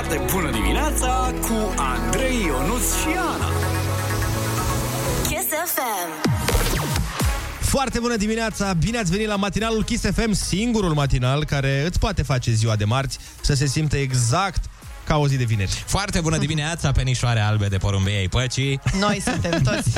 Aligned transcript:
Foarte 0.00 0.32
bună 0.32 0.50
dimineața 0.50 1.34
cu 1.40 1.74
Andrei, 1.76 2.44
Ionuț 2.46 2.82
și 2.82 3.08
Ana. 3.16 3.48
Kiss 5.22 5.46
FM. 5.74 6.28
Foarte 7.60 7.98
bună 7.98 8.16
dimineața! 8.16 8.72
Bine 8.72 8.98
ați 8.98 9.10
venit 9.10 9.26
la 9.26 9.36
matinalul 9.36 9.84
Kiss 9.84 10.04
FM, 10.14 10.32
singurul 10.32 10.92
matinal 10.92 11.44
care 11.44 11.84
îți 11.86 11.98
poate 11.98 12.22
face 12.22 12.50
ziua 12.50 12.76
de 12.76 12.84
marți 12.84 13.18
să 13.40 13.54
se 13.54 13.66
simtă 13.66 13.96
exact 13.96 14.64
ca 15.10 15.18
o 15.18 15.28
zi 15.28 15.36
de 15.36 15.44
vineri. 15.44 15.84
Foarte 15.86 16.20
bună 16.20 16.38
dimineața, 16.38 16.92
penișoare 16.92 17.40
albe 17.40 17.66
de 17.66 17.76
porumbei 17.76 18.16
ai 18.16 18.28
păcii. 18.28 18.80
Noi 18.98 19.22
suntem 19.24 19.62
toți. 19.62 19.90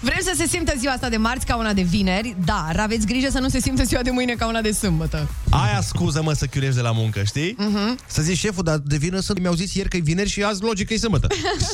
Vrem 0.00 0.18
să 0.20 0.32
se 0.36 0.46
simtă 0.46 0.72
ziua 0.78 0.92
asta 0.92 1.08
de 1.08 1.16
marți 1.16 1.46
ca 1.46 1.56
una 1.56 1.72
de 1.72 1.82
vineri, 1.82 2.36
dar 2.44 2.76
aveți 2.78 3.06
grijă 3.06 3.28
să 3.30 3.38
nu 3.38 3.48
se 3.48 3.60
simtă 3.60 3.82
ziua 3.82 4.02
de 4.02 4.10
mâine 4.10 4.34
ca 4.34 4.46
una 4.46 4.60
de 4.60 4.72
sâmbătă. 4.72 5.28
Aia 5.50 5.80
scuză, 5.80 6.22
mă, 6.22 6.32
să 6.32 6.46
chiulești 6.46 6.74
de 6.74 6.80
la 6.80 6.92
muncă, 6.92 7.22
știi? 7.22 7.54
Mhm. 7.58 7.98
Să 8.06 8.22
zici, 8.22 8.38
șeful, 8.38 8.64
dar 8.64 8.78
de 8.78 8.96
vină 8.96 9.20
să 9.20 9.32
mi-au 9.40 9.54
zis 9.54 9.74
ieri 9.74 9.88
că 9.88 9.96
e 9.96 10.00
vineri 10.00 10.28
și 10.28 10.42
azi 10.42 10.62
logic 10.62 10.86
că 10.86 10.94
e 10.94 10.96
sâmbătă. 10.96 11.26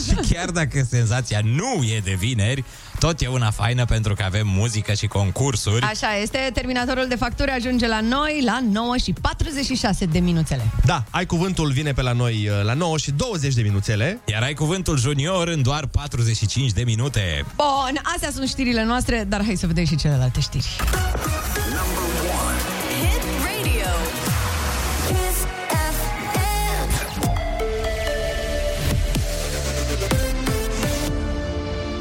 Și 0.06 0.32
chiar 0.32 0.50
dacă 0.50 0.86
senzația 0.90 1.40
nu 1.44 1.82
e 1.82 2.00
de 2.04 2.16
vineri, 2.18 2.64
tot 2.98 3.20
e 3.20 3.26
una 3.26 3.50
faină 3.50 3.84
pentru 3.84 4.14
că 4.14 4.22
avem 4.22 4.46
muzică 4.46 4.92
și 4.92 5.06
concursuri. 5.06 5.82
Așa 5.84 6.16
este, 6.22 6.50
terminatorul 6.54 7.06
de 7.08 7.14
facturi 7.14 7.50
ajunge 7.50 7.86
la 7.86 8.00
noi 8.00 8.42
la 8.44 8.60
9 8.72 8.96
și 8.96 9.12
46 9.20 10.04
de 10.04 10.18
minuțele. 10.18 10.62
Da, 10.84 11.04
ai 11.10 11.26
cuvântul, 11.26 11.70
vine 11.70 11.92
pe 11.92 12.02
la 12.02 12.12
noi 12.12 12.48
uh, 12.48 12.64
la 12.64 12.74
9 12.74 12.98
și 12.98 13.10
20 13.10 13.54
de 13.54 13.62
minuțele. 13.62 14.20
Iar 14.24 14.42
ai 14.42 14.54
cuvântul 14.54 14.98
junior 14.98 15.48
în 15.48 15.62
doar 15.62 15.86
45 15.86 16.72
de 16.72 16.82
minute. 16.82 17.44
Bun, 17.56 18.00
astea 18.14 18.30
sunt 18.30 18.48
știrile 18.48 18.84
noastre, 18.84 19.24
dar 19.28 19.44
hai 19.44 19.56
să 19.56 19.66
vedem 19.66 19.84
și 19.84 19.96
celelalte 19.96 20.40
știri. 20.40 20.76
Hit 20.76 22.17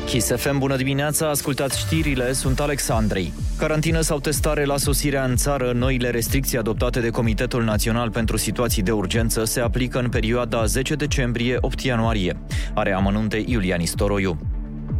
Kiss 0.08 0.32
FM, 0.36 0.58
bună 0.58 0.76
dimineața, 0.76 1.30
ascultați 1.30 1.80
știrile, 1.80 2.34
sunt 2.34 2.60
Alexandrei. 2.60 3.34
Carantină 3.58 4.02
sau 4.02 4.20
testare 4.20 4.66
la 4.66 4.78
sosirea 4.78 5.24
în 5.24 5.36
țară, 5.36 5.72
noile 5.76 6.10
restricții 6.10 6.58
adoptate 6.58 7.00
de 7.00 7.10
Comitetul 7.10 7.64
Național 7.64 8.12
pentru 8.12 8.38
Situații 8.38 8.82
de 8.82 8.92
Urgență 8.92 9.44
se 9.44 9.60
aplică 9.60 10.00
în 10.00 10.10
perioada 10.10 10.66
10 10.66 10.96
decembrie-8 10.96 11.84
ianuarie. 11.84 12.38
Are 12.74 12.94
amănunte 12.94 13.44
Iulian 13.46 13.82
Istoroiu. 13.82 14.38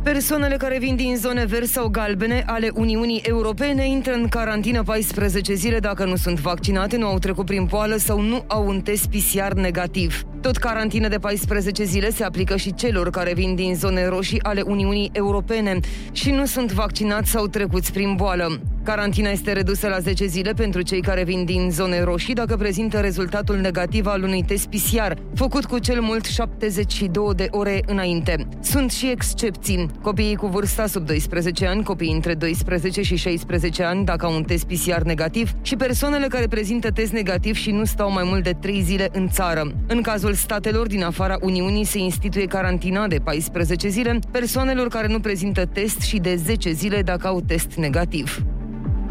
Persoanele 0.04 0.56
care 0.56 0.78
vin 0.80 0.96
din 0.96 1.16
zone 1.18 1.46
verzi 1.46 1.72
sau 1.72 1.88
galbene 1.88 2.44
ale 2.46 2.70
Uniunii 2.74 3.22
Europene 3.24 3.88
intră 3.88 4.14
în 4.14 4.28
carantină 4.28 4.84
14 4.84 5.54
zile 5.54 5.80
dacă 5.80 6.06
nu 6.06 6.16
sunt 6.16 6.40
vaccinate, 6.40 6.98
nu 6.98 7.08
au 7.08 7.18
trecut 7.18 7.46
prin 7.46 7.66
poală 7.66 7.96
sau 7.98 8.22
nu 8.22 8.44
au 8.48 8.68
un 8.68 8.82
test 8.82 9.06
PCR 9.06 9.54
negativ. 9.54 10.24
Tot 10.48 10.58
carantină 10.58 11.08
de 11.08 11.18
14 11.18 11.84
zile 11.84 12.10
se 12.10 12.24
aplică 12.24 12.56
și 12.56 12.74
celor 12.74 13.10
care 13.10 13.34
vin 13.34 13.56
din 13.56 13.76
zone 13.76 14.08
roșii 14.08 14.44
ale 14.44 14.62
Uniunii 14.62 15.10
Europene 15.14 15.80
și 16.12 16.32
nu 16.32 16.46
sunt 16.46 16.72
vaccinați 16.72 17.30
sau 17.30 17.48
trecuți 17.48 17.92
prin 17.92 18.16
boală. 18.16 18.60
Carantina 18.88 19.30
este 19.30 19.52
redusă 19.52 19.88
la 19.88 20.00
10 20.00 20.26
zile 20.26 20.54
pentru 20.54 20.82
cei 20.82 21.02
care 21.02 21.24
vin 21.24 21.46
din 21.46 21.70
zone 21.72 22.04
roșii 22.04 22.34
dacă 22.34 22.56
prezintă 22.56 23.00
rezultatul 23.00 23.56
negativ 23.56 24.06
al 24.06 24.24
unui 24.24 24.44
test 24.44 24.68
PCR, 24.68 25.12
făcut 25.36 25.66
cu 25.66 25.80
cel 25.80 26.02
mult 26.02 26.26
72 26.26 27.34
de 27.36 27.48
ore 27.52 27.82
înainte. 27.86 28.48
Sunt 28.60 28.92
și 28.92 29.10
excepții. 29.10 29.90
Copiii 30.02 30.36
cu 30.36 30.48
vârsta 30.48 30.86
sub 30.86 31.06
12 31.06 31.66
ani, 31.66 31.84
copiii 31.84 32.14
între 32.14 32.34
12 32.34 33.02
și 33.02 33.16
16 33.16 33.84
ani 33.84 34.06
dacă 34.06 34.26
au 34.26 34.36
un 34.36 34.44
test 34.44 34.64
PCR 34.64 35.02
negativ 35.02 35.52
și 35.62 35.76
persoanele 35.76 36.28
care 36.28 36.48
prezintă 36.48 36.92
test 36.92 37.12
negativ 37.12 37.56
și 37.56 37.72
nu 37.72 37.86
stau 37.86 38.12
mai 38.12 38.24
mult 38.26 38.44
de 38.44 38.52
3 38.62 38.82
zile 38.82 39.10
în 39.12 39.30
țară. 39.30 39.72
În 39.88 40.02
cazul 40.02 40.34
statelor 40.34 40.88
din 40.88 41.04
afara 41.04 41.38
Uniunii 41.42 41.84
se 41.84 41.98
instituie 41.98 42.46
carantina 42.46 43.08
de 43.08 43.18
14 43.24 43.88
zile 43.88 44.20
persoanelor 44.32 44.88
care 44.88 45.08
nu 45.08 45.20
prezintă 45.20 45.66
test 45.66 46.02
și 46.02 46.18
de 46.18 46.36
10 46.36 46.72
zile 46.72 47.02
dacă 47.02 47.28
au 47.28 47.42
test 47.42 47.74
negativ. 47.76 48.46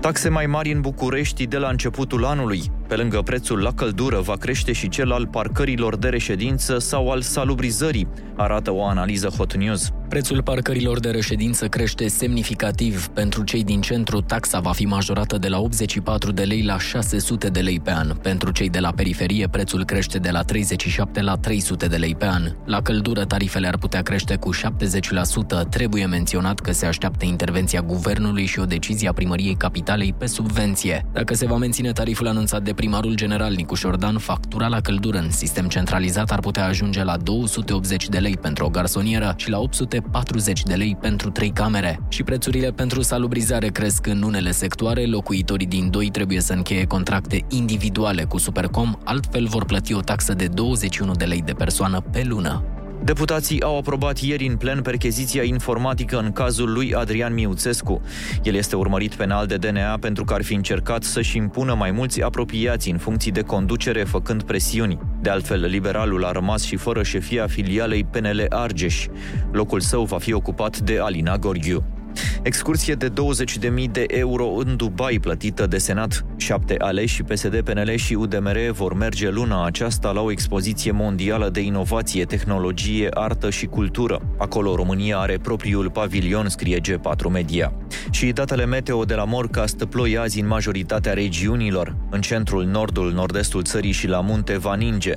Taxe 0.00 0.28
mai 0.28 0.46
mari 0.46 0.72
în 0.72 0.80
București 0.80 1.46
de 1.46 1.58
la 1.58 1.68
începutul 1.68 2.24
anului. 2.24 2.62
Pe 2.88 2.96
lângă 2.96 3.22
prețul 3.22 3.58
la 3.58 3.72
căldură 3.72 4.20
va 4.20 4.36
crește 4.36 4.72
și 4.72 4.88
cel 4.88 5.12
al 5.12 5.26
parcărilor 5.26 5.96
de 5.96 6.08
reședință 6.08 6.78
sau 6.78 7.10
al 7.10 7.20
salubrizării, 7.20 8.08
arată 8.36 8.72
o 8.72 8.84
analiză 8.84 9.28
Hot 9.28 9.56
News. 9.56 9.90
Prețul 10.08 10.42
parcărilor 10.42 11.00
de 11.00 11.10
reședință 11.10 11.66
crește 11.66 12.08
semnificativ. 12.08 13.06
Pentru 13.06 13.44
cei 13.44 13.64
din 13.64 13.80
centru, 13.80 14.20
taxa 14.20 14.60
va 14.60 14.72
fi 14.72 14.84
majorată 14.84 15.38
de 15.38 15.48
la 15.48 15.58
84 15.58 16.32
de 16.32 16.42
lei 16.42 16.62
la 16.62 16.78
600 16.78 17.48
de 17.48 17.60
lei 17.60 17.80
pe 17.80 17.90
an. 17.90 18.08
Pentru 18.22 18.50
cei 18.50 18.70
de 18.70 18.78
la 18.78 18.92
periferie, 18.92 19.48
prețul 19.48 19.84
crește 19.84 20.18
de 20.18 20.30
la 20.30 20.42
37 20.42 21.22
la 21.22 21.36
300 21.36 21.86
de 21.86 21.96
lei 21.96 22.14
pe 22.14 22.26
an. 22.26 22.42
La 22.64 22.82
căldură, 22.82 23.24
tarifele 23.24 23.66
ar 23.66 23.76
putea 23.78 24.02
crește 24.02 24.36
cu 24.36 24.50
70%. 24.54 25.68
Trebuie 25.70 26.06
menționat 26.06 26.60
că 26.60 26.72
se 26.72 26.86
așteaptă 26.86 27.24
intervenția 27.24 27.80
guvernului 27.80 28.46
și 28.46 28.58
o 28.58 28.64
decizie 28.64 29.08
a 29.08 29.12
primăriei 29.12 29.54
capitalei 29.54 30.14
pe 30.18 30.26
subvenție. 30.26 31.06
Dacă 31.12 31.34
se 31.34 31.46
va 31.46 31.56
menține 31.56 31.92
tariful 31.92 32.26
anunțat 32.26 32.62
de 32.62 32.74
primarul 32.76 33.14
general 33.14 33.52
Nicuș 33.52 33.78
Șordan, 33.78 34.18
factura 34.18 34.66
la 34.66 34.80
căldură 34.80 35.18
în 35.18 35.30
sistem 35.30 35.66
centralizat 35.68 36.30
ar 36.30 36.40
putea 36.40 36.64
ajunge 36.64 37.04
la 37.04 37.16
280 37.16 38.08
de 38.08 38.18
lei 38.18 38.36
pentru 38.36 38.64
o 38.64 38.68
garsonieră 38.68 39.34
și 39.36 39.50
la 39.50 39.58
840 39.58 40.62
de 40.62 40.74
lei 40.74 40.96
pentru 41.00 41.30
trei 41.30 41.50
camere. 41.50 42.00
Și 42.08 42.22
prețurile 42.22 42.70
pentru 42.70 43.02
salubrizare 43.02 43.68
cresc 43.68 44.06
în 44.06 44.22
unele 44.22 44.50
sectoare, 44.50 45.06
locuitorii 45.06 45.66
din 45.66 45.90
doi 45.90 46.10
trebuie 46.10 46.40
să 46.40 46.52
încheie 46.52 46.84
contracte 46.84 47.44
individuale 47.48 48.24
cu 48.24 48.38
Supercom, 48.38 48.92
altfel 49.04 49.46
vor 49.46 49.64
plăti 49.64 49.94
o 49.94 50.00
taxă 50.00 50.34
de 50.34 50.46
21 50.46 51.12
de 51.12 51.24
lei 51.24 51.42
de 51.42 51.52
persoană 51.52 52.00
pe 52.00 52.24
lună. 52.24 52.64
Deputații 53.04 53.62
au 53.62 53.78
aprobat 53.78 54.18
ieri 54.18 54.46
în 54.46 54.56
plen 54.56 54.82
percheziția 54.82 55.42
informatică 55.42 56.18
în 56.18 56.32
cazul 56.32 56.72
lui 56.72 56.94
Adrian 56.94 57.34
Miuțescu. 57.34 58.00
El 58.42 58.54
este 58.54 58.76
urmărit 58.76 59.14
penal 59.14 59.46
de 59.46 59.56
DNA 59.56 59.98
pentru 60.00 60.24
că 60.24 60.34
ar 60.34 60.42
fi 60.42 60.54
încercat 60.54 61.02
să-și 61.02 61.36
impună 61.36 61.74
mai 61.74 61.90
mulți 61.90 62.22
apropiați 62.22 62.90
în 62.90 62.98
funcții 62.98 63.32
de 63.32 63.42
conducere 63.42 64.04
făcând 64.04 64.42
presiuni. 64.42 64.98
De 65.20 65.30
altfel, 65.30 65.64
liberalul 65.64 66.24
a 66.24 66.32
rămas 66.32 66.62
și 66.62 66.76
fără 66.76 67.02
șefia 67.02 67.46
filialei 67.46 68.04
PNL 68.04 68.46
Argeș. 68.48 69.06
Locul 69.52 69.80
său 69.80 70.04
va 70.04 70.18
fi 70.18 70.32
ocupat 70.32 70.78
de 70.78 70.98
Alina 70.98 71.36
Gorghiu. 71.36 71.95
Excursie 72.42 72.94
de 72.94 73.08
20.000 73.08 73.90
de 73.90 74.04
euro 74.08 74.46
în 74.46 74.76
Dubai 74.76 75.18
plătită 75.20 75.66
de 75.66 75.78
Senat. 75.78 76.24
Șapte 76.36 76.74
aleși 76.78 77.22
PSD, 77.22 77.60
PNL 77.60 77.94
și 77.94 78.14
UDMR 78.14 78.58
vor 78.70 78.94
merge 78.94 79.30
luna 79.30 79.64
aceasta 79.66 80.10
la 80.10 80.20
o 80.20 80.30
expoziție 80.30 80.90
mondială 80.90 81.48
de 81.48 81.60
inovație, 81.60 82.24
tehnologie, 82.24 83.08
artă 83.10 83.50
și 83.50 83.66
cultură. 83.66 84.20
Acolo 84.38 84.74
România 84.74 85.18
are 85.18 85.38
propriul 85.42 85.90
pavilion, 85.90 86.48
scrie 86.48 86.80
G4 86.80 87.30
Media. 87.30 87.72
Și 88.10 88.26
datele 88.26 88.66
meteo 88.66 89.04
de 89.04 89.14
la 89.14 89.24
Morcast 89.24 89.84
ploi 89.84 90.18
azi 90.18 90.40
în 90.40 90.46
majoritatea 90.46 91.12
regiunilor. 91.12 91.96
În 92.10 92.20
centrul, 92.20 92.64
nordul, 92.64 93.12
nord-estul 93.12 93.62
țării 93.62 93.92
și 93.92 94.06
la 94.06 94.20
munte 94.20 94.58
va 94.58 94.74
ninge. 94.74 95.12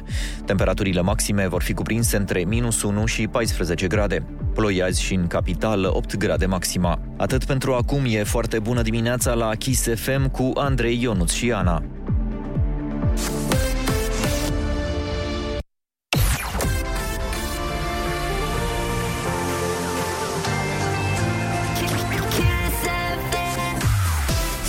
Temperaturile 0.46 1.02
maxime 1.02 1.48
vor 1.48 1.62
fi 1.62 1.74
cuprinse 1.74 2.18
între 2.18 2.44
minus 2.48 2.82
1 2.82 3.06
și 3.06 3.28
14 3.28 3.88
grade. 3.88 4.26
Ploi 4.60 4.84
azi 4.84 5.02
și 5.02 5.14
în 5.14 5.28
capitală 5.28 5.96
8 5.96 6.18
grade 6.18 6.46
maxima. 6.46 7.00
Atât 7.18 7.44
pentru 7.44 7.74
acum 7.74 8.02
e 8.08 8.24
foarte 8.24 8.60
bună 8.60 8.82
dimineața 8.82 9.34
la 9.34 9.56
Kiss 9.56 9.88
FM 9.96 10.32
cu 10.32 10.52
Andrei 10.56 11.02
Ionuț 11.02 11.32
și 11.32 11.52
Ana. 11.52 11.84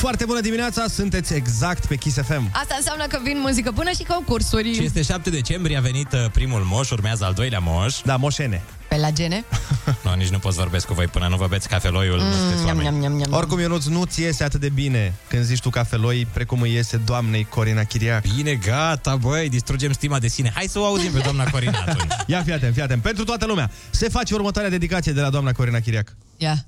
Foarte 0.00 0.24
bună 0.24 0.40
dimineața, 0.40 0.84
sunteți 0.88 1.34
exact 1.34 1.86
pe 1.86 1.96
Kiss 1.96 2.16
FM. 2.16 2.48
Asta 2.52 2.74
înseamnă 2.78 3.06
că 3.08 3.18
vin 3.22 3.38
muzică 3.40 3.70
bună 3.74 3.90
și 3.90 4.02
concursuri. 4.02 4.74
Și 4.74 4.84
este 4.84 5.02
7 5.02 5.30
decembrie, 5.30 5.76
a 5.76 5.80
venit 5.80 6.12
uh, 6.12 6.24
primul 6.32 6.60
moș, 6.60 6.90
urmează 6.90 7.24
al 7.24 7.32
doilea 7.32 7.58
moș. 7.58 7.96
Da, 8.04 8.16
moșene. 8.16 8.62
Pe 8.88 8.96
la 8.96 9.10
gene. 9.10 9.44
No, 10.04 10.14
nici 10.14 10.28
nu 10.28 10.38
pot 10.38 10.52
să 10.52 10.60
vorbesc 10.60 10.86
cu 10.86 10.94
voi 10.94 11.06
până 11.06 11.26
nu 11.28 11.36
vă 11.36 11.46
beți 11.46 11.68
cafeloiul. 11.68 12.16
nu 12.16 12.32
sunteți 12.32 12.62
Niam, 12.62 12.76
oameni. 12.76 12.88
niam, 12.88 13.00
niam, 13.00 13.12
niam. 13.12 13.32
Oricum, 13.32 13.58
Ionuț, 13.60 13.84
nu-ți 13.84 14.20
iese 14.20 14.44
atât 14.44 14.60
de 14.60 14.68
bine 14.68 15.14
când 15.28 15.42
zici 15.44 15.60
tu 15.60 15.70
cafeloi, 15.70 16.26
precum 16.32 16.60
îi 16.60 16.72
iese 16.72 16.96
doamnei 16.96 17.44
Corina 17.44 17.82
Chiriac. 17.82 18.24
Bine, 18.36 18.54
gata, 18.54 19.16
băi, 19.16 19.48
distrugem 19.48 19.92
stima 19.92 20.18
de 20.18 20.28
sine. 20.28 20.52
Hai 20.54 20.66
să 20.68 20.78
o 20.78 20.84
auzim 20.84 21.10
pe 21.12 21.18
doamna 21.18 21.44
Corina 21.50 21.78
atunci. 21.86 22.12
Ia 22.26 22.42
fi 22.42 22.52
atent, 22.52 22.74
fi 22.74 22.80
atent. 22.80 23.02
Pentru 23.02 23.24
toată 23.24 23.46
lumea, 23.46 23.70
se 23.90 24.08
face 24.08 24.34
următoarea 24.34 24.70
dedicație 24.70 25.12
de 25.12 25.20
la 25.20 25.30
doamna 25.30 25.52
Corina 25.52 25.78
Chiriac. 25.80 26.14
Ia. 26.36 26.64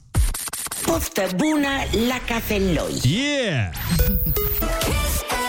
Poftă 0.87 1.27
bună 1.37 1.69
la 2.09 2.21
cafeloi! 2.27 3.01
Yeah! 3.03 3.71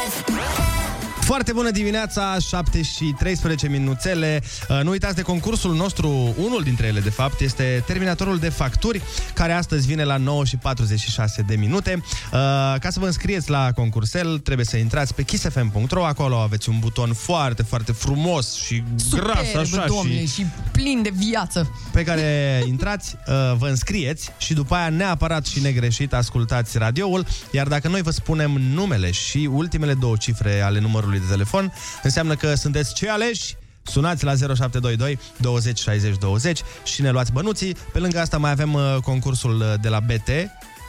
Foarte 1.33 1.53
bună 1.53 1.71
dimineața, 1.71 2.37
7 2.47 2.81
și 2.81 3.15
13 3.17 3.67
minuțele. 3.67 4.43
Uh, 4.69 4.79
Nu 4.83 4.89
uitați 4.89 5.15
de 5.15 5.21
concursul 5.21 5.75
nostru, 5.75 6.33
unul 6.37 6.61
dintre 6.63 6.87
ele, 6.87 6.99
de 6.99 7.09
fapt, 7.09 7.39
este 7.39 7.83
terminatorul 7.85 8.39
de 8.39 8.49
facturi, 8.49 9.01
care 9.33 9.51
astăzi 9.51 9.87
vine 9.87 10.03
la 10.03 10.17
9 10.17 10.45
și 10.45 10.57
46 10.57 11.41
de 11.41 11.55
minute. 11.55 12.03
Uh, 12.03 12.39
Ca 12.79 12.87
să 12.89 12.99
vă 12.99 13.05
înscrieți 13.05 13.49
la 13.49 13.71
concursel, 13.71 14.39
trebuie 14.39 14.65
să 14.65 14.77
intrați 14.77 15.13
pe 15.13 15.23
kissfm.ro, 15.23 16.05
acolo 16.05 16.37
aveți 16.37 16.69
un 16.69 16.79
buton 16.79 17.13
foarte, 17.13 17.63
foarte 17.63 17.91
frumos 17.91 18.53
și 18.55 18.83
gras, 19.09 19.47
Superb, 19.49 19.59
așa, 19.59 19.85
domne, 19.87 20.19
și 20.19 20.27
și 20.27 20.45
plin 20.71 21.01
de 21.01 21.11
viață. 21.15 21.71
pe 21.91 22.03
care 22.03 22.61
intrați, 22.67 23.15
uh, 23.27 23.33
vă 23.57 23.67
înscrieți 23.67 24.29
și 24.37 24.53
după 24.53 24.75
aia 24.75 24.89
neapărat 24.89 25.45
și 25.45 25.59
negreșit 25.59 26.13
ascultați 26.13 26.77
radioul, 26.77 27.25
iar 27.51 27.67
dacă 27.67 27.87
noi 27.87 28.01
vă 28.01 28.11
spunem 28.11 28.51
numele 28.73 29.11
și 29.11 29.49
ultimele 29.51 29.93
două 29.93 30.15
cifre 30.15 30.61
ale 30.61 30.79
numărului 30.79 31.21
de 31.25 31.31
telefon, 31.31 31.73
înseamnă 32.03 32.35
că 32.35 32.55
sunteți 32.55 32.93
cei 32.93 33.09
aleși 33.09 33.55
Sunați 33.85 34.23
la 34.23 34.35
0722 34.35 35.19
20 35.37 35.79
60 35.79 36.17
20 36.17 36.61
și 36.83 37.01
ne 37.01 37.09
luați 37.11 37.31
bănuții. 37.31 37.75
Pe 37.91 37.99
lângă 37.99 38.19
asta 38.19 38.37
mai 38.37 38.51
avem 38.51 38.73
uh, 38.73 38.95
concursul 39.03 39.59
uh, 39.59 39.73
de 39.81 39.89
la 39.89 39.99
BT, 39.99 40.29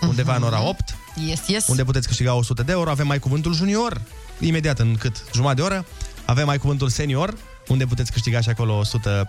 undeva 0.08 0.36
în 0.36 0.42
ora 0.42 0.68
8, 0.68 0.96
Yes, 1.26 1.40
yes. 1.46 1.66
unde 1.68 1.84
puteți 1.84 2.06
câștiga 2.06 2.34
100 2.34 2.62
de 2.62 2.72
euro. 2.72 2.90
Avem 2.90 3.06
mai 3.06 3.18
cuvântul 3.18 3.54
junior, 3.54 4.00
imediat 4.40 4.78
în 4.78 4.96
cât? 4.98 5.24
Jumătate 5.34 5.60
de 5.60 5.66
oră. 5.66 5.86
Avem 6.24 6.46
mai 6.46 6.58
cuvântul 6.58 6.88
senior, 6.88 7.34
unde 7.68 7.86
puteți 7.86 8.12
câștiga 8.12 8.40
și 8.40 8.48
acolo 8.48 8.78
100 8.78 9.28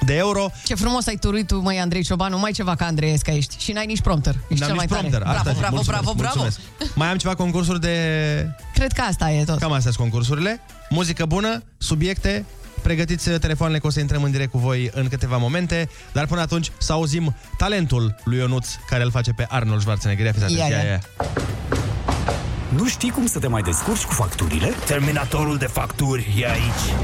de 0.00 0.14
euro. 0.16 0.50
Ce 0.64 0.74
frumos 0.74 1.06
ai 1.06 1.16
turuit 1.16 1.46
tu, 1.46 1.60
măi, 1.60 1.78
Andrei 1.78 2.02
Ciobanu, 2.02 2.38
mai 2.38 2.52
ceva 2.52 2.74
ca 2.74 2.84
Andreesca 2.86 3.32
ești. 3.32 3.54
Și 3.58 3.72
n-ai 3.72 3.86
nici 3.86 4.00
prompter. 4.00 4.34
Ești 4.48 4.60
N-am 4.60 4.66
cel 4.68 4.74
mai 4.76 4.86
nici 4.88 4.94
tare. 4.96 5.08
prompter. 5.08 5.20
Bravo, 5.20 5.36
Asta 5.48 5.52
bravo, 5.58 5.74
mulțumesc, 5.74 6.02
bravo, 6.02 6.18
bravo. 6.18 6.40
mulțumesc. 6.40 6.94
Mai 7.00 7.08
am 7.08 7.16
ceva 7.16 7.34
concursuri 7.34 7.80
de... 7.80 7.96
Cred 8.74 8.92
că 8.92 9.00
asta 9.00 9.30
e 9.30 9.44
tot. 9.44 9.58
Cam 9.58 9.72
astea 9.72 9.92
sunt 9.92 10.08
concursurile. 10.08 10.60
Muzică 10.90 11.24
bună, 11.26 11.62
subiecte, 11.78 12.44
pregătiți 12.82 13.30
telefoanele 13.30 13.78
că 13.78 13.86
o 13.86 13.90
să 13.90 14.00
intrăm 14.00 14.22
în 14.22 14.30
direct 14.30 14.50
cu 14.50 14.58
voi 14.58 14.90
în 14.94 15.08
câteva 15.08 15.36
momente, 15.36 15.88
dar 16.12 16.26
până 16.26 16.40
atunci 16.40 16.70
să 16.78 16.92
auzim 16.92 17.34
talentul 17.56 18.14
lui 18.24 18.38
Ionuț 18.38 18.68
care 18.88 19.02
îl 19.02 19.10
face 19.10 19.32
pe 19.32 19.46
Arnold 19.48 19.80
Schwarzenegger. 19.80 20.24
Ia 20.26 20.32
fiți 20.32 20.44
atenți, 20.44 20.60
Ia, 20.62 20.68
ia, 20.68 20.82
ia. 20.84 20.90
ia. 20.90 21.00
Nu 22.68 22.86
știi 22.88 23.10
cum 23.10 23.26
să 23.26 23.38
te 23.38 23.46
mai 23.46 23.62
descurci 23.62 24.02
cu 24.04 24.12
facturile? 24.12 24.74
Terminatorul 24.86 25.56
de 25.56 25.66
facturi 25.66 26.34
e 26.40 26.50
aici. 26.50 26.94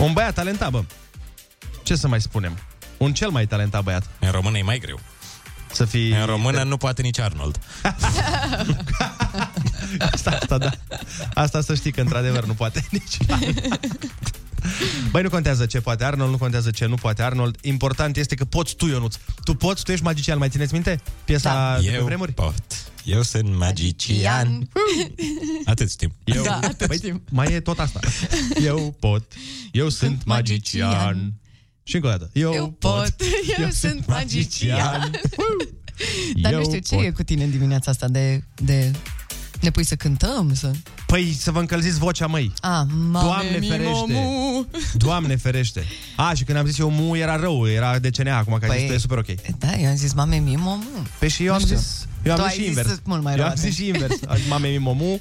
Un 0.00 0.12
băiat 0.12 0.34
talentat, 0.34 0.70
bă. 0.70 0.82
Ce 1.82 1.96
să 1.96 2.08
mai 2.08 2.20
spunem? 2.20 2.58
Un 2.96 3.12
cel 3.12 3.30
mai 3.30 3.46
talentat 3.46 3.82
băiat. 3.82 4.08
În 4.18 4.30
română 4.30 4.58
e 4.58 4.62
mai 4.62 4.78
greu. 4.78 5.00
Să 5.72 5.84
fii... 5.84 6.10
În 6.12 6.26
română 6.26 6.62
nu 6.62 6.76
poate 6.76 7.02
nici 7.02 7.18
Arnold. 7.18 7.58
Asta, 10.12 10.30
asta, 10.30 10.58
da. 10.58 10.70
Asta 11.34 11.60
să 11.60 11.74
știi 11.74 11.92
că 11.92 12.00
într-adevăr 12.00 12.44
nu 12.44 12.52
poate 12.54 12.84
nici 12.90 13.16
Băi, 15.10 15.22
nu 15.22 15.28
contează 15.28 15.66
ce 15.66 15.80
poate 15.80 16.04
Arnold, 16.04 16.30
nu 16.30 16.36
contează 16.38 16.70
ce 16.70 16.86
nu 16.86 16.94
poate 16.94 17.22
Arnold. 17.22 17.56
Important 17.60 18.16
este 18.16 18.34
că 18.34 18.44
poți 18.44 18.74
tu, 18.74 18.86
Ionuț. 18.86 19.14
Tu 19.44 19.54
poți, 19.54 19.84
tu 19.84 19.92
ești 19.92 20.04
magician. 20.04 20.38
Mai 20.38 20.48
țineți 20.48 20.72
minte? 20.72 21.00
Piesa 21.24 21.52
Da. 21.74 21.80
de 21.80 21.88
pe 21.88 21.94
Eu 21.94 22.04
vremuri? 22.04 22.32
pot. 22.32 22.54
Eu 23.04 23.22
sunt 23.22 23.56
magician. 23.56 24.68
Atât 25.64 25.90
știm. 25.90 26.12
Eu, 26.24 26.42
Da, 26.42 26.54
atât 26.62 26.86
Băi, 26.86 26.96
știm. 26.96 27.22
mai 27.30 27.52
e 27.52 27.60
tot 27.60 27.78
asta. 27.78 28.00
Eu 28.64 28.96
pot, 29.00 29.24
eu 29.72 29.88
sunt 29.88 30.24
magician. 30.24 30.88
magician. 30.88 31.32
Și 31.82 31.94
încă 31.94 32.06
o 32.06 32.10
dată. 32.10 32.30
Eu, 32.32 32.52
Eu 32.54 32.70
pot, 32.70 33.14
eu 33.58 33.70
sunt 33.70 34.06
magician. 34.06 35.10
Dar 36.42 36.52
Eu 36.52 36.58
nu 36.58 36.64
știu, 36.64 36.78
ce 36.78 36.94
pot. 36.94 37.04
e 37.04 37.10
cu 37.10 37.22
tine 37.22 37.44
în 37.44 37.50
dimineața 37.50 37.90
asta 37.90 38.08
de... 38.08 38.44
de... 38.62 38.90
Ne 39.60 39.70
pui 39.70 39.84
să 39.84 39.94
cântăm, 39.96 40.54
să... 40.54 40.70
Păi 41.06 41.32
să 41.38 41.50
vă 41.50 41.58
încălziți 41.58 41.98
vocea, 41.98 42.26
măi. 42.26 42.52
A, 42.60 42.86
mame, 43.10 43.24
Doamne 43.26 43.56
mi, 43.58 43.66
ferește. 43.68 43.90
momu. 44.08 44.66
Doamne 44.94 45.36
ferește. 45.36 45.84
A, 46.16 46.34
și 46.34 46.44
când 46.44 46.58
am 46.58 46.66
zis 46.66 46.78
eu 46.78 46.90
mu, 46.90 47.16
era 47.16 47.36
rău, 47.36 47.68
era 47.68 47.98
de 47.98 48.10
CNA 48.10 48.36
acum, 48.36 48.58
că 48.58 48.64
ai 48.64 48.76
Păi- 48.76 48.78
zis 48.80 48.86
tu, 48.88 48.92
e 48.94 48.98
super 48.98 49.18
ok. 49.18 49.56
Da, 49.58 49.76
eu 49.78 49.88
am 49.88 49.96
zis 49.96 50.12
mame, 50.12 50.36
mi, 50.36 50.54
momu. 50.56 50.82
Păi 51.18 51.28
și 51.28 51.44
eu 51.44 51.52
am 51.52 51.58
Nu 51.60 51.64
știu. 51.66 51.76
zis, 51.78 52.06
eu 52.24 52.32
am 52.32 52.38
Tu 52.38 52.44
zis 52.48 52.50
ai 52.50 52.52
și 52.52 52.58
zis 52.58 52.66
invers. 52.76 53.00
mult 53.04 53.22
mai 53.22 53.32
eu 53.32 53.38
rău 53.38 53.48
am 53.48 53.54
zis 53.54 53.62
atunci. 53.64 53.74
și 53.76 53.86
invers. 53.86 54.14
Am 54.28 54.36
zis, 54.36 54.48
Mame, 54.48 54.68
mi, 54.68 54.78
momu. 54.78 55.20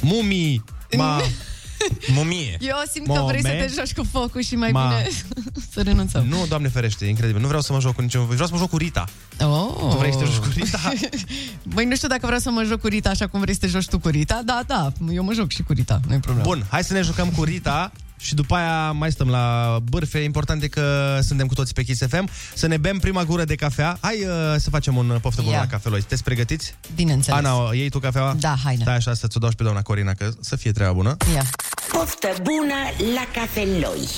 Mumi, 0.00 0.64
ma, 0.96 1.20
Mumie. 2.14 2.56
Eu 2.60 2.74
simt 2.92 3.06
că 3.06 3.24
vrei 3.26 3.40
să 3.40 3.46
te 3.48 3.52
Moment. 3.52 3.72
joci 3.74 3.92
cu 3.94 4.06
focul 4.12 4.42
și 4.42 4.54
mai 4.56 4.70
Ma. 4.70 4.88
bine 4.88 5.08
să 5.72 5.82
renunțăm. 5.82 6.26
nu, 6.26 6.44
Doamne 6.48 6.68
ferește, 6.68 7.04
incredibil. 7.04 7.40
Nu 7.40 7.46
vreau 7.46 7.62
să 7.62 7.72
mă 7.72 7.80
joc 7.80 7.94
cu 7.94 8.00
niciun, 8.00 8.24
vreau 8.26 8.46
să 8.46 8.52
mă 8.52 8.58
joc 8.58 8.68
cu 8.70 8.76
Rita. 8.76 9.04
Oh. 9.40 9.74
Tu 9.90 9.96
vrei 9.96 10.12
să 10.12 10.18
te 10.18 10.24
joci 10.24 10.36
cu 10.36 10.48
Rita? 10.54 10.92
Băi, 11.74 11.84
nu 11.84 11.94
știu 11.96 12.08
dacă 12.08 12.20
vreau 12.26 12.40
să 12.40 12.50
mă 12.50 12.62
joc 12.62 12.80
cu 12.80 12.86
Rita 12.86 13.08
așa 13.10 13.26
cum 13.26 13.40
vrei 13.40 13.54
să 13.54 13.60
te 13.60 13.66
joci 13.66 13.86
tu 13.86 13.98
cu 13.98 14.08
Rita. 14.08 14.42
Da, 14.44 14.62
da, 14.66 14.92
eu 15.12 15.22
mă 15.24 15.32
joc 15.32 15.50
și 15.50 15.62
cu 15.62 15.72
Rita, 15.72 16.00
nu-i 16.08 16.18
problemă. 16.18 16.48
Bun, 16.48 16.66
hai 16.70 16.84
să 16.84 16.92
ne 16.92 17.02
jucăm 17.02 17.28
cu 17.30 17.44
Rita 17.44 17.92
și 18.22 18.34
după 18.34 18.54
aia 18.54 18.90
mai 18.92 19.10
stăm 19.12 19.28
la 19.28 19.78
bârfe. 19.90 20.18
Important 20.18 20.62
e 20.62 20.68
că 20.68 21.18
suntem 21.22 21.46
cu 21.46 21.54
toții 21.54 21.74
pe 21.74 21.82
Kiss 21.82 22.06
FM. 22.08 22.28
Să 22.54 22.66
ne 22.66 22.76
bem 22.76 22.98
prima 22.98 23.24
gură 23.24 23.44
de 23.44 23.54
cafea. 23.54 23.98
Hai 24.00 24.24
uh, 24.24 24.54
să 24.58 24.70
facem 24.70 24.96
un 24.96 25.18
poftă 25.22 25.40
bună 25.42 25.54
Ia. 25.54 25.60
la 25.60 25.66
cafeloi. 25.66 25.98
Sunteți 25.98 26.22
pregătiți? 26.22 26.74
Bineînțeles. 26.94 27.38
Ana, 27.38 27.72
iei 27.72 27.88
tu 27.88 27.98
cafeaua? 27.98 28.34
Da, 28.40 28.54
haide. 28.64 28.84
Da, 28.84 28.92
așa, 28.92 29.14
să-ți 29.14 29.36
o 29.36 29.40
dau 29.40 29.50
și 29.50 29.56
pe 29.56 29.62
doamna 29.62 29.82
Corina, 29.82 30.12
că 30.14 30.30
să 30.40 30.56
fie 30.56 30.72
treaba 30.72 30.92
bună. 30.92 31.16
Ia. 31.34 31.44
Poftă 31.92 32.28
bună 32.42 32.74
la 33.14 33.40
cafeloi! 33.40 34.08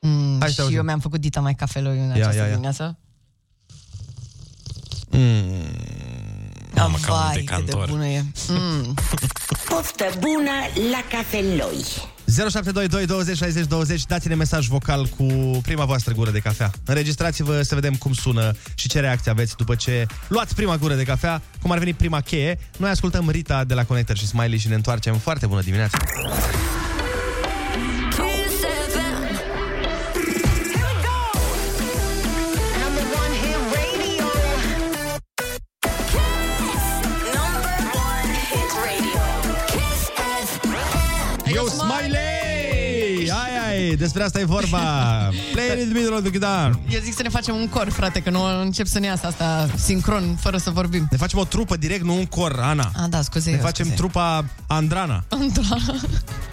Mm, 0.00 0.36
Hai 0.40 0.48
să 0.48 0.54
și 0.54 0.60
auzim. 0.60 0.76
eu 0.76 0.82
mi-am 0.82 0.98
făcut 1.00 1.20
dita 1.20 1.40
mai 1.40 1.54
cafeloi 1.54 1.98
în 1.98 2.06
Ia, 2.08 2.12
această 2.14 2.36
ia, 2.36 2.42
ia. 2.42 2.48
dimineață. 2.50 2.98
Mamă, 6.74 6.96
ca 7.06 7.12
un 7.12 7.18
Vai, 7.18 7.28
cât 7.28 7.34
de 7.34 7.40
decantor. 7.40 7.88
bună 7.88 8.06
e. 8.06 8.24
Mm. 8.48 8.94
Poftă 9.68 10.04
bună 10.18 10.50
la 10.90 11.16
cafeloi! 11.18 11.84
0722 12.30 13.06
20 13.06 13.36
60 13.36 13.66
20 13.66 14.04
Dați-ne 14.04 14.34
mesaj 14.34 14.66
vocal 14.66 15.06
cu 15.16 15.24
prima 15.62 15.84
voastră 15.84 16.14
gură 16.14 16.30
de 16.30 16.38
cafea. 16.38 16.70
Înregistrați-vă 16.84 17.62
să 17.62 17.74
vedem 17.74 17.94
cum 17.94 18.12
sună 18.12 18.52
Și 18.74 18.88
ce 18.88 19.00
reacție 19.00 19.30
aveți 19.30 19.56
după 19.56 19.74
ce 19.74 20.06
luați 20.28 20.54
prima 20.54 20.76
gură 20.76 20.94
de 20.94 21.02
cafea 21.02 21.42
Cum 21.62 21.70
ar 21.70 21.78
veni 21.78 21.94
prima 21.94 22.20
cheie. 22.20 22.58
Noi 22.76 22.90
ascultăm 22.90 23.30
Rita 23.30 23.64
de 23.64 23.74
la 23.74 23.84
Connector 23.84 24.16
și 24.16 24.26
Smiley 24.26 24.58
Și 24.58 24.68
ne 24.68 24.74
întoarcem 24.74 25.14
foarte 25.14 25.46
bună 25.46 25.60
dimineața 25.60 25.98
Ai, 43.90 43.96
ai, 43.96 43.96
despre 43.96 44.22
asta 44.22 44.40
e 44.40 44.44
vorba 44.44 44.78
Play 45.52 45.66
it 45.66 45.78
in 45.82 45.88
the 45.88 45.98
middle 45.98 46.14
of 46.14 46.20
the 46.20 46.30
guitar 46.30 46.78
Eu 46.90 47.00
zic 47.02 47.14
să 47.16 47.22
ne 47.22 47.28
facem 47.28 47.54
un 47.54 47.68
cor, 47.68 47.88
frate, 47.90 48.20
că 48.22 48.30
nu 48.30 48.60
încep 48.60 48.86
să 48.86 48.98
ne 48.98 49.06
iasă 49.06 49.26
asta 49.26 49.68
sincron, 49.76 50.36
fără 50.40 50.56
să 50.56 50.70
vorbim. 50.70 51.06
Ne 51.10 51.16
facem 51.16 51.38
o 51.38 51.44
trupă 51.44 51.76
direct, 51.76 52.04
nu 52.04 52.14
un 52.16 52.26
cor, 52.26 52.58
Ana 52.62 52.90
A, 52.96 53.06
da, 53.06 53.22
scuze 53.22 53.50
Ne 53.50 53.56
eu, 53.56 53.62
facem 53.62 53.84
scuze. 53.84 53.98
trupa 54.00 54.44
Andrana 54.66 55.24
Andrana. 55.28 56.00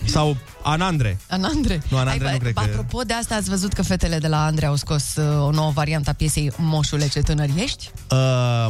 Sau 0.05 0.37
Anandre 0.63 1.17
Anandre. 1.29 1.81
Nu, 1.89 1.97
Anandre 1.97 2.27
Ai, 2.27 2.33
nu 2.33 2.39
cred 2.39 2.53
că- 2.53 2.59
Apropo 2.59 3.01
de 3.01 3.13
asta, 3.13 3.35
ați 3.35 3.49
văzut 3.49 3.73
că 3.73 3.81
fetele 3.81 4.17
de 4.17 4.27
la 4.27 4.45
Andre 4.45 4.65
au 4.65 4.75
scos 4.75 5.03
uh, 5.15 5.45
o 5.45 5.51
nouă 5.51 5.71
variantă 5.71 6.09
a 6.09 6.13
piesei 6.13 6.51
Moșule 6.57 7.07
ce 7.07 7.19
tânăr 7.19 7.47
ești? 7.55 7.89
uh, 8.11 8.17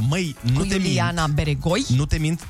Măi, 0.10 0.36
nu 0.42 0.60
cu 0.60 0.66
te 0.66 0.74
mint 0.76 0.86
Iuliana 0.86 1.28
Beregoi. 1.28 1.86
Nu 1.96 2.06
te 2.06 2.18
mint, 2.18 2.42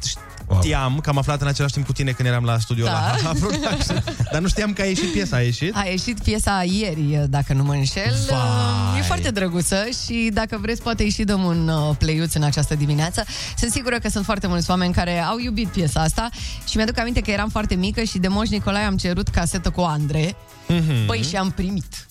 știam 0.55 0.99
că 0.99 1.09
am 1.09 1.17
aflat 1.17 1.41
în 1.41 1.47
același 1.47 1.73
timp 1.73 1.85
cu 1.85 1.91
tine 1.91 2.11
când 2.11 2.27
eram 2.27 2.43
la 2.43 2.59
studio 2.59 2.85
Da. 2.85 2.91
la 3.15 3.17
Ha 3.23 3.31
Production, 3.39 4.03
dar 4.31 4.41
nu 4.41 4.47
știam 4.47 4.73
că 4.73 4.81
a 4.81 4.85
ieșit 4.85 5.11
piesa, 5.11 5.35
a 5.35 5.41
ieșit? 5.41 5.75
A 5.75 5.85
ieșit 5.89 6.19
piesa 6.19 6.63
ieri, 6.63 7.25
dacă 7.29 7.53
nu 7.53 7.63
mă 7.63 7.73
înșel. 7.73 8.15
Vai. 8.29 8.99
E 8.99 9.01
foarte 9.01 9.31
drăguță 9.31 9.85
și 10.05 10.29
dacă 10.33 10.57
vreți 10.61 10.81
poate 10.81 11.03
îi 11.03 11.09
și 11.09 11.23
dăm 11.23 11.43
un 11.43 11.67
uh, 11.67 11.95
play 11.97 12.27
în 12.33 12.43
această 12.43 12.75
dimineață. 12.75 13.23
Sunt 13.57 13.71
sigură 13.71 13.99
că 13.99 14.09
sunt 14.09 14.25
foarte 14.25 14.47
mulți 14.47 14.69
oameni 14.69 14.93
care 14.93 15.19
au 15.19 15.39
iubit 15.39 15.67
piesa 15.67 16.01
asta 16.01 16.29
și 16.69 16.75
mi-aduc 16.75 16.97
aminte 16.97 17.21
că 17.21 17.31
eram 17.31 17.49
foarte 17.49 17.75
mică 17.75 18.03
și 18.03 18.17
de 18.17 18.27
Moș 18.27 18.49
Nicolae 18.49 18.85
am 18.85 18.97
cerut 18.97 19.27
casetă 19.27 19.69
cu 19.69 19.81
Andre. 19.81 20.35
Mm-hmm. 20.69 21.05
Băi, 21.05 21.25
și 21.29 21.35
am 21.35 21.51
primit. 21.51 22.07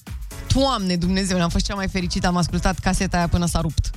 Doamne 0.54 0.96
Dumnezeu, 0.96 1.42
am 1.42 1.48
fost 1.48 1.64
cea 1.64 1.74
mai 1.74 1.88
fericită, 1.88 2.26
am 2.26 2.36
ascultat 2.36 2.78
caseta 2.78 3.16
aia 3.16 3.28
până 3.28 3.46
s-a 3.46 3.60
rupt. 3.60 3.90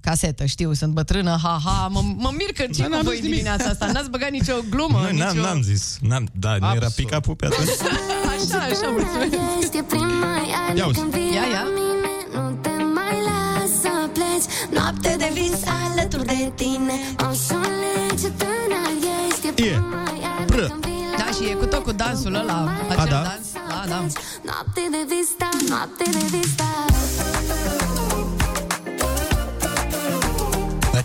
Casetă, 0.00 0.44
știu, 0.44 0.72
sunt 0.72 0.92
bătrână, 0.92 1.38
ha-ha, 1.42 1.88
mă, 1.92 2.00
mă 2.16 2.30
mir 2.36 2.52
că 2.52 2.64
ce 2.74 2.86
n-am 2.86 2.98
cu 2.98 3.04
voi 3.04 3.14
zis 3.14 3.22
nimic. 3.22 3.36
dimineața 3.36 3.68
asta, 3.70 3.86
n-ați 3.92 4.10
băgat 4.10 4.30
nicio 4.30 4.54
glumă, 4.70 4.98
Nu, 4.98 5.18
n-am, 5.18 5.34
nicio... 5.34 5.46
n-am 5.46 5.62
zis. 5.62 5.96
N-am, 6.00 6.28
da, 6.32 6.48
nu 6.50 6.56
era 6.56 6.68
Absolut. 6.70 6.94
pick-up-ul 6.94 7.34
pe 7.34 7.46
atunci. 7.46 7.68
Așa, 8.34 8.58
așa, 8.58 8.88
mulțumesc. 8.96 9.32
Ești 9.60 9.78
prima 9.82 10.32
iarnă 10.52 10.76
Ia 10.78 10.86
uzi. 10.86 10.98
când 11.00 11.12
vii 11.12 11.32
Ia, 11.34 11.40
la 11.40 11.46
ia. 11.46 11.62
mine 11.78 12.12
Nu 12.34 12.54
te 12.64 12.70
mai 12.96 13.16
las 13.28 13.70
să 13.82 13.92
pleci 14.12 14.46
Noapte 14.76 15.14
de 15.18 15.30
vis 15.32 15.60
alături 15.82 16.24
de 16.26 16.52
tine 16.54 16.96
Moșule, 17.22 17.94
ce 18.20 18.28
tânăr 18.40 18.90
ești 19.28 19.46
E 19.46 19.50
prima 19.52 20.02
iarnă 20.22 20.44
Pră. 20.46 20.66
când 20.66 20.84
vii 20.86 21.04
la 21.12 21.16
Da, 21.18 21.26
și 21.36 21.42
e 21.50 21.54
cu 21.60 21.66
tot 21.66 21.82
cu 21.82 21.92
dansul 21.92 22.34
ăla, 22.34 22.58
acel 22.90 23.06
da? 23.10 23.22
dans. 23.28 23.46
Da, 23.70 23.80
da. 23.92 23.98
Noapte 24.48 24.82
de 24.96 25.02
vista, 25.14 25.48
noapte 25.68 26.04
de 26.16 26.24
vista 26.36 26.68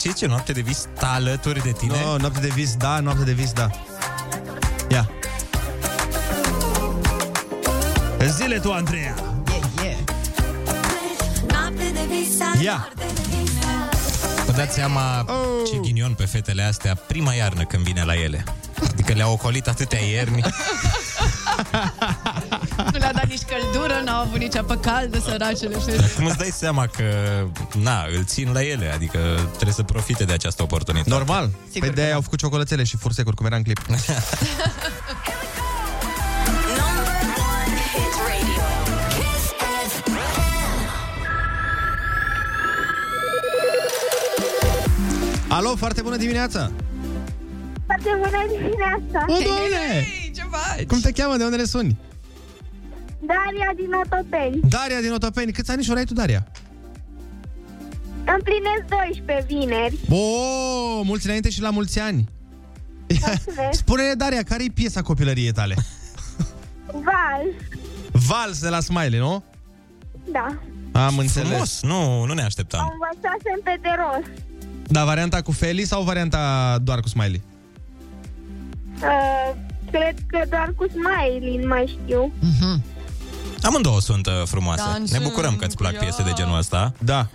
Dar 0.03 0.13
Ce 0.13 0.20
zice? 0.20 0.27
Noapte 0.27 0.51
de 0.51 0.62
vis 0.62 0.77
sta 0.77 1.08
alături 1.08 1.62
de 1.62 1.72
tine? 1.72 1.93
No, 2.03 2.17
noapte 2.17 2.39
de 2.39 2.48
vis, 2.48 2.75
da, 2.75 3.00
noapte 3.00 3.24
de 3.24 3.31
vis, 3.31 3.51
da. 3.51 3.70
Ia. 4.89 5.10
Zile 8.27 8.60
tu, 8.60 8.72
Andreea! 8.72 9.15
Yeah, 9.50 9.63
yeah. 9.84 9.98
Noapte 11.48 11.91
de 11.93 12.00
vis 12.10 12.62
Ia! 12.62 12.89
Vă 14.46 14.51
dați 14.51 14.74
seama 14.74 15.25
Oh. 15.27 15.67
ce 15.72 15.77
ghinion 15.77 16.13
pe 16.13 16.25
fetele 16.25 16.63
astea 16.63 16.96
prima 17.08 17.34
iarnă 17.34 17.63
când 17.63 17.84
vine 17.84 18.03
la 18.03 18.15
ele. 18.15 18.43
Adică 18.91 19.13
le-au 19.13 19.31
ocolit 19.31 19.67
atâtea 19.67 20.00
ierni. 20.00 20.41
Nu 23.32 23.38
le-a 23.38 23.46
dat 23.46 23.60
nici 23.60 23.72
căldură, 23.72 24.02
n-au 24.06 24.22
avut 24.22 24.40
nici 24.40 24.56
apă 24.56 24.76
caldă, 24.76 25.20
săracele. 25.20 25.76
Dar 25.98 26.12
cum 26.18 26.26
îți 26.26 26.38
dai 26.38 26.50
seama 26.54 26.88
că, 26.88 27.04
na, 27.82 28.06
îl 28.18 28.24
țin 28.24 28.52
la 28.54 28.64
ele, 28.64 28.92
adică 28.94 29.18
trebuie 29.52 29.74
să 29.74 29.84
profite 29.84 30.24
de 30.24 30.34
această 30.34 30.64
oportunitate. 30.64 31.10
Normal. 31.10 31.50
Sigur 31.72 31.88
Pe 31.88 31.94
că 31.94 32.02
de 32.02 32.08
da. 32.10 32.14
au 32.16 32.22
făcut 32.22 32.40
ciocolățele 32.40 32.84
și 32.84 32.98
fursecuri, 32.98 33.36
cum 33.36 33.46
era 33.46 33.56
în 33.56 33.64
clip. 33.64 33.80
Number 33.88 34.06
one 37.56 37.76
hit 37.94 38.14
radio. 38.28 38.64
Kiss 39.16 39.44
FM. 39.94 40.80
Alo, 45.48 45.76
foarte 45.76 46.02
bună 46.02 46.16
dimineața! 46.16 46.72
Foarte 47.86 48.10
bună 48.18 48.46
dimineața! 48.48 49.26
O, 49.28 49.38
doamne! 49.44 49.94
Hei, 49.94 50.32
ce 50.36 50.44
faci? 50.52 50.86
Cum 50.88 51.00
te 51.00 51.12
cheamă? 51.12 51.38
De 51.38 51.44
unde 51.44 51.56
ne 51.56 51.64
suni? 51.66 51.98
Daria 53.25 53.72
din 53.75 53.92
Otopeni. 54.06 54.60
Daria 54.70 55.01
din 55.01 55.12
Otopeni. 55.13 55.51
Câți 55.51 55.72
anișori 55.72 56.00
ai 56.00 56.06
tu, 56.06 56.13
Daria? 56.13 56.48
Împlinesc 58.36 58.84
12 59.06 59.46
vineri. 59.56 59.98
O, 60.10 61.01
mulți 61.04 61.25
înainte 61.25 61.50
și 61.50 61.62
la 61.62 61.70
mulți 61.70 62.00
ani. 62.00 62.30
Mulțumesc. 63.08 63.78
Spune-ne, 63.82 64.13
Daria, 64.13 64.44
care 64.44 64.63
e 64.63 64.68
piesa 64.74 65.01
copilăriei 65.01 65.51
tale? 65.51 65.75
Val. 66.86 67.46
Vals 68.12 68.60
de 68.62 68.70
la 68.70 68.80
Smiley, 68.80 69.20
nu? 69.20 69.44
Da. 70.32 70.58
Am 71.06 71.18
înțeles. 71.18 71.50
Frumos, 71.50 71.82
nu, 71.82 72.24
nu 72.25 72.34
ne 72.34 72.40
Am 72.42 72.46
așteptam. 72.46 72.92
învățasem 72.94 73.60
pe 73.63 73.78
de 73.82 73.90
rost. 73.98 74.32
Da, 74.88 75.06
varianta 75.06 75.42
cu 75.42 75.51
Feli 75.51 75.84
sau 75.86 76.04
varianta 76.04 76.78
doar 76.84 77.00
cu 77.00 77.08
Smiley? 77.08 77.42
Uh, 79.01 79.56
cred 79.92 80.16
că 80.28 80.42
doar 80.50 80.74
cu 80.75 80.86
smiley, 80.90 81.58
nu 81.58 81.68
mai 81.68 81.98
știu. 82.04 82.32
Mhm. 82.40 82.84
Amândouă 83.62 84.01
sunt 84.01 84.27
uh, 84.27 84.34
frumoase. 84.46 84.84
Dansăm 84.86 85.18
ne 85.22 85.27
bucurăm 85.27 85.56
că 85.56 85.65
îți 85.65 85.75
plac 85.75 85.91
cu 85.91 85.98
piese 86.00 86.22
de 86.24 86.30
ea. 86.30 86.36
genul 86.36 86.58
ăsta. 86.58 86.94
Da. 86.98 87.27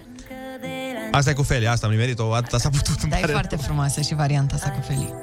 Asta 1.11 1.30
e 1.30 1.33
cu 1.33 1.42
Feli, 1.42 1.66
asta 1.68 1.87
am 1.87 1.92
nimerit-o, 1.92 2.35
atâta 2.35 2.59
s-a 2.59 2.68
putut. 2.68 3.02
îmi 3.02 3.11
Da, 3.11 3.16
e 3.16 3.21
pare 3.21 3.33
foarte 3.33 3.56
frumoasă 3.56 4.00
și 4.00 4.14
varianta 4.14 4.54
asta 4.54 4.71
cu 4.71 4.80
Feli. 4.80 5.14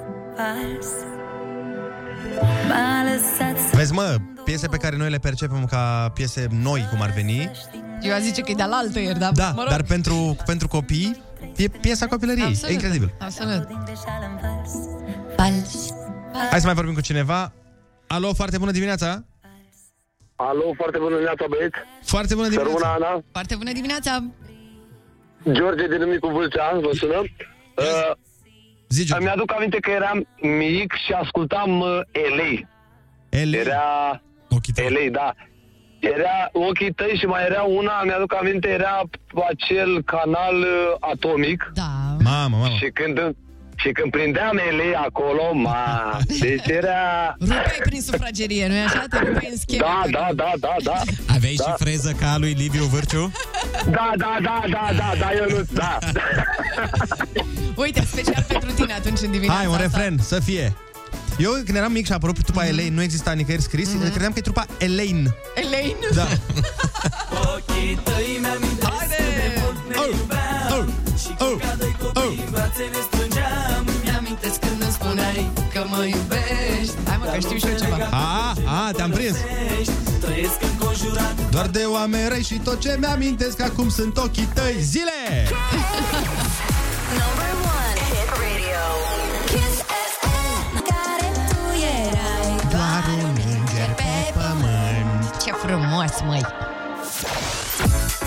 Vezi, 3.72 3.94
mă, 3.94 4.18
piese 4.44 4.68
pe 4.68 4.78
care 4.78 4.98
noi 4.98 5.10
le 5.10 5.18
percepem 5.18 5.66
ca 5.66 6.12
piese 6.14 6.48
noi, 6.52 6.88
cum 6.90 7.02
ar 7.02 7.10
veni. 7.12 7.52
Eu 8.02 8.14
aș 8.14 8.22
zice 8.22 8.42
că 8.42 8.52
e 8.52 8.54
de-al 8.54 8.74
altă 8.74 9.00
ieri, 9.00 9.20
dar 9.20 9.32
Da, 9.32 9.52
mă 9.56 9.62
rog. 9.62 9.70
dar 9.70 9.82
pentru, 9.84 10.38
pentru 10.46 10.68
copii 10.68 11.22
e 11.56 11.68
piesa 11.68 12.08
copilăriei. 12.08 12.46
Absolut, 12.46 12.70
E 12.70 12.74
incredibil. 12.74 13.14
Absolut. 13.20 13.68
Vals. 15.38 15.94
Hai 16.50 16.60
să 16.60 16.66
mai 16.66 16.76
vorbim 16.76 16.94
cu 16.94 17.02
cineva. 17.02 17.52
Alo, 18.08 18.34
foarte 18.34 18.58
bună 18.58 18.72
dimineața! 18.72 19.24
Alo, 20.36 20.74
foarte 20.76 20.98
bună 20.98 21.10
dimineața, 21.10 21.46
băieți. 21.50 21.78
Foarte 22.04 22.36
bună 22.36 22.48
Să 22.48 22.54
rămână 22.54 22.74
dimineața! 22.76 23.06
Ana. 23.08 23.24
Foarte 23.32 23.56
bună 23.56 23.72
dimineața! 23.72 24.24
George 25.52 25.88
din 25.88 26.10
Micu 26.10 26.28
Vâlcea, 26.28 26.80
vă 26.82 26.90
sună. 26.94 27.20
Uh, 27.20 28.12
Zici, 28.90 29.12
îmi 29.20 29.30
aduc 29.30 29.54
aminte 29.56 29.78
că 29.78 29.92
eram 29.92 30.28
mic 30.42 30.94
și 31.06 31.12
ascultam 31.12 31.80
uh, 31.80 31.88
LA. 32.38 32.52
Ele... 33.30 33.58
Era 33.58 34.22
Ochii 34.50 34.74
tăi. 34.74 34.90
LA, 34.90 35.10
da. 35.12 35.34
Era 36.00 36.50
ochii 36.52 36.94
tăi 36.94 37.16
și 37.20 37.26
mai 37.26 37.44
era 37.46 37.62
una, 37.62 38.04
mi-aduc 38.04 38.34
aminte, 38.36 38.68
era 38.70 39.02
acel 39.50 40.04
canal 40.04 40.56
uh, 40.60 40.96
atomic. 41.00 41.72
Da. 41.74 42.16
Mamă, 42.24 42.58
mamă. 42.58 42.76
Și 42.76 42.90
când, 42.94 43.36
și 43.76 43.90
când 43.92 44.12
prindeam 44.12 44.56
LA 44.56 45.00
acolo, 45.02 45.54
ma, 45.54 46.18
deci 46.40 46.68
era... 46.68 47.36
Rupeai 47.40 47.80
prin 47.84 48.02
sufragerie, 48.02 48.68
nu-i 48.68 48.80
așa? 48.80 49.04
Te 49.10 49.18
rupeai 49.18 49.50
în 49.52 49.58
scheme. 49.58 49.84
Da, 49.86 50.02
da, 50.12 50.28
da, 50.36 50.52
da, 50.60 50.76
da. 50.84 51.02
Aveai 51.34 51.54
Da. 51.56 51.64
și 51.64 51.72
freză 51.78 52.12
ca 52.20 52.32
a 52.32 52.38
lui 52.38 52.52
Liviu 52.58 52.84
Vârciu? 52.84 53.32
Da, 53.90 54.12
da, 54.18 54.38
da, 54.42 54.64
da, 54.70 54.90
da, 54.98 55.14
da, 55.20 55.30
eu 55.34 55.58
nu, 55.58 55.64
da. 55.72 55.98
Uite, 57.84 58.04
special 58.12 58.46
pentru 58.48 58.72
tine 58.72 58.94
atunci 58.94 59.20
în 59.20 59.32
dimineața 59.32 59.58
Hai, 59.58 59.66
un 59.66 59.72
asta. 59.74 59.84
refren, 59.86 60.18
să 60.22 60.40
fie. 60.40 60.74
Eu, 61.38 61.52
când 61.52 61.78
eram 61.78 61.92
mic 61.92 62.06
și 62.06 62.12
a 62.12 62.16
apărut 62.16 62.44
trupa 62.44 62.68
Elaine, 62.68 62.96
nu 62.96 63.02
exista 63.02 63.32
nicăieri 63.32 63.64
scris, 63.64 63.90
credeam 63.90 64.32
că 64.32 64.38
e 64.38 64.42
trupa 64.42 64.66
Elaine. 64.78 65.36
Elaine. 65.56 65.98
Da. 66.14 66.28
Haide! 68.82 69.62
Oh, 69.96 70.10
oh, 70.70 70.86
oh, 71.40 71.58
oh. 72.14 72.34
Că 75.84 75.96
mă 75.96 76.04
iubești 76.06 76.96
Hai 77.08 77.18
mă, 77.20 77.26
că 77.26 77.40
știu 77.40 77.58
și 77.58 77.68
eu 77.68 77.78
ceva 77.78 78.08
A, 78.12 78.54
a, 78.66 78.92
te-am 78.92 79.10
prins. 79.10 79.38
Doar 81.50 81.68
de 81.68 81.84
oameni 81.86 82.28
răi 82.30 82.44
și 82.44 82.54
tot 82.54 82.80
ce 82.80 82.96
mi-amintesc 83.00 83.62
acum 83.62 83.90
sunt 83.90 84.18
ochii 84.18 84.50
tăi. 84.54 84.76
Zile! 84.80 85.22
Number 87.20 87.52
one 87.78 88.00
hit 88.10 88.30
radio. 88.44 88.84
Kiss 89.46 89.78
FM. 90.16 90.84
Care 90.90 91.28
tu 91.50 91.62
erai 91.98 92.56
Doar 92.70 93.04
un 93.24 93.38
înger 93.58 93.94
pe 93.96 94.34
pământ. 94.34 95.44
Ce 95.44 95.52
frumos, 95.52 96.12
măi 96.26 96.42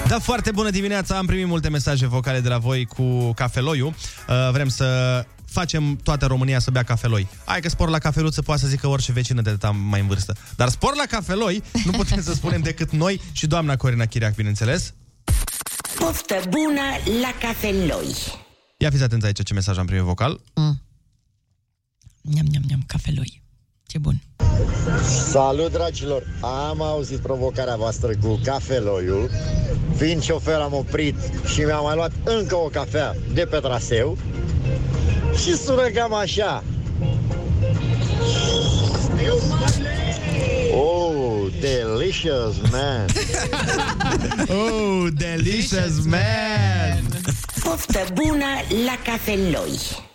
Da, 0.09 0.19
foarte 0.19 0.51
bună 0.51 0.71
dimineața. 0.71 1.17
Am 1.17 1.27
primit 1.27 1.47
multe 1.47 1.69
mesaje 1.69 2.07
vocale 2.07 2.41
de 2.41 2.49
la 2.49 2.59
voi 2.59 2.85
cu 2.85 3.33
cafeloiul. 3.33 3.95
Uh, 4.29 4.51
vrem 4.53 4.69
să 4.69 5.25
facem 5.59 5.97
toată 6.03 6.27
România 6.27 6.59
să 6.59 6.71
bea 6.71 6.83
cafeloi. 6.83 7.29
Hai 7.45 7.61
că 7.61 7.69
spor 7.69 7.89
la 7.89 7.99
cafeluță 7.99 8.43
poate 8.43 8.61
să 8.61 8.67
zică 8.67 8.87
orice 8.87 9.13
vecină 9.13 9.43
de 9.43 9.51
ta 9.51 9.71
mai 9.71 10.01
în 10.01 10.07
vârstă. 10.07 10.37
Dar 10.57 10.69
spor 10.69 10.97
la 10.97 11.05
cafeloi 11.09 11.63
nu 11.85 11.91
putem 11.91 12.23
să 12.23 12.33
spunem 12.33 12.61
decât 12.61 12.91
noi 12.91 13.21
și 13.33 13.47
doamna 13.47 13.77
Corina 13.77 14.07
Chiriac, 14.07 14.35
bineînțeles. 14.35 14.95
Poftă 15.99 16.41
bună 16.49 16.87
la 17.21 17.33
cafeloi. 17.41 18.15
Ia 18.77 18.91
fiți 18.91 19.03
atenți 19.03 19.27
aici 19.27 19.43
ce 19.43 19.55
mesaj 19.55 19.79
am 19.79 19.87
primit 19.87 20.05
vocal. 20.05 20.41
Niam, 22.21 22.47
niam, 22.51 22.63
niam, 22.67 22.83
cafeloi 22.87 23.43
Ce 23.87 23.99
bun 23.99 24.23
Salut, 25.31 25.73
dragilor! 25.73 26.23
Am 26.71 26.83
auzit 26.83 27.19
provocarea 27.19 27.77
voastră 27.77 28.11
cu 28.23 28.41
cafeloiul. 28.45 29.31
Fiind 29.97 30.23
șofer, 30.23 30.61
am 30.61 30.73
oprit 30.73 31.17
și 31.55 31.61
mi-am 31.61 31.85
mai 31.85 31.95
luat 31.95 32.13
încă 32.25 32.57
o 32.57 32.69
cafea 32.69 33.17
de 33.35 33.47
pe 33.51 33.57
traseu. 33.57 34.19
Și 35.43 35.57
sună 35.57 35.89
cam 35.89 36.15
așa. 36.15 36.65
Oh, 40.75 41.47
delicious, 41.61 42.57
man! 42.71 43.07
Oh, 44.49 45.07
delicious 45.17 46.05
man! 46.05 47.03
Poftă 47.63 48.05
bună 48.15 48.47
la 48.85 48.99
cafeloi. 49.05 50.06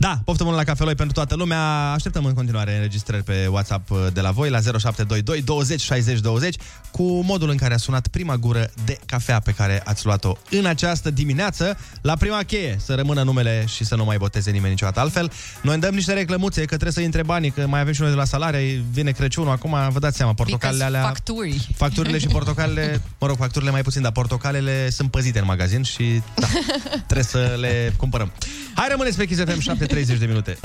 Da, 0.00 0.20
poftă 0.24 0.44
bună 0.44 0.56
la 0.56 0.64
cafeloi 0.64 0.94
pentru 0.94 1.14
toată 1.14 1.34
lumea. 1.34 1.92
Așteptăm 1.92 2.24
în 2.24 2.34
continuare 2.34 2.74
înregistrări 2.74 3.22
pe 3.22 3.46
WhatsApp 3.50 3.90
uh, 3.90 3.98
de 4.12 4.20
la 4.20 4.30
voi 4.30 4.50
la 4.50 4.60
0722 4.60 5.42
20 5.42 5.80
60 5.80 6.20
20 6.20 6.56
cu 6.90 7.02
modul 7.02 7.50
în 7.50 7.56
care 7.56 7.74
a 7.74 7.76
sunat 7.76 8.06
prima 8.08 8.36
gură 8.36 8.70
de 8.84 8.98
cafea 9.06 9.40
pe 9.40 9.52
care 9.52 9.82
ați 9.84 10.04
luat-o 10.04 10.36
în 10.50 10.66
această 10.66 11.10
dimineață 11.10 11.78
la 12.00 12.16
prima 12.16 12.42
cheie, 12.42 12.76
să 12.84 12.94
rămână 12.94 13.22
numele 13.22 13.64
și 13.68 13.84
să 13.84 13.94
nu 13.94 14.04
mai 14.04 14.16
boteze 14.16 14.50
nimeni 14.50 14.70
niciodată 14.70 15.00
altfel. 15.00 15.32
Noi 15.62 15.72
îmi 15.72 15.82
dăm 15.82 15.94
niște 15.94 16.12
reclămuțe 16.12 16.60
că 16.60 16.66
trebuie 16.66 16.92
să 16.92 17.00
intre 17.00 17.22
banii, 17.22 17.50
că 17.50 17.66
mai 17.66 17.80
avem 17.80 17.92
și 17.92 18.00
noi 18.00 18.10
de 18.10 18.16
la 18.16 18.24
salarii, 18.24 18.84
vine 18.90 19.10
Crăciunul, 19.10 19.50
acum 19.50 19.76
vă 19.90 19.98
dați 19.98 20.16
seama, 20.16 20.34
portocalele 20.34 20.84
alea... 20.84 21.02
Facturi 21.02 21.68
Facturile 21.76 22.18
și 22.18 22.26
portocalele, 22.26 23.02
mă 23.18 23.26
rog, 23.26 23.36
facturile 23.36 23.70
mai 23.70 23.82
puțin, 23.82 24.02
dar 24.02 24.12
portocalele 24.12 24.90
sunt 24.90 25.10
păzite 25.10 25.38
în 25.38 25.44
magazin 25.44 25.82
și 25.82 26.22
da, 26.34 26.46
trebuie 27.08 27.24
să 27.24 27.56
le 27.58 27.92
cumpărăm. 27.96 28.32
Hai, 28.74 28.88
rămâneți 28.90 29.16
pe 29.16 29.26
Kiss 29.26 29.40
FM 29.40 29.60
7.30 29.90 30.18
de 30.18 30.26
minute. 30.26 30.58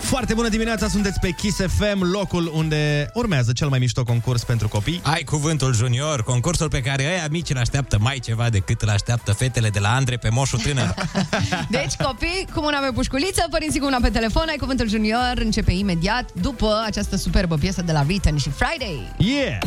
Foarte 0.00 0.34
bună 0.34 0.48
dimineața, 0.48 0.88
sunteți 0.88 1.20
pe 1.20 1.30
Kiss 1.30 1.56
FM, 1.56 2.02
locul 2.12 2.50
unde 2.54 3.10
urmează 3.14 3.52
cel 3.52 3.68
mai 3.68 3.78
mișto 3.78 4.02
concurs 4.02 4.44
pentru 4.44 4.68
copii. 4.68 5.00
Ai 5.04 5.22
cuvântul 5.22 5.74
junior, 5.74 6.22
concursul 6.22 6.68
pe 6.68 6.80
care 6.80 7.02
ăia 7.02 7.26
mici 7.30 7.50
îl 7.50 7.56
așteaptă 7.56 7.98
mai 8.00 8.18
ceva 8.18 8.48
decât 8.48 8.82
îl 8.82 8.88
așteaptă 8.88 9.32
fetele 9.32 9.68
de 9.68 9.78
la 9.78 9.94
Andre 9.94 10.16
pe 10.16 10.28
moșul 10.28 10.58
tânăr. 10.58 10.94
Deci, 11.68 11.94
copii, 12.04 12.46
cu 12.54 12.60
mâna 12.60 12.78
pe 12.78 12.90
pușculiță, 12.94 13.46
părinții 13.50 13.80
cu 13.80 13.86
una 13.86 13.98
pe 14.02 14.10
telefon, 14.10 14.44
ai 14.48 14.56
cuvântul 14.56 14.88
junior, 14.88 15.32
începe 15.34 15.72
imediat 15.72 16.30
după 16.40 16.82
această 16.86 17.16
superbă 17.16 17.56
piesă 17.56 17.82
de 17.82 17.92
la 17.92 18.00
Written 18.00 18.36
și 18.36 18.50
Friday. 18.50 19.14
Yeah! 19.16 19.58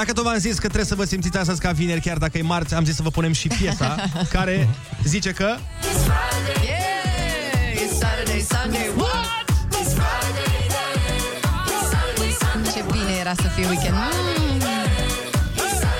Dacă 0.00 0.12
tot 0.12 0.24
v-am 0.24 0.38
zis 0.38 0.54
că 0.54 0.66
trebuie 0.66 0.84
să 0.84 0.94
vă 0.94 1.04
simțiți 1.04 1.36
astăzi 1.36 1.60
ca 1.60 1.70
vineri, 1.70 2.00
chiar 2.00 2.16
dacă 2.16 2.38
e 2.38 2.42
marți, 2.42 2.74
am 2.74 2.84
zis 2.84 2.94
să 2.94 3.02
vă 3.02 3.10
punem 3.10 3.32
și 3.32 3.48
piesa 3.48 3.94
care 4.36 4.68
zice 5.04 5.30
că... 5.30 5.56
Yeah, 6.64 6.86
it's 7.74 7.98
Saturday, 7.98 8.46
Sunday, 8.48 8.90
what? 8.96 9.28
Ce 12.74 12.84
bine 12.92 13.12
era 13.20 13.34
să 13.34 13.48
fie 13.54 13.66
weekend. 13.66 13.94
Mm. 13.94 14.58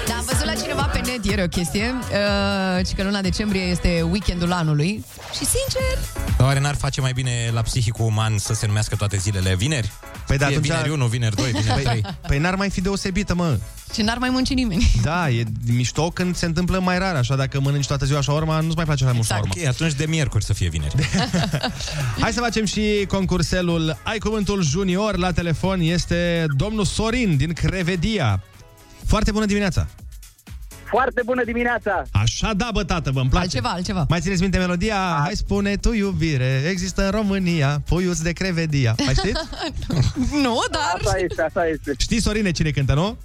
Da, 0.06 0.14
am 0.14 0.24
văzut 0.26 0.44
la 0.44 0.54
cineva 0.54 0.82
pe 0.82 0.98
net 0.98 1.24
ieri 1.24 1.42
o 1.42 1.46
chestie, 1.46 1.94
uh, 1.94 2.86
ci 2.86 2.94
că 2.94 3.02
luna 3.02 3.20
decembrie 3.20 3.62
este 3.62 4.02
weekendul 4.10 4.52
anului 4.52 5.04
și 5.32 5.44
sincer, 5.44 5.98
Oare 6.38 6.60
n-ar 6.60 6.74
face 6.74 7.00
mai 7.00 7.12
bine 7.12 7.50
la 7.52 7.62
psihicul 7.62 8.04
uman 8.04 8.38
să 8.38 8.54
se 8.54 8.66
numească 8.66 8.96
toate 8.96 9.16
zilele 9.16 9.54
vineri? 9.54 9.90
Păi 10.30 10.38
da, 10.38 10.46
Fie 10.46 10.54
atunci- 10.56 10.70
vineri 10.70 10.90
1, 10.90 11.06
vineri 11.06 11.36
2, 11.36 11.50
vineri 11.50 11.82
3. 11.82 11.84
Păi, 11.84 12.14
păi 12.26 12.38
n-ar 12.38 12.54
mai 12.54 12.70
fi 12.70 12.80
deosebită, 12.80 13.34
mă. 13.34 13.58
și 13.94 14.02
n-ar 14.02 14.18
mai 14.18 14.30
munci 14.30 14.48
nimeni. 14.48 14.90
Da, 15.02 15.30
e 15.30 15.44
mișto 15.72 16.10
când 16.10 16.36
se 16.36 16.46
întâmplă 16.46 16.78
mai 16.80 16.98
rar, 16.98 17.14
așa 17.14 17.36
dacă 17.36 17.60
mănânci 17.60 17.86
toată 17.86 18.04
ziua 18.04 18.20
shawarma, 18.20 18.60
nu-ți 18.60 18.76
mai 18.76 18.84
place 18.84 19.04
mai 19.04 19.12
mult 19.12 19.24
Exact. 19.24 19.42
shawarma. 19.44 19.68
Ok, 19.68 19.74
atunci 19.74 19.92
de 19.98 20.06
miercuri 20.08 20.44
să 20.44 20.52
fie 20.52 20.68
vineri. 20.68 20.94
Hai 22.20 22.32
să 22.32 22.40
facem 22.40 22.64
și 22.64 23.04
concurselul 23.08 23.98
Ai 24.02 24.18
Cuvântul 24.18 24.62
Junior 24.62 25.16
la 25.16 25.32
telefon 25.32 25.80
este 25.80 26.44
domnul 26.56 26.84
Sorin 26.84 27.36
din 27.36 27.52
Crevedia. 27.52 28.42
Foarte 29.06 29.30
bună 29.30 29.44
dimineața! 29.46 29.86
Foarte 30.90 31.22
bună 31.24 31.44
dimineața! 31.44 32.02
Așa 32.12 32.54
da, 32.54 32.68
bă, 32.72 32.84
tată, 32.84 33.10
vă 33.10 33.20
place. 33.20 33.36
Altceva, 33.38 33.68
altceva. 33.68 34.06
Mai 34.08 34.20
țineți 34.20 34.40
minte 34.42 34.58
melodia? 34.58 35.18
Hai 35.24 35.32
spune 35.34 35.76
tu 35.76 35.92
iubire, 35.92 36.62
există 36.70 37.04
în 37.04 37.10
România, 37.10 37.82
puiuț 37.88 38.18
de 38.18 38.32
Crevedia. 38.32 38.94
Mai 39.04 39.14
știți? 39.14 39.40
nu, 40.44 40.58
dar... 40.70 40.82
Asta 40.96 41.18
este, 41.18 41.42
asta 41.42 41.66
este. 41.66 41.92
Știi, 41.98 42.20
Sorine, 42.20 42.50
cine 42.50 42.70
cântă, 42.70 42.94
nu? 42.94 43.16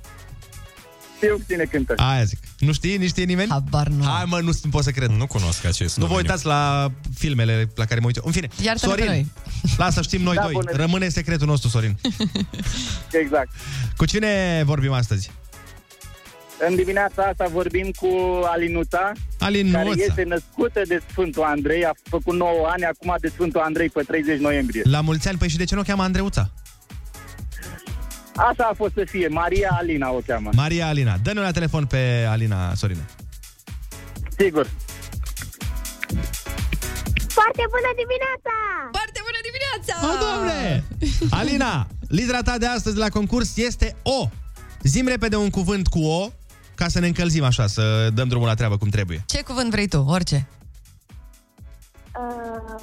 Știu 1.15 1.39
cine 1.47 1.63
cântă. 1.63 1.93
Aia 1.97 2.23
zic. 2.23 2.39
Nu 2.59 2.73
știi? 2.73 2.97
Nici 2.97 3.09
știe 3.09 3.23
nimeni? 3.23 3.49
Habar 3.49 3.87
nu. 3.87 4.03
Hai, 4.03 4.23
mă, 4.27 4.39
nu 4.39 4.51
nu 4.63 4.69
pot 4.69 4.83
să 4.83 4.91
cred. 4.91 5.09
Nu 5.09 5.27
cunosc 5.27 5.65
acest 5.65 5.97
Nu 5.97 6.05
vă 6.05 6.09
domeniu. 6.09 6.17
uitați 6.29 6.45
la 6.45 6.91
filmele 7.17 7.69
la 7.75 7.85
care 7.85 7.99
mă 7.99 8.05
uit 8.05 8.15
eu. 8.15 8.23
În 8.25 8.31
fine, 8.31 8.47
Iartă-ne 8.61 8.93
pe 8.93 8.99
Sorin, 8.99 9.11
noi. 9.11 9.31
lasă, 9.77 10.01
știm 10.01 10.21
noi 10.21 10.35
Da, 10.35 10.41
doi. 10.41 10.51
bună. 10.53 10.71
Rămâne 10.73 11.09
secretul 11.09 11.47
nostru, 11.47 11.69
Sorin. 11.69 11.97
Exact. 13.11 13.49
Cu 13.97 14.05
cine 14.05 14.61
vorbim 14.65 14.91
astăzi? 14.91 15.31
În 16.59 16.75
dimineața 16.75 17.23
asta 17.23 17.45
vorbim 17.51 17.91
cu 17.91 18.07
Alinuța, 18.51 19.11
Alinuța. 19.39 19.77
care 19.77 19.89
este 19.95 20.23
născută 20.23 20.81
de 20.87 21.01
Sfântul 21.09 21.43
Andrei, 21.43 21.85
a 21.85 21.91
făcut 22.03 22.35
9 22.35 22.67
ani 22.71 22.83
acum 22.85 23.15
de 23.19 23.27
Sfântul 23.27 23.61
Andrei 23.61 23.89
pe 23.89 24.03
30 24.03 24.39
noiembrie. 24.39 24.81
La 24.85 25.01
mulți 25.01 25.27
ani, 25.27 25.37
păi 25.37 25.49
și 25.49 25.57
de 25.57 25.63
ce 25.63 25.75
nu 25.75 25.81
o 25.81 25.83
cheamă 25.83 26.03
Andreuța? 26.03 26.49
Așa 28.35 28.63
a 28.71 28.73
fost 28.75 28.93
să 28.93 29.03
fie, 29.09 29.27
Maria 29.27 29.69
Alina 29.79 30.11
o 30.11 30.19
cheamă. 30.25 30.49
Maria 30.53 30.87
Alina. 30.87 31.17
Dă-ne 31.23 31.39
la 31.39 31.51
telefon 31.51 31.85
pe 31.85 32.25
Alina, 32.29 32.73
Sorine. 32.75 33.05
Sigur. 34.37 34.67
Foarte 37.27 37.63
bună 37.69 37.91
dimineața! 38.01 38.55
Foarte 38.91 39.19
bună 39.27 39.39
dimineața! 39.47 39.93
O, 40.07 40.13
doamne! 40.19 40.83
Alina, 41.29 41.87
litera 42.07 42.41
ta 42.41 42.57
de 42.57 42.65
astăzi 42.65 42.97
la 42.97 43.09
concurs 43.09 43.57
este 43.57 43.95
O. 44.03 44.29
Zim 44.81 45.07
repede 45.07 45.35
un 45.35 45.49
cuvânt 45.49 45.87
cu 45.87 45.99
O, 45.99 46.29
ca 46.75 46.87
să 46.87 46.99
ne 46.99 47.07
încălzim 47.07 47.43
așa, 47.43 47.67
să 47.67 48.09
dăm 48.13 48.27
drumul 48.27 48.47
la 48.47 48.53
treabă 48.53 48.77
cum 48.77 48.89
trebuie. 48.89 49.23
Ce 49.27 49.41
cuvânt 49.41 49.69
vrei 49.69 49.87
tu? 49.87 50.05
Orice. 50.07 50.47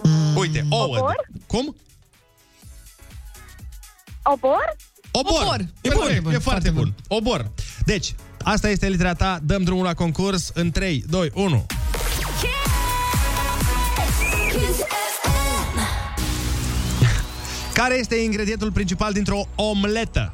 Uh, 0.03 0.33
Uite, 0.37 0.67
ouă. 0.69 0.97
Obor? 0.97 1.29
Cum? 1.47 1.77
obor? 4.23 4.77
Obor. 5.11 5.41
Obor. 5.43 5.61
E, 5.81 5.89
Foarte 5.91 6.15
bun, 6.15 6.23
bun, 6.23 6.33
e 6.33 6.39
foarte 6.39 6.39
foarte 6.39 6.71
bun. 6.71 6.95
Obor. 7.09 7.51
Deci, 7.85 8.15
asta 8.43 8.69
este 8.69 8.89
litera 8.89 9.15
ta, 9.15 9.39
dăm 9.43 9.63
drumul 9.63 9.85
la 9.85 9.95
concurs 9.95 10.51
în 10.55 10.71
3, 10.71 11.05
2, 11.09 11.31
1. 11.35 11.67
Care 17.75 17.99
este 17.99 18.15
ingredientul 18.17 18.73
principal 18.73 19.13
dintr-o 19.13 19.49
omletă? 19.55 20.33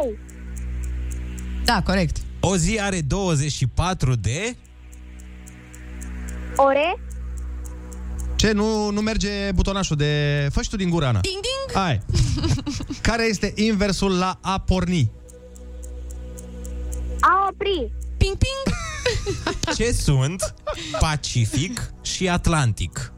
Oh, 0.00 0.12
Da, 1.66 1.82
corect. 1.82 2.16
O 2.40 2.56
zi 2.56 2.78
are 2.80 3.00
24 3.00 4.14
de... 4.14 4.56
ore? 6.56 7.00
Ce, 8.36 8.52
nu, 8.52 8.90
nu 8.90 9.00
merge 9.00 9.52
butonașul 9.54 9.96
de... 9.96 10.48
Fă 10.52 10.62
și 10.62 10.68
tu 10.68 10.76
din 10.76 10.90
gură, 10.90 11.06
Ana. 11.06 11.20
Ding, 11.20 11.40
ding! 11.40 11.82
Hai. 11.82 12.02
Care 13.08 13.24
este 13.24 13.52
inversul 13.54 14.18
la 14.18 14.38
a 14.42 14.58
porni? 14.58 15.10
A 17.20 17.48
opri? 17.50 17.92
Ping, 18.16 18.36
ping! 18.36 18.76
Ce 19.76 19.92
sunt 19.92 20.54
Pacific 21.00 21.92
și 22.02 22.28
Atlantic? 22.28 23.12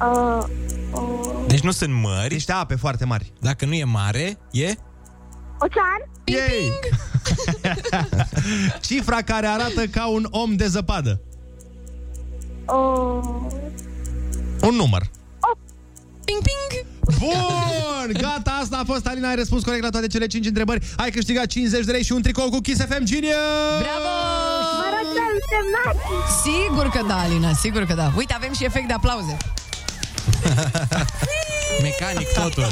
Uh, 0.00 0.44
uh, 0.92 1.44
Deci 1.46 1.60
nu 1.60 1.70
sunt 1.70 1.92
mări. 1.92 2.32
Niște 2.32 2.52
ape 2.52 2.74
foarte 2.74 3.04
mari. 3.04 3.32
Dacă 3.40 3.64
nu 3.64 3.74
e 3.74 3.84
mare, 3.84 4.38
e... 4.50 4.74
ocean? 5.60 6.00
Ping, 6.24 6.38
Yay! 6.38 6.48
ping! 6.48 6.98
Cifra 8.86 9.22
care 9.22 9.46
arată 9.46 9.86
ca 9.86 10.06
un 10.06 10.26
om 10.30 10.56
de 10.56 10.66
zăpadă. 10.66 11.20
Uh, 12.66 13.24
Un 14.62 14.74
număr. 14.74 15.02
Ping, 16.24 16.40
ping! 16.42 16.86
Bun! 17.18 18.12
Gata, 18.20 18.58
asta 18.62 18.78
a 18.78 18.84
fost 18.84 19.06
Alina, 19.06 19.28
ai 19.28 19.34
răspuns 19.34 19.64
corect 19.64 19.82
la 19.82 19.90
toate 19.90 20.06
cele 20.06 20.26
5 20.26 20.46
întrebări. 20.46 20.92
Ai 20.96 21.10
câștigat 21.10 21.46
50 21.46 21.84
de 21.84 21.92
lei 21.92 22.02
și 22.04 22.12
un 22.12 22.22
tricou 22.22 22.48
cu 22.50 22.58
Kiss 22.60 22.80
FM 22.80 23.04
Genius! 23.04 23.34
Bravo! 23.78 24.12
mă 24.80 24.88
rog 24.96 25.06
să 25.16 25.22
însemnați! 25.36 25.98
Sigur 26.42 26.88
că 26.88 27.04
da, 27.08 27.18
Alina, 27.18 27.52
sigur 27.52 27.84
că 27.84 27.94
da. 27.94 28.12
Uite, 28.16 28.34
avem 28.34 28.52
și 28.52 28.64
efect 28.64 28.86
de 28.86 28.92
aplauze. 28.92 29.36
Mecanic 31.82 32.32
totul. 32.32 32.66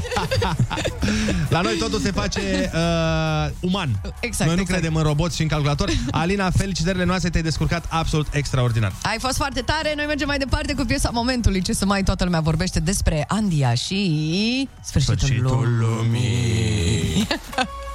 La 1.48 1.60
noi 1.60 1.76
totul 1.78 2.00
se 2.00 2.10
face 2.10 2.70
uh, 2.74 3.50
uman. 3.60 4.00
Exact, 4.20 4.46
Noi 4.46 4.54
nu 4.54 4.60
exact. 4.60 4.80
credem 4.80 4.94
în 4.94 5.02
roboți 5.02 5.36
și 5.36 5.42
în 5.42 5.48
calculator. 5.48 5.90
Alina, 6.10 6.50
felicitările 6.50 7.04
noastre, 7.04 7.30
te-ai 7.30 7.42
descurcat 7.42 7.84
absolut 7.88 8.26
extraordinar. 8.30 8.92
Ai 9.02 9.16
fost 9.18 9.36
foarte 9.36 9.60
tare, 9.60 9.92
noi 9.96 10.04
mergem 10.06 10.26
mai 10.26 10.38
departe 10.38 10.74
cu 10.74 10.84
piesa 10.84 11.10
momentului. 11.12 11.62
Ce 11.62 11.72
să 11.72 11.86
mai 11.86 12.02
toată 12.02 12.24
lumea 12.24 12.40
vorbește 12.40 12.80
despre 12.80 13.24
Andia 13.28 13.74
și 13.74 14.68
sfârșitul, 14.84 15.16
Sfârșitul 15.16 15.78
lumii. 15.78 17.26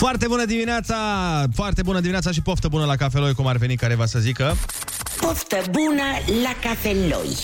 Foarte 0.00 0.26
bună 0.26 0.44
dimineața! 0.44 0.96
Foarte 1.54 1.82
bună 1.82 1.98
dimineața 1.98 2.30
și 2.30 2.42
poftă 2.42 2.68
bună 2.68 2.84
la 2.84 2.96
cafeloi, 2.96 3.34
cum 3.34 3.46
ar 3.46 3.56
veni 3.56 3.76
careva 3.76 4.06
să 4.06 4.18
zică. 4.18 4.54
Poftă 5.20 5.56
bună 5.70 6.02
la 6.42 6.68
cafeloi. 6.68 7.36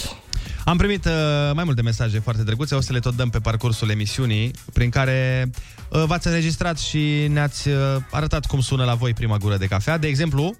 Am 0.64 0.76
primit 0.76 1.04
uh, 1.04 1.12
mai 1.54 1.64
multe 1.64 1.82
mesaje 1.82 2.18
foarte 2.18 2.42
drăguțe, 2.42 2.74
o 2.74 2.80
să 2.80 2.92
le 2.92 2.98
tot 2.98 3.16
dăm 3.16 3.30
pe 3.30 3.38
parcursul 3.38 3.90
emisiunii, 3.90 4.50
prin 4.72 4.90
care 4.90 5.50
uh, 5.90 6.04
v-ați 6.04 6.26
înregistrat 6.26 6.78
și 6.78 7.26
ne-ați 7.28 7.68
uh, 7.68 7.76
arătat 8.10 8.46
cum 8.46 8.60
sună 8.60 8.84
la 8.84 8.94
voi 8.94 9.12
prima 9.12 9.36
gură 9.36 9.56
de 9.56 9.66
cafea. 9.66 9.98
De 9.98 10.06
exemplu... 10.06 10.56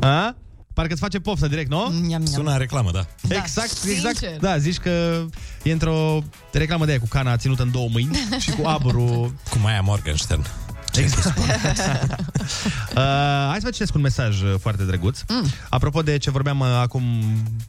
A? 0.00 0.36
Parcă 0.76 0.92
îți 0.92 1.00
face 1.00 1.18
poftă 1.18 1.46
direct, 1.48 1.70
nu? 1.70 1.78
Miam, 1.78 2.00
miam. 2.00 2.24
Sună 2.24 2.50
a 2.50 2.56
reclamă, 2.56 2.90
da. 2.90 3.06
Da, 3.20 3.34
exact, 3.36 3.68
sincer. 3.68 4.10
exact. 4.10 4.40
Da, 4.40 4.58
zici 4.58 4.76
că 4.78 5.24
e 5.62 5.72
într-o 5.72 6.22
reclamă 6.52 6.84
de 6.84 6.90
aia 6.90 7.00
cu 7.00 7.06
cana 7.06 7.36
ținută 7.36 7.62
în 7.62 7.70
două 7.70 7.88
mâini 7.92 8.16
și 8.44 8.50
cu 8.50 8.66
aburul 8.66 9.34
Cu 9.50 9.58
Maia 9.58 9.80
Morgenstern. 9.80 10.46
Exact. 10.96 11.38
uh, 11.38 11.44
hai 13.48 13.56
să 13.56 13.62
vă 13.62 13.70
citesc 13.70 13.94
un 13.94 14.00
mesaj 14.00 14.42
uh, 14.42 14.54
foarte 14.60 14.84
drăguț. 14.84 15.20
Mm. 15.28 15.46
Apropo 15.68 16.02
de 16.02 16.18
ce 16.18 16.30
vorbeam 16.30 16.60
uh, 16.60 16.66
acum 16.80 17.02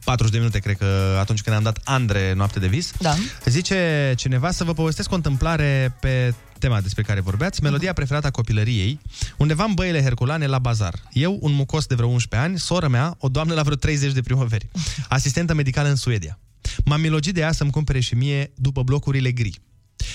40 0.04 0.32
de 0.32 0.38
minute, 0.38 0.58
cred 0.58 0.76
că 0.76 1.16
atunci 1.20 1.42
când 1.42 1.56
am 1.56 1.62
dat 1.62 1.78
Andre 1.84 2.32
noapte 2.32 2.58
de 2.58 2.66
vis, 2.66 2.92
Da. 3.00 3.14
zice 3.44 4.12
cineva 4.16 4.50
să 4.50 4.64
vă 4.64 4.72
povestesc 4.72 5.12
o 5.12 5.14
întâmplare 5.14 5.96
pe 6.00 6.34
tema 6.58 6.80
despre 6.80 7.02
care 7.02 7.20
vorbeați, 7.20 7.62
melodia 7.62 7.92
preferată 7.92 8.26
a 8.26 8.30
copilăriei, 8.30 9.00
undeva 9.36 9.64
în 9.64 9.74
băile 9.74 10.02
Herculane 10.02 10.46
la 10.46 10.58
bazar. 10.58 10.94
Eu, 11.12 11.38
un 11.40 11.52
mucos 11.52 11.86
de 11.86 11.94
vreo 11.94 12.08
11 12.08 12.48
ani, 12.48 12.58
sora 12.58 12.88
mea, 12.88 13.16
o 13.18 13.28
doamnă 13.28 13.54
la 13.54 13.62
vreo 13.62 13.76
30 13.76 14.12
de 14.12 14.20
primăveri, 14.20 14.68
asistentă 15.08 15.54
medicală 15.54 15.88
în 15.88 15.96
Suedia. 15.96 16.38
M-am 16.84 17.00
milogit 17.00 17.34
de 17.34 17.40
ea 17.40 17.52
să-mi 17.52 17.70
cumpere 17.70 18.00
și 18.00 18.14
mie 18.14 18.52
după 18.54 18.82
blocurile 18.82 19.30
gri. 19.30 19.60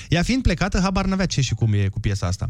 Ea 0.09 0.23
fiind 0.23 0.43
plecată, 0.43 0.79
habar 0.79 1.05
n-avea 1.05 1.25
ce 1.25 1.41
și 1.41 1.53
cum 1.53 1.73
e 1.73 1.87
cu 1.87 1.99
piesa 1.99 2.27
asta. 2.27 2.49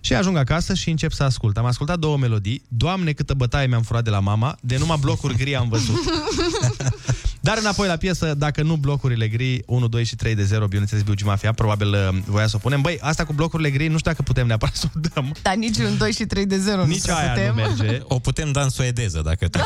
Și 0.00 0.14
ajung 0.14 0.36
acasă 0.36 0.74
și 0.74 0.90
încep 0.90 1.12
să 1.12 1.22
ascult. 1.22 1.56
Am 1.56 1.64
ascultat 1.64 1.98
două 1.98 2.16
melodii. 2.16 2.62
Doamne, 2.68 3.12
câtă 3.12 3.34
bătaie 3.34 3.66
mi-am 3.66 3.82
furat 3.82 4.04
de 4.04 4.10
la 4.10 4.20
mama, 4.20 4.56
de 4.60 4.76
numai 4.78 4.98
blocuri 5.00 5.36
gri 5.36 5.56
am 5.56 5.68
văzut. 5.68 5.96
Dar 7.44 7.58
înapoi 7.58 7.88
la 7.88 7.96
piesă, 7.96 8.34
dacă 8.34 8.62
nu 8.62 8.76
blocurile 8.76 9.28
gri, 9.28 9.62
1, 9.66 9.88
2 9.88 10.04
și 10.04 10.16
3 10.16 10.34
de 10.34 10.44
0, 10.44 10.66
bineînțeles, 10.66 11.02
Biugi 11.04 11.24
Mafia, 11.24 11.52
probabil 11.52 11.88
uh, 11.92 12.08
voia 12.26 12.46
să 12.46 12.56
o 12.56 12.58
punem. 12.58 12.80
Băi, 12.80 12.98
asta 13.00 13.24
cu 13.24 13.32
blocurile 13.32 13.70
gri, 13.70 13.88
nu 13.88 13.98
știu 13.98 14.10
dacă 14.10 14.22
putem 14.22 14.46
neapărat 14.46 14.74
să 14.74 14.86
o 14.96 15.00
dăm. 15.14 15.34
Dar 15.42 15.54
nici 15.54 15.76
un 15.78 15.96
2 15.98 16.12
și 16.12 16.24
3 16.24 16.46
de 16.46 16.58
0 16.58 16.84
Nici 16.84 17.08
aia 17.08 17.32
putem. 17.32 17.54
nu 17.54 17.62
merge. 17.62 18.00
O 18.02 18.18
putem 18.18 18.52
da 18.52 18.62
în 18.62 18.68
suedeză, 18.68 19.20
dacă 19.24 19.48
tot... 19.48 19.62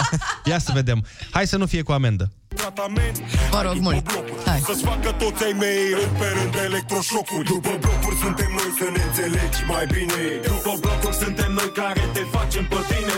Ia 0.50 0.58
să 0.58 0.70
vedem. 0.74 1.04
Hai 1.30 1.46
să 1.46 1.56
nu 1.56 1.66
fie 1.66 1.82
cu 1.82 1.92
amendă. 1.92 2.30
Mă 3.50 3.62
rog, 3.62 3.76
mult. 3.80 4.10
Hai. 4.46 4.60
Să-ți 4.66 4.82
facă 4.82 5.10
toți 5.18 5.44
ai 5.44 5.54
mei 5.58 5.82
rând 5.98 6.18
pe 6.18 6.26
rând 6.36 6.54
electroșocuri 6.64 7.44
După 7.44 7.72
blocuri 7.80 8.16
suntem 8.24 8.50
noi 8.58 8.70
să 8.78 8.86
ne 8.94 9.02
înțelegi 9.08 9.60
mai 9.72 9.86
bine 9.94 10.20
După 10.46 10.72
blocuri 10.80 11.16
suntem 11.24 11.50
noi 11.58 11.70
care 11.80 12.02
te 12.12 12.22
facem 12.36 12.64
pe 12.72 12.78
tine 12.88 13.16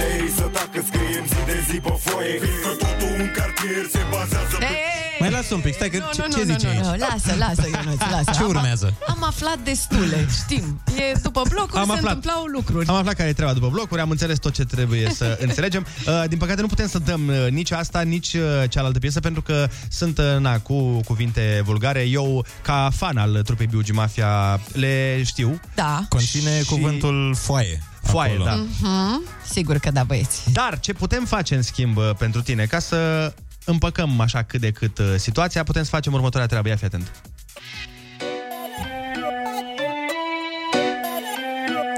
Vrei 0.00 0.28
să 0.28 0.48
dacă 0.52 0.84
scriem 0.86 1.26
zi 1.26 1.40
de 1.46 1.64
zi 1.70 1.80
pe 1.80 1.92
foaie. 1.98 2.38
Că 2.38 2.68
totul 2.68 3.20
un 3.20 3.30
cartier 3.36 3.84
se 3.90 4.00
bazează 4.10 4.56
pe... 4.58 4.99
Mai 5.20 5.30
lasă 5.30 5.54
un 5.54 5.60
pic, 5.60 5.74
stai 5.74 5.88
că 5.90 5.96
Nu, 5.98 6.04
ce, 6.12 6.22
nu, 6.28 6.32
ce 6.36 6.44
nu, 6.44 6.52
zice 6.52 6.66
nu, 6.66 6.72
aici? 6.72 7.00
nu, 7.00 7.06
lasă, 7.08 7.34
lasă, 7.38 7.68
Ionuț, 7.72 8.00
lasă. 8.10 8.30
Ce 8.32 8.40
Am- 8.42 8.48
urmează? 8.48 8.94
Am 9.08 9.24
aflat 9.24 9.58
destule, 9.64 10.28
știm. 10.42 10.80
E 10.96 11.18
după 11.22 11.42
blocuri 11.48 11.78
Am 11.80 11.86
se 11.86 11.92
aflat. 11.92 12.14
întâmplau 12.14 12.44
lucruri. 12.44 12.86
Am 12.86 12.94
aflat 12.94 13.14
care 13.14 13.28
e 13.28 13.32
treaba 13.32 13.52
după 13.52 13.68
blocuri, 13.68 14.00
am 14.00 14.10
înțeles 14.10 14.38
tot 14.38 14.52
ce 14.52 14.64
trebuie 14.64 15.10
să 15.14 15.38
înțelegem. 15.46 15.86
Uh, 16.06 16.24
din 16.28 16.38
păcate 16.38 16.60
nu 16.60 16.66
putem 16.66 16.88
să 16.88 16.98
dăm 16.98 17.28
uh, 17.28 17.50
nici 17.50 17.70
asta, 17.70 18.00
nici 18.00 18.32
uh, 18.34 18.40
cealaltă 18.68 18.98
piesă, 18.98 19.20
pentru 19.20 19.42
că 19.42 19.68
sunt 19.90 20.18
uh, 20.18 20.24
na, 20.38 20.58
cu 20.58 21.00
cuvinte 21.00 21.62
vulgare. 21.64 22.00
Eu, 22.02 22.44
ca 22.62 22.90
fan 22.96 23.16
al 23.16 23.42
trupei 23.44 23.66
Biugi 23.66 23.92
Mafia, 23.92 24.60
le 24.72 25.22
știu. 25.24 25.60
Da. 25.74 26.04
Conține 26.08 26.58
Și- 26.58 26.64
cuvântul 26.68 27.34
foaie. 27.38 27.82
Foaie, 28.02 28.32
acolo. 28.32 28.44
da. 28.44 28.54
Mhm, 28.80 29.22
Sigur 29.50 29.76
că 29.78 29.90
da, 29.90 30.04
băieți. 30.04 30.52
Dar 30.52 30.80
ce 30.80 30.92
putem 30.92 31.24
face, 31.24 31.54
în 31.54 31.62
schimb, 31.62 31.96
uh, 31.96 32.10
pentru 32.18 32.42
tine, 32.42 32.64
ca 32.64 32.78
să 32.78 33.32
împăcăm 33.70 34.20
așa 34.20 34.42
cât 34.42 34.60
de 34.60 34.70
cât 34.70 34.98
uh, 34.98 35.14
situația, 35.16 35.62
putem 35.62 35.82
să 35.82 35.90
facem 35.90 36.12
următoarea 36.12 36.48
treabă. 36.48 36.68
Ia 36.68 36.76
fi 36.76 36.84
atent. 36.84 37.10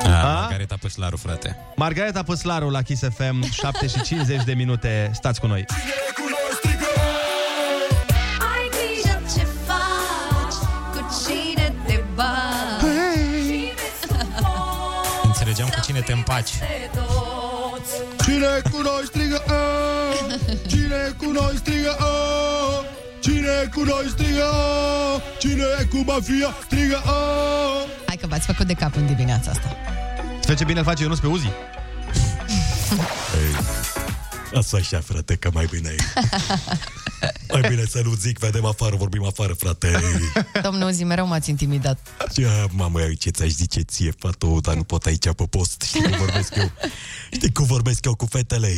Ah, 0.05 0.23
Margareta 0.23 0.77
Păslaru, 0.81 1.17
frate. 1.17 1.57
Margareta 1.77 2.23
Păslaru 2.23 2.71
la 2.71 2.83
Kiss 2.83 3.03
FM, 3.17 3.51
7 3.51 3.87
și 3.93 4.03
50 4.03 4.45
de 4.45 4.53
minute. 4.53 5.11
Stați 5.15 5.41
cu 5.41 5.47
noi. 5.47 5.65
Ai 8.39 8.69
grijă 8.71 9.23
ce 9.35 9.47
faci 9.67 10.59
Cu 10.93 11.15
cine 11.25 11.75
te 11.87 12.03
bagi 12.15 13.73
Înțelegeam 15.25 15.69
cu 15.69 15.81
cine 15.81 16.01
te 16.01 16.13
împaci. 16.13 16.51
Cine 18.25 18.63
cu 18.71 18.81
noi 18.83 19.03
strigă 19.05 19.37
A? 19.37 19.42
Cine 20.67 21.15
cu 21.17 21.31
noi 21.31 21.55
strigă 21.57 21.97
A? 21.99 22.05
Cine 23.21 23.69
cu 23.75 23.83
noi 23.83 24.07
strigă 24.09 24.45
A? 24.45 25.21
Cine 25.39 25.65
cu 25.91 26.03
mafia 26.07 26.55
strigă 26.65 27.01
A? 27.05 27.13
Hai 28.07 28.17
că 28.21 28.27
v-ați 28.27 28.47
făcut 28.47 28.67
de 28.67 28.75
cap 28.75 28.97
în 28.97 29.07
dimineața 29.07 29.51
asta. 29.51 29.77
Îți 30.39 30.47
face 30.47 30.65
bine, 30.65 30.79
îl 30.79 30.85
face 30.85 31.03
Ionuț 31.03 31.19
pe 31.19 31.27
Uzi. 31.27 31.49
Asta 34.57 34.77
așa, 34.77 35.01
frate, 35.01 35.37
că 35.37 35.51
mai 35.53 35.67
bine 35.71 35.95
Mai 37.53 37.61
bine 37.69 37.85
să 37.85 38.01
nu 38.05 38.13
zic, 38.15 38.39
vedem 38.39 38.65
afară, 38.65 38.97
vorbim 38.97 39.25
afară, 39.25 39.53
frate 39.53 40.01
Domnul 40.63 40.93
Zi, 40.93 41.05
mereu 41.05 41.27
m-ați 41.27 41.51
intimidat. 41.51 41.99
Ce, 42.33 42.49
mamă, 42.71 43.01
ce 43.19 43.31
ți-aș 43.31 43.49
zice 43.49 43.81
ție, 43.81 44.13
fată, 44.19 44.47
dar 44.63 44.75
nu 44.75 44.83
pot 44.83 45.05
aici 45.07 45.25
pe 45.33 45.45
post 45.51 45.83
Știi 45.83 46.03
cum 46.03 46.17
vorbesc 46.19 46.55
eu? 46.57 46.71
Știi 47.33 47.53
cum 47.53 47.65
vorbesc 47.65 48.05
eu 48.05 48.15
cu 48.15 48.27
fetele? 48.27 48.73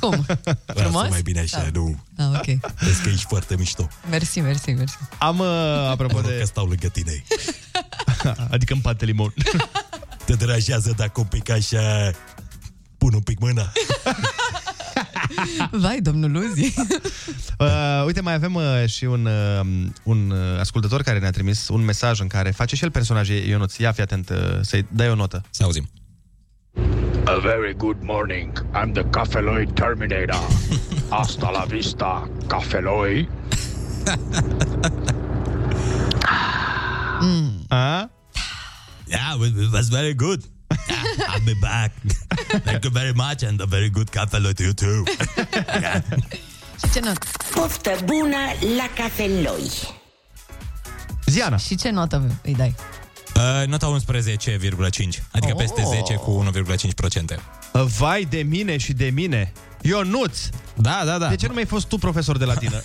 Cum? 0.00 0.26
Frumos? 0.66 0.92
Lasă 0.94 1.08
mai 1.10 1.22
bine 1.22 1.40
așa, 1.40 1.58
Da. 1.62 1.70
nu 1.72 1.98
Ah, 2.16 2.26
ok. 2.34 2.74
Vezi 2.80 3.02
că 3.02 3.08
ești 3.08 3.26
foarte 3.28 3.56
mișto 3.56 3.88
Mersi, 4.10 4.40
mersi, 4.40 4.70
mersi. 4.70 4.96
Am, 5.18 5.38
uh, 5.38 5.46
apropo 5.90 6.14
Mă 6.14 6.20
rog 6.20 6.30
de... 6.30 6.38
că 6.38 6.44
stau 6.44 6.66
lângă 6.66 6.88
tine 6.88 7.24
adică 8.50 8.72
în 8.72 8.80
pate 8.80 9.04
limon. 9.04 9.34
Te 10.24 10.32
deranjează 10.34 10.92
dacă 10.96 11.20
un 11.20 11.26
pic 11.26 11.50
așa 11.50 12.10
Pun 12.98 13.14
un 13.14 13.20
pic 13.20 13.38
mâna 13.38 13.72
Vai, 15.70 16.00
domnul 16.00 16.34
Uzi. 16.34 16.74
Uh, 17.58 18.04
uite, 18.06 18.20
mai 18.20 18.34
avem 18.34 18.54
uh, 18.54 18.62
și 18.86 19.04
un, 19.04 19.26
uh, 19.26 19.60
un 20.02 20.30
uh, 20.30 20.60
ascultător 20.60 21.02
care 21.02 21.18
ne-a 21.18 21.30
trimis 21.30 21.68
un 21.68 21.84
mesaj 21.84 22.20
în 22.20 22.26
care 22.26 22.50
face 22.50 22.76
și 22.76 22.84
el 22.84 22.90
personaje 22.90 23.48
Ionuț. 23.48 23.76
Ia 23.76 23.92
fi 23.92 24.00
atent 24.00 24.30
uh, 24.30 24.36
să-i 24.60 24.86
dai 24.90 25.10
o 25.10 25.14
notă. 25.14 25.42
Să 25.50 25.62
auzim. 25.62 25.88
A 27.24 27.38
very 27.38 27.74
good 27.76 27.96
morning. 28.02 28.66
I'm 28.74 28.92
the 28.92 29.04
Cafeloi 29.10 29.66
Terminator. 29.66 30.46
Hasta 31.16 31.50
la 31.50 31.64
vista, 31.68 32.30
Cafeloi. 32.46 33.28
A? 37.68 38.10
Yeah, 39.06 39.36
it 39.40 39.72
was 39.72 39.88
very 39.88 40.14
good. 40.14 40.44
Yeah, 40.88 41.28
I'll 41.34 41.44
be 41.44 41.56
back. 41.60 41.90
Thank 42.64 42.84
you 42.84 42.92
very 42.92 43.12
much 43.14 43.42
and 43.48 43.60
a 43.60 43.64
very 43.64 43.90
good 43.90 44.08
cafelă 44.08 44.52
to 44.52 44.62
you 44.62 44.72
too. 44.72 45.02
Și 46.84 46.90
ce 46.92 47.00
notă? 47.00 47.18
Poftă 47.54 47.90
bună 48.04 48.36
la 48.76 49.02
cafeloi. 49.02 49.70
Ziana. 51.26 51.56
Și 51.56 51.76
ce 51.76 51.90
notă 51.90 52.38
îi 52.42 52.54
dai? 52.54 52.74
Uh, 53.36 53.66
nota 53.66 53.86
11,5. 53.86 55.22
Adică 55.32 55.52
Oh. 55.52 55.56
peste 55.56 55.82
10 55.88 56.14
cu 56.14 56.30
1,5%. 56.30 57.40
Uh, 57.72 57.82
Vai 57.98 58.26
de 58.30 58.42
mine 58.42 58.76
și 58.76 58.92
de 58.92 59.04
mine. 59.06 59.52
Ionuț! 59.80 60.38
Da, 60.74 61.02
da, 61.04 61.18
da. 61.18 61.28
De 61.28 61.36
ce 61.36 61.46
nu 61.46 61.54
mai 61.54 61.64
fost 61.64 61.86
tu 61.86 61.96
profesor 61.98 62.38
de 62.38 62.44
latină? 62.44 62.82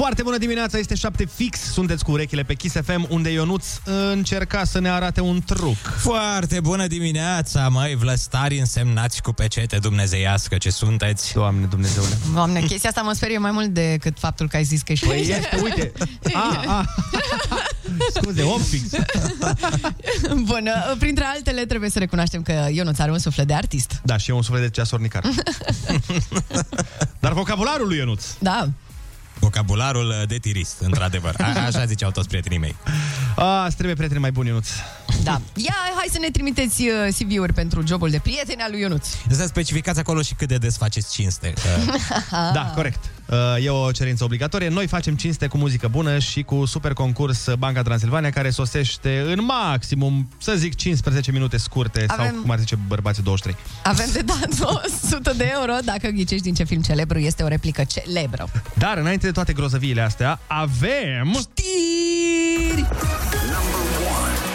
Foarte 0.00 0.22
bună 0.22 0.38
dimineața, 0.38 0.78
este 0.78 0.94
7 0.94 1.24
fix, 1.24 1.58
sunteți 1.58 2.04
cu 2.04 2.10
urechile 2.10 2.42
pe 2.42 2.54
Kiss 2.54 2.74
FM, 2.84 3.06
unde 3.08 3.30
Ionuț 3.30 3.66
încerca 3.84 4.64
să 4.64 4.80
ne 4.80 4.90
arate 4.90 5.20
un 5.20 5.42
truc. 5.46 5.76
Foarte 5.98 6.60
bună 6.60 6.86
dimineața, 6.86 7.68
măi, 7.68 7.94
vlăstari 7.94 8.58
însemnați 8.58 9.22
cu 9.22 9.32
pecete 9.32 9.78
dumnezeiască 9.78 10.56
ce 10.56 10.70
sunteți. 10.70 11.32
Doamne 11.32 11.66
Dumnezeule. 11.66 12.18
Doamne, 12.34 12.60
chestia 12.60 12.88
asta 12.88 13.00
mă 13.00 13.12
sperie 13.12 13.38
mai 13.38 13.50
mult 13.50 13.68
decât 13.68 14.18
faptul 14.18 14.48
că 14.48 14.56
ai 14.56 14.64
zis 14.64 14.82
că 14.82 14.92
ești... 14.92 15.06
Păi 15.06 15.20
este, 15.20 15.60
uite. 15.62 15.92
A, 16.32 16.62
a. 16.78 16.94
Scuze, 18.14 18.42
om 18.42 18.60
fix. 18.60 18.90
Bun, 20.34 20.70
printre 20.98 21.24
altele 21.24 21.64
trebuie 21.64 21.90
să 21.90 21.98
recunoaștem 21.98 22.42
că 22.42 22.68
Ionuț 22.72 22.98
are 22.98 23.10
un 23.10 23.18
suflet 23.18 23.46
de 23.46 23.54
artist. 23.54 24.00
Da, 24.04 24.16
și 24.16 24.30
eu 24.30 24.36
un 24.36 24.42
suflet 24.42 24.62
de 24.62 24.70
ceasornicar. 24.70 25.22
Dar 27.20 27.32
vocabularul 27.32 27.86
lui 27.86 27.96
Ionuț. 27.96 28.24
Da. 28.38 28.68
Vocabularul 29.40 30.24
de 30.28 30.36
tirist, 30.38 30.76
într-adevăr. 30.80 31.34
A- 31.38 31.64
așa 31.66 31.84
ziceau 31.84 32.10
toți 32.10 32.28
prietenii 32.28 32.58
mei. 32.58 32.76
A, 33.36 33.64
îți 33.64 33.74
trebuie 33.74 33.94
prieteni 33.96 34.20
mai 34.20 34.32
buni, 34.32 34.48
Ionuț. 34.48 34.68
Da. 35.22 35.40
Ia, 35.54 35.74
hai 35.96 36.06
să 36.10 36.18
ne 36.20 36.30
trimiteți 36.30 36.82
uh, 36.82 37.14
CV-uri 37.18 37.52
pentru 37.52 37.86
jobul 37.86 38.10
de 38.10 38.18
prieten 38.18 38.58
al 38.60 38.70
lui 38.70 38.80
Ionuț. 38.80 39.06
Să 39.30 39.46
specificați 39.46 39.98
acolo 39.98 40.22
și 40.22 40.34
cât 40.34 40.48
de 40.48 40.56
des 40.56 40.76
faceți 40.76 41.12
cinste. 41.12 41.52
Că... 41.62 41.92
Da, 42.52 42.72
corect. 42.74 43.04
Uh, 43.30 43.36
E 43.64 43.70
o 43.70 43.90
cerință 43.90 44.24
obligatorie. 44.24 44.68
Noi 44.68 44.86
facem 44.86 45.14
cinste 45.16 45.46
cu 45.46 45.56
muzică 45.56 45.88
bună 45.88 46.18
și 46.18 46.42
cu 46.42 46.64
super 46.64 46.92
concurs 46.92 47.48
Banca 47.58 47.82
Transilvania, 47.82 48.30
care 48.30 48.50
sosește 48.50 49.24
în 49.26 49.44
maximum, 49.44 50.28
să 50.38 50.54
zic, 50.56 50.74
15 50.74 51.32
minute 51.32 51.56
scurte 51.56 52.06
Avem- 52.08 52.30
sau, 52.32 52.40
cum 52.40 52.50
ar 52.50 52.58
zice 52.58 52.78
bărbații, 52.86 53.22
23. 53.22 53.56
Avem 53.82 54.06
de 54.12 54.20
dat 54.20 54.80
100 55.10 55.32
de 55.36 55.50
euro 55.54 55.72
dacă 55.84 56.08
ghicești 56.08 56.44
din 56.44 56.54
ce 56.54 56.64
film 56.64 56.80
celebru 56.82 57.18
este 57.18 57.42
o 57.42 57.48
replică 57.48 57.84
celebră. 57.84 58.48
Dar, 58.74 58.96
înainte 58.98 59.26
de 59.26 59.32
toate 59.32 59.52
grozăviile 59.52 60.00
astea, 60.00 60.40
avem... 60.46 61.32
Știri! 61.38 62.86
Hit 62.86 64.49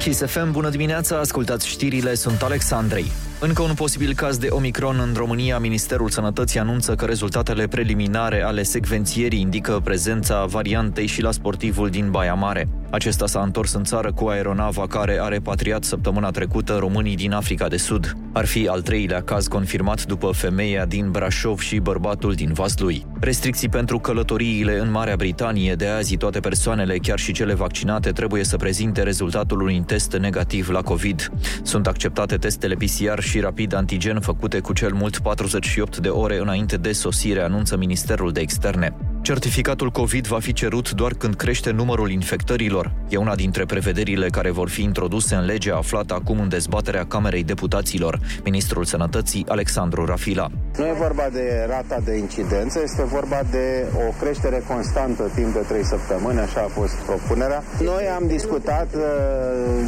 Kiss 0.00 0.22
FM, 0.24 0.52
bună 0.52 0.68
dimineața, 0.68 1.18
ascultați 1.18 1.68
știrile, 1.68 2.14
sunt 2.14 2.42
Alexandrei. 2.42 3.04
Încă 3.40 3.62
un 3.62 3.74
posibil 3.74 4.14
caz 4.14 4.38
de 4.38 4.46
Omicron 4.50 4.98
în 4.98 5.14
România, 5.16 5.58
Ministerul 5.58 6.08
Sănătății 6.08 6.58
anunță 6.58 6.94
că 6.94 7.04
rezultatele 7.04 7.66
preliminare 7.66 8.42
ale 8.42 8.62
secvențierii 8.62 9.40
indică 9.40 9.80
prezența 9.84 10.44
variantei 10.44 11.06
și 11.06 11.22
la 11.22 11.30
sportivul 11.30 11.88
din 11.88 12.10
Baia 12.10 12.34
Mare. 12.34 12.68
Acesta 12.90 13.26
s-a 13.26 13.40
întors 13.40 13.72
în 13.72 13.84
țară 13.84 14.12
cu 14.12 14.26
aeronava 14.26 14.86
care 14.86 15.18
a 15.20 15.28
repatriat 15.28 15.84
săptămâna 15.84 16.30
trecută 16.30 16.76
românii 16.76 17.16
din 17.16 17.32
Africa 17.32 17.68
de 17.68 17.76
Sud. 17.76 18.16
Ar 18.32 18.46
fi 18.46 18.68
al 18.68 18.82
treilea 18.82 19.22
caz 19.22 19.46
confirmat 19.46 20.06
după 20.06 20.30
femeia 20.32 20.84
din 20.84 21.10
Brașov 21.10 21.58
și 21.58 21.78
bărbatul 21.78 22.32
din 22.32 22.52
Vaslui. 22.52 23.06
Restricții 23.20 23.68
pentru 23.68 23.98
călătoriile 23.98 24.78
în 24.78 24.90
Marea 24.90 25.16
Britanie 25.16 25.74
de 25.74 25.86
azi 25.86 26.16
toate 26.16 26.40
persoanele, 26.40 26.96
chiar 26.96 27.18
și 27.18 27.32
cele 27.32 27.54
vaccinate, 27.54 28.10
trebuie 28.10 28.44
să 28.44 28.56
prezinte 28.56 29.02
rezultatul 29.02 29.60
unui 29.60 29.82
test 29.86 30.16
negativ 30.16 30.68
la 30.68 30.82
COVID. 30.82 31.30
Sunt 31.62 31.86
acceptate 31.86 32.36
testele 32.36 32.74
PCR 32.74 33.20
și 33.20 33.40
rapid 33.40 33.74
antigen 33.74 34.20
făcute 34.20 34.60
cu 34.60 34.72
cel 34.72 34.92
mult 34.92 35.18
48 35.18 35.96
de 35.98 36.08
ore 36.08 36.38
înainte 36.38 36.76
de 36.76 36.92
sosire, 36.92 37.40
anunță 37.40 37.76
Ministerul 37.76 38.32
de 38.32 38.40
Externe. 38.40 38.94
Certificatul 39.22 39.90
COVID 39.90 40.26
va 40.26 40.38
fi 40.38 40.52
cerut 40.52 40.90
doar 40.90 41.12
când 41.12 41.34
crește 41.34 41.70
numărul 41.70 42.10
infectărilor. 42.10 42.92
E 43.08 43.16
una 43.16 43.34
dintre 43.34 43.64
prevederile 43.64 44.28
care 44.28 44.50
vor 44.50 44.68
fi 44.68 44.82
introduse 44.82 45.34
în 45.34 45.44
legea 45.44 45.76
aflată 45.76 46.14
acum 46.14 46.40
în 46.40 46.48
dezbaterea 46.48 47.04
Camerei 47.06 47.44
Deputaților. 47.44 48.20
Ministrul 48.44 48.84
Sănătății, 48.84 49.44
Alexandru 49.48 50.04
Rafila. 50.04 50.48
Nu 50.78 50.86
e 50.86 50.92
vorba 50.98 51.28
de 51.32 51.66
rata 51.68 52.00
de 52.04 52.16
incidență, 52.16 52.80
este 52.82 53.04
vorba 53.04 53.40
de 53.50 53.86
o 53.94 54.24
creștere 54.24 54.62
constantă 54.68 55.30
timp 55.34 55.52
de 55.52 55.64
3 55.68 55.84
săptămâni, 55.84 56.38
așa 56.38 56.60
a 56.60 56.68
fost 56.68 56.94
propunerea. 56.94 57.62
Noi 57.82 58.04
am 58.16 58.26
discutat 58.26 58.88
uh, 58.94 59.02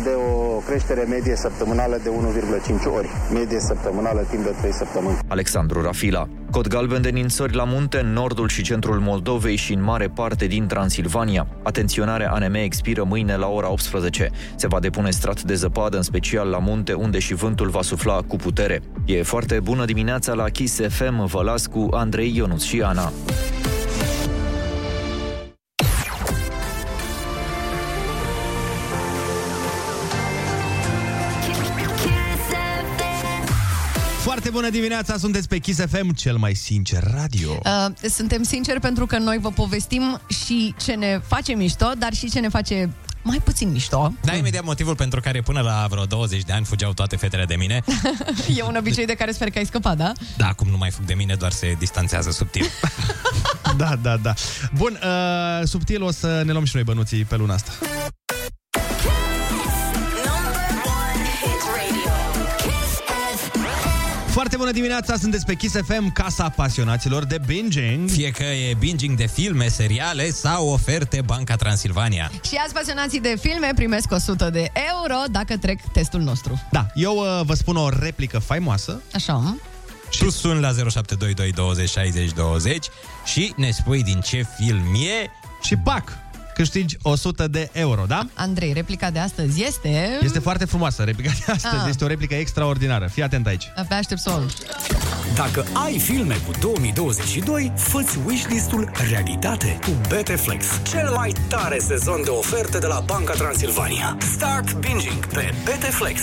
de 0.04 0.10
o 0.10 0.51
creștere 0.66 1.06
medie 1.08 1.36
săptămânală 1.36 2.00
de 2.02 2.10
1,5 2.10 2.96
ori, 2.96 3.08
medie 3.32 3.60
săptămânală 3.60 4.26
timp 4.30 4.44
de 4.44 4.54
3 4.60 4.72
săptămâni. 4.72 5.18
Alexandru 5.28 5.82
Rafila. 5.82 6.28
Cod 6.50 6.68
galben 6.68 7.02
de 7.02 7.08
nințări 7.08 7.54
la 7.54 7.64
munte 7.64 7.98
în 7.98 8.12
nordul 8.12 8.48
și 8.48 8.62
centrul 8.62 8.98
Moldovei 9.00 9.56
și 9.56 9.72
în 9.72 9.82
mare 9.82 10.08
parte 10.08 10.46
din 10.46 10.66
Transilvania. 10.66 11.46
Atenționarea 11.62 12.30
ANM 12.30 12.54
expiră 12.54 13.04
mâine 13.04 13.36
la 13.36 13.46
ora 13.46 13.70
18. 13.70 14.30
Se 14.54 14.66
va 14.66 14.80
depune 14.80 15.10
strat 15.10 15.42
de 15.42 15.54
zăpadă, 15.54 15.96
în 15.96 16.02
special 16.02 16.48
la 16.48 16.58
munte, 16.58 16.92
unde 16.92 17.18
și 17.18 17.34
vântul 17.34 17.68
va 17.68 17.82
sufla 17.82 18.20
cu 18.26 18.36
putere. 18.36 18.82
E 19.04 19.22
foarte 19.22 19.60
bună 19.60 19.84
dimineața 19.84 20.32
la 20.32 20.48
Kiss 20.48 20.80
FM, 20.88 21.26
vă 21.26 21.42
las 21.42 21.66
cu 21.66 21.88
Andrei 21.90 22.36
Ionuț 22.36 22.62
și 22.62 22.82
Ana. 22.82 23.12
Bună 34.52 34.70
dimineața, 34.70 35.16
sunteți 35.16 35.48
pe 35.48 35.58
Kiss 35.58 35.80
FM, 35.90 36.10
cel 36.10 36.36
mai 36.36 36.54
sincer 36.54 37.02
radio. 37.14 37.60
Uh, 37.64 38.10
suntem 38.10 38.42
sinceri 38.42 38.80
pentru 38.80 39.06
că 39.06 39.18
noi 39.18 39.38
vă 39.38 39.50
povestim 39.50 40.20
și 40.28 40.74
ce 40.82 40.92
ne 40.92 41.20
face 41.26 41.52
mișto, 41.52 41.92
dar 41.98 42.12
și 42.12 42.30
ce 42.30 42.40
ne 42.40 42.48
face 42.48 42.90
mai 43.22 43.40
puțin 43.44 43.70
mișto. 43.70 44.12
Da, 44.22 44.34
imediat 44.34 44.64
motivul 44.64 44.96
pentru 44.96 45.20
care 45.20 45.40
până 45.40 45.60
la 45.60 45.86
vreo 45.90 46.04
20 46.04 46.42
de 46.42 46.52
ani 46.52 46.64
fugeau 46.64 46.92
toate 46.92 47.16
fetele 47.16 47.44
de 47.44 47.54
mine. 47.54 47.84
e 48.56 48.62
un 48.62 48.76
obicei 48.76 49.06
de 49.06 49.14
care 49.14 49.32
sper 49.32 49.50
că 49.50 49.58
ai 49.58 49.66
scăpat, 49.66 49.96
da? 49.96 50.12
Da, 50.36 50.46
acum 50.46 50.68
nu 50.68 50.76
mai 50.76 50.90
fug 50.90 51.04
de 51.04 51.14
mine, 51.14 51.34
doar 51.34 51.52
se 51.52 51.76
distanțează 51.78 52.30
subtil. 52.30 52.66
Da, 53.76 53.96
da, 54.02 54.16
da. 54.16 54.34
Bun, 54.74 54.98
uh, 55.02 55.66
subtil 55.66 56.02
o 56.02 56.10
să 56.10 56.42
ne 56.44 56.52
luăm 56.52 56.64
și 56.64 56.74
noi 56.74 56.84
bănuții 56.84 57.24
pe 57.24 57.36
luna 57.36 57.54
asta. 57.54 57.72
Foarte 64.42 64.60
bună 64.60 64.72
dimineața, 64.72 65.16
sunteți 65.16 65.46
pe 65.46 65.54
Kiss 65.54 65.74
FM, 65.74 66.12
casa 66.12 66.48
pasionaților 66.48 67.24
de 67.24 67.38
binging. 67.46 68.10
Fie 68.10 68.30
că 68.30 68.42
e 68.42 68.74
binging 68.78 69.16
de 69.16 69.26
filme, 69.26 69.68
seriale 69.68 70.30
sau 70.30 70.68
oferte 70.68 71.20
Banca 71.24 71.56
Transilvania. 71.56 72.30
Și 72.48 72.54
azi 72.64 72.72
pasionații 72.72 73.20
de 73.20 73.36
filme 73.40 73.70
primesc 73.74 74.10
100 74.10 74.50
de 74.50 74.72
euro 74.90 75.22
dacă 75.30 75.56
trec 75.56 75.80
testul 75.92 76.20
nostru. 76.20 76.60
Da, 76.70 76.86
eu 76.94 77.16
uh, 77.16 77.40
vă 77.44 77.54
spun 77.54 77.76
o 77.76 77.88
replică 77.88 78.38
faimoasă. 78.38 79.00
Așa. 79.14 79.56
Tu 80.18 80.30
suni 80.30 80.60
la 80.60 80.68
0722 80.68 81.52
20 81.52 81.88
60 81.88 82.32
20 82.32 82.86
și 83.24 83.52
ne 83.56 83.70
spui 83.70 84.02
din 84.02 84.20
ce 84.20 84.46
film 84.58 84.94
e 84.94 85.30
și 85.62 85.76
pac! 85.76 86.21
Câștigi 86.54 86.96
100 87.02 87.48
de 87.48 87.68
euro, 87.72 88.04
da? 88.08 88.26
Andrei, 88.34 88.72
replica 88.72 89.10
de 89.10 89.18
astăzi 89.18 89.62
este... 89.64 90.18
Este 90.22 90.38
foarte 90.38 90.64
frumoasă 90.64 91.02
replica 91.02 91.30
de 91.46 91.52
astăzi, 91.52 91.74
Ah. 91.82 91.88
este 91.88 92.04
o 92.04 92.06
replică 92.06 92.34
extraordinară. 92.34 93.06
Fii 93.12 93.22
atent 93.22 93.46
aici. 93.46 93.72
Abia 93.76 93.96
aștept 93.96 94.20
să 94.20 94.30
o 94.30 94.32
aud. 94.32 94.52
Dacă 95.34 95.64
ai 95.84 95.98
filme 95.98 96.34
cu 96.34 96.50
2022, 96.60 97.72
fă-ți 97.76 98.18
wishlist-ul 98.26 98.90
realitate 99.10 99.78
cu 99.84 99.90
BTFlex. 100.08 100.66
Cel 100.90 101.10
mai 101.16 101.32
tare 101.48 101.78
sezon 101.78 102.20
de 102.24 102.30
oferte 102.30 102.78
de 102.78 102.86
la 102.86 103.00
Banca 103.06 103.32
Transilvania. 103.32 104.16
Start 104.32 104.72
binging 104.74 105.26
pe 105.26 105.54
BTFlex. 105.64 106.20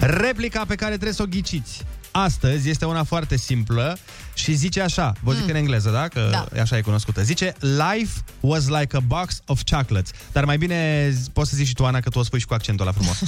Replica 0.00 0.64
pe 0.68 0.74
care 0.74 0.90
trebuie 0.92 1.12
să 1.12 1.22
o 1.22 1.26
ghiciți 1.26 1.82
astăzi 2.24 2.68
este 2.70 2.84
una 2.84 3.04
foarte 3.04 3.36
simplă 3.36 3.98
și 4.34 4.54
zice 4.54 4.80
așa, 4.80 5.12
vă 5.20 5.32
zic 5.32 5.42
Mm. 5.42 5.48
în 5.48 5.54
engleză, 5.56 5.90
da? 5.90 6.08
Că 6.08 6.28
Da. 6.30 6.60
așa 6.60 6.76
e 6.76 6.80
cunoscută. 6.80 7.22
Zice, 7.22 7.54
life 7.60 8.20
was 8.40 8.66
like 8.68 8.96
a 8.96 9.00
box 9.00 9.40
of 9.46 9.60
chocolates. 9.70 10.10
Dar 10.32 10.44
mai 10.44 10.58
bine 10.58 11.10
z- 11.10 11.32
poți 11.32 11.50
să 11.50 11.56
zici 11.56 11.66
și 11.66 11.74
tu, 11.74 11.86
Ana, 11.86 12.00
că 12.00 12.08
tu 12.08 12.18
o 12.18 12.22
spui 12.22 12.38
și 12.40 12.46
cu 12.46 12.54
accentul 12.54 12.86
la 12.86 12.92
frumos. 12.92 13.20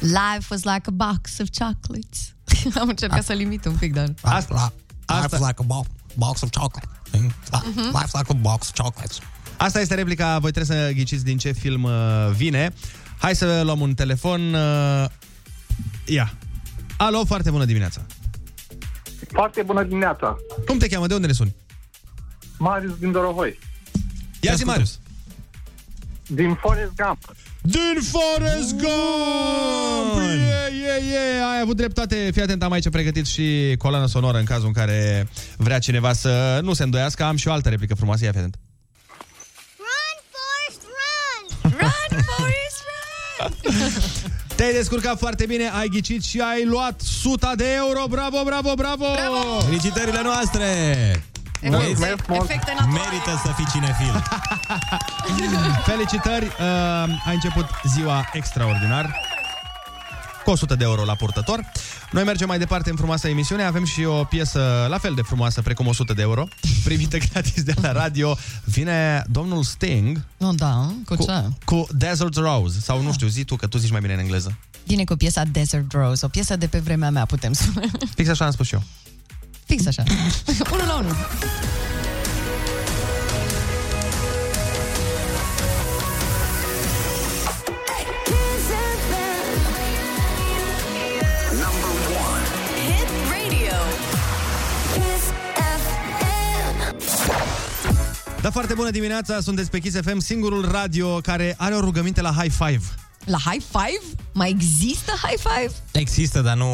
Life 0.00 0.46
was 0.50 0.62
like 0.62 0.82
a 0.86 0.90
box 0.90 1.38
of 1.38 1.46
chocolates. 1.58 2.34
Am 2.80 2.88
încercat 2.88 3.24
să 3.24 3.32
limit 3.32 3.64
un 3.64 3.74
pic, 3.74 3.92
dar... 3.92 4.14
Asta, 4.22 4.72
Life 5.06 5.36
is 5.36 5.40
like 5.46 5.54
a 5.58 5.64
bo- 5.64 5.90
box 6.14 6.40
of 6.40 6.50
chocolate. 6.50 6.88
Mhm. 7.12 7.34
Life 7.74 8.04
is 8.06 8.12
like 8.12 8.30
a 8.30 8.34
box 8.34 8.68
of 8.68 8.74
chocolates. 8.84 9.18
Asta 9.56 9.80
este 9.80 9.94
replica, 9.94 10.38
voi 10.38 10.50
trebuie 10.52 10.78
să 10.78 10.92
ghiciți 10.92 11.24
din 11.24 11.38
ce 11.38 11.52
film 11.52 11.82
uh, 11.82 11.92
vine. 12.36 12.72
Hai 13.18 13.36
să 13.36 13.60
luăm 13.64 13.80
un 13.80 13.94
telefon. 13.94 14.54
Uh, 14.54 15.04
ia. 16.04 16.32
Alo, 16.98 17.24
foarte 17.24 17.50
bună 17.50 17.64
dimineața. 17.64 18.06
Foarte 19.28 19.62
bună 19.62 19.82
dimineața. 19.82 20.36
Cum 20.66 20.78
te 20.78 20.88
cheamă? 20.88 21.06
De 21.06 21.14
unde 21.14 21.26
ne 21.26 21.32
suni? 21.32 21.54
Marius 22.58 22.98
din 22.98 23.12
Dorohoi. 23.12 23.58
Ia 24.40 24.54
zi, 24.54 24.64
Marius. 24.64 24.98
Din 26.26 26.54
Forest 26.54 26.92
Gump. 26.96 27.18
Din 27.62 28.02
Forest 28.10 28.70
Gump! 28.70 30.16
Yeah, 30.16 30.72
yeah, 30.80 31.02
yeah. 31.10 31.50
Ai 31.52 31.60
avut 31.62 31.76
dreptate. 31.76 32.30
Fii 32.32 32.42
atent, 32.42 32.62
am 32.62 32.72
aici 32.72 32.88
pregătit 32.88 33.26
și 33.26 33.74
coloană 33.78 34.06
sonoră 34.06 34.38
în 34.38 34.44
cazul 34.44 34.66
în 34.66 34.72
care 34.72 35.28
vrea 35.56 35.78
cineva 35.78 36.12
să 36.12 36.60
nu 36.62 36.72
se 36.72 36.82
îndoiască. 36.82 37.24
Am 37.24 37.36
și 37.36 37.48
o 37.48 37.52
altă 37.52 37.68
replică 37.68 37.94
frumoasă. 37.94 38.24
Ia, 38.24 38.30
fii 38.30 38.40
atent. 38.40 38.58
Run, 41.66 42.22
Forrest, 42.24 42.86
Te-ai 44.68 44.80
descurcat 44.80 45.18
foarte 45.18 45.46
bine, 45.46 45.70
ai 45.78 45.88
ghicit 45.88 46.24
și 46.24 46.40
ai 46.40 46.64
luat 46.64 47.00
100 47.00 47.52
de 47.56 47.74
euro. 47.74 48.06
Bravo, 48.08 48.42
bravo, 48.44 48.74
bravo! 48.74 49.04
bravo! 49.12 49.60
Felicitările 49.60 50.20
noastre! 50.22 50.64
Efecte, 51.60 52.16
efecte 52.32 52.74
naturale. 52.78 53.08
Merită 53.10 53.40
să 53.44 53.52
fii 53.56 53.66
cinefil. 53.72 54.22
Felicitări! 55.92 56.44
Uh, 56.44 57.26
ai 57.26 57.34
început 57.34 57.66
ziua 57.84 58.28
extraordinar 58.32 59.27
cu 60.48 60.54
100 60.54 60.74
de 60.74 60.84
euro 60.84 61.04
la 61.04 61.14
purtător. 61.14 61.72
Noi 62.12 62.24
mergem 62.24 62.48
mai 62.48 62.58
departe 62.58 62.90
în 62.90 62.96
frumoasa 62.96 63.28
emisiune. 63.28 63.62
Avem 63.62 63.84
și 63.84 64.04
o 64.04 64.24
piesă 64.24 64.86
la 64.88 64.98
fel 64.98 65.14
de 65.14 65.22
frumoasă, 65.22 65.62
precum 65.62 65.86
100 65.86 66.12
de 66.12 66.22
euro, 66.22 66.48
primită 66.84 67.16
gratis 67.30 67.62
de 67.62 67.74
la 67.82 67.92
radio. 67.92 68.36
Vine 68.64 69.24
domnul 69.30 69.62
Sting 69.62 70.24
Nu, 70.36 70.54
da, 70.54 70.92
cu 71.04 71.14
cu, 71.14 71.22
ce? 71.22 71.44
cu 71.64 71.86
Desert 71.90 72.36
Rose. 72.36 72.80
Sau 72.80 73.02
nu 73.02 73.12
știu, 73.12 73.26
zi 73.26 73.44
tu, 73.44 73.56
că 73.56 73.66
tu 73.66 73.78
zici 73.78 73.90
mai 73.90 74.00
bine 74.00 74.12
în 74.12 74.18
engleză. 74.18 74.58
Vine 74.86 75.04
cu 75.04 75.14
piesa 75.14 75.42
Desert 75.44 75.92
Rose, 75.92 76.24
o 76.24 76.28
piesă 76.28 76.56
de 76.56 76.66
pe 76.66 76.78
vremea 76.78 77.10
mea, 77.10 77.24
putem 77.24 77.52
spune. 77.52 77.86
Fix 78.14 78.28
așa 78.28 78.44
am 78.44 78.50
spus 78.50 78.66
și 78.66 78.74
eu. 78.74 78.82
Fix 79.64 79.86
așa. 79.86 80.02
unul 80.72 80.86
la 80.86 80.96
unul. 80.98 81.16
Da, 98.48 98.54
foarte 98.54 98.74
bună 98.74 98.90
dimineața, 98.90 99.40
sunteți 99.40 99.70
pe 99.70 99.78
Kiss 99.78 100.00
FM, 100.00 100.18
singurul 100.18 100.68
radio 100.70 101.20
care 101.20 101.54
are 101.58 101.74
o 101.74 101.80
rugăminte 101.80 102.20
la 102.20 102.32
high 102.32 102.52
five. 102.52 102.80
La 103.24 103.36
high 103.44 103.62
five? 103.70 104.20
Mai 104.32 104.48
există 104.48 105.12
high 105.22 105.38
five? 105.38 105.72
Există, 105.92 106.40
dar 106.40 106.56
nu 106.56 106.66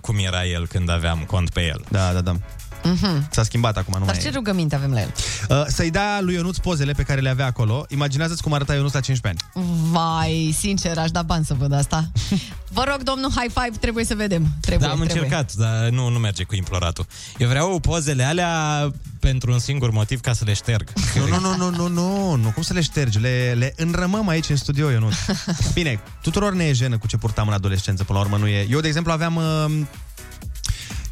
cum 0.00 0.16
era 0.18 0.46
el 0.46 0.66
când 0.66 0.90
aveam 0.90 1.24
cont 1.26 1.50
pe 1.50 1.60
el. 1.60 1.84
Da, 1.88 2.12
da, 2.12 2.20
da. 2.20 2.36
Mhm. 2.84 3.26
S-a 3.30 3.42
schimbat 3.42 3.76
acum, 3.76 3.92
nu 3.98 4.04
Dar 4.04 4.14
mai 4.14 4.22
ce 4.22 4.28
e. 4.28 4.30
rugăminte 4.34 4.74
avem 4.74 4.92
la 4.92 5.00
el? 5.00 5.12
Uh, 5.48 5.64
să-i 5.66 5.90
dea 5.90 6.18
lui 6.20 6.34
Ionuț 6.34 6.56
pozele 6.56 6.92
pe 6.92 7.02
care 7.02 7.20
le 7.20 7.28
avea 7.28 7.46
acolo. 7.46 7.84
Imaginează-ți 7.88 8.42
cum 8.42 8.52
arăta 8.52 8.74
Ionuț 8.74 8.92
la 8.92 9.00
15 9.00 9.44
ani. 9.52 9.66
Vai, 9.90 10.54
sincer, 10.58 10.98
aș 10.98 11.10
da 11.10 11.22
bani 11.22 11.44
să 11.44 11.54
văd 11.54 11.72
asta. 11.72 12.10
Vă 12.74 12.84
rog, 12.90 13.02
domnul 13.02 13.30
high 13.30 13.52
five, 13.54 13.76
trebuie 13.80 14.04
să 14.04 14.14
vedem. 14.14 14.46
Trebuie, 14.60 14.86
Da, 14.88 14.92
am 14.94 15.00
trebuie. 15.00 15.22
încercat, 15.22 15.52
dar 15.52 15.88
nu, 15.88 16.08
nu 16.08 16.18
merge 16.18 16.42
cu 16.44 16.54
imploratul. 16.54 17.06
Eu 17.38 17.48
vreau 17.48 17.78
pozele 17.78 18.24
alea 18.24 18.90
pentru 19.20 19.52
un 19.52 19.58
singur 19.58 19.90
motiv, 19.90 20.20
ca 20.20 20.32
să 20.32 20.44
le 20.44 20.52
șterg. 20.52 20.92
Nu, 21.16 21.26
nu, 21.26 21.38
nu, 21.40 21.56
nu, 21.56 21.70
nu, 21.70 21.88
nu, 21.88 22.34
nu, 22.34 22.48
cum 22.50 22.62
să 22.62 22.72
le 22.72 22.80
ștergi? 22.80 23.18
Le, 23.18 23.54
le 23.58 23.72
înrămăm 23.76 24.28
aici 24.28 24.48
în 24.48 24.56
studio, 24.56 24.92
eu 24.92 24.98
nu. 24.98 25.08
Bine, 25.74 26.00
tuturor 26.22 26.52
ne 26.54 26.64
e 26.64 26.72
jenă 26.72 26.98
cu 26.98 27.06
ce 27.06 27.16
purtam 27.16 27.46
în 27.48 27.54
adolescență, 27.54 28.04
până 28.04 28.18
la 28.18 28.24
urmă 28.24 28.36
nu 28.36 28.46
e. 28.46 28.66
Eu, 28.70 28.80
de 28.80 28.86
exemplu, 28.88 29.12
aveam... 29.12 29.36
uh, 29.36 29.80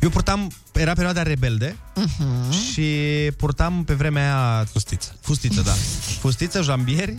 Eu 0.00 0.08
purtam, 0.10 0.50
era 0.72 0.92
perioada 0.92 1.22
rebelde 1.22 1.76
Mhm. 1.94 2.50
și 2.72 2.84
purtam 3.36 3.84
pe 3.84 3.94
vremea 3.94 4.22
aia... 4.54 4.64
Fustiță. 4.72 5.14
Fustiță, 5.20 5.60
da. 5.60 5.72
Fustiță, 6.22 6.62
jambieri. 6.62 7.16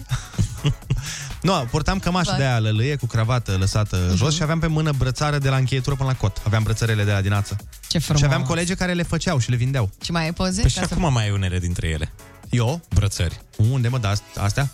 nu, 1.41 1.67
purtam 1.72 2.00
cămașă 2.00 2.30
Vai. 2.30 2.39
de 2.39 2.46
aia 2.46 2.60
lălâie 2.60 2.96
cu 2.96 3.06
cravată 3.06 3.56
lăsată 3.60 4.06
Mhm. 4.08 4.15
jos 4.15 4.36
și 4.36 4.41
aveam 4.41 4.60
pe 4.60 4.67
mână 4.67 4.91
brățară 4.98 5.38
de 5.38 5.50
la 5.50 5.56
încheietură 5.56 5.96
până 5.96 6.10
la 6.10 6.15
cot. 6.15 6.41
Aveam 6.46 6.63
brățărele 6.63 7.04
de 7.04 7.12
la 7.12 7.22
dinață. 7.22 7.56
Ce 7.88 8.00
frumos. 8.00 8.22
Și 8.22 8.26
aveam 8.28 8.44
colegi 8.44 8.76
care 8.76 8.94
le 8.94 9.04
făceau 9.04 9.38
și 9.39 9.50
le 9.50 9.56
vindeau. 9.56 9.89
Și 10.04 10.12
mai 10.12 10.24
ai 10.24 10.34
poze? 10.34 10.62
Păi 10.62 10.70
și 10.70 10.80
Ca 10.80 10.86
să- 10.88 10.94
acum 10.94 11.13
mai 11.13 11.24
ai 11.24 11.32
unele 11.32 11.60
dintre 11.60 11.88
ele. 11.88 12.12
Eu? 12.50 12.82
Brățări. 12.94 13.41
Unde 13.58 13.88
mă, 13.88 13.98
da, 13.98 14.13
astea? 14.38 14.70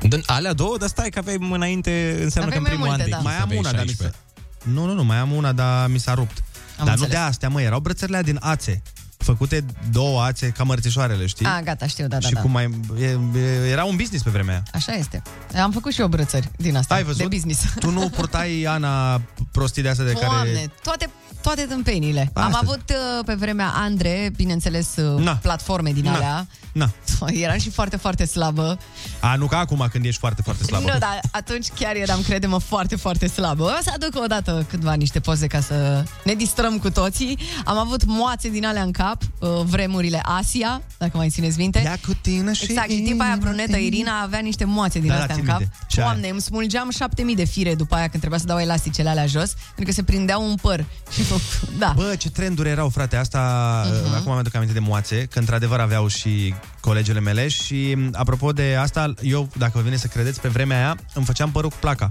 Din 0.00 0.22
alea 0.26 0.52
două, 0.52 0.76
dar 0.78 0.88
stai 0.88 1.10
că 1.10 1.18
aveai 1.18 1.36
înainte, 1.50 2.18
înseamnă 2.22 2.50
Aveai 2.50 2.50
că 2.50 2.56
în 2.56 2.62
mai 2.62 2.70
primul 2.70 2.86
multe, 2.86 3.02
an 3.02 3.08
de 3.08 3.14
da. 3.16 3.18
Mai 3.22 3.34
am 3.34 3.42
aveai 3.42 3.58
una, 3.58 3.70
dar 3.72 3.80
mi 3.84 3.88
16. 3.88 4.18
se... 4.18 4.30
Nu, 4.62 4.86
nu, 4.86 4.92
nu, 4.94 5.04
mai 5.04 5.16
am 5.16 5.32
una, 5.32 5.52
dar 5.52 5.88
mi 5.88 5.98
s-a 5.98 6.14
rupt. 6.14 6.42
Am 6.78 6.84
dar 6.84 6.94
înțeles. 6.94 7.00
nu 7.00 7.06
de 7.08 7.16
astea, 7.16 7.48
mă, 7.48 7.60
erau 7.60 7.80
brățările 7.80 8.16
alea 8.16 8.32
din 8.32 8.40
ațe. 8.42 8.82
Făcute 9.16 9.64
două 9.90 10.22
ațe 10.22 10.48
ca 10.48 10.64
mărțișoarele, 10.64 11.26
știi? 11.26 11.46
A, 11.46 11.60
gata, 11.60 11.86
știu, 11.86 12.06
da, 12.06 12.18
da, 12.18 12.26
și 12.28 12.34
da. 12.34 12.40
cum 12.40 12.50
mai... 12.50 12.80
E, 13.00 13.18
e, 13.38 13.68
era 13.70 13.84
un 13.84 13.96
business 13.96 14.24
pe 14.24 14.30
vremea 14.30 14.52
aia. 14.52 14.62
Așa 14.72 14.92
este. 14.92 15.22
Am 15.62 15.70
făcut 15.70 15.92
și 15.92 16.00
eu 16.00 16.06
brățări 16.08 16.50
din 16.56 16.76
asta, 16.76 16.94
Ai 16.94 17.02
văzut? 17.02 17.20
de 17.20 17.26
business. 17.26 17.64
Tu 17.78 17.90
nu 17.90 18.08
purtai, 18.08 18.62
Ana, 18.62 19.20
prostii 19.52 19.82
de 19.82 19.88
astea 19.88 20.04
de 20.04 20.12
Doamne, 20.12 20.52
care... 20.52 20.70
toate, 20.82 21.10
toate 21.42 21.62
tâmpenile. 21.62 22.30
Asta. 22.34 22.40
Am 22.40 22.58
avut 22.62 22.82
uh, 22.90 23.24
pe 23.24 23.34
vremea 23.34 23.68
Andre, 23.76 24.30
bineînțeles, 24.36 24.96
uh, 24.96 25.20
Na. 25.24 25.32
platforme 25.32 25.90
din 25.92 26.04
Na. 26.04 26.14
alea. 26.14 26.46
Na. 26.72 26.90
Eram 27.44 27.58
și 27.58 27.70
foarte, 27.70 27.96
foarte 27.96 28.24
slabă. 28.24 28.78
A, 29.20 29.34
nu 29.34 29.46
ca 29.46 29.58
acum 29.58 29.88
când 29.92 30.04
ești 30.04 30.20
foarte, 30.20 30.42
foarte 30.42 30.64
slabă. 30.64 30.90
Nu, 30.92 30.98
dar 30.98 31.20
atunci 31.32 31.66
chiar 31.78 31.94
eram, 31.96 32.22
crede-mă, 32.22 32.58
foarte, 32.58 32.96
foarte 32.96 33.26
slabă. 33.26 33.62
O 33.62 33.82
să 33.82 33.90
aduc 33.94 34.22
o 34.22 34.26
dată 34.26 34.66
câtva 34.68 34.92
niște 34.92 35.20
poze 35.20 35.46
ca 35.46 35.60
să 35.60 36.04
ne 36.24 36.34
distrăm 36.34 36.78
cu 36.78 36.90
toții. 36.90 37.38
Am 37.64 37.76
avut 37.78 38.04
moațe 38.04 38.48
din 38.48 38.66
alea 38.66 38.82
în 38.82 38.90
cap, 38.90 39.22
uh, 39.38 39.48
vremurile 39.64 40.20
Asia, 40.24 40.82
dacă 40.98 41.16
mai 41.16 41.28
țineți 41.30 41.58
minte. 41.58 41.80
Ia 41.84 41.98
cu 42.06 42.14
tine 42.20 42.52
și 42.52 42.64
Exact, 42.64 42.90
și 42.90 43.00
tipa 43.00 43.24
aia 43.24 43.36
brunetă, 43.40 43.76
Irina, 43.76 44.20
avea 44.20 44.38
niște 44.38 44.64
moațe 44.64 44.98
din 44.98 45.08
Da, 45.08 45.14
da, 45.14 45.20
astea 45.20 45.34
în 45.34 45.40
țin 45.40 45.50
cap. 45.50 45.58
minte. 45.58 45.74
Și 45.86 45.98
aia. 46.00 46.08
Doamne, 46.08 46.28
îmi 46.28 46.40
smulgeam 46.40 46.90
7000 46.90 47.34
de 47.34 47.44
fire 47.44 47.74
după 47.74 47.94
aia 47.94 48.08
când 48.08 48.18
trebuia 48.18 48.38
să 48.38 48.46
dau 48.46 48.58
elasticele 48.58 49.08
alea 49.08 49.26
jos, 49.26 49.52
pentru 49.74 49.84
că 49.84 49.92
se 49.92 50.02
prindeau 50.02 50.48
în 50.48 50.54
păr. 50.54 50.84
Și, 51.12 51.22
da. 51.78 51.92
Bă, 51.96 52.14
ce 52.18 52.30
trenduri 52.30 52.68
erau, 52.68 52.88
frate, 52.88 53.16
asta, 53.16 53.40
uh-huh. 53.86 54.16
acum 54.16 54.32
mi-aduc 54.32 54.54
aminte 54.54 54.74
de 54.74 54.80
moațe, 54.80 55.26
că 55.30 55.38
într-adevăr 55.38 55.80
aveau 55.80 56.06
și 56.06 56.54
colegele 56.80 57.20
mele 57.20 57.48
și, 57.48 57.94
m, 57.96 58.10
apropo 58.12 58.52
de 58.52 58.76
asta, 58.80 59.14
eu, 59.22 59.48
dacă 59.56 59.72
vă 59.74 59.80
vine 59.80 59.96
să 59.96 60.06
credeți, 60.06 60.40
pe 60.40 60.48
vremea 60.48 60.76
aia 60.76 60.96
îmi 61.14 61.24
făceam 61.24 61.50
părul 61.50 61.70
cu 61.70 61.76
placa. 61.80 62.08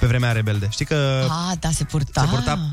Pe 0.00 0.06
vremea 0.06 0.28
aia 0.28 0.36
rebelde. 0.36 0.68
Știi 0.70 0.84
că 0.84 1.26
Ah, 1.28 1.56
da, 1.60 1.70
se 1.70 1.84
purta. 1.84 2.20
se 2.20 2.26
purta, 2.26 2.70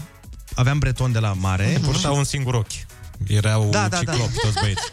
aveam 0.56 0.80
breton 0.80 1.12
de 1.12 1.20
la 1.20 1.34
mare. 1.34 1.78
Purtau 1.82 2.18
un 2.18 2.24
singur 2.24 2.54
ochi. 2.54 2.86
Erau 3.28 3.68
Da, 3.72 3.80
da, 3.82 3.88
da, 3.88 4.00
da. 4.04 4.12
ciclopi, 4.12 4.40
toți 4.42 4.60
băieți. 4.62 4.82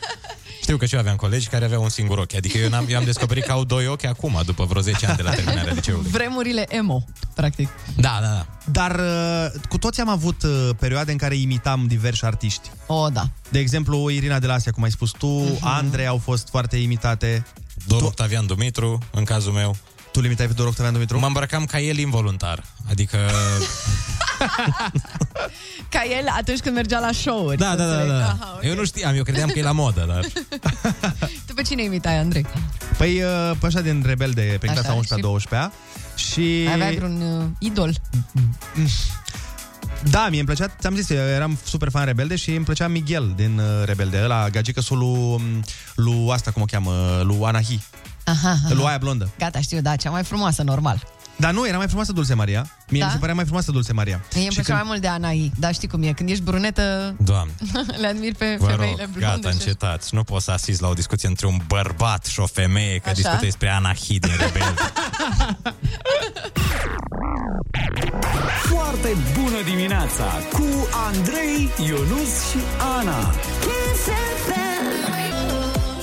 Știu 0.71 0.83
că 0.83 0.89
și 0.89 0.95
eu 0.95 1.01
aveam 1.01 1.17
colegi 1.17 1.49
care 1.49 1.65
aveau 1.65 1.83
un 1.83 1.89
singur 1.89 2.19
ochi. 2.19 2.35
Adică 2.35 2.59
eu, 2.59 2.69
n-am, 2.69 2.87
eu 2.89 2.99
am 2.99 3.05
descoperit 3.05 3.45
că 3.45 3.53
au 3.53 3.65
doi 3.65 3.87
ochi 3.87 4.05
acum, 4.05 4.41
după 4.45 4.65
vreo 4.65 4.81
10 4.83 5.07
ani 5.07 5.17
de 5.17 5.23
la 5.23 5.31
terminarea 5.31 5.73
liceului. 5.73 6.11
Vremurile 6.11 6.67
emo, 6.69 7.05
practic. 7.35 7.69
Da, 7.97 8.19
da, 8.21 8.27
da. 8.27 8.47
Dar 8.65 8.99
uh, 8.99 9.61
cu 9.69 9.79
toți 9.79 10.01
am 10.01 10.09
avut 10.09 10.43
uh, 10.43 10.69
perioade 10.79 11.13
în 11.13 11.19
care 11.19 11.37
imitam 11.37 11.87
diversi 11.87 12.25
artiști. 12.25 12.71
O, 12.87 13.09
da. 13.09 13.29
De 13.49 13.59
exemplu, 13.59 14.11
Irina 14.11 14.39
de 14.39 14.47
la 14.47 14.55
Asia, 14.55 14.73
cum 14.73 14.83
ai 14.83 14.91
spus 14.91 15.11
tu, 15.11 15.45
uh-huh. 15.45 15.61
Andre 15.61 16.07
au 16.07 16.19
fost 16.19 16.49
foarte 16.49 16.77
imitate. 16.77 17.47
Dor 17.87 18.03
Octavian 18.03 18.47
Dumitru, 18.47 18.99
în 19.11 19.25
cazul 19.25 19.53
meu. 19.53 19.77
Tu 20.13 20.21
limitai 20.21 20.47
pe 20.47 20.53
Dor 20.53 20.67
Octavian 20.67 20.93
Dumitru? 20.93 21.19
Mă 21.19 21.27
îmbrăcam 21.27 21.65
ca 21.65 21.81
el 21.81 21.99
involuntar. 21.99 22.65
Adică... 22.91 23.19
Ca 25.89 26.03
el 26.19 26.27
atunci 26.39 26.59
când 26.59 26.75
mergea 26.75 26.99
la 26.99 27.13
show-uri. 27.13 27.57
Da, 27.57 27.75
da, 27.77 27.87
da, 27.87 27.93
înțeleg. 27.93 28.09
da. 28.09 28.25
Aha, 28.25 28.53
ok. 28.55 28.63
Eu 28.63 28.75
nu 28.75 28.85
știam, 28.85 29.15
eu 29.15 29.23
credeam 29.23 29.49
că 29.49 29.59
e 29.59 29.63
la 29.63 29.73
modă, 29.73 30.05
dar... 30.09 30.25
Tu 31.47 31.55
pe 31.55 31.63
cine 31.63 31.83
imitai, 31.83 32.19
Andrei? 32.19 32.47
Păi, 32.97 33.23
uh, 33.23 33.57
pe 33.61 33.67
așa 33.67 33.81
din 33.81 34.03
rebelde, 34.07 34.57
pe 34.61 34.69
Așa, 34.69 34.81
clasa 34.81 35.01
11-a, 35.01 35.17
12-a. 35.17 35.73
Și... 36.15 36.69
Aveai 36.73 36.95
vreun 36.95 37.21
uh, 37.21 37.45
idol? 37.59 37.95
Da, 40.11 40.27
mie 40.29 40.39
îmi 40.39 40.49
plăcea, 40.49 40.75
ți-am 40.81 40.95
zis, 40.95 41.09
eu 41.11 41.17
eram 41.17 41.59
super 41.65 41.91
fan 41.91 42.05
Rebelde 42.05 42.37
și 42.37 42.51
îmi 42.51 42.65
plăcea 42.65 42.89
Miguel 42.89 43.33
din 43.37 43.59
uh, 43.59 43.85
Rebelde, 43.85 44.21
ăla, 44.25 44.49
gagică 44.49 44.83
lui, 44.89 45.63
lui 45.95 46.29
asta, 46.31 46.51
cum 46.51 46.63
o 46.63 46.65
cheamă, 46.65 47.21
lui 47.25 47.39
Anahi, 47.43 47.81
Aha, 48.25 48.49
aha. 48.51 48.75
lui 48.75 48.85
aia 48.87 48.99
blondă. 48.99 49.31
Gata, 49.39 49.61
știu, 49.61 49.81
da, 49.81 49.97
cea 49.97 50.11
mai 50.11 50.23
frumoasă, 50.25 50.63
normal. 50.63 51.07
Dar 51.37 51.53
nu, 51.53 51.67
era 51.69 51.77
mai 51.77 51.87
frumoasă 51.87 52.13
Dulce 52.13 52.35
Maria. 52.35 52.67
Mie 52.89 53.01
Da? 53.01 53.07
mi 53.07 53.13
se 53.13 53.19
părea 53.19 53.35
mai 53.35 53.45
frumoasă 53.45 53.71
Dulce 53.71 53.93
Maria. 53.93 54.21
Mie 54.35 54.43
îmi 54.43 54.53
Și 54.53 54.59
plăcea 54.61 54.75
mai 54.75 54.83
mult 54.87 55.01
de 55.01 55.07
Anai, 55.09 55.53
dar 55.59 55.75
știi 55.75 55.89
cum 55.89 56.03
e, 56.03 56.13
când 56.13 56.29
ești 56.29 56.43
brunetă, 56.43 57.15
Doamne, 57.19 57.53
le 58.01 58.07
admir 58.07 58.35
pe 58.35 58.57
vă 58.59 58.67
rog, 58.67 58.77
femeile 58.77 59.09
blonde. 59.13 59.19
gata, 59.21 59.49
și- 59.49 59.55
încetați. 59.55 60.15
Nu 60.15 60.23
poți 60.25 60.45
să 60.45 60.51
asist 60.51 60.81
la 60.81 60.89
o 60.89 60.93
discuție 60.93 61.29
între 61.29 61.47
un 61.47 61.61
bărbat 61.67 62.25
și 62.27 62.41
o 62.41 62.47
femeie, 62.47 62.99
că 62.99 63.09
Așa? 63.09 63.15
discută 63.15 63.39
despre 63.41 63.69
Anahi 63.69 64.19
din 64.19 64.33
Rebel. 64.39 64.75
Foarte 68.69 69.17
bună 69.41 69.63
dimineața 69.65 70.25
cu 70.53 70.67
Andrei, 71.09 71.71
Ionus 71.87 72.51
și 72.51 72.59
Ana. 72.99 73.31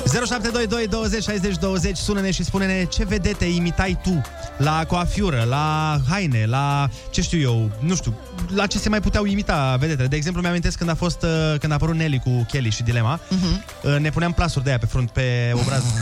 0722 0.07 0.87
20 0.87 1.23
60 1.23 1.57
20 1.57 1.97
Sună-ne 1.97 2.31
și 2.31 2.43
spune-ne 2.43 2.83
ce 2.83 3.05
vedete 3.05 3.45
imitai 3.45 3.99
tu 4.03 4.21
La 4.57 4.85
coafiură, 4.85 5.45
la 5.49 5.97
haine 6.09 6.45
La 6.45 6.89
ce 7.09 7.21
știu 7.21 7.39
eu, 7.39 7.71
nu 7.79 7.95
știu 7.95 8.17
La 8.55 8.65
ce 8.67 8.77
se 8.77 8.89
mai 8.89 9.01
puteau 9.01 9.25
imita 9.25 9.75
vedetele. 9.79 10.07
De 10.07 10.15
exemplu, 10.15 10.41
mi-amintesc 10.41 10.77
când 10.77 10.89
a 10.89 10.95
fost 10.95 11.23
uh, 11.23 11.59
Când 11.59 11.71
a 11.71 11.75
apărut 11.75 11.95
Nelly 11.95 12.19
cu 12.19 12.45
Kelly 12.51 12.69
și 12.69 12.83
Dilema. 12.83 13.19
Mhm. 13.29 13.63
uh, 13.83 13.99
Ne 13.99 14.09
puneam 14.09 14.31
plasuri 14.33 14.63
de 14.63 14.69
aia 14.69 14.79
pe 14.79 14.85
frunt, 14.85 15.09
pe 15.09 15.51
obraz 15.53 15.83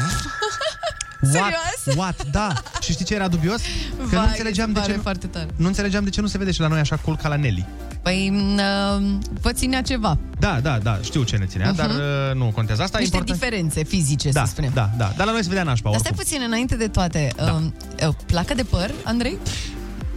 What? 1.34 1.96
What? 1.96 2.26
Da. 2.32 2.54
Și 2.82 2.92
știi 2.92 3.06
ce 3.06 3.14
era 3.16 3.28
dubios? 3.28 3.62
Că 3.62 4.02
nu 4.02 4.06
Vai, 4.08 4.28
înțelegeam 4.28 4.68
mi 4.68 4.74
de 4.74 4.80
se 4.80 4.86
ce 4.86 4.92
pare 4.92 5.02
foarte 5.04 5.28
tare. 5.28 5.48
Nu 5.56 5.68
înțelegeam 5.68 6.04
de 6.04 6.10
ce 6.10 6.22
nu 6.22 6.28
se 6.28 6.38
vede 6.38 6.52
și 6.52 6.60
la 6.60 6.68
noi 6.68 6.80
așa 6.80 6.96
cool 6.96 7.18
ca 7.18 7.28
la 7.28 7.36
Nelly. 7.36 7.66
Păi, 8.02 8.32
uh, 8.56 9.06
vă 9.42 9.52
ținea 9.52 9.82
ceva. 9.82 10.18
Da, 10.40 10.60
da, 10.62 10.78
da, 10.84 11.00
știu 11.04 11.24
ce 11.24 11.38
ne 11.38 11.46
ținea, 11.46 11.68
Mhm. 11.68 11.76
dar 11.78 11.90
uh, 11.90 12.36
nu 12.36 12.52
contează. 12.56 12.82
Asta 12.82 12.98
Niște 13.00 13.16
e 13.16 13.20
important. 13.20 13.50
diferențe 13.50 13.84
fizice, 13.84 14.30
da, 14.30 14.44
să 14.46 14.52
spunem. 14.52 14.72
Da, 14.74 14.90
da, 14.98 15.14
dar 15.18 15.26
la 15.26 15.32
noi 15.32 15.42
se 15.42 15.48
vedea 15.50 15.64
nașpa 15.64 15.90
Dar 15.90 16.00
stai 16.00 16.12
oricum. 16.16 16.30
puțin, 16.32 16.48
înainte 16.48 16.76
de 16.76 16.88
toate, 16.88 17.32
da. 17.36 17.44
uh, 18.02 18.08
uh, 18.08 18.14
placă 18.26 18.54
de 18.54 18.64
păr, 18.64 18.92
Andrei? 19.04 19.38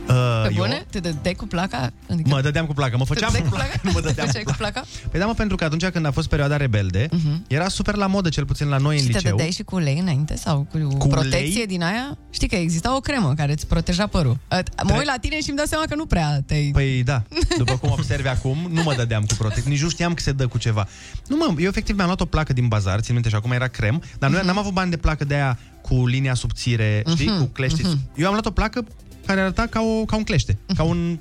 Uh, 0.09 0.43
Pe 0.47 0.49
eu 0.55 0.63
bune? 0.63 0.87
Te 0.91 0.99
dădeai 0.99 1.35
cu 1.35 1.47
placa? 1.47 1.91
Adică 2.11 2.29
Mă 2.29 2.41
dădeam 2.41 2.67
cu 2.67 2.73
placă, 2.75 2.97
mă 2.97 3.05
făceam 3.05 3.33
Te 3.33 3.39
cu 3.39 3.49
dădeai 3.49 3.67
placă, 3.69 3.81
nu 3.83 3.91
mă 3.93 4.01
Te 4.01 4.07
dădeam 4.07 4.27
făceai 4.27 4.43
cu 4.43 4.51
cu 4.51 4.57
placă. 4.57 4.73
placa? 4.73 4.87
Păi 5.11 5.21
da, 5.21 5.27
mă, 5.27 5.35
pentru 5.35 5.57
că 5.57 5.65
atunci 5.65 5.85
când 5.87 6.07
a 6.07 6.11
fost 6.11 6.29
perioada 6.29 6.57
rebelde, 6.57 7.09
era 7.49 7.69
super 7.69 7.95
la 7.95 8.07
modă, 8.07 8.29
cel 8.29 8.45
puțin 8.45 8.69
la 8.69 8.77
noi 8.77 8.97
în 8.97 9.03
Mhm. 9.03 9.07
Și 9.07 9.11
te 9.13 9.17
liceu. 9.19 9.31
dădeai 9.31 9.51
și 9.53 9.63
cu 9.63 9.75
ulei 9.75 9.99
înainte? 9.99 10.37
Sau 10.37 10.67
cu, 10.71 10.97
Cu 10.99 11.07
protecție 11.07 11.53
ulei? 11.55 11.67
din 11.67 11.83
aia? 11.83 12.19
Știi 12.31 12.49
că 12.49 12.57
exista 12.57 12.97
o 12.97 13.01
cremă 13.01 13.35
care 13.37 13.53
îți 13.53 13.67
proteja 13.67 14.07
părul. 14.07 14.37
Uh, 14.51 14.59
Mă 14.85 14.95
uit 14.97 15.07
la 15.07 15.15
tine 15.21 15.41
și 15.41 15.49
îmi 15.49 15.57
dau 15.57 15.67
seama 15.67 15.85
că 15.89 15.95
nu 15.95 16.07
prea 16.07 16.41
te 16.47 16.55
Păi 16.73 17.03
da, 17.03 17.23
după 17.59 17.77
cum 17.77 17.91
observi 17.91 18.29
acum, 18.29 18.69
nu 18.71 18.83
mă 18.83 18.95
dădeam 18.95 19.25
cu 19.25 19.35
protecție, 19.35 19.71
nici 19.71 19.83
nu 19.83 19.89
știam 19.89 20.15
că 20.15 20.23
se 20.23 20.33
dă 20.33 20.47
cu 20.47 20.59
ceva. 20.59 20.87
Nu 21.29 21.37
mă, 21.37 21.61
eu 21.61 21.69
efectiv 21.69 21.95
mi-am 21.95 22.07
luat 22.07 22.21
o 22.21 22.25
placă 22.25 22.53
din 22.53 22.69
bazar, 22.69 23.01
țin 23.01 23.15
minte 23.15 23.29
și 23.29 23.35
acum 23.35 23.51
era 23.53 23.67
crem, 23.67 24.03
dar 24.19 24.31
noi 24.31 24.41
n-am 24.45 24.59
avut 24.59 24.73
bani 24.73 24.91
de 24.91 24.97
placă 24.97 25.25
de 25.25 25.35
aia 25.35 25.59
cu 25.83 26.07
linia 26.07 26.35
subțire, 26.35 27.03
știi, 27.11 27.27
Mhm, 27.29 27.39
cu 27.39 27.45
clește. 27.45 27.83
mhm. 27.85 27.99
Eu 28.17 28.27
am 28.27 28.33
luat 28.33 28.47
o 28.47 28.51
placă 28.51 28.85
care 29.29 29.41
arăta 29.41 29.67
ca, 29.71 29.81
o, 29.81 30.05
ca 30.05 30.17
un 30.17 30.23
clește, 30.25 30.59
ca 30.77 30.83
un... 30.83 31.19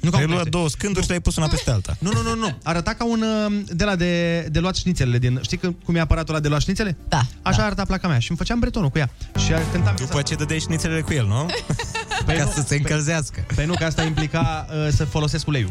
Nu 0.00 0.10
ca 0.10 0.16
Ai 0.16 0.22
un 0.22 0.28
luat 0.30 0.40
clește. 0.42 0.58
două 0.58 0.68
scânduri 0.68 1.02
și 1.02 1.08
le-ai 1.08 1.20
pus 1.22 1.36
una 1.36 1.46
peste 1.46 1.70
alta. 1.70 1.96
Nu, 1.98 2.10
nu, 2.12 2.22
nu, 2.22 2.34
nu. 2.34 2.58
Arăta 2.62 2.94
ca 2.94 3.04
un 3.04 3.22
uh, 3.22 3.60
de 3.68 3.84
la 3.84 3.96
de, 3.96 4.40
de 4.50 4.58
luat 4.58 4.74
șnițelele 4.76 5.18
din... 5.18 5.38
Știi 5.42 5.56
că- 5.56 5.72
cum 5.84 5.94
e 5.94 6.00
aparatul 6.00 6.34
ăla 6.34 6.42
de 6.42 6.48
luat 6.48 6.60
șnițele? 6.60 6.96
Da. 7.08 7.20
Așa 7.42 7.64
arăta 7.64 7.84
placa 7.84 8.08
mea 8.08 8.18
și 8.18 8.26
îmi 8.30 8.38
făceam 8.38 8.58
bretonul 8.58 8.88
cu 8.88 8.98
ea. 8.98 9.10
Și 9.38 9.50
cântam 9.72 9.94
După 9.98 10.22
ce 10.22 10.34
dădeai 10.34 10.58
șnițelele 10.60 11.00
cu 11.00 11.12
el, 11.12 11.26
nu? 11.26 11.46
Păi 12.26 12.36
Ca 12.36 12.44
nu, 12.44 12.50
să 12.50 12.64
se 12.66 12.74
încălzească. 12.76 13.46
Pe 13.54 13.64
nu, 13.64 13.74
că 13.74 13.84
asta 13.84 14.02
implica 14.02 14.66
uh, 14.70 14.88
să 14.92 15.04
folosesc 15.04 15.46
uleiul. 15.46 15.70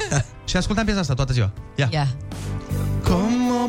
și 0.48 0.56
ascultam 0.56 0.84
piesa 0.84 1.00
asta 1.00 1.14
toată 1.14 1.32
ziua. 1.32 1.52
Ia. 1.76 1.88
Ia. 1.92 2.08
Como 3.02 3.68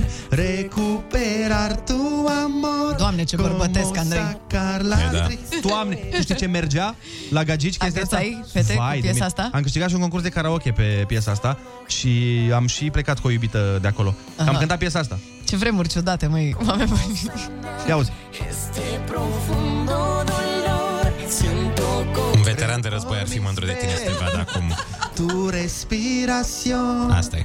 poder 0.00 0.46
recuperar 0.46 1.72
tu 1.76 2.26
amor 2.44 2.94
Doamne, 2.98 3.24
ce 3.24 3.36
bărbătesc, 3.36 3.96
Andrei. 3.96 4.20
sacar 4.20 4.80
la 4.82 4.96
E, 5.00 5.08
da. 5.12 5.26
tri- 5.26 5.38
Doamne, 5.60 5.94
tu 5.94 6.20
știi 6.20 6.34
ce 6.34 6.46
mergea 6.46 6.94
la 7.30 7.42
gagici 7.44 7.76
chestia 7.76 8.02
asta? 8.02 8.16
Agățai 8.16 8.44
fete 8.52 8.72
cu 8.74 8.78
Vai 8.80 8.94
de 8.94 9.00
piesa 9.00 9.12
mine. 9.14 9.24
asta? 9.26 9.50
Am 9.52 9.62
câștigat 9.62 9.88
și 9.88 9.94
un 9.94 10.00
concurs 10.00 10.22
de 10.22 10.28
karaoke 10.28 10.70
pe 10.70 11.04
piesa 11.06 11.30
asta 11.30 11.58
și 11.86 12.32
am 12.54 12.66
și 12.66 12.90
plecat 12.90 13.18
cu 13.18 13.26
o 13.26 13.30
iubită 13.30 13.78
de 13.80 13.88
acolo. 13.88 14.14
Aha. 14.36 14.48
Am 14.50 14.56
cântat 14.56 14.78
piesa 14.78 14.98
asta. 14.98 15.18
Ce 15.44 15.56
vremuri 15.56 15.88
ciudate, 15.88 16.26
măi, 16.26 16.56
oameni 16.66 16.88
buni. 16.88 17.22
Ia 17.88 17.94
auzi. 17.94 18.10
Un 22.34 22.42
veteran 22.42 22.80
de 22.80 22.88
război 22.88 23.18
ar 23.18 23.26
fi 23.28 23.38
mândru 23.38 23.64
de 23.64 23.72
tine 23.80 23.92
să 23.92 24.02
te 24.04 24.10
vadă 24.24 24.46
acum. 24.48 24.72
Tu 25.14 25.48
respiración 25.48 27.10
Asta 27.10 27.36
e. 27.36 27.44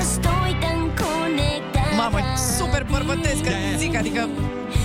Estoy 0.00 0.56
tan 0.60 0.92
Mamă, 1.96 2.18
super 2.58 2.86
bărbătesc, 2.90 3.42
că 3.42 3.50
zic, 3.76 3.96
adică... 3.96 4.28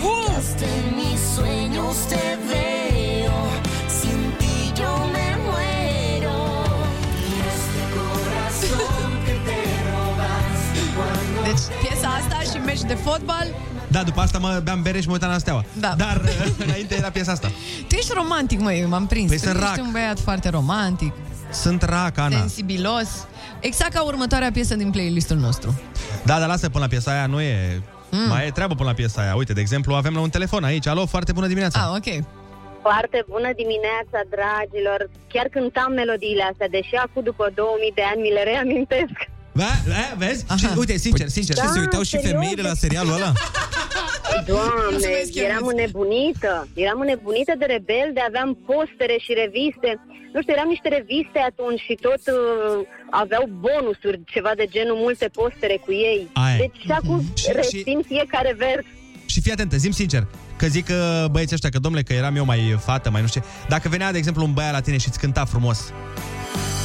Uh! 0.03 0.33
Hasta 0.35 0.65
en 0.65 0.95
mis 0.95 1.21
sueños 1.35 1.97
te 2.11 2.37
veo, 2.47 3.39
sin 3.97 4.21
ti 4.37 4.81
yo 4.81 4.93
me 5.13 5.27
muero. 5.45 6.37
Y 7.27 7.33
este 7.51 7.81
corazón 7.97 9.09
que 9.25 9.35
te 9.47 9.59
robas 9.91 10.59
cuando 10.95 11.39
Deci 11.43 11.63
piesa 11.81 12.07
asta 12.19 12.37
și 12.51 12.57
meci 12.65 12.81
de 12.81 12.93
fotbal 12.93 13.47
Da, 13.87 14.03
după 14.03 14.21
asta 14.21 14.37
mă 14.37 14.61
beam 14.63 14.81
bere 14.81 14.99
și 15.01 15.07
mă 15.07 15.13
uitam 15.13 15.29
la 15.29 15.37
steaua. 15.37 15.63
Da. 15.79 15.93
Dar 15.97 16.21
uh, 16.25 16.51
înainte 16.65 16.95
era 16.95 17.09
piesa 17.09 17.31
asta. 17.31 17.51
Tu 17.87 17.95
ești 17.95 18.11
romantic, 18.13 18.59
măi, 18.59 18.85
m-am 18.89 19.05
prins 19.07 19.27
Păi 19.29 19.37
Tu 19.37 19.43
sunt 19.43 19.55
ești 19.55 19.67
rac. 19.75 19.85
un 19.85 19.91
băiat 19.91 20.19
foarte 20.19 20.49
romantic 20.49 21.13
Sunt 21.51 21.81
rac, 21.81 22.17
Ana. 22.17 22.37
Sensibilos 22.37 23.07
Exact 23.69 23.93
ca 23.93 24.03
următoarea 24.03 24.51
piesă 24.51 24.75
din 24.75 24.91
playlistul 24.91 25.37
nostru 25.37 25.81
Da, 26.25 26.39
dar 26.39 26.47
lasă 26.47 26.69
până 26.69 26.83
la 26.83 26.89
piesa 26.89 27.11
aia, 27.11 27.25
nu 27.25 27.41
e... 27.41 27.81
Mm. 28.11 28.27
Mai 28.29 28.47
e 28.47 28.51
treabă 28.51 28.73
până 28.75 28.89
la 28.89 28.95
piesa 28.95 29.21
aia. 29.21 29.35
Uite, 29.35 29.53
de 29.53 29.61
exemplu, 29.61 29.93
avem 29.93 30.13
la 30.13 30.19
un 30.19 30.29
telefon 30.29 30.63
aici. 30.63 30.87
Alo, 30.87 31.05
foarte 31.05 31.31
bună 31.31 31.47
dimineața. 31.47 31.79
Ah, 31.79 31.89
ok. 31.97 32.09
Foarte 32.81 33.23
bună 33.27 33.49
dimineața, 33.61 34.19
dragilor. 34.35 35.09
Chiar 35.33 35.47
cântam 35.55 35.91
melodiile 35.91 36.43
astea, 36.51 36.67
deși 36.67 36.95
acum 36.95 37.23
după 37.23 37.45
2000 37.55 37.91
de 37.95 38.03
ani 38.11 38.21
mi 38.21 38.31
le 38.37 38.43
reamintesc. 38.43 39.17
Da, 39.53 39.71
da, 39.87 40.03
vezi? 40.17 40.45
Și, 40.57 40.65
uite, 40.77 40.97
sincer, 40.97 41.27
sincer. 41.27 41.55
Da, 41.55 41.65
Se 41.73 41.79
uitau 41.79 42.01
și 42.01 42.09
serios? 42.09 42.29
femeile 42.31 42.61
la 42.61 42.73
serialul 42.73 43.13
ăla? 43.13 43.31
Doamne, 44.47 44.71
Mulțumesc, 44.91 45.35
eram 45.35 45.57
Ionuț. 45.63 45.71
înnebunită. 45.73 46.67
Eram 46.85 46.99
înnebunită 46.99 47.53
de 47.61 47.65
rebelde, 47.75 48.19
aveam 48.29 48.49
postere 48.71 49.15
și 49.25 49.31
reviste. 49.43 49.89
Nu 50.33 50.39
știu, 50.41 50.53
eram 50.57 50.69
niște 50.73 50.89
reviste 50.97 51.39
atunci 51.51 51.81
și 51.87 51.95
tot 52.07 52.21
uh, 52.37 52.37
aveau 53.23 53.43
bonusuri, 53.65 54.17
ceva 54.33 54.51
de 54.61 54.65
genul, 54.75 54.97
multe 55.05 55.27
postere 55.39 55.77
cu 55.85 55.91
ei. 55.91 56.21
Aia 56.33 56.55
e. 56.55 56.57
Deci 56.63 56.77
și 56.85 56.91
acum 56.99 57.19
Și- 57.37 57.43
și- 57.43 57.51
rețin 57.59 57.99
fiecare 58.11 58.51
vers. 58.63 58.83
Și 59.25 59.41
fii 59.41 59.51
atentă, 59.55 59.75
zim 59.85 59.91
sincer, 60.01 60.23
că 60.55 60.67
zic 60.67 60.85
că 60.85 61.27
băieții 61.31 61.55
ăștia, 61.55 61.69
că 61.69 61.79
domnule, 61.79 62.03
că 62.03 62.13
eram 62.13 62.35
eu 62.35 62.45
mai 62.45 62.77
fată, 62.79 63.09
mai 63.09 63.21
nu 63.21 63.27
știu 63.27 63.41
ce. 63.41 63.47
Dacă 63.67 63.89
venea, 63.89 64.11
de 64.11 64.17
exemplu, 64.17 64.43
un 64.43 64.53
băiat 64.53 64.71
la 64.71 64.79
tine 64.79 64.97
și 64.97 65.07
îți 65.07 65.19
cânta 65.19 65.45
frumos, 65.45 65.93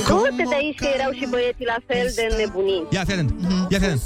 Du-te 0.06 0.42
de 0.42 0.54
aici 0.54 0.78
că 0.78 0.86
erau 0.98 1.12
și 1.12 1.26
băieții 1.30 1.64
la 1.64 1.76
fel 1.86 2.12
de 2.14 2.26
înnebuniți. 2.30 2.94
Ia, 2.94 3.04
fii 3.04 3.12
atent, 3.12 3.34
ia, 3.68 3.78
fii 3.78 3.86
atent. 3.86 4.02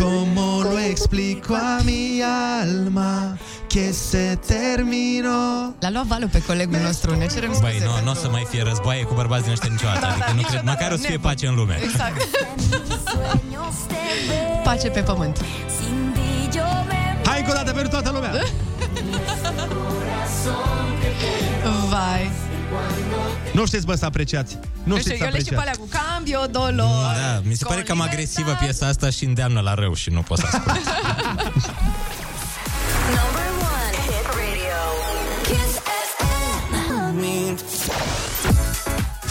Como 0.00 0.60
lo 0.62 0.78
explico 0.90 1.54
a 1.54 1.80
mi 1.84 2.22
alma 2.60 3.38
que 3.68 3.92
se 3.92 4.38
terminó 4.46 5.74
L-a 5.78 5.90
luat 5.90 6.06
valul 6.06 6.28
pe 6.28 6.42
colegul 6.42 6.78
nostru, 6.78 7.16
ne 7.16 7.26
cerem 7.26 7.52
scuze 7.52 7.62
Băi, 7.62 7.82
nu, 7.84 8.04
nu 8.04 8.10
o 8.10 8.14
să 8.14 8.28
mai 8.30 8.46
fie 8.48 8.62
războaie 8.62 9.02
cu 9.02 9.14
bărbați 9.14 9.42
din 9.42 9.52
ăștia 9.52 9.68
niciodată. 9.70 10.06
Adică 10.06 10.32
nu 10.34 10.42
cred, 10.42 10.62
măcar 10.64 10.92
o 10.92 10.96
să 10.96 11.06
fie 11.06 11.18
pace 11.18 11.46
în 11.46 11.54
lume. 11.54 11.78
Exact. 11.82 12.16
sueños 13.10 13.78
te 13.88 14.02
veo, 14.28 14.62
Pace 14.62 14.88
pe 14.88 15.00
pământ 15.00 15.44
Hai 17.26 17.38
încă 17.38 17.50
o 17.50 17.54
dată 17.54 17.72
pentru 17.72 17.88
toată 17.90 18.10
lumea! 18.10 18.30
corazón 20.30 21.00
que 21.00 21.10
te 21.20 21.68
Vai 21.90 22.30
Nu 23.52 23.66
știți, 23.66 23.86
bă, 23.86 23.94
să 23.94 24.04
apreciați. 24.04 24.54
Nu 24.54 24.94
Nu 24.94 24.98
știu, 24.98 25.12
știți 25.12 25.18
să 25.18 25.24
eu 25.24 25.30
le 25.32 25.38
știu 25.40 25.56
pe 25.56 25.60
alea 25.60 25.72
apreciați. 25.72 26.00
cu 26.00 26.06
cambio, 26.14 26.46
dolor 26.50 27.14
Da, 27.14 27.40
mi 27.44 27.54
se 27.54 27.64
pare 27.64 27.82
cam 27.82 28.00
agresivă 28.00 28.56
piesa 28.60 28.86
asta 28.86 29.10
și 29.10 29.24
îndeamnă 29.24 29.60
la 29.60 29.74
rău 29.74 29.94
și 29.94 30.10
nu 30.10 30.20
pot 30.20 30.38
să 30.38 30.46
ascult. 30.46 30.76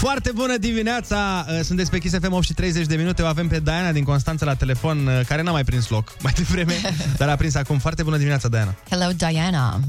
Foarte 0.06 0.32
bună 0.32 0.58
dimineața! 0.58 1.46
Uh, 1.50 1.60
Sunteți 1.64 1.90
pe 1.90 2.00
Kiss 2.00 2.18
FM 2.22 2.32
8 2.32 2.44
și 2.44 2.54
30 2.54 2.86
de 2.86 2.96
minute. 2.96 3.22
O 3.22 3.26
avem 3.26 3.48
pe 3.48 3.60
Diana 3.60 3.92
din 3.92 4.04
Constanța 4.04 4.46
la 4.46 4.56
telefon, 4.56 5.08
uh, 5.08 5.22
care 5.28 5.42
n-a 5.42 5.52
mai 5.52 5.64
prins 5.64 5.90
loc 5.90 6.16
mai 6.24 6.34
devreme, 6.36 6.74
dar 7.18 7.30
a 7.30 7.36
prins 7.36 7.56
acum. 7.56 7.78
Foarte 7.80 8.04
bună 8.04 8.18
dimineața, 8.18 8.48
Diana. 8.48 8.76
Hello, 8.90 9.12
Diana 9.12 9.80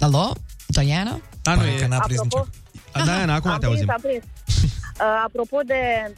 Alo, 0.00 0.32
Diana? 0.66 1.20
A, 1.44 1.54
nu 1.54 1.66
e... 1.66 1.74
că 1.80 1.86
n-a 1.86 1.98
prins 1.98 2.20
Apropo- 2.20 2.24
nicio. 2.24 3.04
Diana, 3.04 3.34
acum 3.34 3.50
am 3.50 3.58
te 3.58 3.66
auzim. 3.66 3.86
Prins, 3.86 4.04
am 4.04 4.10
prins. 4.10 4.24
Uh, 5.00 5.22
apropo 5.24 5.60
de 5.66 5.74
uh, 6.08 6.14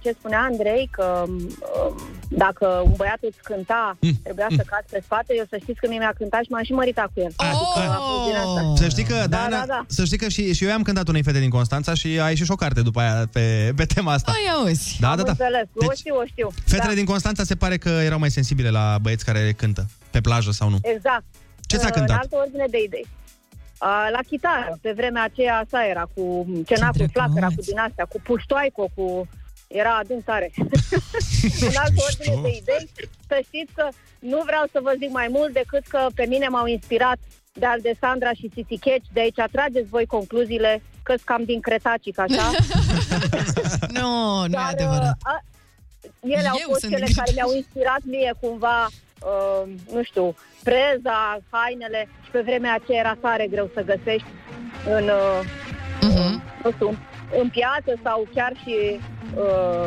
ce 0.00 0.10
spunea 0.18 0.40
Andrei, 0.50 0.88
că 0.92 1.24
uh, 1.28 1.94
dacă 2.28 2.66
un 2.84 2.92
băiat 2.96 3.18
îți 3.20 3.42
cânta, 3.42 3.96
Mm. 4.00 4.12
trebuia 4.22 4.46
să 4.56 4.62
cazi 4.66 4.86
pe 4.90 5.00
spate, 5.04 5.34
eu 5.36 5.44
să 5.48 5.56
știți 5.62 5.80
că 5.80 5.86
mie 5.88 5.98
mi-a 5.98 6.14
cântat 6.18 6.42
și 6.44 6.50
m-am 6.50 6.62
și 6.62 6.72
măritat 6.72 7.04
cu 7.14 7.20
el. 7.20 7.32
Oh! 7.36 8.72
Să 8.76 8.88
știi 8.88 9.04
că, 9.04 9.14
Da, 9.14 9.26
Diana, 9.26 9.58
da, 9.58 9.64
da. 9.66 9.84
să 9.86 10.04
știi 10.04 10.18
că 10.18 10.28
și, 10.28 10.54
și 10.54 10.64
eu 10.64 10.72
am 10.72 10.82
cântat 10.82 11.08
unei 11.08 11.22
fete 11.22 11.38
din 11.38 11.50
Constanța 11.50 11.94
și 11.94 12.20
a 12.20 12.28
ieșit 12.28 12.44
și 12.44 12.50
o 12.50 12.54
carte 12.54 12.80
după 12.82 13.00
aia 13.00 13.28
pe, 13.32 13.72
pe 13.76 13.84
tema 13.84 14.12
asta. 14.12 14.32
Ai 14.32 14.52
auzi 14.54 14.96
Da, 15.00 15.10
Am 15.10 15.16
da, 15.16 15.22
da. 15.22 15.30
înțeles, 15.30 15.66
o 15.74 15.86
Deci, 15.86 15.98
știu, 15.98 16.16
o 16.16 16.24
știu. 16.26 16.48
fetele 16.64 16.88
da. 16.88 16.94
din 16.94 17.04
Constanța 17.04 17.42
se 17.44 17.54
pare 17.54 17.76
că 17.76 17.88
erau 17.88 18.18
mai 18.18 18.30
sensibile 18.30 18.70
la 18.70 18.96
băieți 19.02 19.24
care 19.24 19.52
cântă 19.56 19.86
pe 20.10 20.20
plajă 20.20 20.50
sau 20.50 20.68
nu. 20.68 20.78
Exact. 20.82 21.24
Ce 21.66 21.76
ți-a 21.76 21.86
Uh, 21.88 21.92
cântat? 21.94 22.10
În 22.16 22.20
altă 22.22 22.36
ordine 22.36 22.64
de 22.70 22.78
idei. 22.86 23.06
Uh, 23.82 24.08
la 24.12 24.18
chitară, 24.26 24.78
pe 24.80 24.92
vremea 24.96 25.22
aceea 25.24 25.56
asta 25.58 25.84
era, 25.90 26.08
cu 26.14 26.46
cenacul 26.66 27.08
flacăra, 27.12 27.46
cu 27.46 27.60
din 27.66 27.78
astea, 27.78 28.04
cu 28.04 28.20
puștoaico, 28.24 28.90
cu... 28.94 29.28
Era 29.72 29.96
adânc 29.96 30.24
tare. 30.24 30.50
în 31.68 31.76
altă 31.84 32.00
ordine 32.08 32.40
de 32.42 32.48
idei, 32.60 32.90
să 33.28 33.40
știți 33.46 33.72
că 33.74 33.88
nu 34.18 34.42
vreau 34.46 34.64
să 34.72 34.78
vă 34.82 34.94
zic 34.98 35.10
mai 35.10 35.28
mult 35.30 35.52
decât 35.52 35.86
că 35.86 36.06
pe 36.14 36.24
mine 36.28 36.48
m-au 36.48 36.66
inspirat 36.66 37.18
de 37.52 37.66
al 37.66 37.80
de 37.80 37.92
Sandra 38.00 38.32
și 38.32 38.50
Țiticheci, 38.54 39.06
de 39.12 39.20
aici 39.20 39.40
trageți 39.52 39.88
voi 39.88 40.06
concluziile 40.06 40.82
că 41.02 41.14
cam 41.24 41.44
din 41.44 41.60
cretacic, 41.60 42.18
așa. 42.18 42.50
Nu, 43.98 44.38
nu 44.38 44.44
e 44.44 44.48
Dar, 44.48 44.70
adevărat 44.72 45.16
uh, 45.26 45.32
a, 45.32 45.40
ele 46.20 46.48
au 46.48 46.56
Eu 46.60 46.68
fost 46.68 46.80
sunt 46.80 46.92
cele 46.92 47.04
din 47.04 47.14
care 47.14 47.30
mi-au 47.34 47.52
inspirat 47.54 48.00
mie 48.04 48.32
cumva, 48.40 48.86
uh, 48.86 49.72
nu 49.92 50.02
știu, 50.02 50.34
preza, 50.62 51.38
hainele 51.50 52.08
și 52.24 52.30
pe 52.30 52.40
vremea 52.40 52.74
aceea 52.74 52.98
era 52.98 53.16
tare 53.20 53.46
greu 53.46 53.70
să 53.74 53.82
găsești 53.82 54.28
în, 54.86 55.04
uh, 55.08 55.40
Mhm. 56.02 56.42
nu 56.64 56.70
știu, 56.72 56.98
în 57.40 57.48
piață 57.48 57.92
sau 58.02 58.28
chiar 58.34 58.52
și, 58.62 59.00
uh, 59.34 59.86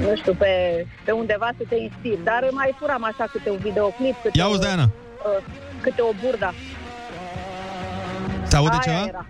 nu 0.00 0.16
știu, 0.16 0.34
pe, 0.34 0.86
pe 1.04 1.10
undeva 1.12 1.50
să 1.58 1.64
te 1.68 1.74
inspiri. 1.74 2.24
Dar 2.24 2.48
mai 2.50 2.74
furam 2.78 3.04
așa 3.04 3.24
câte 3.32 3.50
un 3.50 3.56
videoclip, 3.56 4.14
câte, 4.22 4.38
Ia 4.38 4.44
auzi, 4.44 4.58
o, 4.58 4.62
Diana. 4.62 4.82
uh, 4.82 5.44
câte 5.80 6.02
o 6.02 6.12
burda. 6.22 6.52
Se 8.42 8.56
aude 8.56 8.70
Aia 8.70 8.80
ceva? 8.80 9.04
Era. 9.08 9.26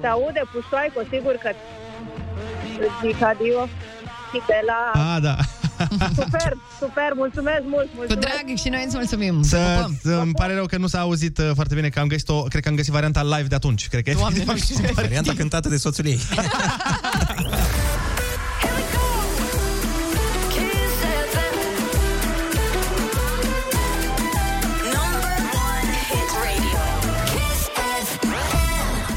Se 0.00 0.06
aude 0.06 0.42
puștoaico, 0.52 1.00
sigur 1.10 1.32
că 1.32 1.50
îți 2.78 3.06
zic 3.06 3.22
adio 3.22 3.66
și 4.32 4.42
de 4.46 4.60
la... 4.66 5.00
A, 5.14 5.20
da. 5.20 5.36
Super, 6.22 6.56
super, 6.80 7.10
mulțumesc 7.14 7.62
mult, 7.66 7.84
Cu 7.84 7.90
mulțumesc. 7.94 8.26
drag 8.26 8.56
și 8.56 8.68
noi 8.68 8.82
îți 8.86 8.96
mulțumim 8.96 9.42
Să, 9.42 9.56
Pupăm. 9.76 9.98
să, 10.02 10.10
îmi 10.22 10.32
pare 10.32 10.54
rău 10.54 10.66
că 10.66 10.76
nu 10.76 10.86
s-a 10.86 11.00
auzit 11.00 11.38
uh, 11.38 11.50
foarte 11.54 11.74
bine, 11.74 11.88
că 11.88 12.00
am 12.00 12.06
găsit 12.06 12.28
o, 12.28 12.42
cred 12.42 12.62
că 12.62 12.68
am 12.68 12.74
găsit 12.74 12.92
varianta 12.92 13.22
live 13.22 13.42
de 13.48 13.54
atunci. 13.54 13.88
Cred 13.88 14.02
că 14.02 14.12
Doamne, 14.12 14.40
efectiv 14.40 14.48
am 14.52 14.54
nu 14.54 14.60
știu. 14.62 14.74
găsit 14.74 14.94
varianta. 14.94 15.00
Varianta 15.02 15.32
cântată 15.40 15.68
de 15.68 15.76
soțul 15.76 16.06
ei. 16.06 16.20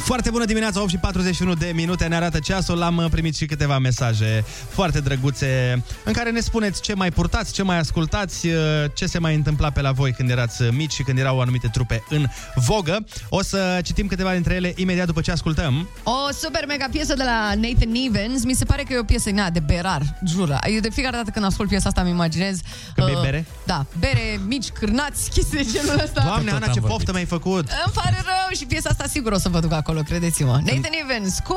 Foarte 0.10 0.30
bună 0.30 0.46
dimineața, 0.46 0.82
8 0.82 0.90
și 0.90 0.98
41 0.98 1.54
de 1.54 1.72
minute 1.76 2.06
ne 2.06 2.16
arată 2.16 2.40
ceasul. 2.40 2.82
Am 2.82 2.98
uh, 2.98 3.06
primit 3.12 3.36
și 3.36 3.46
câteva 3.46 3.78
mesaje 3.78 4.44
foarte 4.70 5.00
drăguțe 5.00 5.84
în 6.04 6.14
care 6.14 6.32
ne 6.32 6.40
spuneți 6.40 6.82
ce 6.82 6.94
mai 6.94 7.12
purtați, 7.12 7.54
ce 7.54 7.64
mai 7.64 7.78
ascultați, 7.78 8.48
uh, 8.48 8.54
ce 8.94 9.06
se 9.06 9.20
mai 9.20 9.36
întâmpla 9.36 9.70
pe 9.70 9.82
la 9.82 9.92
voi 9.92 10.12
când 10.12 10.30
erați 10.30 10.62
uh, 10.62 10.70
mici 10.72 10.92
și 10.92 11.04
când 11.04 11.18
erau 11.18 11.42
anumite 11.42 11.68
trupe 11.68 12.04
în 12.10 12.26
vogă. 12.56 13.06
O 13.30 13.42
să 13.42 13.80
citim 13.84 14.08
câteva 14.08 14.32
dintre 14.32 14.54
ele 14.54 14.74
imediat 14.76 15.06
după 15.06 15.22
ce 15.22 15.32
ascultăm. 15.32 15.90
O 16.04 16.32
super 16.32 16.66
mega 16.68 16.86
piesă 16.92 17.14
de 17.14 17.24
la 17.24 17.54
Nathan 17.56 17.94
Evans 18.08 18.44
Mi 18.44 18.54
se 18.54 18.66
pare 18.66 18.84
că 18.84 18.94
e 18.94 19.00
o 19.00 19.04
piesă 19.04 19.30
na, 19.32 19.50
de 19.50 19.60
berar, 19.60 20.02
jură 20.26 20.60
Eu 20.74 20.80
de 20.80 20.90
fiecare 20.90 21.16
dată 21.16 21.30
când 21.30 21.46
ascult 21.46 21.70
piesa 21.70 21.88
asta 21.88 22.02
îmi 22.02 22.10
imaginez 22.10 22.56
uh, 22.58 22.64
Că 22.96 23.04
bei 23.06 23.18
bere? 23.22 23.46
Da, 23.66 23.86
bere, 24.00 24.40
mici, 24.48 24.70
cârnați, 24.70 25.30
chestii 25.34 25.58
de 25.58 25.68
genul 25.72 26.02
ăsta 26.04 26.22
Doamne, 26.26 26.52
Tot 26.52 26.56
Ana, 26.56 26.66
am 26.66 26.74
ce 26.74 26.80
vorbit. 26.80 26.98
poftă 26.98 27.12
mi-ai 27.12 27.26
făcut! 27.26 27.68
Îmi 27.86 27.94
pare 27.94 28.16
rău 28.16 28.58
și 28.58 28.66
piesa 28.66 28.90
asta 28.90 29.06
sigur 29.08 29.32
o 29.32 29.38
să 29.38 29.50
vă 29.50 29.60
duc 29.60 29.72
acolo, 29.72 29.99
credeți-mă 30.04 30.52
Nathan 30.52 30.92
Evans 31.10 31.38
cu 31.44 31.56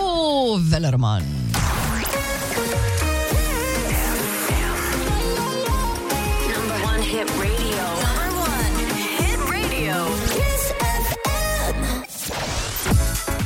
Vellerman 0.68 1.22
Number 6.55 6.78
one 6.95 7.03
hit 7.11 7.28
radio. 7.43 7.84
Number 8.24 8.49
one 8.59 8.76
hit 9.18 9.38
radio. 9.55 9.97
Kiss 10.34 10.64
FM. 11.09 11.78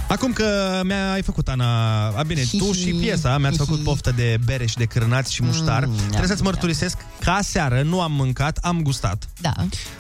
Acum 0.09 0.32
că 0.32 0.80
mi-ai 0.84 1.22
făcut, 1.22 1.49
Ana, 1.49 2.07
a 2.09 2.22
bine, 2.22 2.42
tu 2.59 2.72
și 2.72 2.90
piesa, 3.01 3.38
mi-ați 3.38 3.57
făcut 3.57 3.82
poftă 3.82 4.12
de 4.16 4.38
bereș 4.44 4.70
și 4.70 4.76
de 4.76 4.84
cârnați 4.84 5.32
și 5.34 5.42
muștar. 5.42 5.84
Mm, 5.84 5.94
Trebuie 5.97 6.20
da, 6.20 6.26
să-ți 6.26 6.42
mărturisesc 6.42 6.97
că 7.20 7.30
aseară 7.30 7.82
nu 7.82 8.01
am 8.01 8.12
mâncat, 8.12 8.57
am 8.62 8.82
gustat 8.82 9.28
Da 9.40 9.53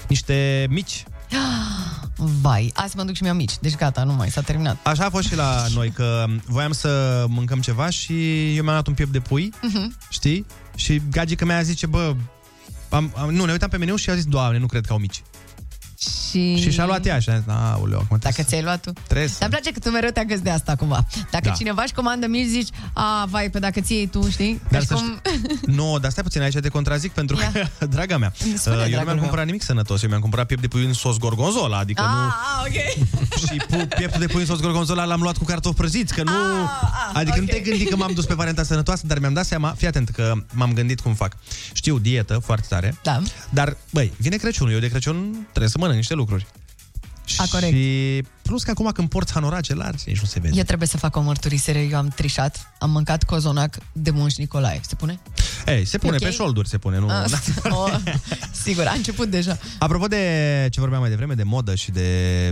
niște 0.08 0.66
mici. 0.70 1.04
Vai, 2.42 2.72
azi 2.74 2.96
mă 2.96 3.02
duc 3.02 3.14
și 3.14 3.22
mi-am 3.22 3.36
mici 3.36 3.52
Deci 3.60 3.74
gata, 3.76 4.02
nu 4.04 4.12
mai, 4.12 4.30
s-a 4.30 4.40
terminat 4.40 4.76
Așa 4.86 5.04
a 5.04 5.10
fost 5.10 5.26
și 5.28 5.36
la 5.36 5.64
noi, 5.76 5.90
că 5.90 6.24
voiam 6.46 6.72
să 6.72 7.24
mâncăm 7.28 7.60
ceva 7.60 7.90
și 7.90 8.12
eu 8.56 8.62
mi-am 8.62 8.74
luat 8.74 8.86
un 8.86 8.94
piept 8.94 9.12
de 9.12 9.20
pui, 9.20 9.52
Mhm. 9.62 9.96
știi? 10.08 10.46
Și 10.74 11.02
gagica 11.10 11.44
mea 11.44 11.62
zice, 11.62 11.86
bă, 11.86 12.14
am, 12.88 13.12
am, 13.16 13.30
nu, 13.30 13.44
ne 13.44 13.52
uitam 13.52 13.68
pe 13.68 13.76
meniu 13.76 13.96
și 13.96 14.10
a 14.10 14.14
zis, 14.14 14.24
doamne, 14.24 14.58
nu 14.58 14.66
cred 14.66 14.86
că 14.86 14.92
au 14.92 14.98
mici. 14.98 15.22
Și... 15.98 16.56
Și 16.60 16.70
și-a 16.70 16.84
luat 16.86 17.06
ea 17.06 17.18
și 17.18 17.28
a 17.30 17.36
zis, 17.36 17.44
aoleu, 17.48 17.98
acum 17.98 18.16
Dacă 18.20 18.42
ți-ai 18.42 18.62
luat 18.62 18.80
tu. 18.80 18.92
Trebuie 19.06 19.28
să... 19.28 19.36
Dar 19.38 19.48
îmi 19.48 19.58
place 19.58 19.72
că 19.72 19.78
tu 19.88 19.90
mereu 19.90 20.10
te 20.10 20.20
agăți 20.20 20.42
de 20.42 20.50
asta 20.50 20.74
cumva. 20.76 21.06
Dacă 21.30 21.48
Da. 21.48 21.54
cineva 21.54 21.82
își 21.82 21.92
comandă 21.92 22.26
mici, 22.26 22.46
zici, 22.48 22.68
a, 22.92 23.26
vai, 23.30 23.50
pe 23.50 23.58
dacă 23.58 23.80
ți 23.80 23.92
iei 23.92 24.06
tu, 24.06 24.30
știi? 24.30 24.60
Dar 24.70 24.72
Ca 24.72 24.78
și 24.80 24.86
să 24.86 24.94
cum... 24.94 25.20
Nu, 25.74 25.98
dar 26.00 26.10
stai 26.10 26.22
puțin, 26.22 26.40
aici 26.42 26.58
te 26.60 26.68
contrazic 26.68 27.12
pentru 27.12 27.36
că, 27.36 27.46
draga 27.94 28.18
mea, 28.18 28.32
Spune, 28.56 28.76
uh, 28.76 28.82
eu 28.82 28.88
dragul 28.88 28.88
nu 28.90 28.94
mi-am 29.04 29.06
meu. 29.06 29.16
cumpărat 29.18 29.44
nimic 29.46 29.62
sănătos, 29.62 30.02
eu 30.02 30.08
mi-am 30.08 30.20
cumpărat 30.20 30.46
piept 30.46 30.62
de 30.62 30.68
pui 30.68 30.84
în 30.84 30.92
sos 30.92 31.16
gorgonzola, 31.18 31.78
adică 31.78 32.02
Ah, 32.02 32.08
nu... 32.08 32.18
ah, 32.22 32.66
ok. 32.66 33.08
Și 33.48 33.56
pu- 33.56 33.86
pieptul 33.96 34.20
de 34.20 34.26
pui 34.26 34.40
în 34.40 34.46
sos 34.46 34.60
gorgonzola 34.60 35.04
l-am 35.04 35.20
luat 35.20 35.36
cu 35.36 35.44
cartofi 35.44 35.76
prăjiți, 35.76 36.14
că 36.14 36.22
nu... 36.22 36.30
ah, 36.30 37.10
adică 37.12 37.40
nu 37.40 37.46
te 37.46 37.58
gândi 37.60 37.84
că 37.84 37.96
m-am 37.96 38.12
dus 38.14 38.24
pe 38.24 38.34
varianta 38.34 38.62
sănătoasă, 38.62 39.06
dar 39.06 39.18
mi-am 39.18 39.32
dat 39.32 39.46
seama, 39.46 39.74
fii 39.76 39.86
atent 39.86 40.08
că 40.08 40.32
m-am 40.52 40.72
gândit 40.72 41.00
cum 41.00 41.14
fac. 41.14 41.36
Știu, 41.72 41.98
dietă 41.98 42.38
foarte 42.44 42.66
tare, 42.68 42.94
da. 43.02 43.20
dar, 43.50 43.76
băi, 43.92 44.12
vine 44.16 44.36
Crăciunul, 44.36 44.72
eu 44.72 44.78
de 44.78 44.88
Crăciun 44.88 45.30
trebuie 45.48 45.68
să 45.70 45.78
mănânc 45.86 45.98
niște 45.98 46.14
lucruri. 46.14 46.46
A, 47.38 47.44
corect. 47.50 47.72
Și 47.76 48.22
plus 48.42 48.62
că 48.62 48.70
acum 48.70 48.90
când 48.90 49.08
porți 49.08 49.32
hanorace 49.32 49.74
largi, 49.74 50.04
nici 50.06 50.20
nu 50.20 50.26
se 50.26 50.40
vede. 50.40 50.56
Eu 50.56 50.62
trebuie 50.62 50.88
să 50.88 50.96
fac 50.96 51.16
o 51.16 51.20
mărturisire, 51.20 51.78
eu 51.90 51.98
am 51.98 52.08
trișat, 52.08 52.72
am 52.78 52.90
mâncat 52.90 53.24
cozonac 53.24 53.76
de 53.92 54.10
Moș 54.10 54.34
Nicolae. 54.34 54.80
Se 54.88 54.94
pune? 54.94 55.20
Ei, 55.66 55.84
se 55.84 55.98
pune 55.98 56.16
Ok? 56.16 56.22
pe 56.22 56.30
șolduri, 56.30 56.68
se 56.68 56.78
pune, 56.78 56.98
nu... 56.98 57.08
Ah, 57.08 57.24
Da. 57.62 57.76
o, 57.76 57.88
sigur, 58.62 58.86
a 58.86 58.92
început 58.92 59.28
deja. 59.28 59.58
Apropo 59.78 60.06
de 60.06 60.68
ce 60.70 60.80
vorbeam 60.80 61.00
mai 61.00 61.10
devreme, 61.10 61.34
de 61.34 61.42
modă 61.42 61.74
și 61.74 61.90
de 61.90 62.08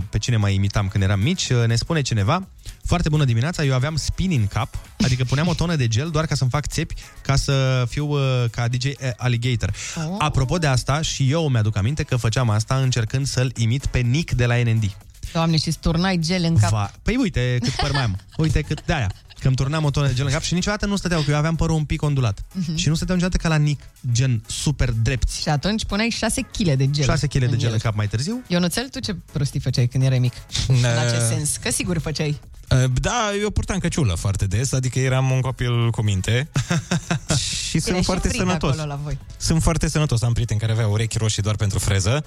pe 0.09 0.17
cine 0.17 0.37
mai 0.37 0.53
imitam 0.53 0.87
când 0.87 1.03
eram 1.03 1.19
mici, 1.19 1.53
ne 1.53 1.75
spune 1.75 2.01
cineva, 2.01 2.47
foarte 2.85 3.09
bună 3.09 3.25
dimineața, 3.25 3.63
eu 3.63 3.73
aveam 3.73 3.95
spin 3.95 4.31
în 4.31 4.47
cap, 4.47 4.75
adică 5.03 5.23
puneam 5.23 5.47
o 5.47 5.53
tonă 5.53 5.75
de 5.75 5.87
gel 5.87 6.09
doar 6.09 6.25
ca 6.25 6.35
să-mi 6.35 6.49
fac 6.49 6.67
țepi, 6.67 6.95
ca 7.21 7.35
să 7.35 7.85
fiu 7.89 8.07
uh, 8.07 8.45
ca 8.51 8.67
DJ 8.67 8.85
Alligator. 9.17 9.73
Oh. 9.95 10.15
Apropo 10.17 10.57
de 10.57 10.67
asta, 10.67 11.01
și 11.01 11.31
eu 11.31 11.47
mi-aduc 11.47 11.77
aminte 11.77 12.03
că 12.03 12.15
făceam 12.15 12.49
asta 12.49 12.75
încercând 12.75 13.25
să-l 13.25 13.51
imit 13.55 13.85
pe 13.85 13.99
Nick 13.99 14.31
de 14.31 14.45
la 14.45 14.55
NND. 14.55 14.97
Doamne, 15.31 15.57
și 15.57 15.71
turnai 15.79 16.17
gel 16.17 16.43
în 16.43 16.57
cap. 16.57 16.69
Va... 16.69 16.91
Păi 17.01 17.15
uite 17.15 17.57
cât 17.61 17.73
păr 17.73 17.91
mai 17.91 18.03
am. 18.03 18.17
Uite 18.37 18.61
cât 18.61 18.85
de 18.85 18.93
aia. 18.93 19.11
Că 19.39 19.47
îmi 19.47 19.55
turnam 19.55 19.83
o 19.83 19.89
tonă 19.89 20.07
de 20.07 20.13
gel 20.13 20.25
în 20.25 20.31
cap 20.31 20.41
și 20.41 20.53
niciodată 20.53 20.85
nu 20.85 20.95
stăteau, 20.95 21.21
că 21.21 21.31
eu 21.31 21.37
aveam 21.37 21.55
părul 21.55 21.75
un 21.75 21.83
pic 21.85 22.01
ondulat. 22.01 22.45
Mhm. 22.53 22.75
Și 22.75 22.87
nu 22.87 22.95
stăteau 22.95 23.15
niciodată 23.17 23.41
ca 23.47 23.49
la 23.53 23.55
Nick, 23.63 23.83
gen 24.11 24.43
super 24.47 24.91
drepți. 24.91 25.41
Și 25.41 25.49
atunci 25.49 25.85
puneai 25.85 26.09
6 26.09 26.41
kg 26.41 26.73
de 26.73 26.89
gel. 26.89 27.03
6 27.05 27.27
kg 27.27 27.37
de 27.39 27.45
în 27.45 27.57
gel 27.57 27.67
el. 27.67 27.73
în 27.73 27.79
cap 27.79 27.95
mai 27.95 28.07
târziu. 28.07 28.43
Ionuțel, 28.47 28.87
tu 28.89 28.99
ce 28.99 29.15
prostii 29.31 29.59
făceai 29.59 29.87
când 29.87 30.03
erai 30.03 30.19
mic? 30.19 30.33
În 30.67 30.75
acest 31.07 31.27
sens? 31.27 31.55
Că 31.57 31.71
sigur 31.71 31.97
făceai. 31.99 32.39
Uh, 32.71 32.83
Da, 33.01 33.31
eu 33.41 33.49
purtam 33.49 33.77
căciulă 33.77 34.13
foarte 34.13 34.45
des, 34.45 34.71
adică 34.71 34.99
eram 34.99 35.31
un 35.31 35.41
copil 35.41 35.89
cu 35.91 36.01
minte 36.01 36.49
și 37.69 37.75
Era 37.77 37.85
sunt 37.85 37.97
și 37.97 38.03
foarte 38.03 38.27
frig 38.27 38.39
sănătos. 38.39 38.69
acolo 38.71 38.87
la 38.87 38.99
voi. 39.03 39.17
Sunt 39.37 39.61
foarte 39.61 39.87
sănătos. 39.89 40.21
Am 40.21 40.33
prieteni 40.33 40.59
care 40.59 40.71
aveau 40.71 40.91
urechi 40.91 41.17
roșii 41.17 41.41
doar 41.41 41.55
pentru 41.55 41.79
freză. 41.79 42.25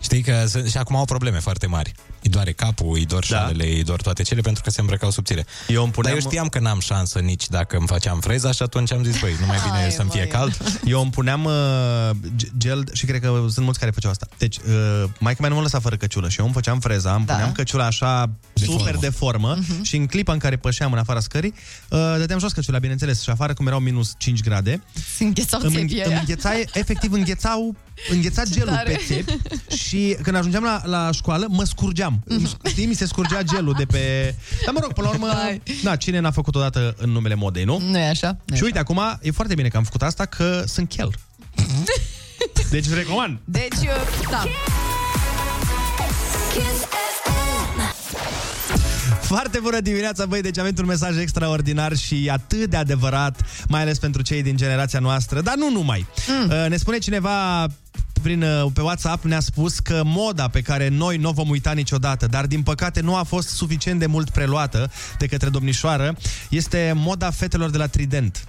Știi 0.00 0.22
că 0.22 0.44
sunt- 0.48 0.68
și 0.70 0.76
acum 0.76 0.96
au 0.96 1.04
probleme 1.04 1.38
foarte 1.38 1.66
mari. 1.66 1.92
Îi 2.22 2.30
doare 2.30 2.52
capul, 2.52 2.94
îi 2.94 3.06
dor 3.06 3.24
șalele, 3.24 3.64
îi 3.66 3.82
dor 3.84 4.02
toate 4.02 4.22
cele 4.22 4.40
pentru 4.40 4.62
că 4.62 4.70
se 4.70 4.80
îmbrăcau 4.80 5.10
subțire. 5.10 5.46
Eu 5.68 5.82
îmi 5.82 5.92
puneam... 5.92 6.14
Dar 6.14 6.22
eu 6.24 6.30
știam 6.30 6.48
că 6.48 6.58
n-am 6.58 6.80
șansă 6.80 7.18
nici 7.18 7.48
dacă 7.48 7.76
îmi 7.76 7.86
făceam 7.86 8.20
freza 8.20 8.52
și 8.52 8.62
atunci 8.62 8.92
am 8.92 9.04
zis, 9.04 9.20
băi, 9.20 9.36
nu 9.40 9.46
mai 9.46 9.58
bine 9.64 9.76
Hai, 9.80 9.90
să-mi 9.90 10.10
fie 10.10 10.20
măi. 10.20 10.28
cald. 10.30 10.80
Eu 10.84 11.00
îmi 11.02 11.10
puneam 11.10 11.44
uh, 11.44 11.52
ge- 12.36 12.48
gel 12.58 12.84
și 12.92 13.04
cred 13.06 13.20
că 13.20 13.26
sunt 13.52 13.64
mulți 13.64 13.78
care 13.78 13.90
făceau 13.90 14.10
asta. 14.10 14.26
Deci, 14.38 14.56
uh, 14.56 15.04
mai 15.18 15.36
mea 15.40 15.48
nu 15.48 15.54
mă 15.54 15.60
lăsa 15.60 15.80
fără 15.80 15.96
căciulă 15.96 16.28
și 16.28 16.38
eu 16.38 16.44
îmi 16.44 16.54
făceam 16.54 16.80
freza, 16.80 17.14
îmi 17.14 17.26
Da. 17.26 17.32
puneam 17.32 17.52
căciula 17.52 17.84
așa 17.86 18.30
De 18.52 18.64
super 18.64 18.80
formă. 18.82 19.00
de 19.00 19.08
formă 19.10 19.56
Mhm. 19.58 19.82
și 19.82 19.96
în 19.96 20.06
clipa 20.06 20.32
în 20.32 20.38
care 20.38 20.56
pășeam 20.56 20.92
în 20.92 20.98
afara 20.98 21.20
scării, 21.20 21.54
uh, 21.88 22.14
dădeam 22.18 22.38
jos 22.38 22.52
căciula, 22.52 22.78
bineînțeles, 22.78 23.22
și 23.22 23.30
afară 23.30 23.54
cum 23.54 23.66
erau 23.66 23.78
minus 23.78 24.12
5 24.18 24.40
grade, 24.42 24.82
Se 25.16 25.24
înghețau 25.24 25.60
îmi, 25.62 25.70
țepii 25.74 25.94
îmi 25.94 26.04
aia. 26.04 26.18
îngheța, 26.18 26.50
efectiv 26.72 27.12
înghețau 27.12 27.74
îngheța 28.10 28.42
Ce 28.44 28.50
gelul 28.52 28.68
tare. 28.74 28.90
pe 28.92 29.14
țepi 29.14 29.36
și 29.76 30.16
când 30.22 30.36
ajungeam 30.36 30.62
la, 30.62 30.80
la 30.84 31.10
școală, 31.12 31.46
mă 31.48 31.64
scurgeam. 31.64 32.20
Îmi 32.24 32.48
sc- 32.48 32.68
Știi, 32.70 32.86
mi 32.86 32.94
se 32.94 33.06
scurgea 33.06 33.42
gelul 33.42 33.74
de 33.78 33.84
pe... 33.84 34.34
Dar 34.64 34.74
mă 34.74 34.80
rog, 34.82 34.92
până 34.92 35.06
la 35.06 35.12
urmă, 35.12 35.58
na, 35.82 35.96
cine 35.96 36.18
n-a 36.18 36.30
făcut 36.30 36.54
odată 36.54 36.94
în 36.98 37.10
numele 37.10 37.34
modei, 37.34 37.64
nu? 37.64 37.78
Nu 37.90 37.98
e 37.98 38.08
așa? 38.08 38.36
Nu 38.44 38.56
Și 38.56 38.62
uite, 38.62 38.78
acum 38.78 39.00
e 39.22 39.30
foarte 39.30 39.54
bine 39.54 39.68
că 39.68 39.76
am 39.76 39.84
făcut 39.84 40.02
asta, 40.02 40.24
că 40.24 40.62
sunt 40.66 40.88
chel. 40.88 41.10
Deci 42.70 42.88
recomand. 42.88 43.38
Deci, 43.44 43.72
uh, 43.82 44.28
da. 44.30 44.44
Foarte 49.26 49.58
bună 49.62 49.80
dimineața, 49.80 50.26
băi, 50.26 50.40
deci 50.40 50.58
avem 50.58 50.74
un 50.78 50.86
mesaj 50.86 51.18
extraordinar 51.18 51.96
și 51.96 52.28
atât 52.32 52.70
de 52.70 52.76
adevărat, 52.76 53.40
mai 53.68 53.80
ales 53.80 53.98
pentru 53.98 54.22
cei 54.22 54.42
din 54.42 54.56
generația 54.56 54.98
noastră, 54.98 55.40
dar 55.40 55.54
nu 55.56 55.70
numai. 55.70 56.06
Mm. 56.28 56.68
Ne 56.68 56.76
spune 56.76 56.98
cineva 56.98 57.66
prin, 58.22 58.42
uh, 58.42 58.70
pe 58.74 58.80
WhatsApp 58.80 59.24
ne-a 59.24 59.40
spus 59.40 59.78
că 59.78 60.02
moda 60.04 60.48
pe 60.48 60.60
care 60.60 60.88
noi 60.88 61.16
nu 61.16 61.28
o 61.28 61.32
vom 61.32 61.48
uita 61.48 61.72
niciodată, 61.72 62.26
dar 62.26 62.46
din 62.46 62.62
păcate 62.62 63.00
nu 63.00 63.16
a 63.16 63.22
fost 63.22 63.48
suficient 63.48 63.98
de 63.98 64.06
mult 64.06 64.30
preluată 64.30 64.90
de 65.18 65.26
către 65.26 65.48
domnișoară, 65.48 66.16
este 66.48 66.92
moda 66.96 67.30
fetelor 67.30 67.70
de 67.70 67.78
la 67.78 67.86
Trident. 67.86 68.44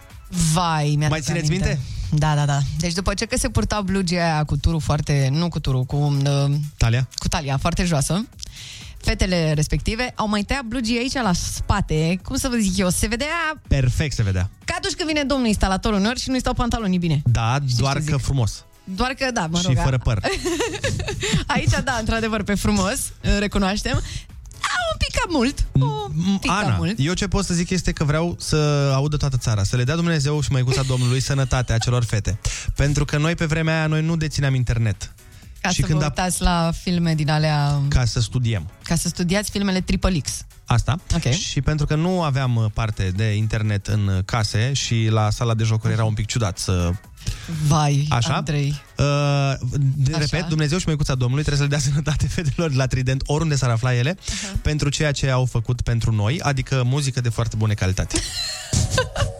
Vai, 0.53 0.95
mi-a 0.97 1.07
Mai 1.07 1.21
țineți 1.21 1.49
minte? 1.49 1.79
Da, 2.11 2.35
da, 2.35 2.45
da. 2.45 2.59
Deci 2.77 2.93
după 2.93 3.13
ce 3.13 3.25
că 3.25 3.37
se 3.37 3.49
purta 3.49 3.81
blugia 3.81 4.23
aia 4.23 4.43
cu 4.43 4.57
turul 4.57 4.79
foarte, 4.79 5.29
nu 5.31 5.47
cu 5.47 5.59
turul, 5.59 5.83
cu, 5.83 5.95
uh, 5.95 6.55
Talia? 6.77 7.07
cu 7.15 7.27
talia 7.27 7.57
foarte 7.57 7.83
joasă, 7.83 8.25
fetele 9.01 9.53
respective 9.53 10.11
au 10.15 10.27
mai 10.27 10.41
tăiat 10.43 10.63
blugii 10.63 10.97
aici 10.97 11.13
la 11.13 11.33
spate, 11.33 12.19
cum 12.23 12.35
să 12.35 12.47
vă 12.47 12.55
zic 12.55 12.77
eu, 12.77 12.89
se 12.89 13.07
vedea 13.07 13.27
Perfect 13.67 14.15
se 14.15 14.23
vedea. 14.23 14.49
ca 14.65 14.73
atunci 14.77 14.93
când 14.93 15.07
vine 15.07 15.23
domnul 15.23 15.47
instalator 15.47 15.93
uneori 15.93 16.19
și 16.19 16.29
nu-i 16.29 16.39
stau 16.39 16.53
pantalonii 16.53 16.97
bine. 16.97 17.21
Da, 17.25 17.57
doar 17.77 17.93
ce 17.97 18.09
că 18.09 18.15
zic? 18.15 18.25
frumos. 18.25 18.65
Doar 18.83 19.11
că, 19.11 19.31
da, 19.33 19.47
mă 19.51 19.59
și 19.59 19.65
rog, 19.65 19.77
fără 19.83 19.97
păr. 19.97 20.19
aici, 21.55 21.69
da, 21.83 21.95
într-adevăr, 21.99 22.43
pe 22.43 22.55
frumos, 22.55 23.11
recunoaștem. 23.39 23.95
A, 24.61 24.75
un 24.91 24.97
pic 24.97 25.19
cam 25.19 25.29
mult. 25.31 25.65
Un 26.31 26.37
pic 26.37 26.49
cam 26.49 26.65
Ana, 26.65 26.75
mult. 26.77 26.95
eu 26.97 27.13
ce 27.13 27.27
pot 27.27 27.45
să 27.45 27.53
zic 27.53 27.69
este 27.69 27.91
că 27.91 28.03
vreau 28.03 28.35
să 28.39 28.55
audă 28.93 29.17
toată 29.17 29.37
țara, 29.37 29.63
să 29.63 29.75
le 29.75 29.83
dea 29.83 29.95
Dumnezeu 29.95 30.41
și 30.41 30.51
măicuța 30.51 30.81
Domnului 30.81 31.19
sănătate 31.19 31.73
acelor 31.73 32.03
fete. 32.03 32.39
Pentru 32.75 33.05
că 33.05 33.17
noi 33.17 33.35
pe 33.35 33.45
vremea 33.45 33.77
aia 33.77 33.87
noi 33.87 34.01
nu 34.01 34.15
dețineam 34.15 34.55
internet. 34.55 35.13
Ca 35.61 35.69
și 35.69 35.79
să 35.81 35.85
când 35.85 35.97
vă 35.99 36.03
a- 36.03 36.07
uitați 36.07 36.41
la 36.41 36.71
filme 36.81 37.15
din 37.15 37.29
alea, 37.29 37.81
Ca 37.87 38.05
să 38.05 38.19
studiem. 38.21 38.69
ca 38.83 38.95
să 38.95 39.07
studiați 39.07 39.49
filmele 39.51 39.81
Triple 39.81 40.17
X. 40.19 40.45
Asta. 40.65 40.99
Ok. 41.15 41.31
Și 41.31 41.61
pentru 41.61 41.85
că 41.85 41.95
nu 41.95 42.21
aveam 42.23 42.55
uh, 42.55 42.65
parte 42.73 43.11
de 43.15 43.23
internet 43.35 43.87
în 43.87 44.07
uh, 44.07 44.19
case 44.25 44.73
și 44.73 45.07
la 45.11 45.29
sala 45.29 45.53
de 45.53 45.63
jocuri 45.63 45.93
era 45.93 46.03
un 46.03 46.13
pic 46.13 46.25
ciudat 46.25 46.57
să... 46.57 46.91
Vai, 47.67 48.05
Așa? 48.09 48.33
Andrei. 48.33 48.81
Uh, 48.97 49.05
de, 49.95 50.11
Așa. 50.11 50.17
repet, 50.19 50.45
Dumnezeu 50.47 50.77
și 50.77 50.83
măicuța 50.85 51.15
Domnului 51.15 51.43
trebuie 51.43 51.67
să 51.67 51.73
le 51.73 51.77
dea 51.77 51.85
sănătate 51.91 52.27
fetelor 52.27 52.69
de 52.69 52.75
la 52.75 52.85
Trident, 52.87 53.23
oriunde 53.25 53.55
s-ar 53.55 53.69
afla 53.69 53.93
ele, 53.95 54.17
pentru 54.61 54.89
ceea 54.89 55.11
ce 55.11 55.29
au 55.29 55.45
făcut 55.45 55.81
pentru 55.81 56.11
noi, 56.11 56.39
adică 56.41 56.83
muzică 56.85 57.21
de 57.21 57.29
foarte 57.29 57.55
bună 57.55 57.73
calitate. 57.73 58.19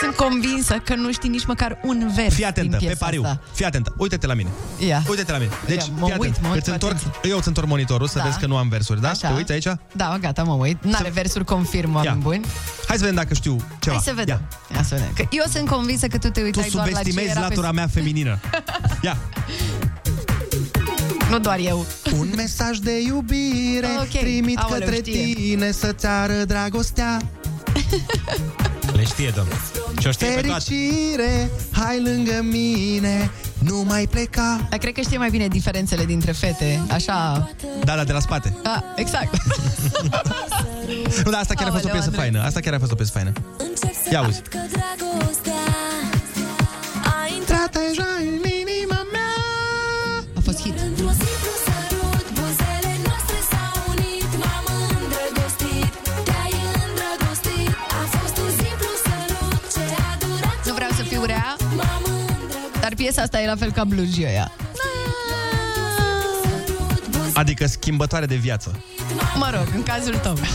Sunt 0.00 0.14
convinsă 0.16 0.74
că 0.84 0.94
nu 0.94 1.12
știi 1.12 1.28
nici 1.28 1.46
măcar 1.46 1.78
un 1.82 2.10
vers 2.14 2.34
Fii 2.34 2.44
atentă, 2.44 2.60
din 2.70 2.78
pe 2.78 2.84
piesa 2.84 3.04
pariu. 3.04 3.22
Asta. 3.24 3.40
Fii 3.52 3.64
atentă. 3.64 3.94
Uite-te 3.96 4.26
la 4.26 4.34
mine. 4.34 4.48
Ia. 4.86 5.02
Uite-te 5.08 5.32
la 5.32 5.38
mine. 5.38 5.50
Deci, 5.66 5.84
Ia, 5.86 5.92
mă 5.98 6.04
fii 6.06 6.14
atent. 6.14 6.20
uit, 6.34 6.42
mă 6.42 6.48
uit 6.48 6.56
Îți 6.56 6.66
cu 6.66 6.72
întorc, 6.72 6.94
atenție. 6.96 7.30
eu 7.30 7.36
îți 7.36 7.48
întorc 7.48 7.66
monitorul 7.68 8.08
să 8.08 8.18
Da. 8.18 8.24
vezi 8.24 8.38
că 8.38 8.46
nu 8.46 8.56
am 8.56 8.68
versuri, 8.68 9.00
da? 9.00 9.08
Așa. 9.08 9.28
Te 9.28 9.34
uiți 9.34 9.52
aici? 9.52 9.66
Da, 9.92 10.18
gata, 10.20 10.42
mă 10.42 10.52
uit. 10.52 10.84
N-are 10.84 11.10
versuri, 11.10 11.44
confirm, 11.44 11.94
oameni 11.94 12.20
buni. 12.20 12.44
Hai 12.86 12.96
să 12.96 13.02
vedem 13.02 13.14
dacă 13.14 13.34
știu 13.34 13.56
ceva. 13.80 13.94
Hai 13.96 14.04
să 14.04 14.12
vedem. 14.14 14.40
Ia. 14.74 14.82
să 14.82 14.94
vedem. 14.94 15.12
Că 15.14 15.24
eu 15.30 15.44
sunt 15.52 15.68
convinsă 15.68 16.06
că 16.06 16.18
tu 16.18 16.28
te 16.30 16.40
Tu 16.40 16.44
uitai 16.46 16.68
doar 16.72 16.86
la 16.86 16.90
ce 16.92 16.98
subestimezi 16.98 17.30
era 17.30 17.40
latura 17.40 17.68
pe... 17.68 17.74
mea 17.74 17.86
feminină. 17.92 18.38
Ia. 19.02 19.16
Nu 21.30 21.38
doar 21.38 21.58
eu. 21.58 21.86
Un 22.18 22.28
mesaj 22.36 22.76
de 22.78 23.00
iubire 23.06 23.86
Ok. 24.00 24.08
trimit 24.20 24.58
Aoleu, 24.58 24.78
către 24.78 24.94
știe. 24.96 25.34
tine 25.34 25.70
să-ți 25.70 26.06
ară 26.06 26.32
dragostea. 26.46 27.16
Le 28.98 29.04
știe, 29.04 29.32
domnule. 29.34 29.56
Și 30.00 30.06
o 30.06 30.10
știe 30.10 30.26
pe 30.28 30.40
toate. 30.46 30.62
Fericire, 30.64 31.50
hai 31.70 32.02
lângă 32.02 32.40
mine, 32.42 33.30
nu 33.58 33.84
mai 33.86 34.06
pleca. 34.10 34.66
Dar 34.70 34.78
cred 34.78 34.92
că 34.92 35.00
știe 35.00 35.18
mai 35.18 35.30
bine 35.30 35.48
diferențele 35.48 36.04
dintre 36.04 36.32
fete. 36.32 36.80
Așa... 36.90 37.48
Da, 37.84 37.94
da, 37.96 38.04
de 38.04 38.12
la 38.12 38.20
spate. 38.20 38.56
Da, 38.62 38.84
exact. 38.96 39.34
Nu, 41.24 41.30
dar 41.30 41.40
asta 41.40 41.54
chiar 41.54 41.68
a 41.68 41.70
fost 41.70 41.84
o 41.84 41.88
Aoleu, 41.88 42.02
piesă 42.02 42.06
Andrei. 42.06 42.30
faină. 42.30 42.46
Asta 42.46 42.60
chiar 42.60 42.74
a 42.74 42.78
fost 42.78 42.92
o 42.92 42.94
piesă 42.94 43.10
faină. 43.14 43.32
Ia 44.12 44.26
uzi. 44.26 44.40
Că 44.40 44.58
dragostea 44.70 45.64
a 47.04 47.26
piesa 62.98 63.22
asta 63.22 63.40
e 63.40 63.46
la 63.46 63.56
fel 63.56 63.72
ca 63.72 63.84
blugioia. 63.84 64.52
Adică 67.34 67.66
schimbătoare 67.66 68.26
de 68.26 68.34
viață. 68.34 68.84
Mă 69.34 69.50
rog, 69.54 69.66
în 69.74 69.82
cazul 69.82 70.14
tău. 70.14 70.36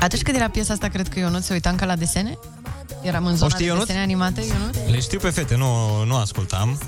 Atunci 0.00 0.22
când 0.22 0.36
era 0.36 0.48
piesa 0.50 0.72
asta, 0.72 0.88
cred 0.88 1.08
că 1.08 1.18
eu 1.18 1.30
nu 1.30 1.40
se 1.40 1.52
uitam 1.52 1.76
ca 1.76 1.84
la 1.84 1.96
desene? 1.96 2.38
Eram 3.06 3.26
în 3.26 3.36
zona 3.36 3.50
știi, 3.50 3.64
de 3.64 3.70
Ionut? 3.70 3.86
desene 3.86 4.02
animate, 4.02 4.40
Ionut? 4.40 4.90
Le 4.90 5.00
știu 5.00 5.18
pe 5.18 5.30
fete, 5.30 5.56
nu, 5.56 6.02
nu 6.04 6.16
ascultam, 6.16 6.78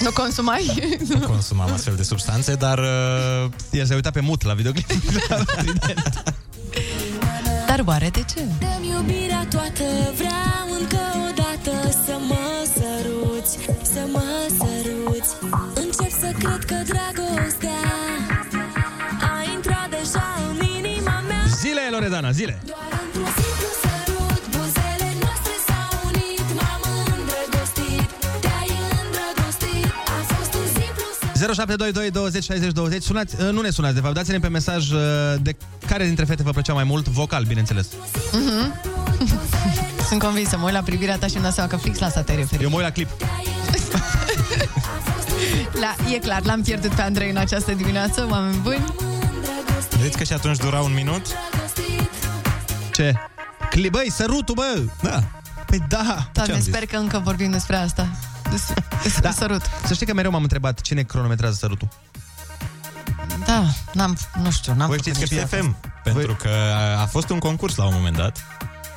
Nu 0.00 0.10
consumai? 0.10 0.90
nu 1.08 1.26
consumam 1.26 1.72
astfel 1.72 1.94
de 1.96 2.02
substanțe, 2.02 2.54
dar... 2.54 2.78
Uh, 2.78 3.50
El 3.70 3.86
se 3.86 3.94
uita 3.94 4.10
pe 4.10 4.20
mut 4.20 4.42
la 4.44 4.54
videoclip. 4.54 4.86
Dar 7.66 7.82
oare 7.86 8.08
de 8.08 8.24
ce? 8.34 8.40
Dăm 8.58 8.82
iubirea 8.96 9.46
toată, 9.50 9.84
vreau 10.16 10.66
încă 10.80 11.02
o 11.26 11.30
dată 11.40 11.90
Să 12.04 12.14
mă 12.28 12.44
săruți, 12.74 13.58
să 13.92 14.02
mă 14.12 14.28
săruți 14.58 15.30
Încep 15.74 16.10
să 16.20 16.28
cred 16.38 16.64
că 16.64 16.74
dragostea 16.92 17.82
A 19.30 19.52
intrat 19.54 19.88
deja 19.90 20.26
în 20.50 20.66
inima 20.76 21.22
mea 21.28 21.44
Zile, 21.60 21.80
Loredana, 21.90 22.30
zile! 22.30 22.62
Doar 22.66 23.00
într-un 23.04 23.24
simplu 23.34 23.51
0722 31.46 32.10
20 32.10 32.44
60 32.44 32.72
20 32.72 33.02
sunați, 33.02 33.34
uh, 33.40 33.50
Nu 33.50 33.60
ne 33.60 33.70
sunați, 33.70 33.94
de 33.94 34.00
fapt, 34.00 34.14
dați-ne 34.14 34.38
pe 34.38 34.48
mesaj 34.48 34.90
uh, 34.90 34.98
De 35.40 35.56
care 35.86 36.04
dintre 36.04 36.24
fete 36.24 36.42
vă 36.42 36.50
plăcea 36.50 36.72
mai 36.72 36.84
mult 36.84 37.08
Vocal, 37.08 37.44
bineînțeles 37.44 37.86
Mhm. 38.32 38.80
Sunt 40.08 40.20
convinsă, 40.22 40.56
mă 40.58 40.64
uit 40.64 40.74
la 40.74 40.80
privirea 40.80 41.16
ta 41.18 41.26
și 41.26 41.32
îmi 41.34 41.42
dau 41.42 41.52
seama 41.52 41.68
că 41.70 41.76
fix 41.76 41.98
la 41.98 42.06
asta 42.06 42.20
te 42.22 42.34
referi. 42.34 42.62
Eu 42.62 42.68
mă 42.68 42.76
uit 42.76 42.84
la 42.84 42.90
clip 42.90 43.08
La, 45.80 45.94
e 46.14 46.18
clar, 46.18 46.42
l-am 46.44 46.62
pierdut 46.62 46.90
pe 46.90 47.02
Andrei 47.02 47.30
în 47.30 47.36
această 47.36 47.72
dimineață, 47.72 48.26
oameni 48.30 48.56
buni. 48.62 48.84
Vedeți 49.90 50.16
că 50.16 50.24
și 50.24 50.32
atunci 50.32 50.56
dura 50.56 50.80
un 50.80 50.94
minut? 50.94 51.22
Ce? 52.92 53.14
Clip, 53.70 53.90
băi, 53.92 54.10
sărutul, 54.10 54.54
bă! 54.54 54.82
Da. 55.02 55.22
Păi 55.66 55.82
da! 55.88 56.28
Doamne, 56.32 56.60
sper 56.60 56.86
că 56.86 56.96
încă 56.96 57.20
vorbim 57.24 57.50
despre 57.50 57.76
asta. 57.76 58.06
Despre, 58.52 58.84
despre 59.02 59.20
Da. 59.22 59.30
sărut. 59.30 59.62
Să 59.86 59.94
știi 59.94 60.06
că 60.06 60.14
mereu 60.14 60.30
m-am 60.30 60.42
întrebat 60.42 60.80
cine 60.80 61.02
cronometrează 61.02 61.56
sărutul. 61.60 61.88
Da, 63.46 63.64
n-am, 63.92 64.18
nu 64.42 64.50
știu, 64.50 64.74
n-am 64.74 64.86
Voi 64.88 64.96
făcut 64.96 65.12
știți 65.14 65.34
că 65.34 65.34
niciodată. 65.34 65.56
FM, 65.56 65.76
pentru 66.04 66.34
că 66.34 66.48
a 66.98 67.06
fost 67.06 67.28
un 67.30 67.38
concurs 67.38 67.74
la 67.76 67.84
un 67.84 67.92
moment 67.94 68.16
dat 68.16 68.44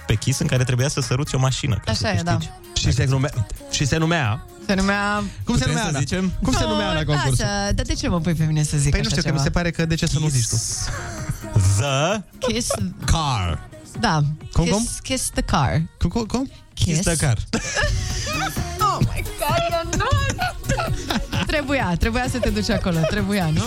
pe 0.07 0.15
Kiss 0.15 0.39
în 0.39 0.47
care 0.47 0.63
trebuia 0.63 0.87
să 0.87 1.01
săruți 1.01 1.35
o 1.35 1.39
mașină. 1.39 1.75
Ca 1.75 1.91
Așa 1.91 1.99
să 1.99 2.07
e, 2.07 2.21
da. 2.23 2.37
câștigi. 2.37 2.87
Și 2.87 2.91
se, 2.91 3.05
numea, 3.05 3.31
și 3.71 3.85
se 3.85 3.97
numea... 3.97 4.45
Se 4.65 4.73
numea... 4.73 5.23
Cum 5.43 5.57
se 5.57 5.63
Putem 5.63 5.67
numea, 5.67 5.81
să 5.83 5.87
Ana? 5.89 5.99
zicem? 5.99 6.31
Cum 6.43 6.53
se 6.53 6.63
Nu, 6.63 6.69
numea 6.69 6.93
la 6.93 7.03
concurs? 7.03 7.39
Lasă, 7.39 7.71
dar 7.73 7.85
de 7.85 7.93
ce 7.93 8.07
mă 8.07 8.19
pui 8.19 8.33
pe 8.33 8.43
mine 8.43 8.63
să 8.63 8.77
zic 8.77 8.91
Păi 8.91 8.99
nu 8.99 9.05
așa 9.05 9.15
știu, 9.15 9.21
că 9.21 9.27
ceva? 9.27 9.37
mi 9.37 9.43
se 9.43 9.49
pare 9.49 9.71
că 9.71 9.85
de 9.85 9.95
ce 9.95 10.05
să 10.05 10.19
nu 10.19 10.27
zici 10.27 10.47
tu? 10.47 10.55
The 11.77 12.21
Kiss, 12.39 12.69
Car. 13.05 13.67
da. 13.99 14.21
Cum, 14.53 14.63
kiss, 14.63 14.75
cum? 14.75 14.87
Kiss 15.03 15.29
the 15.29 15.41
car. 15.41 15.81
Cum, 15.99 16.09
cum, 16.09 16.23
cum? 16.25 16.51
Kiss. 16.73 16.87
Kiss 16.99 17.01
the 17.01 17.25
Car. 17.25 17.37
Oh 18.95 19.01
my 19.13 19.21
god, 19.23 19.61
eu 19.71 19.89
nu! 19.97 20.07
trebuia, 21.45 21.95
trebuia 21.99 22.25
să 22.31 22.39
te 22.39 22.49
duci 22.49 22.69
acolo, 22.69 22.99
trebuia, 23.09 23.49
nu? 23.53 23.63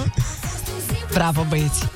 Bravo, 1.13 1.45
băieți! 1.49 1.87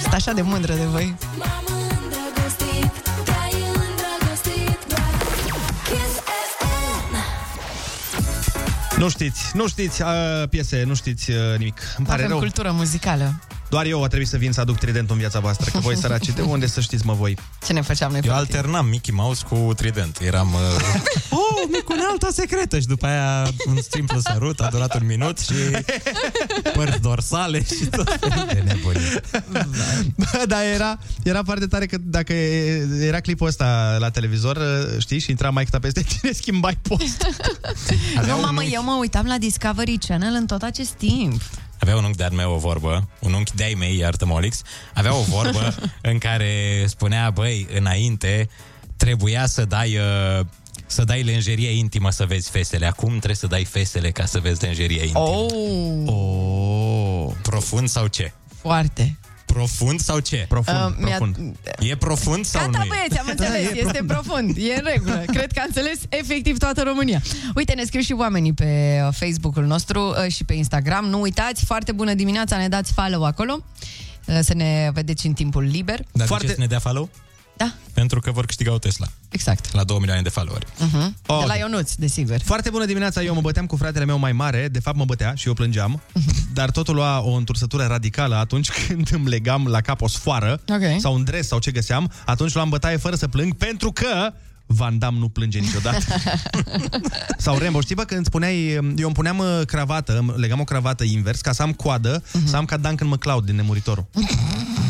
Sunt 0.00 0.12
așa 0.14 0.32
de 0.32 0.42
mândră 0.42 0.72
de 0.74 0.84
voi. 0.84 1.14
M-am 1.38 1.64
îndrăgostit, 1.68 2.92
te-ai 3.24 3.54
îndrăgostit 3.62 4.78
Doar 4.88 5.10
Kiss 5.84 6.14
FM 6.58 7.14
Nu 9.00 9.08
știți, 9.08 9.40
nu 9.54 9.68
știți 9.68 10.02
uh, 10.02 10.08
piese, 10.50 10.82
nu 10.86 10.94
știți 10.94 11.30
uh, 11.30 11.36
nimic. 11.58 11.80
Îmi 11.96 12.06
pare 12.06 12.18
Avem 12.18 12.28
rău. 12.28 12.38
cultură 12.38 12.70
muzicală. 12.70 13.34
Doar 13.70 13.86
eu 13.86 14.02
a 14.02 14.06
trebuit 14.06 14.28
să 14.28 14.36
vin 14.36 14.52
să 14.52 14.60
aduc 14.60 14.78
tridentul 14.78 15.14
în 15.14 15.20
viața 15.20 15.40
voastră, 15.40 15.70
că 15.70 15.78
voi 15.78 15.96
săraci, 15.96 16.28
de 16.28 16.42
unde 16.42 16.66
să 16.66 16.80
știți, 16.80 17.06
mă, 17.06 17.12
voi? 17.12 17.36
Ce 17.66 17.72
ne 17.72 17.80
făceam 17.80 18.10
noi? 18.10 18.20
Eu 18.24 18.32
practic? 18.32 18.54
alternam 18.54 18.86
Mickey 18.86 19.14
Mouse 19.14 19.44
cu 19.48 19.72
Trident. 19.76 20.18
Eram... 20.20 20.52
Uh, 20.52 20.60
oh, 21.40 21.68
micunealta 21.72 22.28
secretă! 22.32 22.78
Și 22.78 22.86
după 22.86 23.06
aia 23.06 23.48
un 23.66 23.78
simplu 23.90 24.20
sărut, 24.20 24.60
a 24.60 24.68
durat 24.70 24.94
un 25.00 25.06
minut 25.06 25.38
și 25.38 25.52
părți 26.76 27.00
dorsale 27.00 27.64
și 27.64 27.84
tot 27.84 28.16
felul 28.20 28.46
de 28.52 28.62
nebunii. 28.66 29.20
Bă, 30.16 30.44
dar 30.48 30.62
era, 30.74 30.98
era 31.22 31.42
foarte 31.44 31.66
tare 31.66 31.86
că 31.86 31.96
dacă 32.00 32.32
era 33.00 33.20
clipul 33.20 33.46
ăsta 33.46 33.96
la 33.98 34.10
televizor, 34.10 34.56
uh, 34.56 35.00
știi, 35.00 35.18
și 35.18 35.30
intra 35.30 35.50
mai 35.50 35.66
peste 35.80 36.02
tine, 36.02 36.32
schimbai 36.32 36.78
post. 36.82 37.26
Avea 38.18 38.32
Nu, 38.32 38.38
un 38.38 38.44
mamă, 38.44 38.62
unchi- 38.62 38.72
eu 38.72 38.82
mă 38.82 38.96
uitam 39.00 39.26
la 39.26 39.38
Discovery 39.38 39.98
Channel 40.06 40.34
în 40.34 40.46
tot 40.46 40.62
acest 40.62 40.90
timp. 40.90 41.42
Avea 41.80 41.96
un 41.96 42.04
unchi 42.04 42.16
de-al 42.16 42.32
meu 42.32 42.52
o 42.52 42.58
vorbă, 42.58 43.08
un 43.18 43.32
unchi 43.32 43.54
de-ai 43.54 43.74
mei, 43.74 43.96
iartă-mă, 43.98 44.34
Olix, 44.34 44.62
avea 44.94 45.14
o 45.14 45.22
vorbă 45.22 45.74
în 46.10 46.18
care 46.18 46.84
spunea, 46.86 47.30
băi, 47.30 47.66
înainte 47.74 48.48
trebuia 48.96 49.46
să 49.46 49.64
dai... 49.64 49.96
Uh, 49.96 50.46
să 50.86 51.04
dai 51.04 51.22
lenjerie 51.22 51.70
intimă 51.70 52.10
să 52.10 52.24
vezi 52.24 52.50
fesele. 52.50 52.86
Acum 52.86 53.08
trebuie 53.08 53.34
să 53.34 53.46
dai 53.46 53.64
fesele 53.64 54.10
ca 54.10 54.24
să 54.24 54.38
vezi 54.38 54.62
lenjerie 54.64 55.02
intimă. 55.02 55.18
Oh, 55.24 55.52
Oh. 56.06 57.32
Profund 57.42 57.88
sau 57.88 58.06
ce? 58.06 58.32
foarte. 58.60 59.18
Profund 59.52 60.00
sau 60.00 60.18
ce? 60.18 60.44
Profund, 60.48 60.76
Uh, 60.78 60.94
mi-a- 60.98 61.16
profund. 61.16 61.56
E 61.78 61.96
profund 61.96 62.44
sau 62.44 62.64
Gata, 62.64 62.78
nu 62.78 62.84
e? 62.84 62.88
băieți, 62.88 63.18
am 63.18 63.26
înțeles, 63.34 63.68
Da, 63.70 63.76
e 63.76 63.80
este 63.86 64.04
profund, 64.06 64.56
e 64.56 64.74
în 64.74 64.82
regulă. 64.84 65.22
Cred 65.36 65.52
că 65.52 65.60
a 65.60 65.64
înțeles 65.66 65.98
efectiv 66.08 66.58
toată 66.58 66.82
România. 66.82 67.22
Uite, 67.54 67.72
ne 67.74 67.84
scriu 67.84 68.00
și 68.00 68.12
oamenii 68.12 68.52
pe 68.52 69.00
uh, 69.06 69.14
Facebook-ul 69.14 69.64
nostru 69.64 70.08
uh, 70.24 70.32
și 70.32 70.44
pe 70.44 70.52
Instagram. 70.54 71.04
Nu 71.04 71.20
uitați, 71.20 71.64
foarte 71.64 71.92
bună 71.92 72.14
dimineața, 72.14 72.56
ne 72.56 72.68
dați 72.68 72.92
follow 72.92 73.24
acolo, 73.24 73.64
uh, 74.26 74.38
să 74.42 74.54
ne 74.54 74.90
vedeți 74.94 75.26
în 75.26 75.32
timpul 75.32 75.62
liber. 75.62 75.96
Dar 76.12 76.26
Foarte... 76.26 76.26
Foarte- 76.26 76.46
de 76.46 76.50
ce 76.52 76.54
să 76.54 76.60
ne 76.60 76.66
dea 76.66 76.78
follow? 76.78 77.08
Da, 77.60 77.72
Pentru 77.92 78.20
că 78.20 78.30
vor 78.30 78.44
câștiga 78.46 78.72
o 78.72 78.78
Tesla. 78.78 79.06
exact. 79.28 79.72
La 79.72 79.84
2 79.84 79.96
milioane 79.98 80.22
de 80.22 80.28
followeri. 80.28 80.66
Uh-huh. 80.66 81.08
Oh, 81.26 81.38
De 81.40 81.44
la 81.46 81.52
ok. 81.54 81.58
Ionuț, 81.58 81.92
desigur. 81.94 82.36
Foarte 82.44 82.70
bună 82.70 82.84
dimineața, 82.84 83.22
eu 83.22 83.34
mă 83.34 83.40
băteam 83.40 83.66
cu 83.66 83.76
fratele 83.76 84.04
meu 84.04 84.18
mai 84.18 84.32
mare, 84.32 84.68
de 84.68 84.80
fapt 84.80 84.96
mă 84.96 85.04
bătea 85.04 85.34
și 85.34 85.46
eu 85.46 85.54
plângeam, 85.54 86.02
dar 86.52 86.70
totul 86.70 86.94
lua 86.94 87.20
o 87.20 87.30
întursătură 87.32 87.84
radicală 87.84 88.34
atunci 88.36 88.70
când 88.86 89.08
îmi 89.12 89.28
legam 89.28 89.66
la 89.66 89.80
cap 89.80 90.00
o 90.00 90.08
sfoară 90.08 90.60
Ok. 90.68 91.00
sau 91.00 91.14
un 91.14 91.24
dres 91.24 91.46
sau 91.46 91.58
ce 91.58 91.70
găseam, 91.70 92.10
atunci 92.24 92.52
luam 92.54 92.68
bătaie 92.68 92.96
fără 92.96 93.16
să 93.16 93.28
plâng, 93.28 93.54
pentru 93.54 93.92
că 93.92 94.32
Van 94.72 94.98
Damme 94.98 95.18
nu 95.18 95.28
plânge 95.28 95.58
niciodată. 95.58 95.98
sau 97.38 97.58
Rambo, 97.58 97.80
știi 97.80 97.94
bă, 97.94 98.02
când 98.04 98.26
spuneai, 98.26 98.72
eu 98.72 98.80
îmi 99.06 99.12
puneam 99.14 99.38
uh, 99.38 99.60
cravată, 99.66 100.18
îmi 100.18 100.32
legam 100.36 100.60
o 100.60 100.64
cravată 100.64 101.04
invers 101.04 101.40
ca 101.40 101.52
să 101.52 101.62
am 101.62 101.72
coadă, 101.72 102.22
să 102.44 102.56
am 102.56 102.64
ca 102.64 102.76
Duncan 102.76 103.08
McLeod 103.08 103.44
din 103.44 103.54
Nemuritorul. 103.54 104.06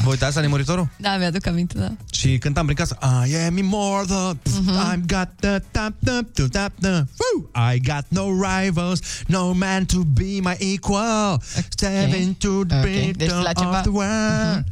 Vă 0.02 0.08
uitați 0.10 0.34
la 0.34 0.40
Nemuritorul? 0.40 0.88
Da, 0.96 1.16
mi-aduc 1.16 1.46
aminte, 1.46 1.78
da. 1.78 1.90
Și 2.12 2.38
cântam 2.38 2.64
prin 2.64 2.76
casă 2.76 2.98
I 3.28 3.34
am 3.46 3.56
immortal 3.56 4.36
I've 4.92 5.06
got 5.06 5.28
the 5.40 5.58
tap 5.70 5.92
tap 6.04 6.32
to 6.34 6.48
tap 6.48 6.72
the 6.80 6.90
Woo! 6.90 7.50
I 7.72 7.80
got 7.80 8.04
no 8.08 8.24
rivals 8.30 9.00
No 9.26 9.52
man 9.52 9.84
to 9.84 9.98
be 9.98 10.38
my 10.42 10.56
equal 10.58 11.42
Stepping 11.68 12.36
to 12.38 12.64
the 12.64 12.76
Ok, 12.76 12.82
beat 12.84 13.16
deci 13.16 13.30
la 13.30 13.50
ceva- 13.52 13.68
of 13.76 13.80
the 13.80 13.90
world 13.90 14.64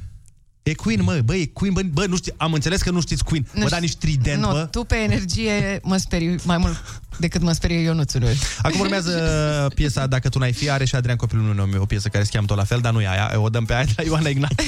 E 0.69 0.75
Queen, 0.75 1.03
mă, 1.03 1.21
bă, 1.25 1.35
e 1.35 1.47
Queen, 1.47 1.73
bă, 1.73 1.81
bă 1.93 2.07
nu 2.07 2.17
știu, 2.17 2.35
am 2.37 2.53
înțeles 2.53 2.83
că 2.83 2.91
nu 2.91 3.01
știți 3.01 3.25
Queen. 3.25 3.43
Nu 3.53 3.61
Bă, 3.61 3.67
știu. 3.67 3.77
da 3.77 3.83
nici 3.83 3.97
trident, 3.97 4.41
nu, 4.43 4.51
bă. 4.51 4.69
tu 4.71 4.85
pe 4.85 4.97
energie 4.97 5.81
mă 5.83 5.97
sperii 5.97 6.39
mai 6.45 6.57
mult 6.59 7.01
decât 7.19 7.43
mă 7.43 7.53
sperie 7.53 7.79
Ionuțul. 7.79 8.25
Acum 8.63 8.81
urmează 8.81 9.13
piesa 9.75 10.07
Dacă 10.07 10.29
tu 10.29 10.39
n-ai 10.39 10.53
fi, 10.53 10.71
are 10.71 10.85
și 10.85 10.95
Adrian 10.95 11.17
Copilul 11.17 11.55
meu 11.55 11.83
o 11.83 11.87
piesă 11.87 12.09
care 12.09 12.25
se 12.25 12.31
cheamă 12.33 12.47
tot 12.47 12.57
la 12.57 12.65
fel, 12.65 12.81
dar 12.81 12.93
nu 12.93 13.01
e 13.01 13.09
aia, 13.09 13.41
o 13.41 13.49
dăm 13.49 13.65
pe 13.65 13.75
aia 13.75 13.85
de 13.85 13.93
la 13.97 14.03
Ioana 14.03 14.29
Ignat. 14.29 14.53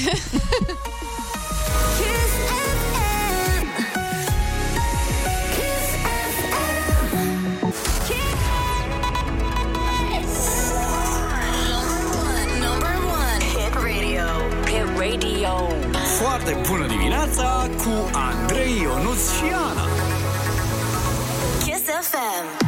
Foarte 16.43 16.68
bună 16.68 16.86
dimineața 16.86 17.70
cu 17.76 18.11
Andrei 18.12 18.80
Ionuț 18.82 19.18
și 19.18 19.45
Ana. 19.70 19.84
Kiss 21.64 21.82
FM 22.11 22.66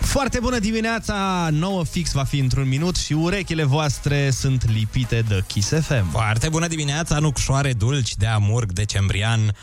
Foarte 0.00 0.38
bună 0.40 0.58
dimineața, 0.58 1.48
9 1.50 1.84
fix 1.84 2.12
va 2.12 2.24
fi 2.24 2.38
într-un 2.38 2.68
minut 2.68 2.96
și 2.96 3.12
urechile 3.12 3.64
voastre 3.64 4.30
sunt 4.30 4.72
lipite 4.72 5.24
de 5.28 5.42
Kiss 5.46 5.68
FM. 5.68 6.10
Foarte 6.10 6.48
bună 6.48 6.66
dimineața, 6.66 7.18
nucșoare 7.18 7.72
dulci 7.72 8.16
de 8.16 8.26
amurg 8.26 8.72
decembrian. 8.72 9.54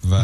Vă... 0.00 0.20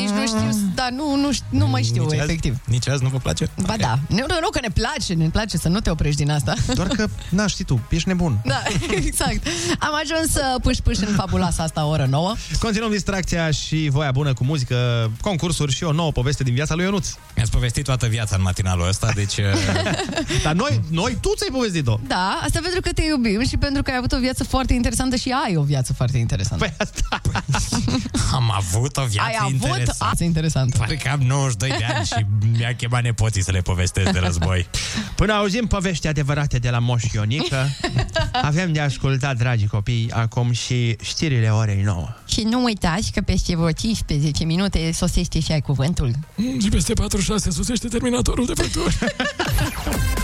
Nici 0.00 0.08
nu 0.08 0.26
știu, 0.26 0.70
dar 0.74 0.90
nu, 0.90 1.16
nu, 1.16 1.32
ș- 1.32 1.48
nu 1.48 1.66
mai 1.68 1.82
știu, 1.82 2.02
Nici 2.02 2.12
azi? 2.12 2.22
efectiv. 2.22 2.56
Nici 2.64 2.88
azi 2.88 3.02
nu 3.02 3.08
vă 3.08 3.18
place? 3.18 3.50
Ba 3.66 3.74
da, 3.78 3.98
nu, 4.08 4.16
nu, 4.16 4.36
nu, 4.40 4.48
că 4.50 4.58
ne 4.62 4.68
place, 4.74 5.12
ne 5.14 5.28
place 5.28 5.56
să 5.56 5.68
nu 5.68 5.80
te 5.80 5.90
oprești 5.90 6.16
din 6.22 6.30
asta. 6.30 6.54
Doar 6.74 6.86
că, 6.88 7.06
na, 7.28 7.46
știi 7.46 7.64
tu, 7.64 7.80
ești 7.88 8.08
nebun. 8.08 8.40
Da, 8.44 8.62
exact. 9.06 9.46
Am 9.78 9.92
ajuns 10.04 10.32
să 10.32 10.56
pâși-pâși 10.62 11.04
în 11.04 11.14
fabuloasa 11.14 11.62
asta 11.62 11.84
oră 11.86 12.06
nouă. 12.10 12.34
Continuăm 12.60 12.90
distracția 12.90 13.50
și 13.50 13.88
voia 13.92 14.10
bună 14.10 14.32
cu 14.34 14.44
muzică, 14.44 15.10
concursuri 15.20 15.72
și 15.72 15.84
o 15.84 15.92
nouă 15.92 16.12
poveste 16.12 16.42
din 16.42 16.54
viața 16.54 16.74
lui 16.74 16.84
Ionuț. 16.84 17.08
Mi-ați 17.36 17.50
povestit 17.50 17.84
toată 17.84 18.06
viața 18.06 18.36
în 18.36 18.42
matinalul 18.42 18.88
ăsta, 18.88 19.10
deci... 19.14 19.36
uh, 19.36 19.44
Dar 20.44 20.52
noi, 20.52 20.80
noi 20.90 21.16
tu 21.20 21.32
ți-ai 21.36 21.48
povestit-o. 21.52 21.98
Da, 22.06 22.40
asta 22.42 22.58
pentru 22.62 22.80
că 22.80 22.90
te 22.92 23.02
iubim 23.02 23.44
și 23.48 23.56
pentru 23.56 23.82
că 23.82 23.90
ai 23.90 23.96
avut 23.96 24.12
o 24.12 24.18
viață 24.18 24.44
foarte 24.44 24.72
interesantă 24.72 25.16
și 25.16 25.34
ai 25.46 25.56
o 25.56 25.62
viață 25.62 25.92
foarte 25.92 26.18
interesantă. 26.18 26.64
Păi 26.64 26.74
asta... 26.78 27.20
Am 28.36 28.52
avut 28.56 28.96
o 28.96 29.04
viață 29.04 29.28
ai 29.28 29.36
avut 29.40 29.52
interesantă. 29.52 29.89
Viață 29.98 30.24
interesantă. 30.24 30.78
Parcă 30.78 31.10
am 31.10 31.20
92 31.20 31.78
de 31.78 31.84
ani 31.84 32.06
și 32.06 32.26
mi-a 32.56 32.74
chemat 32.74 33.02
nepoții 33.02 33.42
să 33.42 33.50
le 33.50 33.60
povestesc 33.60 34.10
de 34.10 34.18
război. 34.18 34.66
Până 35.16 35.32
auzim 35.32 35.66
povești 35.66 36.06
adevărate 36.06 36.58
de 36.58 36.70
la 36.70 36.78
Moș 36.78 37.02
Ionică, 37.12 37.68
avem 38.42 38.72
de 38.72 38.80
ascultat, 38.80 39.36
dragi 39.36 39.66
copii, 39.66 40.10
acum 40.12 40.52
și 40.52 40.96
știrile 41.02 41.48
orei 41.48 41.82
9. 41.82 42.08
Și 42.26 42.40
nu 42.40 42.62
uitați 42.62 43.12
că 43.12 43.20
peste 43.20 43.56
vreo 43.56 43.70
15 43.70 44.44
minute 44.44 44.92
sosește 44.92 45.40
și 45.40 45.52
ai 45.52 45.60
cuvântul. 45.60 46.10
Și 46.60 46.68
peste 46.68 46.92
46 46.92 47.50
susește 47.50 47.88
terminatorul 47.88 48.46
de 48.46 48.52
vânturi. 48.56 48.98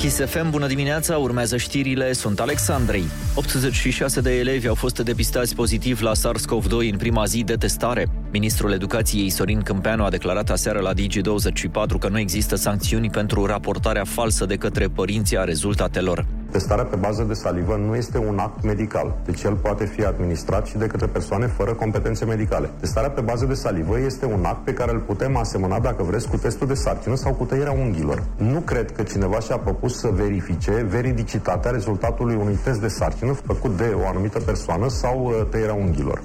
Kiss 0.00 0.20
FM, 0.24 0.50
bună 0.50 0.66
dimineața, 0.66 1.16
urmează 1.16 1.56
știrile, 1.56 2.12
sunt 2.12 2.40
Alexandrei. 2.40 3.04
86 3.34 4.20
de 4.20 4.38
elevi 4.38 4.68
au 4.68 4.74
fost 4.74 4.98
depistați 4.98 5.54
pozitiv 5.54 6.00
la 6.00 6.12
SARS-CoV-2 6.12 6.90
în 6.90 6.96
prima 6.96 7.24
zi 7.24 7.42
de 7.42 7.54
testare. 7.54 8.06
Ministrul 8.32 8.72
Educației 8.72 9.30
Sorin 9.30 9.62
Câmpeanu 9.62 10.04
a 10.04 10.10
declarat 10.10 10.50
aseară 10.50 10.78
la 10.80 10.92
Digi24 10.94 11.98
că 11.98 12.08
nu 12.08 12.18
există 12.18 12.56
sancțiuni 12.56 13.10
pentru 13.10 13.46
raportarea 13.46 14.04
falsă 14.04 14.46
de 14.46 14.56
către 14.56 14.88
părinții 14.88 15.38
a 15.38 15.44
rezultatelor. 15.44 16.26
Testarea 16.50 16.84
pe 16.84 16.96
bază 16.96 17.22
de 17.22 17.34
salivă 17.34 17.76
nu 17.76 17.94
este 17.96 18.18
un 18.18 18.38
act 18.38 18.62
medical, 18.62 19.18
deci 19.24 19.42
el 19.42 19.54
poate 19.54 19.84
fi 19.84 20.04
administrat 20.04 20.66
și 20.66 20.76
de 20.76 20.86
către 20.86 21.06
persoane 21.06 21.46
fără 21.46 21.74
competențe 21.74 22.24
medicale. 22.24 22.70
Testarea 22.80 23.10
pe 23.10 23.20
bază 23.20 23.44
de 23.44 23.54
salivă 23.54 23.98
este 23.98 24.26
un 24.26 24.44
act 24.44 24.64
pe 24.64 24.72
care 24.72 24.92
îl 24.92 24.98
putem 24.98 25.36
asemăna, 25.36 25.78
dacă 25.78 26.02
vreți, 26.02 26.28
cu 26.28 26.36
testul 26.36 26.66
de 26.66 26.74
sarcină 26.74 27.14
sau 27.14 27.32
cu 27.34 27.44
tăierea 27.44 27.72
unghiilor. 27.72 28.22
Nu 28.36 28.60
cred 28.60 28.92
că 28.92 29.02
cineva 29.02 29.40
și-a 29.40 29.56
propus 29.56 29.98
să 29.98 30.08
verifice 30.08 30.86
veridicitatea 30.88 31.70
rezultatului 31.70 32.34
unui 32.34 32.58
test 32.64 32.80
de 32.80 32.88
sarcină 32.88 33.32
făcut 33.32 33.76
de 33.76 33.96
o 34.04 34.08
anumită 34.08 34.40
persoană 34.40 34.88
sau 34.88 35.24
uh, 35.24 35.46
tăierea 35.50 35.74
unghiilor. 35.74 36.22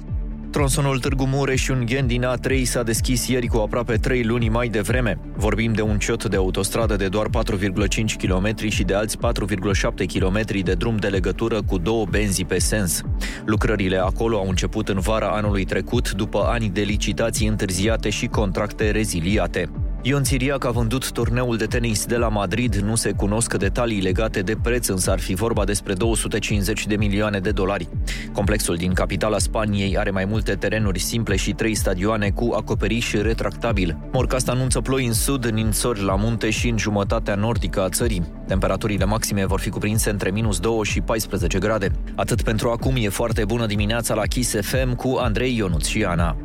Tronsonul 0.56 0.98
Târgu 0.98 1.26
Mureș, 1.26 1.68
un 1.68 1.84
ghen 1.86 2.06
din 2.06 2.24
A3, 2.24 2.62
s-a 2.62 2.82
deschis 2.82 3.28
ieri 3.28 3.46
cu 3.46 3.56
aproape 3.56 3.96
3 3.96 4.24
luni 4.24 4.48
mai 4.48 4.68
devreme. 4.68 5.18
Vorbim 5.34 5.72
de 5.72 5.82
un 5.82 5.98
ciot 5.98 6.24
de 6.24 6.36
autostradă 6.36 6.96
de 6.96 7.08
doar 7.08 7.26
4,5 7.28 8.16
km 8.18 8.68
și 8.68 8.82
de 8.82 8.94
alți 8.94 9.16
4,7 9.16 10.06
km 10.06 10.62
de 10.62 10.74
drum 10.74 10.96
de 10.96 11.06
legătură 11.06 11.62
cu 11.62 11.78
două 11.78 12.06
benzi 12.10 12.44
pe 12.44 12.58
sens. 12.58 13.02
Lucrările 13.44 13.96
acolo 13.96 14.36
au 14.36 14.48
început 14.48 14.88
în 14.88 14.98
vara 14.98 15.28
anului 15.28 15.64
trecut, 15.64 16.10
după 16.10 16.44
ani 16.46 16.68
de 16.68 16.80
licitații 16.80 17.46
întârziate 17.46 18.10
și 18.10 18.26
contracte 18.26 18.90
reziliate. 18.90 19.70
Ion 20.08 20.22
Țiriac 20.22 20.64
a 20.64 20.70
vândut 20.70 21.12
turneul 21.12 21.56
de 21.56 21.64
tenis 21.64 22.04
de 22.04 22.16
la 22.16 22.28
Madrid, 22.28 22.74
nu 22.74 22.94
se 22.94 23.12
cunosc 23.12 23.54
detalii 23.54 24.00
legate 24.00 24.40
de 24.40 24.56
preț, 24.62 24.86
însă 24.86 25.10
ar 25.10 25.18
fi 25.18 25.34
vorba 25.34 25.64
despre 25.64 25.92
250 25.92 26.86
de 26.86 26.96
milioane 26.96 27.40
de 27.40 27.50
dolari. 27.50 27.88
Complexul 28.32 28.76
din 28.76 28.92
capitala 28.92 29.38
Spaniei 29.38 29.98
are 29.98 30.10
mai 30.10 30.24
multe 30.24 30.54
terenuri 30.54 30.98
simple 30.98 31.36
și 31.36 31.52
trei 31.52 31.74
stadioane 31.74 32.30
cu 32.30 32.52
acoperiș 32.56 33.12
retractabil. 33.12 33.98
Morcast 34.12 34.48
anunță 34.48 34.80
ploi 34.80 35.06
în 35.06 35.12
sud, 35.12 35.46
ninsori 35.46 36.02
la 36.02 36.14
munte 36.14 36.50
și 36.50 36.68
în 36.68 36.78
jumătatea 36.78 37.34
nordică 37.34 37.82
a 37.82 37.88
țării. 37.88 38.26
Temperaturile 38.46 39.04
maxime 39.04 39.46
vor 39.46 39.60
fi 39.60 39.70
cuprinse 39.70 40.10
între 40.10 40.30
minus 40.30 40.58
2 40.58 40.80
și 40.82 41.00
14 41.00 41.58
grade. 41.58 41.90
Atât 42.14 42.42
pentru 42.42 42.70
acum, 42.70 42.94
e 42.96 43.08
foarte 43.08 43.44
bună 43.44 43.66
dimineața 43.66 44.14
la 44.14 44.22
Kiss 44.22 44.54
FM 44.60 44.94
cu 44.94 45.16
Andrei 45.20 45.56
Ionuț 45.56 45.86
și 45.86 46.04
Ana. 46.04 46.36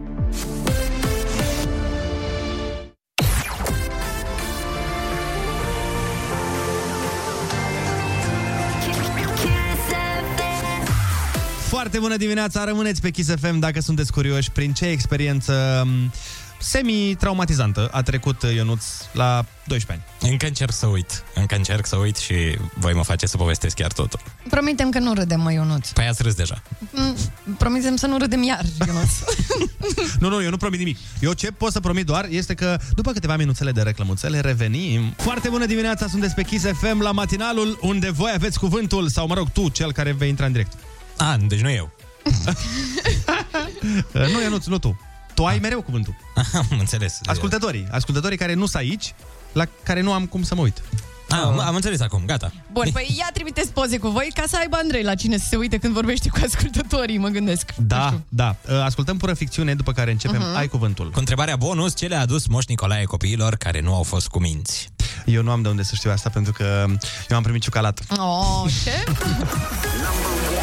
Foarte 11.92 12.10
bună 12.10 12.22
dimineața, 12.24 12.64
rămâneți 12.64 13.02
pe 13.02 13.10
Kiss 13.10 13.30
FM 13.40 13.60
dacă 13.60 13.82
sunteți 13.82 14.12
curioși 14.12 14.52
prin 14.52 14.74
ce 14.74 14.86
experiență 14.86 15.84
m, 15.86 16.14
semi-traumatizantă 16.60 17.90
a 17.92 18.02
trecut 18.02 18.42
Ionuț 18.56 18.84
la 19.14 19.46
12 19.66 19.92
ani. 19.92 20.32
Încă 20.32 20.46
încerc 20.46 20.72
să 20.72 20.86
uit. 20.86 21.24
Încă 21.36 21.56
încerc 21.56 21.86
să 21.86 21.96
uit 21.96 22.18
și 22.18 22.34
voi 22.74 22.94
mă 22.94 23.04
face 23.04 23.26
să 23.26 23.38
povestesc 23.38 23.76
chiar 23.76 23.92
totul. 23.92 24.20
Promitem 24.50 24.90
că 24.90 25.00
nu 25.00 25.14
râdem, 25.14 25.42
mă, 25.42 25.52
Ionuț. 25.52 25.90
Păi 25.90 26.08
ați 26.08 26.24
râs 26.24 26.34
deja. 26.34 26.62
Mm, 26.92 27.16
Promitem 27.58 27.96
să 27.96 28.08
nu 28.08 28.18
râdem 28.18 28.44
iar, 28.44 28.66
Ionuț. 28.88 29.12
Nu, 30.20 30.30
nu, 30.30 30.44
eu 30.44 30.50
nu 30.50 30.58
promit 30.58 30.80
nimic. 30.80 30.98
Eu 31.20 31.34
ce 31.34 31.52
pot 31.52 31.72
să 31.72 31.80
promit 31.80 32.06
doar 32.06 32.28
este 32.30 32.54
că 32.54 32.80
după 32.96 33.12
câteva 33.12 33.36
minuțele 33.36 33.72
de 33.72 33.82
reclămuțele 33.82 34.40
revenim. 34.40 35.14
Foarte 35.18 35.50
bună 35.50 35.66
dimineața, 35.66 36.08
sunteți 36.08 36.34
pe 36.34 36.44
Kiss 36.44 36.66
FM 36.66 37.02
la 37.02 37.12
matinalul 37.12 37.78
unde 37.82 38.12
voi 38.12 38.32
aveți 38.36 38.60
cuvântul, 38.60 39.10
sau 39.10 39.28
mă 39.28 39.34
rog, 39.34 39.50
tu, 39.50 39.70
cel 39.70 39.92
care 39.92 40.12
vei 40.12 40.30
intra 40.30 40.46
în 40.46 40.52
direct. 40.52 40.74
A, 41.22 41.38
deci 41.48 41.60
nu 41.60 41.70
eu. 41.70 41.92
nu, 44.12 44.42
eu 44.44 44.50
nu, 44.50 44.58
nu 44.66 44.78
tu. 44.78 45.00
Tu 45.34 45.46
ai 45.46 45.60
mereu 45.60 45.82
cuvântul. 45.82 46.16
Am 46.72 46.80
înțeles. 46.80 47.20
Ascultătorii, 47.26 47.88
ascultătorii 47.92 48.38
care 48.38 48.54
nu 48.54 48.66
sunt 48.66 48.76
aici, 48.76 49.14
la 49.52 49.66
care 49.84 50.02
nu 50.02 50.14
am 50.14 50.26
cum 50.26 50.44
să 50.44 50.56
mă 50.56 50.62
uit. 50.62 50.82
A, 51.30 51.46
am, 51.46 51.60
am 51.60 51.76
înțeles 51.76 52.00
acum, 52.00 52.24
gata. 52.26 52.52
Bun, 52.72 52.90
păi 52.94 53.16
ia 53.18 53.30
trimiteți 53.34 53.72
poze 53.72 53.98
cu 53.98 54.08
voi 54.08 54.32
ca 54.34 54.44
să 54.48 54.58
aibă 54.60 54.76
Andrei 54.76 55.04
la 55.04 55.16
cine 55.16 55.38
să 55.38 55.46
se 55.50 55.56
uite 55.56 55.78
când 55.78 55.94
vorbește 55.94 56.30
cu 56.30 56.40
ascultătorii, 56.44 57.18
mă 57.18 57.28
gândesc. 57.28 57.74
Da, 57.78 58.20
da. 58.30 58.56
Ascultăm 58.84 59.18
pură 59.18 59.34
ficțiune, 59.34 59.76
după 59.76 59.92
care 59.92 60.12
începem. 60.12 60.40
Mhm. 60.40 60.56
Ai 60.56 60.68
cuvântul. 60.68 61.10
Cu 61.10 61.20
întrebarea 61.20 61.56
bonus, 61.56 61.96
ce 61.96 62.06
le-a 62.06 62.20
adus 62.20 62.48
Moș 62.48 62.66
Nicolae 62.66 63.04
copiilor 63.04 63.56
care 63.56 63.82
nu 63.82 63.94
au 63.94 64.04
fost 64.04 64.28
cu 64.28 64.40
minți? 64.40 64.90
Eu 65.26 65.44
nu 65.44 65.52
am 65.52 65.62
de 65.62 65.70
unde 65.70 65.84
să 65.84 65.96
știu 65.96 66.12
asta, 66.12 66.30
pentru 66.30 66.54
că 66.54 66.86
eu 67.30 67.38
am 67.38 67.44
primit 67.44 67.62
ciucalat. 67.62 68.02
Oh, 68.18 68.72
ce? 68.84 69.04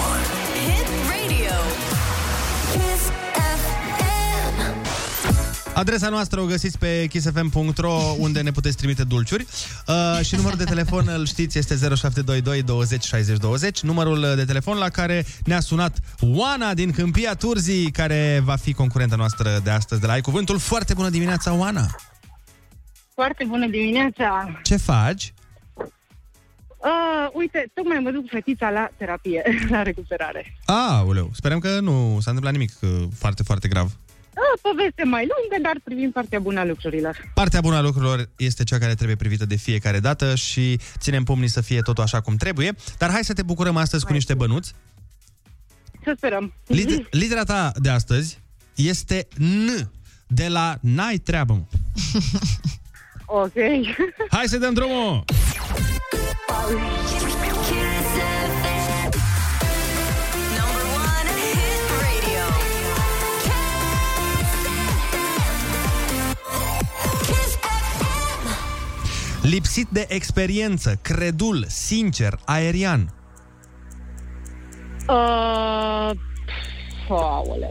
Adresa 5.78 6.08
noastră 6.08 6.40
o 6.40 6.44
găsiți 6.44 6.78
pe 6.78 7.06
kissfm.ro 7.08 7.92
unde 8.18 8.40
ne 8.40 8.50
puteți 8.50 8.76
trimite 8.76 9.04
dulciuri 9.04 9.46
uh, 9.86 10.24
și 10.24 10.34
numărul 10.34 10.58
de 10.58 10.64
telefon, 10.64 11.08
îl 11.08 11.26
știți, 11.26 11.58
este 11.58 11.74
0722 11.74 12.62
20 12.62 13.04
60 13.04 13.38
20 13.38 13.80
numărul 13.80 14.34
de 14.36 14.44
telefon 14.44 14.76
la 14.76 14.88
care 14.88 15.24
ne-a 15.44 15.60
sunat 15.60 15.98
Oana 16.20 16.74
din 16.74 16.90
Câmpia 16.90 17.34
Turzii 17.34 17.90
care 17.90 18.40
va 18.44 18.56
fi 18.56 18.72
concurenta 18.72 19.16
noastră 19.16 19.60
de 19.64 19.70
astăzi 19.70 20.00
de 20.00 20.06
la 20.06 20.12
Ai 20.12 20.20
Cuvântul. 20.20 20.58
Foarte 20.58 20.94
bună 20.94 21.08
dimineața, 21.08 21.54
Oana! 21.54 21.86
Foarte 23.14 23.44
bună 23.44 23.66
dimineața! 23.66 24.60
Ce 24.62 24.76
faci? 24.76 25.32
Uh, 25.76 27.28
uite, 27.32 27.70
tocmai 27.74 27.98
mă 27.98 28.10
duc 28.10 28.20
cu 28.20 28.28
fetița 28.30 28.70
la 28.70 28.88
terapie, 28.96 29.42
la 29.70 29.82
recuperare. 29.82 30.56
Aoleu, 30.64 31.30
sperăm 31.34 31.58
că 31.58 31.80
nu 31.80 32.18
s-a 32.20 32.30
întâmplat 32.30 32.52
nimic 32.52 32.72
uh, 32.80 32.90
foarte, 33.18 33.42
foarte 33.42 33.68
grav. 33.68 33.90
Uh, 34.39 34.59
poveste 34.62 35.05
mai 35.05 35.20
lungă, 35.32 35.62
dar 35.62 35.76
privim 35.84 36.11
partea 36.11 36.39
bună 36.39 36.61
a 36.61 36.64
lucrurilor. 36.64 37.30
Partea 37.34 37.61
bună 37.61 37.76
a 37.76 37.80
lucrurilor 37.80 38.28
este 38.36 38.64
cea 38.64 38.78
care 38.78 38.95
trebuie 38.95 39.16
privită 39.16 39.47
de 39.47 39.57
fiecare 39.57 40.01
dată 40.01 40.34
și 40.34 40.78
ținem 40.99 41.24
pumnii 41.24 41.49
să 41.49 41.61
fie 41.61 41.80
totul 41.80 42.03
așa 42.03 42.20
cum 42.20 42.36
trebuie. 42.36 42.74
Dar 42.99 43.11
hai 43.11 43.24
să 43.24 43.32
te 43.32 43.43
bucurăm 43.43 43.76
astăzi 43.76 44.05
cu 44.05 44.12
niște 44.12 44.34
bănuți. 44.34 44.74
Să 46.05 46.14
sperăm. 46.16 46.53
Lider, 46.66 47.07
lidera 47.11 47.43
ta 47.43 47.72
de 47.76 47.89
astăzi 47.89 48.39
este 48.74 49.28
N, 49.39 49.91
de 50.26 50.49
la 50.49 50.78
N-ai 50.80 51.16
treabă. 51.16 51.53
mă. 51.53 51.62
Ok. 53.30 53.53
Hai 54.30 54.45
să 54.47 54.59
dăm 54.59 54.74
drumul! 54.74 55.24
Lipsit 69.49 69.88
de 69.88 70.05
experiență, 70.09 70.99
credul, 71.03 71.64
sincer, 71.68 72.40
aerian. 72.44 73.14
Uh, 75.09 76.11
aoleu. 77.09 77.70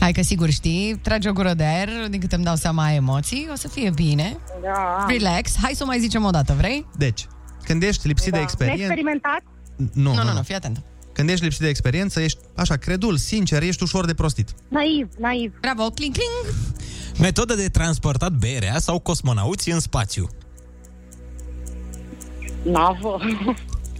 Hai 0.00 0.12
că 0.12 0.22
sigur 0.22 0.50
știi, 0.50 0.98
tragi 1.02 1.28
o 1.28 1.32
gură 1.32 1.54
de 1.54 1.64
aer, 1.64 1.88
din 2.08 2.20
câte 2.20 2.34
îmi 2.34 2.44
dau 2.44 2.54
seama 2.54 2.84
ai 2.84 2.96
emoții, 2.96 3.48
o 3.52 3.54
să 3.54 3.68
fie 3.68 3.90
bine. 3.90 4.36
Da. 4.62 5.06
Relax. 5.08 5.56
Hai 5.62 5.72
să 5.74 5.82
o 5.82 5.86
mai 5.86 5.98
zicem 5.98 6.24
o 6.24 6.30
dată, 6.30 6.54
vrei? 6.56 6.86
Deci, 6.96 7.26
când 7.62 7.82
ești 7.82 8.06
lipsit 8.06 8.32
de 8.32 8.38
experiență... 8.38 8.82
Neexperimentat? 8.82 9.42
Nu, 9.76 10.14
nu, 10.14 10.22
nu, 10.22 10.32
nu, 10.32 10.42
fii 10.42 10.54
atent. 10.54 10.82
Când 11.12 11.28
ești 11.28 11.44
lipsit 11.44 11.62
de 11.62 11.68
experiență, 11.68 12.20
ești 12.20 12.38
așa, 12.56 12.76
credul, 12.76 13.16
sincer, 13.16 13.62
ești 13.62 13.82
ușor 13.82 14.04
de 14.06 14.14
prostit. 14.14 14.54
Naiv, 14.68 15.08
naiv. 15.18 15.52
Bravo, 15.60 15.90
cling, 15.90 16.14
cling. 16.14 16.54
Metodă 17.18 17.54
de 17.54 17.68
transportat 17.68 18.32
berea 18.32 18.78
sau 18.78 18.98
cosmonauți 18.98 19.70
în 19.70 19.80
spațiu. 19.80 20.28
Navă. 22.70 23.18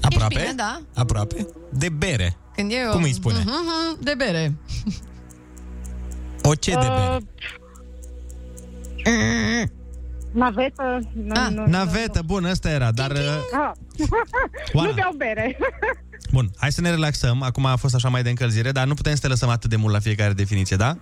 Aproape? 0.00 0.34
bine, 0.34 0.52
da. 0.56 0.80
Aproape. 0.94 1.46
De 1.72 1.88
bere. 1.88 2.36
Când 2.54 2.70
e 2.70 2.74
Cum 2.90 3.02
o... 3.02 3.04
îi 3.04 3.12
spune? 3.12 3.38
Mhm, 3.44 4.02
De 4.02 4.14
bere. 4.16 4.54
O 6.42 6.54
ce 6.54 6.70
de 6.70 6.76
bere? 6.76 7.18
Navetă. 10.32 11.00
Nu, 11.12 11.32
Ah, 11.40 11.50
nu, 11.52 11.66
Navetă, 11.66 12.22
bun, 12.26 12.44
ăsta 12.44 12.70
era, 12.70 12.90
dar... 12.92 13.10
uh, 13.10 13.18
Ah. 13.52 13.70
Oana. 14.72 14.88
nu 14.88 14.94
beau 14.94 15.12
bere. 15.16 15.56
Bun, 16.32 16.50
hai 16.56 16.72
să 16.72 16.80
ne 16.80 16.90
relaxăm. 16.90 17.42
Acum 17.42 17.64
a 17.64 17.76
fost 17.76 17.94
așa 17.94 18.08
mai 18.08 18.22
de 18.22 18.28
încălzire, 18.28 18.72
dar 18.72 18.86
nu 18.86 18.94
putem 18.94 19.14
să 19.14 19.20
te 19.20 19.26
lăsăm 19.28 19.48
atât 19.48 19.70
de 19.70 19.76
mult 19.76 19.92
la 19.92 19.98
fiecare 20.00 20.32
definiție, 20.32 20.76
da? 20.76 20.96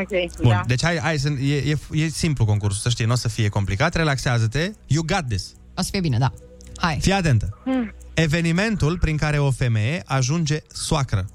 ok, 0.00 0.40
Bun, 0.42 0.50
da. 0.50 0.62
deci 0.66 0.82
hai, 0.82 0.98
hai 0.98 1.18
să, 1.18 1.28
e, 1.28 1.56
e, 1.56 1.76
e 2.04 2.08
simplu 2.08 2.44
concursul, 2.44 2.80
să 2.80 2.88
știi, 2.88 3.04
nu 3.04 3.12
o 3.12 3.14
să 3.16 3.28
fie 3.28 3.48
complicat, 3.48 3.94
relaxează-te, 3.94 4.72
you 4.86 5.02
got 5.06 5.28
this. 5.28 5.52
O 5.76 5.82
să 5.82 5.88
fie 5.90 6.00
bine, 6.00 6.18
da. 6.18 6.32
Hai. 6.76 6.98
Fii 7.00 7.12
atentă. 7.12 7.58
Hmm. 7.64 7.94
Evenimentul 8.14 8.98
prin 8.98 9.16
care 9.16 9.38
o 9.38 9.50
femeie 9.50 10.02
ajunge 10.06 10.58
soacră. 10.72 11.26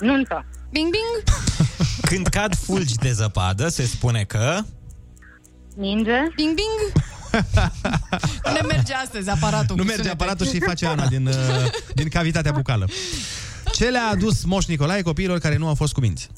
Nuntă. 0.00 0.46
Bing, 0.70 0.90
bing. 0.90 1.36
Când 2.10 2.26
cad 2.26 2.54
fulgi 2.54 2.94
de 2.94 3.12
zăpadă, 3.12 3.68
se 3.68 3.82
spune 3.82 4.24
că... 4.24 4.58
Ninge. 5.76 6.18
Bing, 6.36 6.54
bing. 6.54 7.04
Nu 8.44 8.52
ne 8.52 8.60
merge 8.66 8.94
astăzi 8.94 9.30
aparatul. 9.30 9.76
Nu 9.76 9.82
cu 9.82 9.88
merge 9.88 10.02
sunete. 10.02 10.22
aparatul 10.22 10.46
și 10.46 10.60
face 10.60 10.86
Ana 10.86 11.06
din, 11.06 11.26
uh, 11.26 11.34
din 11.94 12.08
cavitatea 12.08 12.52
bucală. 12.52 12.88
Ce 13.72 13.84
le-a 13.84 14.08
adus 14.10 14.44
Moș 14.44 14.64
Nicolae 14.64 15.02
copiilor 15.02 15.38
care 15.38 15.56
nu 15.56 15.66
au 15.68 15.74
fost 15.74 15.92
cuminți? 15.92 16.28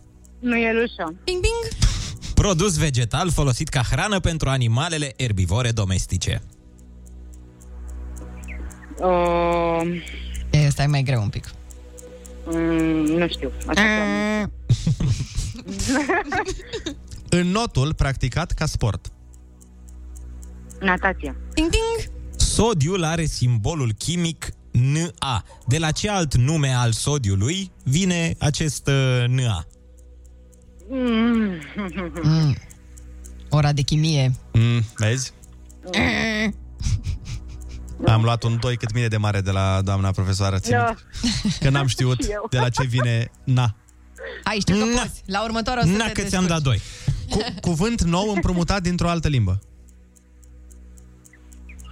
Nu 0.40 0.56
e 0.56 0.72
lușă. 0.72 1.14
Bing, 1.24 1.40
bing. 1.40 1.82
Produs 2.34 2.76
vegetal 2.76 3.30
folosit 3.30 3.68
ca 3.68 3.82
hrană 3.90 4.20
pentru 4.20 4.48
animalele 4.48 5.12
erbivore 5.16 5.70
domestice. 5.70 6.42
Uh, 9.02 10.02
E, 10.50 10.68
stai 10.68 10.86
mai 10.86 11.02
greu 11.02 11.22
un 11.22 11.28
pic. 11.28 11.44
mm, 12.46 13.04
nu 13.04 13.28
știu. 13.28 13.50
Așa 13.66 13.82
În 17.28 17.46
notul 17.46 17.94
practicat 17.94 18.52
ca 18.52 18.66
sport. 18.66 19.12
Natația. 20.80 21.36
Ding, 21.54 21.70
ding. 21.70 22.12
Sodiul 22.36 23.04
are 23.04 23.24
simbolul 23.24 23.92
chimic 23.92 24.48
Na. 24.70 25.44
De 25.66 25.78
la 25.78 25.90
ce 25.90 26.10
alt 26.10 26.34
nume 26.36 26.68
al 26.68 26.92
sodiului 26.92 27.70
vine 27.84 28.34
acest 28.38 28.86
uh, 28.86 29.24
Na? 29.28 29.64
Mm. 30.90 31.52
Mm. 32.22 32.56
Ora 33.48 33.72
de 33.72 33.82
chimie. 33.82 34.32
Mm, 34.52 34.82
vezi? 34.96 35.32
Am 38.06 38.22
luat 38.22 38.42
un 38.42 38.56
2 38.60 38.76
cât 38.76 38.92
mine 38.92 39.06
de 39.06 39.16
mare 39.16 39.40
de 39.40 39.50
la 39.50 39.80
doamna 39.84 40.10
profesoară. 40.10 40.58
Țin, 40.58 40.72
Da. 40.76 40.94
Că 41.60 41.68
n-am 41.70 41.86
știut 41.94 42.22
Și 42.24 42.30
eu. 42.30 42.46
de 42.50 42.58
la 42.58 42.68
ce 42.68 42.84
vine 42.86 43.30
na. 43.44 43.74
Hai, 44.44 44.56
știu 44.60 44.76
că 44.76 44.84
poți. 45.00 45.22
La 45.26 45.42
următoarea 45.44 45.82
o 45.82 45.86
să 45.86 45.92
Na, 45.96 46.06
te 46.06 46.12
că 46.22 46.28
ți-am 46.28 46.46
dat 46.46 46.62
doi. 46.62 46.80
Cu, 47.30 47.38
cuvânt 47.60 48.02
nou 48.02 48.32
împrumutat 48.34 48.82
dintr-o 48.82 49.08
altă 49.08 49.28
limbă. 49.28 49.60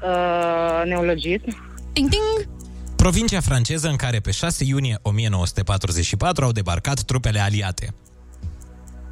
Uh, 0.02 0.82
neologism. 0.84 1.44
Ding, 1.92 2.08
ding. 2.08 2.48
Provincia 2.96 3.40
franceză 3.40 3.88
în 3.88 3.96
care 3.96 4.20
pe 4.20 4.30
6 4.30 4.64
iunie 4.64 4.98
1944 5.02 6.44
au 6.44 6.52
debarcat 6.52 7.00
trupele 7.02 7.38
aliate. 7.40 7.94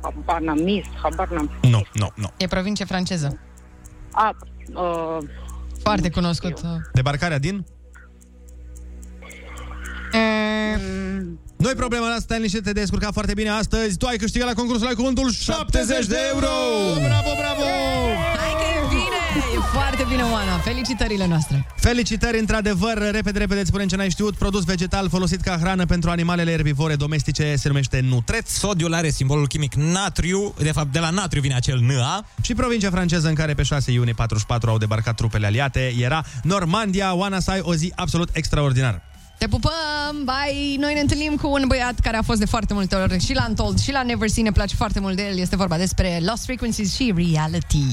Habar 0.02 0.40
n-am 0.40 0.58
mis, 0.58 0.84
habar 1.02 1.28
n-am. 1.28 1.50
Nu, 1.62 1.82
nu, 1.94 2.08
nu. 2.14 2.30
E 2.36 2.46
provincie 2.46 2.84
franceză. 2.84 3.38
A, 4.12 4.36
uh, 4.74 5.18
Foarte 5.82 6.10
cunoscut. 6.10 6.60
Debarcarea 6.92 7.38
din? 7.38 7.64
Nu-i 11.56 11.74
problema 11.74 12.06
asta, 12.06 12.20
stai 12.20 12.36
liniștit, 12.36 12.62
te 12.62 12.72
descurca 12.72 13.10
foarte 13.12 13.34
bine 13.34 13.48
astăzi. 13.48 13.96
Tu 13.96 14.06
ai 14.06 14.16
câștigat 14.16 14.46
la 14.48 14.54
concursul 14.54 14.86
ai 14.86 14.94
cuvântul 14.94 15.30
70 15.30 16.06
de 16.06 16.16
euro! 16.32 16.48
Bravo, 16.94 17.30
bravo! 17.40 17.64
Hai 18.36 18.52
că 18.52 18.66
e 18.84 18.88
bine! 18.88 19.27
E 19.36 19.58
foarte 19.72 20.06
bine, 20.08 20.22
Oana. 20.22 20.58
Felicitările 20.58 21.26
noastre. 21.26 21.66
Felicitări, 21.76 22.38
într-adevăr, 22.38 22.98
repede, 23.10 23.38
repede, 23.38 23.60
îți 23.60 23.68
spunem 23.68 23.86
ce 23.88 23.96
n-ai 23.96 24.10
știut. 24.10 24.36
Produs 24.36 24.64
vegetal 24.64 25.08
folosit 25.08 25.40
ca 25.40 25.56
hrană 25.60 25.86
pentru 25.86 26.10
animalele 26.10 26.50
erbivore 26.50 26.96
domestice 26.96 27.54
se 27.56 27.68
numește 27.68 28.00
nutreț. 28.00 28.50
Sodiul 28.50 28.94
are 28.94 29.10
simbolul 29.10 29.46
chimic 29.46 29.74
natriu, 29.74 30.54
de 30.58 30.72
fapt 30.72 30.92
de 30.92 30.98
la 30.98 31.10
natriu 31.10 31.40
vine 31.40 31.54
acel 31.54 31.78
Na. 31.80 32.24
Și 32.40 32.54
provincia 32.54 32.90
franceză 32.90 33.28
în 33.28 33.34
care 33.34 33.54
pe 33.54 33.62
6 33.62 33.90
iunie 33.90 34.12
44 34.12 34.70
au 34.70 34.78
debarcat 34.78 35.14
trupele 35.14 35.46
aliate 35.46 35.94
era 36.00 36.24
Normandia. 36.42 37.14
Oana, 37.14 37.40
să 37.40 37.50
ai 37.50 37.60
o 37.62 37.74
zi 37.74 37.92
absolut 37.96 38.28
extraordinară. 38.32 39.02
Te 39.38 39.48
pupăm, 39.48 40.24
bye! 40.24 40.76
Noi 40.78 40.94
ne 40.94 41.00
întâlnim 41.00 41.36
cu 41.36 41.48
un 41.48 41.64
băiat 41.66 42.00
care 42.00 42.16
a 42.16 42.22
fost 42.22 42.38
de 42.38 42.46
foarte 42.46 42.74
multe 42.74 42.94
ori 42.94 43.24
și 43.24 43.34
la 43.34 43.44
Untold 43.48 43.80
și 43.80 43.92
la 43.92 44.02
Never 44.02 44.28
Seen, 44.28 44.44
ne 44.44 44.52
place 44.52 44.76
foarte 44.76 45.00
mult 45.00 45.16
de 45.16 45.26
el. 45.30 45.38
Este 45.38 45.56
vorba 45.56 45.76
despre 45.76 46.20
Lost 46.22 46.44
Frequencies 46.44 46.94
și 46.94 47.14
Reality. 47.16 47.84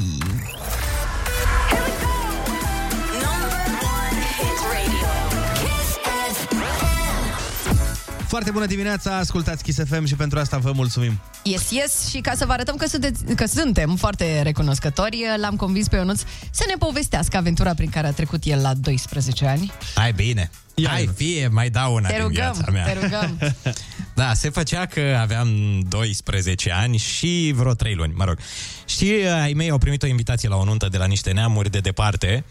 Foarte 8.28 8.51
bună 8.51 8.65
dimineața, 8.65 9.17
ascultați 9.17 9.63
Kiss 9.63 9.80
FM 9.88 10.05
și 10.05 10.15
pentru 10.15 10.39
asta 10.39 10.57
vă 10.57 10.71
mulțumim. 10.71 11.19
Yes, 11.43 11.71
yes, 11.71 12.07
și 12.09 12.17
ca 12.19 12.34
să 12.36 12.45
vă 12.45 12.51
arătăm 12.51 12.76
că, 12.76 12.88
sunteți, 12.88 13.23
că 13.36 13.45
suntem 13.45 13.95
foarte 13.95 14.41
recunoscători, 14.41 15.23
l-am 15.38 15.55
convins 15.55 15.88
pe 15.88 15.95
Ionuț 15.95 16.21
să 16.51 16.63
ne 16.67 16.73
povestească 16.80 17.38
aventura 17.38 17.73
prin 17.73 17.89
care 17.89 18.07
a 18.07 18.11
trecut 18.11 18.43
el 18.45 18.61
la 18.61 18.73
12 18.73 19.45
ani. 19.45 19.71
Hai 19.95 20.13
bine. 20.13 20.49
Ia 20.76 20.89
Hai, 20.89 20.99
Ionuț. 21.01 21.15
fie, 21.15 21.47
mai 21.47 21.69
dau 21.69 21.93
una 21.93 22.07
Te 22.07 22.13
din 22.13 22.23
rugăm, 22.23 22.51
viața 22.53 22.71
mea. 22.71 22.86
te 22.86 22.93
rugăm. 23.01 23.38
Da, 24.13 24.34
se 24.34 24.49
făcea 24.49 24.86
că 24.86 25.17
aveam 25.21 25.80
12 25.89 26.71
ani 26.71 26.97
și 26.97 27.53
vreo 27.55 27.73
3 27.73 27.95
luni, 27.95 28.13
mă 28.15 28.23
rog. 28.23 28.38
Și 28.86 29.14
uh, 29.24 29.32
ai 29.42 29.54
mei 29.54 29.70
au 29.70 29.78
primit 29.78 30.04
o 30.04 30.08
invitație 30.08 30.50
la 30.50 30.56
o 30.56 30.64
nuntă 30.64 30.88
de 30.90 30.98
la 30.98 31.06
niște 31.06 31.32
neamuri 31.32 31.70
de 31.72 31.80
departe 31.80 32.44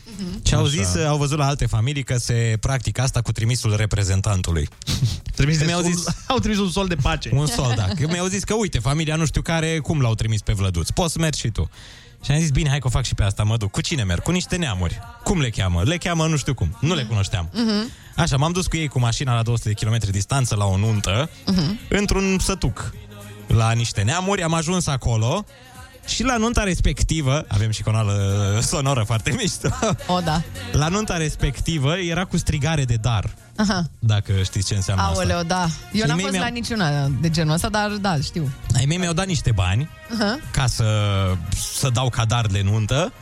și 0.46 0.54
au 0.54 0.64
Așa. 0.64 0.70
zis, 0.70 0.94
uh, 0.94 1.06
au 1.06 1.16
văzut 1.16 1.38
la 1.38 1.46
alte 1.46 1.66
familii 1.66 2.02
că 2.02 2.16
se 2.16 2.56
practică 2.60 3.00
asta 3.02 3.20
cu 3.20 3.32
trimisul 3.32 3.76
reprezentantului. 3.76 4.68
Trimis 5.36 5.58
de 5.58 5.64
Mi-au 5.64 5.80
sol- 5.82 5.90
zis- 5.92 6.04
Au 6.26 6.38
trimis 6.38 6.58
un 6.58 6.70
sol 6.70 6.86
de 6.86 6.94
pace. 6.94 7.30
Un 7.32 7.46
sol, 7.46 7.72
da. 7.76 7.84
Că 7.84 8.06
mi-au 8.10 8.26
zis 8.26 8.44
că, 8.44 8.54
uite, 8.54 8.78
familia 8.78 9.16
nu 9.16 9.26
știu 9.26 9.42
care, 9.42 9.78
cum 9.78 10.00
l-au 10.00 10.14
trimis 10.14 10.40
pe 10.40 10.52
Vlăduț. 10.52 10.90
Poți 10.90 11.12
să 11.12 11.18
mergi 11.18 11.38
și 11.40 11.48
tu. 11.48 11.70
Și 12.24 12.30
am 12.30 12.38
zis, 12.38 12.50
bine, 12.50 12.68
hai 12.68 12.78
că 12.78 12.86
o 12.86 12.90
fac 12.90 13.04
și 13.04 13.14
pe 13.14 13.22
asta, 13.22 13.42
mă 13.42 13.56
duc. 13.56 13.70
Cu 13.70 13.80
cine 13.80 14.02
merg? 14.02 14.22
Cu 14.22 14.30
niște 14.30 14.56
neamuri. 14.56 14.98
Cum 15.24 15.40
le 15.40 15.50
cheamă? 15.50 15.82
Le 15.84 15.96
cheamă 15.98 16.26
nu 16.26 16.36
știu 16.36 16.54
cum. 16.54 16.76
Nu 16.80 16.94
le 16.94 17.02
cunoșteam. 17.04 17.50
Mhm. 17.52 17.90
Așa, 18.16 18.36
m-am 18.36 18.52
dus 18.52 18.66
cu 18.66 18.76
ei 18.76 18.88
cu 18.88 18.98
mașina 18.98 19.34
la 19.34 19.42
200 19.42 19.68
de 19.68 19.84
km 19.84 20.10
distanță 20.10 20.54
la 20.54 20.64
o 20.64 20.76
nuntă, 20.76 21.30
Mhm. 21.46 21.78
într-un 21.88 22.38
sătuc, 22.40 22.92
la 23.46 23.72
niște 23.72 24.02
neamuri. 24.02 24.42
Am 24.42 24.54
ajuns 24.54 24.86
acolo 24.86 25.44
și 26.06 26.22
la 26.22 26.36
nunta 26.36 26.62
respectivă, 26.62 27.44
avem 27.48 27.70
și 27.70 27.82
conală 27.82 28.58
sonoră 28.62 29.02
foarte 29.06 29.30
mișto, 29.36 29.68
O, 30.06 30.20
da. 30.20 30.42
la 30.72 30.88
nunta 30.88 31.16
respectivă 31.16 31.96
era 31.98 32.24
cu 32.24 32.36
strigare 32.36 32.84
de 32.84 32.94
dar, 32.94 33.34
Aha. 33.56 33.84
dacă 33.98 34.32
știți 34.42 34.66
ce 34.66 34.74
înseamnă 34.74 35.02
asta. 35.02 35.14
Aoleo, 35.20 35.42
da. 35.42 35.62
Eu 35.92 36.00
Și 36.00 36.06
n-am 36.06 36.14
mei 36.16 36.20
fost 36.24 36.30
mi-au- 36.36 36.44
la 36.44 36.50
niciuna 36.50 37.06
de 37.20 37.30
genul 37.30 37.54
ăsta, 37.54 37.68
dar 37.68 37.90
da, 37.90 38.16
știu. 38.22 38.50
Ai 38.76 38.84
mei 38.84 38.96
mi-au 38.96 39.12
dat 39.12 39.26
niște 39.26 39.52
bani 39.52 39.88
Aha. 40.20 40.38
ca 40.50 40.66
să, 40.66 40.86
să 41.78 41.88
dau 41.92 42.08
cadar 42.08 42.46
de 42.46 42.60
nuntă, 42.64 43.12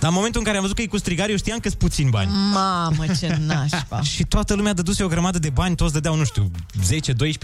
dar 0.00 0.08
în 0.10 0.14
momentul 0.16 0.40
în 0.40 0.44
care 0.46 0.56
am 0.56 0.62
văzut 0.62 0.76
că 0.76 0.82
e 0.82 0.86
cu 0.86 0.98
strigare, 0.98 1.30
eu 1.30 1.36
știam 1.36 1.58
că 1.58 1.68
sunt 1.68 1.80
puțini 1.80 2.10
bani. 2.10 2.30
Mamă, 2.52 3.04
ce 3.18 3.38
nașpa. 3.46 4.00
Și 4.02 4.24
toată 4.24 4.54
lumea 4.54 4.72
dăduse 4.72 5.02
o 5.04 5.08
grămadă 5.08 5.38
de 5.38 5.50
bani, 5.50 5.74
toți 5.74 5.92
dădeau, 5.92 6.14
nu 6.16 6.24
știu, 6.24 6.50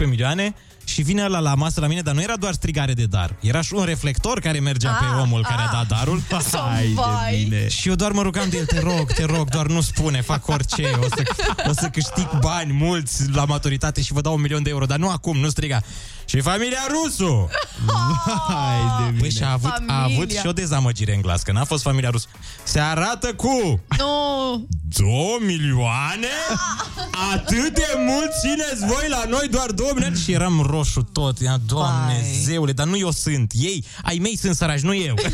10-12 0.03 0.07
milioane 0.07 0.53
și 0.85 1.01
vine 1.01 1.23
ăla 1.23 1.39
la 1.39 1.53
masă 1.55 1.79
la 1.79 1.87
mine, 1.87 2.01
dar 2.01 2.13
nu 2.13 2.21
era 2.21 2.35
doar 2.35 2.53
strigare 2.53 2.93
de 2.93 3.03
dar. 3.05 3.35
Era 3.39 3.61
și 3.61 3.73
un 3.73 3.83
reflector 3.83 4.39
care 4.39 4.59
mergea 4.59 4.91
Ah, 4.91 4.97
pe 4.99 5.21
omul 5.21 5.41
care 5.43 5.61
a 5.61 5.71
dat 5.71 5.87
darul. 5.87 6.21
Hai 6.53 6.85
de 6.87 6.93
vai. 6.95 7.43
bine. 7.43 7.67
Și 7.67 7.87
eu 7.87 7.95
doar 7.95 8.11
mă 8.11 8.21
rugam 8.21 8.49
de 8.49 8.57
el, 8.57 8.65
te 8.65 8.79
rog, 8.79 9.11
te 9.13 9.23
rog, 9.25 9.49
doar 9.49 9.65
nu 9.65 9.81
spune, 9.81 10.21
fac 10.21 10.47
orice, 10.47 10.91
o 10.99 11.05
să, 11.15 11.23
o 11.69 11.73
să 11.73 11.87
câștig 11.91 12.29
bani 12.39 12.73
mulți 12.73 13.29
la 13.31 13.45
maturitate 13.45 14.01
și 14.01 14.13
vă 14.13 14.21
dau 14.21 14.33
un 14.33 14.41
milion 14.41 14.63
de 14.63 14.69
euro, 14.69 14.85
dar 14.85 14.97
nu 14.97 15.09
acum, 15.09 15.37
nu 15.37 15.49
striga. 15.49 15.81
Și 16.25 16.41
familia 16.41 16.79
Rusu! 16.89 17.49
Hai 18.47 19.11
de 19.11 19.19
Păi 19.19 19.31
și 19.31 19.43
a 19.43 19.51
avut, 19.51 19.69
a 19.69 19.73
Familia. 19.87 20.03
avut 20.15 20.31
și 20.31 20.47
o 20.47 20.51
dezamăgire 20.51 21.15
în 21.15 21.21
glas, 21.21 21.41
că 21.41 21.51
n-a 21.51 21.63
fost 21.63 21.83
familia 21.83 22.09
Rusu. 22.09 22.27
Se 22.63 22.79
arată 22.79 23.33
cu 23.33 23.81
Nu! 23.97 24.67
2 24.97 25.07
milioane? 25.45 26.27
Atât 27.33 27.73
de 27.73 27.87
mult 28.07 28.29
țineți 28.41 28.93
voi 28.93 29.07
la 29.09 29.23
noi 29.29 29.47
doar 29.51 29.71
2 29.71 29.89
milioane? 29.93 30.17
Și 30.17 30.31
eram 30.31 30.61
roșu 30.75 31.01
tot. 31.01 31.39
Ia, 31.39 31.57
Doamne, 31.65 32.13
Vai. 32.13 32.39
zeule, 32.43 32.71
dar 32.71 32.87
nu 32.87 32.97
eu 32.97 33.11
sunt. 33.11 33.51
Ei, 33.55 33.85
ai 34.03 34.17
mei 34.21 34.37
sunt 34.37 34.55
săraci, 34.55 34.79
nu 34.79 34.93
eu. 34.95 35.15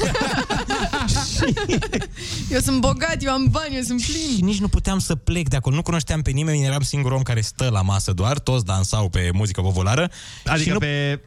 Eu 2.50 2.60
sunt 2.60 2.80
bogat, 2.80 3.16
eu 3.24 3.32
am 3.32 3.48
bani, 3.52 3.76
eu 3.76 3.82
sunt 3.82 4.02
plin. 4.02 4.36
Și 4.36 4.42
nici 4.44 4.60
nu 4.60 4.68
puteam 4.68 5.00
să 5.00 5.16
plec 5.16 5.48
de 5.50 5.56
acolo. 5.56 5.76
Nu 5.76 5.82
cunoșteam 5.82 6.22
pe 6.22 6.30
nimeni, 6.32 6.64
eram 6.66 6.82
singurul 6.82 7.18
om 7.18 7.24
care 7.24 7.42
stă 7.42 7.70
la 7.72 7.82
masă 7.82 8.12
doar, 8.12 8.40
toți 8.40 8.66
dansau 8.66 9.10
pe 9.10 9.30
muzică 9.34 9.62
populară. 9.62 10.10
Adică 10.46 10.64
și 10.64 10.70
nu... 10.70 10.78
pe... 10.80 11.20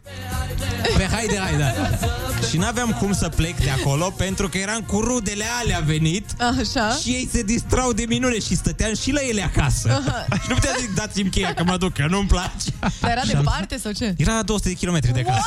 Pe 0.96 1.08
haide, 1.10 1.36
haide. 1.38 1.58
da. 1.58 2.06
Și 2.48 2.56
n-aveam 2.56 2.90
cum 3.00 3.12
să 3.12 3.28
plec 3.28 3.56
de 3.56 3.70
acolo 3.70 4.10
pentru 4.16 4.48
că 4.48 4.58
eram 4.58 4.80
cu 4.80 5.00
rudele 5.00 5.44
alea 5.62 5.78
venit 5.84 6.30
Așa. 6.40 6.90
și 7.02 7.08
ei 7.10 7.28
se 7.32 7.42
distrau 7.42 7.92
de 7.92 8.04
minune 8.08 8.38
și 8.40 8.56
stăteam 8.56 8.94
și 8.94 9.10
la 9.10 9.20
ele 9.28 9.42
acasă. 9.42 10.02
Aha. 10.06 10.26
și 10.42 10.46
nu 10.48 10.54
puteam 10.54 10.74
zic, 10.80 10.94
dați-mi 10.94 11.30
cheia 11.30 11.54
că 11.54 11.64
mă 11.64 11.76
duc, 11.76 11.92
că 11.92 12.06
nu-mi 12.08 12.28
place. 12.28 12.70
Dar 13.00 13.10
era 13.10 13.20
Și 13.20 13.30
am- 13.34 13.42
departe 13.42 13.78
sau 13.78 13.92
ce? 13.92 14.03
Era 14.16 14.34
la 14.34 14.42
200 14.42 14.68
de 14.68 14.74
kilometri 14.74 15.12
de 15.12 15.20
acasă. 15.20 15.46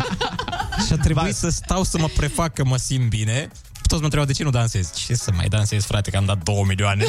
și 0.86 0.92
a 0.92 0.96
trebuit 0.96 1.34
să 1.34 1.48
stau 1.48 1.82
să 1.82 1.98
mă 1.98 2.08
prefac 2.16 2.54
că 2.54 2.64
mă 2.64 2.76
simt 2.76 3.08
bine. 3.08 3.48
Toți 3.86 3.98
mă 3.98 4.04
întrebau 4.04 4.26
de 4.26 4.32
ce 4.32 4.44
nu 4.44 4.50
dansez. 4.50 4.92
Ce 4.92 5.14
să 5.14 5.30
mai 5.36 5.48
dansez, 5.48 5.84
frate, 5.84 6.10
că 6.10 6.16
am 6.16 6.24
dat 6.24 6.42
2 6.42 6.64
milioane. 6.66 7.04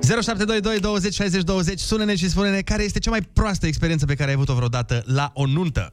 0722 0.00 0.80
20 0.80 1.14
60 1.14 1.42
20 1.42 1.80
Sună-ne 1.80 2.16
și 2.16 2.28
spune-ne 2.28 2.60
care 2.60 2.82
este 2.82 2.98
cea 2.98 3.10
mai 3.10 3.20
proastă 3.32 3.66
experiență 3.66 4.06
pe 4.06 4.14
care 4.14 4.28
ai 4.28 4.34
avut-o 4.34 4.54
vreodată 4.54 5.02
la 5.06 5.30
o 5.34 5.46
nuntă. 5.46 5.92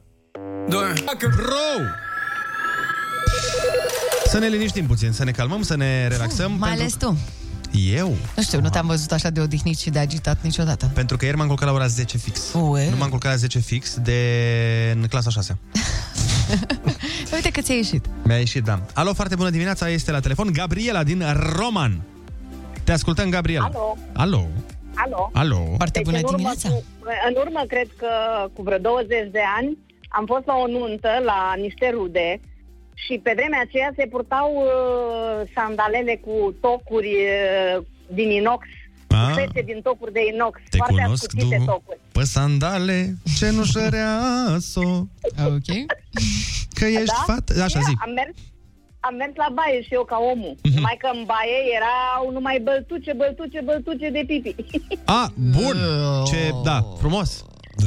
Bro! 0.68 2.05
Să 4.28 4.38
ne 4.38 4.46
liniștim 4.46 4.86
puțin, 4.86 5.12
să 5.12 5.24
ne 5.24 5.30
calmăm, 5.30 5.62
să 5.62 5.76
ne 5.76 6.08
relaxăm. 6.08 6.52
Mai 6.58 6.70
ales 6.70 6.94
tu. 6.94 7.18
Eu? 7.94 8.16
Nu 8.36 8.42
știu, 8.42 8.60
nu 8.60 8.68
te-am 8.68 8.86
văzut 8.86 9.12
așa 9.12 9.30
de 9.30 9.40
odihnit 9.40 9.78
și 9.78 9.90
de 9.90 9.98
agitat 9.98 10.42
niciodată. 10.42 10.90
Pentru 10.94 11.16
că 11.16 11.24
ieri 11.24 11.36
m-am 11.36 11.46
culcat 11.46 11.68
la 11.68 11.74
ora 11.74 11.86
10 11.86 12.18
fix. 12.18 12.52
Ue. 12.52 12.90
Nu 12.90 12.96
m-am 12.96 13.08
culcat 13.08 13.30
la 13.30 13.36
10 13.36 13.58
fix 13.58 13.98
de 13.98 14.20
în 14.94 15.06
clasa 15.06 15.30
6. 15.30 15.58
Uite 17.34 17.50
că 17.50 17.60
ți-a 17.60 17.74
ieșit. 17.74 18.06
Mi-a 18.24 18.38
ieșit, 18.38 18.64
da. 18.64 18.80
Alo, 18.94 19.14
foarte 19.14 19.34
bună 19.34 19.50
dimineața, 19.50 19.88
este 19.88 20.10
la 20.10 20.20
telefon 20.20 20.52
Gabriela 20.52 21.02
din 21.02 21.24
Roman. 21.56 22.00
Te 22.84 22.92
ascultăm, 22.92 23.30
Gabriela. 23.30 23.64
Alo. 23.64 23.96
Alo. 24.12 24.48
Alo. 24.94 25.30
Alo. 25.32 25.74
Foarte 25.76 26.00
Deci, 26.04 26.14
în 26.14 26.22
urmă, 26.24 26.52
Cu, 26.62 26.82
în 27.28 27.34
urmă, 27.36 27.64
cred 27.68 27.88
că 27.96 28.08
cu 28.52 28.62
vreo 28.62 28.78
20 28.78 29.08
de 29.30 29.40
ani, 29.56 29.78
am 30.08 30.24
fost 30.26 30.46
la 30.46 30.54
o 30.54 30.66
nuntă 30.66 31.08
la 31.24 31.54
niște 31.60 31.90
rude 31.94 32.40
și 33.04 33.20
pe 33.22 33.32
vremea 33.36 33.60
aceea 33.66 33.90
se 33.96 34.06
purtau 34.06 34.48
uh, 34.56 35.48
sandalele 35.54 36.14
cu 36.26 36.54
tocuri 36.60 37.12
uh, 37.14 37.82
din 38.18 38.30
inox, 38.30 38.62
Ah. 39.08 39.32
fete 39.34 39.62
din 39.70 39.80
tocuri 39.82 40.12
de 40.12 40.20
inox, 40.34 40.54
Te 40.70 40.76
foarte 40.76 41.00
cunosc, 41.02 41.22
ascuțite 41.24 41.56
du. 41.58 41.64
tocuri. 41.64 41.98
Pe 42.12 42.24
sandale, 42.24 43.14
cenușăreaso. 43.38 44.86
Ok. 45.54 45.68
Că 46.78 46.84
ești 46.84 47.20
fată. 47.26 47.52
Așa, 47.62 47.78
Și 47.78 47.84
zi. 47.88 47.94
Am 48.06 48.12
mers, 48.18 48.34
am 49.00 49.14
mers 49.14 49.32
la 49.44 49.48
baie 49.58 49.82
și 49.82 49.92
eu 49.98 50.04
ca 50.04 50.18
omul. 50.32 50.54
Mhm. 50.62 50.74
Numai 50.74 50.96
că 51.02 51.08
în 51.16 51.22
baie 51.32 51.58
erau 51.78 52.22
numai 52.36 52.56
băltuce, 52.68 53.12
băltuce, 53.20 53.60
băltuce 53.64 54.06
de 54.16 54.22
pipi. 54.26 54.54
A, 55.20 55.22
bun. 55.56 55.76
Ce, 56.30 56.40
da, 56.64 56.78
frumos. 56.98 57.30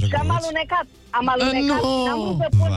și 0.09 0.15
am 0.23 0.29
alunecat. 0.37 0.85
Am 1.09 1.27
alunecat 1.33 1.81
Nu. 1.83 1.89
și 1.89 2.05
n-am 2.07 2.19
vrut 2.25 2.37
să 2.41 2.47
pun... 2.57 2.69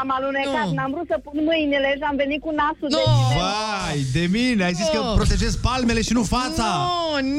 Am 0.00 0.08
alunecat, 0.16 0.66
Nu. 0.68 0.74
n-am 0.78 0.90
vrut 0.94 1.06
să 1.12 1.16
pun 1.26 1.36
mâinile 1.50 1.88
și 1.98 2.04
am 2.10 2.16
venit 2.22 2.40
cu 2.46 2.50
nasul 2.60 2.88
de 2.96 3.02
Vai, 3.38 4.00
de 4.16 4.24
mine, 4.36 4.60
ai 4.68 4.74
zis 4.80 4.88
că 4.94 4.98
Nu. 5.02 5.14
protejezi 5.18 5.58
palmele 5.68 6.00
și 6.08 6.12
nu 6.18 6.22
fața. 6.36 6.66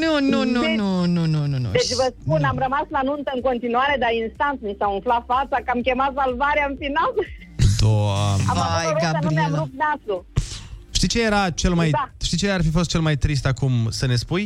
Nu, 0.02 0.14
nu, 0.32 0.40
nu, 0.56 0.62
Deci- 0.66 0.78
nu, 0.82 0.90
nu, 1.16 1.24
nu, 1.34 1.42
nu, 1.52 1.58
nu. 1.64 1.70
Deci 1.78 1.94
vă 2.02 2.08
spun, 2.20 2.42
am 2.52 2.58
rămas 2.66 2.86
la 2.98 3.02
nuntă 3.10 3.30
în 3.36 3.42
continuare, 3.50 3.96
dar 4.04 4.12
instant 4.24 4.58
mi 4.68 4.76
s-a 4.80 4.88
umflat 4.98 5.24
fața, 5.34 5.56
că 5.64 5.70
am 5.76 5.82
chemat 5.88 6.12
salvarea 6.22 6.66
în 6.72 6.76
final. 6.84 7.12
Doamne. 7.82 8.44
Am 8.52 8.58
avut 8.64 8.74
Vai, 8.76 8.84
noroc 8.86 9.00
că 9.04 9.10
nu 9.26 9.30
mi-am 9.36 9.52
Gabriela. 9.52 9.58
rupt 9.62 9.76
nasul. 9.86 10.20
Știi 10.98 11.08
ce 11.14 11.20
era 11.30 11.42
cel 11.62 11.74
mai... 11.80 11.90
Da. 11.90 12.06
Știi 12.28 12.38
ce 12.42 12.48
ar 12.58 12.62
fi 12.68 12.72
fost 12.78 12.90
cel 12.94 13.02
mai 13.08 13.16
trist 13.24 13.46
acum 13.54 13.74
să 14.00 14.06
ne 14.12 14.16
spui? 14.16 14.46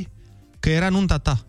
Că 0.59 0.69
era 0.69 0.89
nunta 0.89 1.17
ta. 1.17 1.35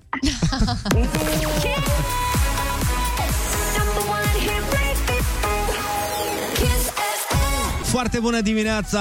Foarte 7.89 8.19
bună 8.21 8.41
dimineața! 8.41 9.01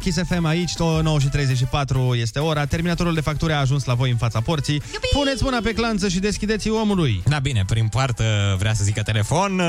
Kiss 0.00 0.18
FM 0.28 0.44
aici, 0.44 0.76
9 0.76 1.18
și 1.18 1.28
34 1.28 2.14
este 2.14 2.38
ora. 2.38 2.66
Terminatorul 2.66 3.14
de 3.14 3.20
facturi 3.20 3.52
a 3.52 3.58
ajuns 3.58 3.84
la 3.84 3.94
voi 3.94 4.10
în 4.10 4.16
fața 4.16 4.40
porții. 4.40 4.82
Puneți 5.12 5.42
mâna 5.42 5.58
pe 5.62 5.72
clanță 5.72 6.08
și 6.08 6.18
deschideți 6.18 6.68
omului. 6.68 7.22
Da, 7.26 7.38
bine, 7.38 7.64
prin 7.66 7.88
poartă 7.88 8.56
vrea 8.58 8.74
să 8.74 8.84
zică 8.84 9.02
telefon, 9.02 9.58
uh, 9.58 9.66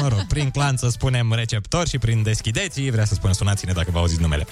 mă 0.00 0.08
rog, 0.08 0.26
prin 0.28 0.50
clanță 0.50 0.88
spunem 0.88 1.32
receptor 1.32 1.88
și 1.88 1.98
prin 1.98 2.22
deschideți 2.22 2.90
vrea 2.90 3.04
să 3.04 3.14
spunem 3.14 3.34
sunați-ne 3.34 3.72
dacă 3.72 3.90
vă 3.90 3.98
auziți 3.98 4.20
numele. 4.20 4.46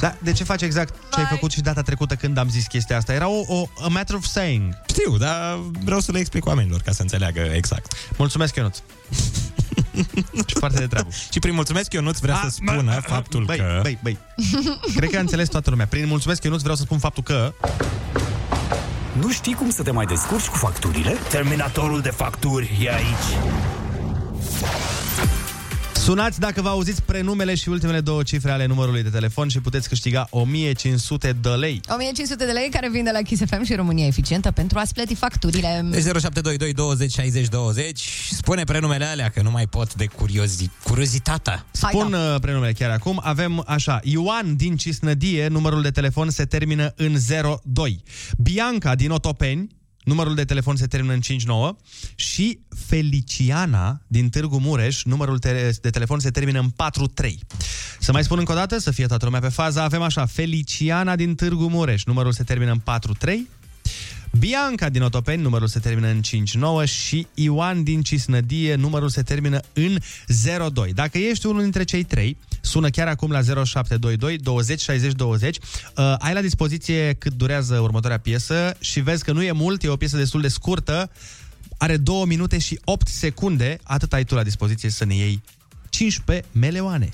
Da, 0.00 0.16
de 0.18 0.32
ce 0.32 0.44
faci 0.44 0.62
exact 0.62 0.94
ce 1.12 1.20
ai 1.20 1.26
făcut 1.30 1.50
și 1.50 1.60
data 1.60 1.82
trecută 1.82 2.14
când 2.14 2.38
am 2.38 2.48
zis 2.48 2.66
chestia 2.66 2.96
asta? 2.96 3.12
Era 3.12 3.28
o, 3.28 3.42
o 3.46 3.68
a 3.82 3.86
matter 3.88 4.14
of 4.14 4.24
saying. 4.24 4.74
Știu, 4.88 5.16
dar 5.16 5.58
vreau 5.84 6.00
să 6.00 6.12
le 6.12 6.18
explic 6.18 6.46
oamenilor 6.46 6.80
ca 6.80 6.92
să 6.92 7.02
înțeleagă 7.02 7.40
exact. 7.54 7.92
Mulțumesc, 8.16 8.56
Ionuț. 8.56 8.78
Și 10.46 10.54
foarte 10.58 10.78
de 10.78 10.86
treabă. 10.86 11.08
Și 11.32 11.38
prin 11.38 11.54
mulțumesc 11.54 11.92
Ionuț 11.92 12.18
vrea 12.18 12.34
A, 12.34 12.40
să 12.42 12.48
spună 12.50 12.92
bă, 12.94 13.00
faptul 13.06 13.44
băi, 13.44 13.56
că... 13.56 13.78
Băi, 13.82 13.98
băi, 14.02 14.18
Cred 14.96 15.10
că 15.10 15.16
a 15.16 15.20
înțeles 15.20 15.48
toată 15.48 15.70
lumea. 15.70 15.86
Prin 15.86 16.06
mulțumesc, 16.06 16.44
Ionuț, 16.44 16.60
vreau 16.60 16.76
să 16.76 16.82
spun 16.82 16.98
faptul 16.98 17.22
că... 17.22 17.52
Nu 19.12 19.30
știi 19.30 19.54
cum 19.54 19.70
să 19.70 19.82
te 19.82 19.90
mai 19.90 20.06
descurci 20.06 20.46
cu 20.46 20.56
facturile? 20.56 21.16
Terminatorul 21.28 22.00
de 22.00 22.10
facturi 22.10 22.78
e 22.82 22.94
aici. 22.94 23.60
Sunați 26.00 26.40
dacă 26.40 26.62
vă 26.62 26.68
auziți 26.68 27.02
prenumele 27.02 27.54
și 27.54 27.68
ultimele 27.68 28.00
două 28.00 28.22
cifre 28.22 28.50
ale 28.50 28.66
numărului 28.66 29.02
de 29.02 29.08
telefon 29.08 29.48
și 29.48 29.60
puteți 29.60 29.88
câștiga 29.88 30.26
1500 30.30 31.36
de 31.40 31.48
lei. 31.48 31.80
1500 31.88 32.44
de 32.44 32.52
lei 32.52 32.68
care 32.70 32.88
vin 32.90 33.04
de 33.04 33.10
la 33.10 33.22
Kiss 33.22 33.42
FM 33.46 33.62
și 33.62 33.74
România 33.74 34.06
Eficientă 34.06 34.50
pentru 34.50 34.78
a-ți 34.78 34.94
plăti 34.94 35.14
facturile. 35.14 35.86
Deci 35.90 36.02
0722 36.02 36.72
20 36.72 37.12
60 37.12 37.48
20 37.48 38.00
Spune 38.30 38.64
prenumele 38.64 39.04
alea 39.04 39.28
că 39.28 39.42
nu 39.42 39.50
mai 39.50 39.66
pot 39.66 39.94
de 39.94 40.06
curiozi... 40.06 40.70
curiozitatea. 40.84 41.66
Spun 41.70 42.12
uh, 42.12 42.40
prenumele 42.40 42.72
chiar 42.72 42.90
acum. 42.90 43.20
Avem 43.24 43.62
așa, 43.66 44.00
Ioan 44.02 44.56
din 44.56 44.76
Cisnădie, 44.76 45.48
numărul 45.48 45.82
de 45.82 45.90
telefon 45.90 46.30
se 46.30 46.44
termină 46.44 46.92
în 46.96 47.16
02. 47.62 48.02
Bianca 48.36 48.94
din 48.94 49.10
Otopeni, 49.10 49.68
numărul 50.04 50.34
de 50.34 50.44
telefon 50.44 50.76
se 50.76 50.86
termină 50.86 51.12
în 51.12 51.20
59 51.20 51.76
și 52.14 52.58
Feliciana 52.86 54.00
din 54.06 54.28
Târgu 54.28 54.58
Mureș, 54.58 55.02
numărul 55.04 55.38
te- 55.38 55.70
de 55.80 55.90
telefon 55.90 56.18
se 56.18 56.30
termină 56.30 56.58
în 56.58 56.68
43. 56.68 57.38
Să 58.00 58.12
mai 58.12 58.24
spun 58.24 58.38
încă 58.38 58.52
o 58.52 58.54
dată, 58.54 58.78
să 58.78 58.90
fie 58.90 59.06
toată 59.06 59.24
lumea 59.24 59.40
pe 59.40 59.48
fază, 59.48 59.80
avem 59.80 60.02
așa, 60.02 60.26
Feliciana 60.26 61.16
din 61.16 61.34
Târgu 61.34 61.68
Mureș, 61.68 62.04
numărul 62.04 62.32
se 62.32 62.42
termină 62.42 62.70
în 62.70 62.78
43. 62.78 63.48
Bianca 64.38 64.88
din 64.88 65.02
Otopeni, 65.02 65.42
numărul 65.42 65.66
se 65.66 65.78
termină 65.78 66.08
în 66.08 66.22
59 66.22 66.84
și 66.84 67.26
Ioan 67.34 67.82
din 67.82 68.02
Cisnădie, 68.02 68.74
numărul 68.74 69.08
se 69.08 69.22
termină 69.22 69.60
în 69.72 69.98
02. 70.72 70.92
Dacă 70.92 71.18
ești 71.18 71.46
unul 71.46 71.62
dintre 71.62 71.84
cei 71.84 72.02
trei, 72.02 72.36
sună 72.60 72.88
chiar 72.88 73.08
acum 73.08 73.30
la 73.30 73.42
0722 73.42 74.36
20 74.36 74.80
60 74.80 75.12
20. 75.12 75.56
Uh, 75.56 76.14
ai 76.18 76.34
la 76.34 76.40
dispoziție 76.40 77.12
cât 77.18 77.32
durează 77.32 77.78
următoarea 77.78 78.18
piesă 78.18 78.76
și 78.80 79.00
vezi 79.00 79.24
că 79.24 79.32
nu 79.32 79.42
e 79.42 79.52
mult, 79.52 79.82
e 79.82 79.88
o 79.88 79.96
piesă 79.96 80.16
destul 80.16 80.40
de 80.40 80.48
scurtă, 80.48 81.10
are 81.76 81.96
2 81.96 82.24
minute 82.26 82.58
și 82.58 82.78
8 82.84 83.08
secunde, 83.08 83.78
atât 83.82 84.12
ai 84.12 84.24
tu 84.24 84.34
la 84.34 84.42
dispoziție 84.42 84.90
să 84.90 85.04
ne 85.04 85.14
iei 85.14 85.42
15 85.88 86.46
meleoane. 86.52 87.08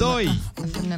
2, 0.00 0.40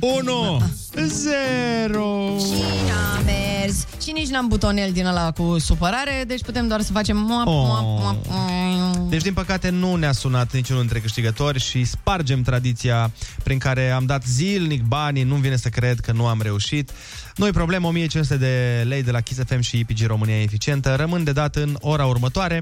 1, 0.00 0.62
0! 1.06 2.36
Și 2.38 2.62
n-a 2.88 3.20
mers. 3.24 3.86
Și 4.02 4.12
nici 4.12 4.28
n-am 4.28 4.48
butonel 4.48 4.92
din 4.92 5.06
ăla 5.06 5.30
cu 5.32 5.58
supărare, 5.58 6.24
deci 6.26 6.42
putem 6.42 6.68
doar 6.68 6.80
să 6.80 6.92
facem 6.92 7.16
moap, 7.16 7.46
Oh. 7.46 7.52
moap, 7.54 8.00
moap, 8.00 8.26
moap. 8.28 9.10
Deci, 9.10 9.22
din 9.22 9.32
păcate, 9.32 9.68
nu 9.70 9.94
ne-a 9.94 10.12
sunat 10.12 10.52
niciunul 10.52 10.80
dintre 10.80 11.00
câștigători 11.00 11.60
și 11.60 11.84
spargem 11.84 12.42
tradiția 12.42 13.10
prin 13.42 13.58
care 13.58 13.90
am 13.90 14.06
dat 14.06 14.24
zilnic 14.26 14.82
banii, 14.82 15.22
nu-mi 15.22 15.40
vine 15.40 15.56
să 15.56 15.68
cred 15.68 16.00
că 16.00 16.12
nu 16.12 16.26
am 16.26 16.40
reușit. 16.42 16.90
Nu-i 17.36 17.50
problemă, 17.52 17.86
1500 17.86 18.36
de 18.36 18.84
lei 18.88 19.02
de 19.02 19.10
la 19.10 19.20
Kiss 19.20 19.40
FM 19.46 19.60
și 19.60 19.78
IPG 19.78 20.06
România 20.06 20.42
Eficientă 20.42 20.94
rămân 20.94 21.24
de 21.24 21.32
dat 21.32 21.56
în 21.56 21.76
ora 21.80 22.04
următoare. 22.06 22.60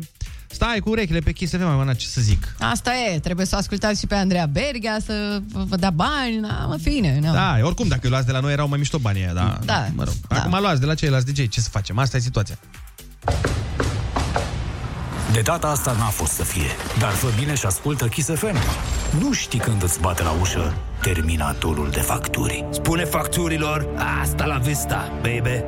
Stai 0.53 0.79
cu 0.79 0.89
urechile 0.91 1.19
pe 1.19 1.33
Kiss 1.33 1.53
FM, 1.53 1.85
mai 1.85 1.97
ce 1.97 2.07
să 2.07 2.21
zic. 2.21 2.55
Asta 2.59 2.91
e, 2.97 3.19
trebuie 3.19 3.47
să 3.47 3.55
o 3.55 3.59
ascultați 3.59 4.01
și 4.01 4.07
pe 4.07 4.15
Andreea 4.15 4.47
Berghea, 4.47 4.99
să 5.05 5.41
vă 5.53 5.65
vă 5.69 5.77
dea 5.77 5.91
bani, 5.91 6.37
na, 6.37 6.67
mă, 6.67 6.77
fine. 6.77 7.19
Na. 7.23 7.33
Da, 7.33 7.59
oricum, 7.63 7.89
dacă 7.89 8.01
îi 8.03 8.11
luați 8.11 8.27
de 8.27 8.33
la 8.33 8.41
noi, 8.41 8.53
erau 8.53 8.69
mai 8.69 8.79
mișto 8.79 8.99
banii 8.99 9.23
aia, 9.23 9.33
da. 9.33 9.59
Da. 9.65 9.87
Mă 9.95 10.05
rog, 10.05 10.15
acum 10.29 10.59
luați 10.61 10.81
de 10.81 10.87
la 10.87 10.95
ceilalți 10.95 11.33
DJ, 11.33 11.49
ce 11.49 11.61
să 11.61 11.69
facem? 11.69 11.99
Asta 11.99 12.17
e 12.17 12.21
situația. 12.21 12.59
De 15.33 15.41
data 15.41 15.67
asta 15.67 15.93
n-a 15.93 16.05
fost 16.05 16.33
să 16.33 16.43
fie, 16.43 16.71
dar 16.99 17.11
fă 17.11 17.27
bine 17.39 17.55
și 17.55 17.67
ascultă 17.67 18.07
Kiss 18.07 18.29
FM. 18.35 18.57
Nu 19.21 19.33
știi 19.33 19.59
când 19.59 19.83
îți 19.83 20.01
bate 20.01 20.23
la 20.23 20.31
ușă 20.31 20.75
terminatorul 21.03 21.91
de 21.91 22.01
facturi. 22.01 22.65
Spune 22.71 23.05
facturilor, 23.05 23.87
asta 24.23 24.45
la 24.45 24.57
vista, 24.57 25.13
baby. 25.23 25.65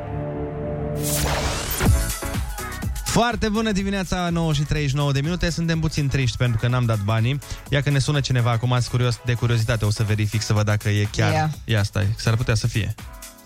Foarte 3.13 3.49
bună 3.49 3.71
dimineața, 3.71 4.29
9 4.29 4.53
și 4.53 4.61
39 4.61 5.11
de 5.11 5.21
minute. 5.21 5.49
Suntem 5.49 5.79
puțin 5.79 6.07
triști 6.07 6.37
pentru 6.37 6.59
că 6.59 6.67
n-am 6.67 6.85
dat 6.85 6.99
banii. 6.99 7.39
Ia 7.69 7.81
că 7.81 7.89
ne 7.89 7.99
sună 7.99 8.19
cineva 8.19 8.51
acum, 8.51 8.71
ați 8.71 8.89
curios, 8.89 9.19
de 9.25 9.33
curiozitate, 9.33 9.85
o 9.85 9.89
să 9.89 10.03
verific 10.03 10.41
să 10.41 10.53
văd 10.53 10.65
dacă 10.65 10.89
e 10.89 11.07
chiar... 11.11 11.31
Ia. 11.31 11.49
Ia, 11.65 11.83
stai, 11.83 12.07
s-ar 12.17 12.35
putea 12.35 12.55
să 12.55 12.67
fie. 12.67 12.95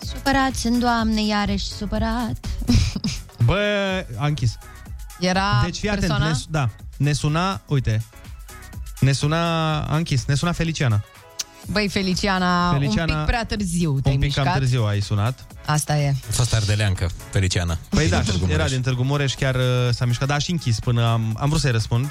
Supărat 0.00 0.54
sunt, 0.54 0.80
doamne, 0.80 1.26
iarăși 1.26 1.66
supărat. 1.66 2.46
Bă, 3.44 4.04
a 4.16 4.26
închis. 4.26 4.58
Era 5.20 5.60
Deci 5.64 5.78
fii 5.78 5.88
atent, 5.88 6.06
persoana? 6.06 6.30
ne, 6.30 6.38
da, 6.50 6.68
ne 6.96 7.12
suna, 7.12 7.60
uite, 7.66 8.04
ne 9.00 9.12
suna, 9.12 9.80
a 9.80 9.96
închis, 9.96 10.24
ne 10.24 10.34
suna 10.34 10.52
Feliciana. 10.52 11.04
Băi, 11.70 11.88
Feliciana, 11.88 12.72
Feliciana, 12.72 13.12
un 13.12 13.18
pic 13.18 13.26
prea 13.26 13.44
târziu 13.44 14.00
te-ai 14.00 14.14
Un 14.14 14.20
pic 14.20 14.34
cam 14.34 14.42
mișcat. 14.44 14.60
târziu 14.60 14.84
ai 14.84 15.00
sunat. 15.00 15.46
Asta 15.66 15.96
e. 15.98 16.08
A 16.28 16.32
fost 16.32 16.54
ardeleancă, 16.54 17.10
Feliciana. 17.30 17.78
Păi 17.88 18.08
da, 18.08 18.16
Din 18.20 18.24
Târgu 18.32 18.44
era 18.44 18.54
Mureș. 18.56 18.70
din 18.70 18.80
Târgu 18.82 19.02
Mureș, 19.02 19.34
chiar 19.34 19.54
uh, 19.54 19.62
s-a 19.90 20.04
mișcat, 20.04 20.28
dar 20.28 20.40
și 20.40 20.50
închis 20.50 20.78
până 20.78 21.06
am, 21.06 21.36
am 21.40 21.48
vrut 21.48 21.60
să-i 21.60 21.70
răspund, 21.70 22.10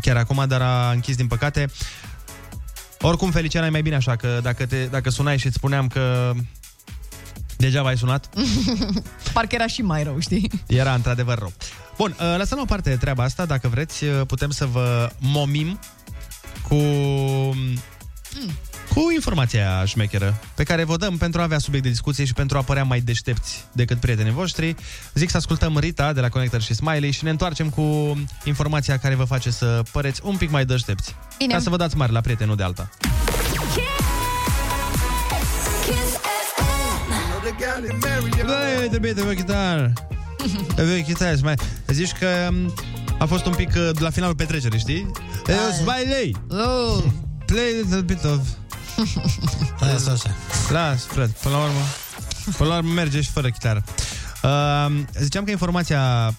chiar 0.00 0.16
acum, 0.16 0.44
dar 0.48 0.60
a 0.62 0.90
închis 0.90 1.16
din 1.16 1.26
păcate. 1.26 1.70
Oricum, 3.00 3.30
Feliciana, 3.30 3.66
e 3.66 3.70
mai 3.70 3.82
bine 3.82 3.94
așa, 3.96 4.16
că 4.16 4.38
dacă, 4.42 4.66
te, 4.66 4.84
dacă 4.86 5.10
sunai 5.10 5.38
și 5.38 5.46
îți 5.46 5.56
spuneam 5.56 5.86
că 5.88 6.32
degeaba 7.56 7.88
ai 7.88 7.96
sunat, 7.98 8.28
Parcă 9.32 9.54
era 9.54 9.66
și 9.66 9.82
mai 9.82 10.02
rău, 10.02 10.18
știi? 10.18 10.50
era 10.66 10.94
într-adevăr 10.94 11.38
rău. 11.38 11.52
Bun, 11.96 12.16
uh, 12.20 12.34
lăsăm 12.38 12.56
la 12.56 12.62
o 12.62 12.66
parte 12.66 12.96
treaba 12.96 13.22
asta, 13.24 13.44
dacă 13.46 13.68
vreți, 13.68 14.04
uh, 14.04 14.20
putem 14.26 14.50
să 14.50 14.66
vă 14.66 15.10
momim 15.18 15.78
cu... 16.68 16.74
Cu 18.94 19.10
informația 19.14 19.74
aia 19.74 19.84
șmecheră 19.84 20.40
pe 20.54 20.62
care 20.62 20.84
vă 20.84 20.96
dăm 20.96 21.16
pentru 21.16 21.40
a 21.40 21.42
avea 21.42 21.58
subiect 21.58 21.84
de 21.84 21.90
discuție 21.90 22.24
și 22.24 22.32
pentru 22.32 22.58
a 22.58 22.62
părea 22.62 22.84
mai 22.84 23.00
deștepți 23.00 23.64
decât 23.72 24.00
prietenii 24.00 24.32
voștri. 24.32 24.74
Zic 25.14 25.30
să 25.30 25.36
ascultăm 25.36 25.78
Rita 25.78 26.12
de 26.12 26.20
la 26.20 26.28
Connector 26.28 26.60
și 26.60 26.74
Smiley 26.74 27.10
și 27.10 27.24
ne 27.24 27.30
întoarcem 27.30 27.68
cu 27.68 28.16
informația 28.44 28.98
care 28.98 29.14
vă 29.14 29.24
face 29.24 29.50
să 29.50 29.82
păreți 29.92 30.20
un 30.24 30.36
pic 30.36 30.50
mai 30.50 30.64
deștepți. 30.64 31.14
Bine. 31.38 31.54
Ca 31.54 31.60
să 31.60 31.70
vă 31.70 31.76
dați 31.76 31.96
mari 31.96 32.12
la 32.12 32.20
prieteni, 32.20 32.48
nu 32.48 32.54
de 32.54 32.62
alta. 32.62 32.88
Băi, 38.44 38.88
trebuie 38.90 39.14
să 39.16 39.22
vă 39.22 39.32
chitar. 39.32 39.92
Trebuie 40.74 41.02
chitar, 41.02 41.36
mai. 41.42 41.54
Zici 41.86 42.12
că 42.12 42.48
um, 42.50 42.74
a 43.18 43.24
fost 43.24 43.46
un 43.46 43.54
pic 43.54 43.68
uh, 43.76 43.90
la 43.98 44.10
finalul 44.10 44.34
petrecerii, 44.34 44.78
știi? 44.78 45.10
Eu, 45.48 45.70
Smiley! 45.72 46.36
Oh. 46.50 47.02
Play 47.46 47.64
a 47.64 47.80
little 47.82 48.00
bit 48.00 48.24
of... 48.24 48.40
Las 49.80 50.06
așa. 50.06 50.34
Las, 50.70 51.04
Fred, 51.04 51.30
până 51.30 51.54
la 51.56 51.62
urmă, 51.62 51.80
până 52.56 52.68
la 52.68 52.76
urmă 52.76 52.92
merge 52.92 53.20
și 53.20 53.30
fără 53.30 53.50
chitară. 53.50 53.84
Uh, 54.42 55.02
ziceam 55.20 55.44
că 55.44 55.50
informația 55.50 56.34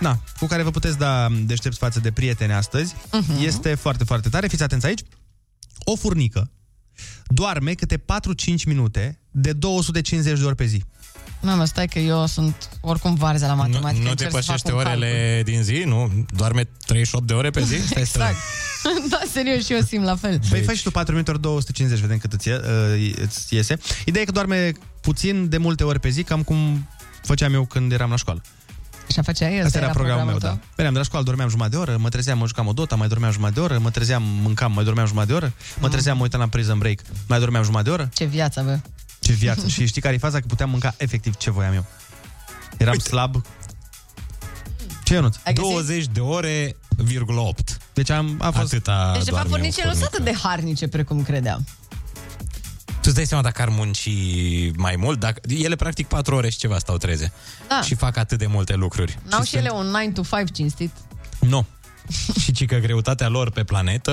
na, 0.00 0.18
cu 0.38 0.46
care 0.46 0.62
vă 0.62 0.70
puteți 0.70 0.98
da 0.98 1.28
deștepți 1.44 1.78
față 1.78 2.00
de 2.00 2.12
prieteni 2.12 2.52
astăzi 2.52 2.94
Mhm. 3.12 3.42
este 3.42 3.74
foarte, 3.74 4.04
foarte 4.04 4.28
tare. 4.28 4.46
Fiți 4.48 4.62
atenți 4.62 4.86
aici. 4.86 5.00
O 5.84 5.96
furnică 5.96 6.50
doarme 7.26 7.72
câte 7.74 7.96
4-5 7.96 8.64
minute 8.64 9.20
de 9.30 9.52
250 9.52 10.38
de 10.38 10.44
ori 10.44 10.56
pe 10.56 10.64
zi. 10.64 10.84
Mamă, 11.44 11.64
stai 11.64 11.86
că 11.86 11.98
eu 11.98 12.26
sunt 12.26 12.68
oricum 12.80 13.14
varză 13.14 13.46
la 13.46 13.54
matematică. 13.54 14.02
Nu 14.02 14.10
încerc 14.10 14.30
să 14.30 14.38
depășește 14.38 14.70
fac 14.70 14.80
un 14.80 14.86
orele 14.86 15.42
din 15.44 15.62
zi? 15.62 15.82
Nu? 15.86 16.24
Doarme 16.36 16.68
38 16.86 17.26
de 17.26 17.32
ore 17.32 17.50
pe 17.50 17.62
zi? 17.62 17.86
Stai 17.86 18.06
să... 18.06 18.18
calcul. 18.18 18.40
da, 19.10 19.20
serios, 19.32 19.64
și 19.64 19.72
eu 19.72 19.80
simt 19.80 20.04
la 20.04 20.16
fel. 20.16 20.40
Păi 20.50 20.60
faci 20.60 20.76
și 20.76 20.82
tu 20.82 20.90
4 20.90 21.12
minute 21.12 21.30
ori 21.30 21.40
250, 21.40 22.00
vedem 22.00 22.18
cât 22.18 22.32
îți, 22.32 22.48
ie, 22.48 22.54
uh, 22.54 23.14
îți 23.22 23.54
iese. 23.54 23.78
Ideea 24.04 24.22
e 24.22 24.26
că 24.26 24.32
doarme 24.32 24.72
puțin 25.00 25.48
de 25.48 25.58
multe 25.58 25.84
ori 25.84 26.00
pe 26.00 26.08
zi, 26.08 26.22
cam 26.22 26.42
cum 26.42 26.88
făceam 27.22 27.54
eu 27.54 27.64
când 27.64 27.92
eram 27.92 28.10
la 28.10 28.16
școală. 28.16 28.42
Așa 29.08 29.22
făceai? 29.22 29.60
Asta 29.60 29.78
era 29.78 29.88
programul 29.88 30.24
meu, 30.24 30.38
tău? 30.38 30.48
da. 30.48 30.58
Veneam 30.74 30.92
de 30.92 30.98
la 30.98 31.04
școală, 31.04 31.24
dormeam 31.24 31.48
jumătate 31.48 31.76
de 31.76 31.80
oră, 31.80 31.96
mă 32.00 32.08
trezeam, 32.08 32.38
mă 32.38 32.46
jucam 32.46 32.66
o 32.66 32.72
dota, 32.72 32.96
mai 32.96 33.08
dormeam 33.08 33.32
jumătate 33.32 33.54
de 33.54 33.64
oră, 33.66 33.78
mă 33.78 33.90
trezeam, 33.90 34.22
mâncam, 34.22 34.72
mai 34.72 34.84
dormeam 34.84 35.06
jumătate 35.06 35.30
de 35.32 35.36
oră, 35.36 35.52
mă 35.80 35.88
trezeam, 35.88 36.16
mă 36.16 36.22
uitam 36.22 36.40
la 36.40 36.46
Prison 36.46 36.78
Break, 36.78 36.98
mai 37.28 37.38
dormeam 37.38 37.64
jumătate 37.64 37.88
de 37.88 37.94
oră. 37.94 38.08
Ce 38.14 38.24
viață, 38.24 38.62
bă. 38.62 38.78
Ce 39.24 39.32
viață. 39.32 39.68
și 39.68 39.86
știi 39.86 40.00
care 40.00 40.14
e 40.14 40.18
faza? 40.18 40.40
Că 40.40 40.46
puteam 40.46 40.70
mânca 40.70 40.94
efectiv 40.96 41.36
ce 41.36 41.50
voiam 41.50 41.72
eu. 41.74 41.84
Eram 42.78 42.92
Uite. 42.92 43.08
slab. 43.08 43.44
Ce, 45.04 45.14
Ionuț? 45.14 45.36
20 45.54 46.06
de 46.06 46.20
ore, 46.20 46.76
virgulă 46.96 47.40
8. 47.40 47.78
Deci 47.92 48.10
am, 48.10 48.36
a 48.38 48.50
fost... 48.50 48.72
Atâta 48.72 49.10
Deci, 49.12 49.24
de 49.24 49.30
fapt, 49.30 49.30
doarme 49.30 49.48
o 49.50 49.52
furnicele 49.54 49.86
nu 49.86 49.92
sunt 49.92 50.04
furnică. 50.10 50.30
atât 50.30 50.42
de 50.42 50.48
harnice 50.48 50.88
precum 50.88 51.22
credeam. 51.22 51.64
Tu 52.86 53.10
îți 53.10 53.14
dai 53.14 53.24
seama 53.24 53.42
dacă 53.42 53.62
ar 53.62 53.68
munci 53.68 54.08
mai 54.76 54.96
mult? 54.96 55.20
Dacă... 55.20 55.40
Ele, 55.48 55.76
practic, 55.76 56.06
4 56.06 56.34
ore 56.34 56.48
și 56.50 56.58
ceva 56.58 56.78
stau 56.78 56.96
treze. 56.96 57.32
Da. 57.68 57.80
Și 57.82 57.94
fac 57.94 58.16
atât 58.16 58.38
de 58.38 58.46
multe 58.46 58.74
lucruri. 58.74 59.18
N-au 59.28 59.42
și 59.42 59.56
ele 59.56 59.70
un 59.70 59.86
9 59.86 60.10
to 60.14 60.22
5 60.22 60.50
cinstit. 60.52 60.90
Nu. 61.40 61.66
Și 62.40 62.52
ci 62.52 62.66
că 62.66 62.76
greutatea 62.76 63.28
lor 63.28 63.50
pe 63.50 63.64
planetă 63.64 64.12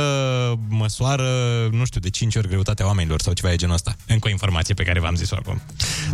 măsoară, 0.68 1.28
nu 1.72 1.86
știu, 1.86 2.00
de 2.00 2.10
5 2.10 2.36
ori 2.36 2.48
greutatea 2.48 2.86
oamenilor 2.86 3.22
sau 3.22 3.34
ceva 3.34 3.50
de 3.50 3.56
genul 3.56 3.76
ăsta. 3.76 3.96
Încă 4.08 4.28
o 4.28 4.32
informație 4.32 4.74
pe 4.74 4.84
care 4.84 5.00
v-am 5.00 5.16
zis-o 5.16 5.36
acum. 5.36 5.62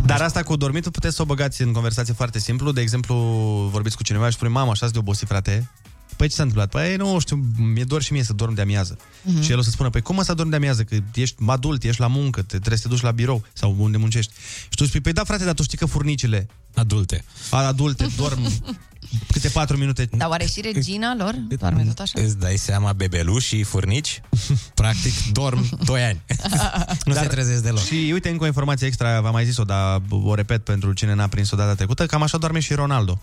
Dar 0.04 0.20
asta 0.20 0.42
cu 0.42 0.56
dormitul 0.56 0.90
puteți 0.90 1.16
să 1.16 1.22
o 1.22 1.24
băgați 1.24 1.62
în 1.62 1.72
conversație 1.72 2.14
foarte 2.14 2.38
simplu. 2.38 2.72
De 2.72 2.80
exemplu, 2.80 3.14
vorbiți 3.72 3.96
cu 3.96 4.02
cineva 4.02 4.26
și 4.26 4.32
spune, 4.32 4.50
mama, 4.50 4.70
așa 4.70 4.88
de 4.88 4.98
obosit, 4.98 5.28
frate. 5.28 5.70
Păi 6.16 6.28
ce 6.28 6.34
s-a 6.34 6.42
întâmplat? 6.42 6.70
Păi 6.70 6.96
nu 6.96 7.18
știu, 7.18 7.44
mi-e 7.56 7.84
dor 7.84 8.02
și 8.02 8.12
mie 8.12 8.22
să 8.22 8.32
dorm 8.32 8.54
de 8.54 8.60
amiază. 8.60 8.96
Mhm. 9.22 9.42
Și 9.42 9.50
el 9.50 9.58
o 9.58 9.62
să 9.62 9.70
spună, 9.70 9.90
păi 9.90 10.00
cum 10.00 10.22
să 10.22 10.34
dormi 10.34 10.50
de 10.50 10.56
amiază? 10.56 10.82
Că 10.82 10.96
ești 11.14 11.36
adult, 11.46 11.82
ești 11.84 12.00
la 12.00 12.06
muncă, 12.06 12.40
te, 12.40 12.46
trebuie 12.46 12.76
să 12.76 12.82
te 12.82 12.88
duci 12.88 13.02
la 13.02 13.10
birou 13.10 13.44
sau 13.52 13.76
unde 13.78 13.96
muncești. 13.96 14.32
Și 14.62 14.76
tu 14.76 14.84
spui, 14.84 15.00
păi 15.00 15.12
da, 15.12 15.24
frate, 15.24 15.44
dar 15.44 15.54
tu 15.54 15.62
știi 15.62 15.78
că 15.78 15.86
furnicile 15.86 16.48
adulte, 16.74 17.24
adulte 17.50 18.06
dorm 18.16 18.40
câte 19.32 19.48
patru 19.48 19.76
minute. 19.76 20.08
Dar 20.16 20.28
oare 20.28 20.44
și 20.44 20.60
regina 20.60 21.14
lor 21.18 21.34
doarme 21.58 21.82
tot 21.82 21.98
așa? 21.98 22.20
Îți 22.20 22.38
dai 22.38 22.56
seama, 22.56 22.92
bebeluși 22.92 23.56
și 23.56 23.62
furnici, 23.62 24.20
practic, 24.74 25.32
dorm 25.32 25.84
2 25.84 26.02
ani. 26.02 26.20
nu 27.04 27.14
se 27.14 27.26
trezesc 27.26 27.62
deloc. 27.62 27.84
Și 27.84 28.10
uite, 28.12 28.28
încă 28.28 28.42
o 28.42 28.46
informație 28.46 28.86
extra, 28.86 29.20
v-am 29.20 29.32
mai 29.32 29.44
zis-o, 29.44 29.64
dar 29.64 30.02
o 30.10 30.34
repet 30.34 30.64
pentru 30.64 30.92
cine 30.92 31.14
n-a 31.14 31.28
prins-o 31.28 31.56
data 31.56 31.74
trecută, 31.74 32.06
cam 32.06 32.22
așa 32.22 32.38
doarme 32.38 32.60
și 32.60 32.74
Ronaldo. 32.74 33.20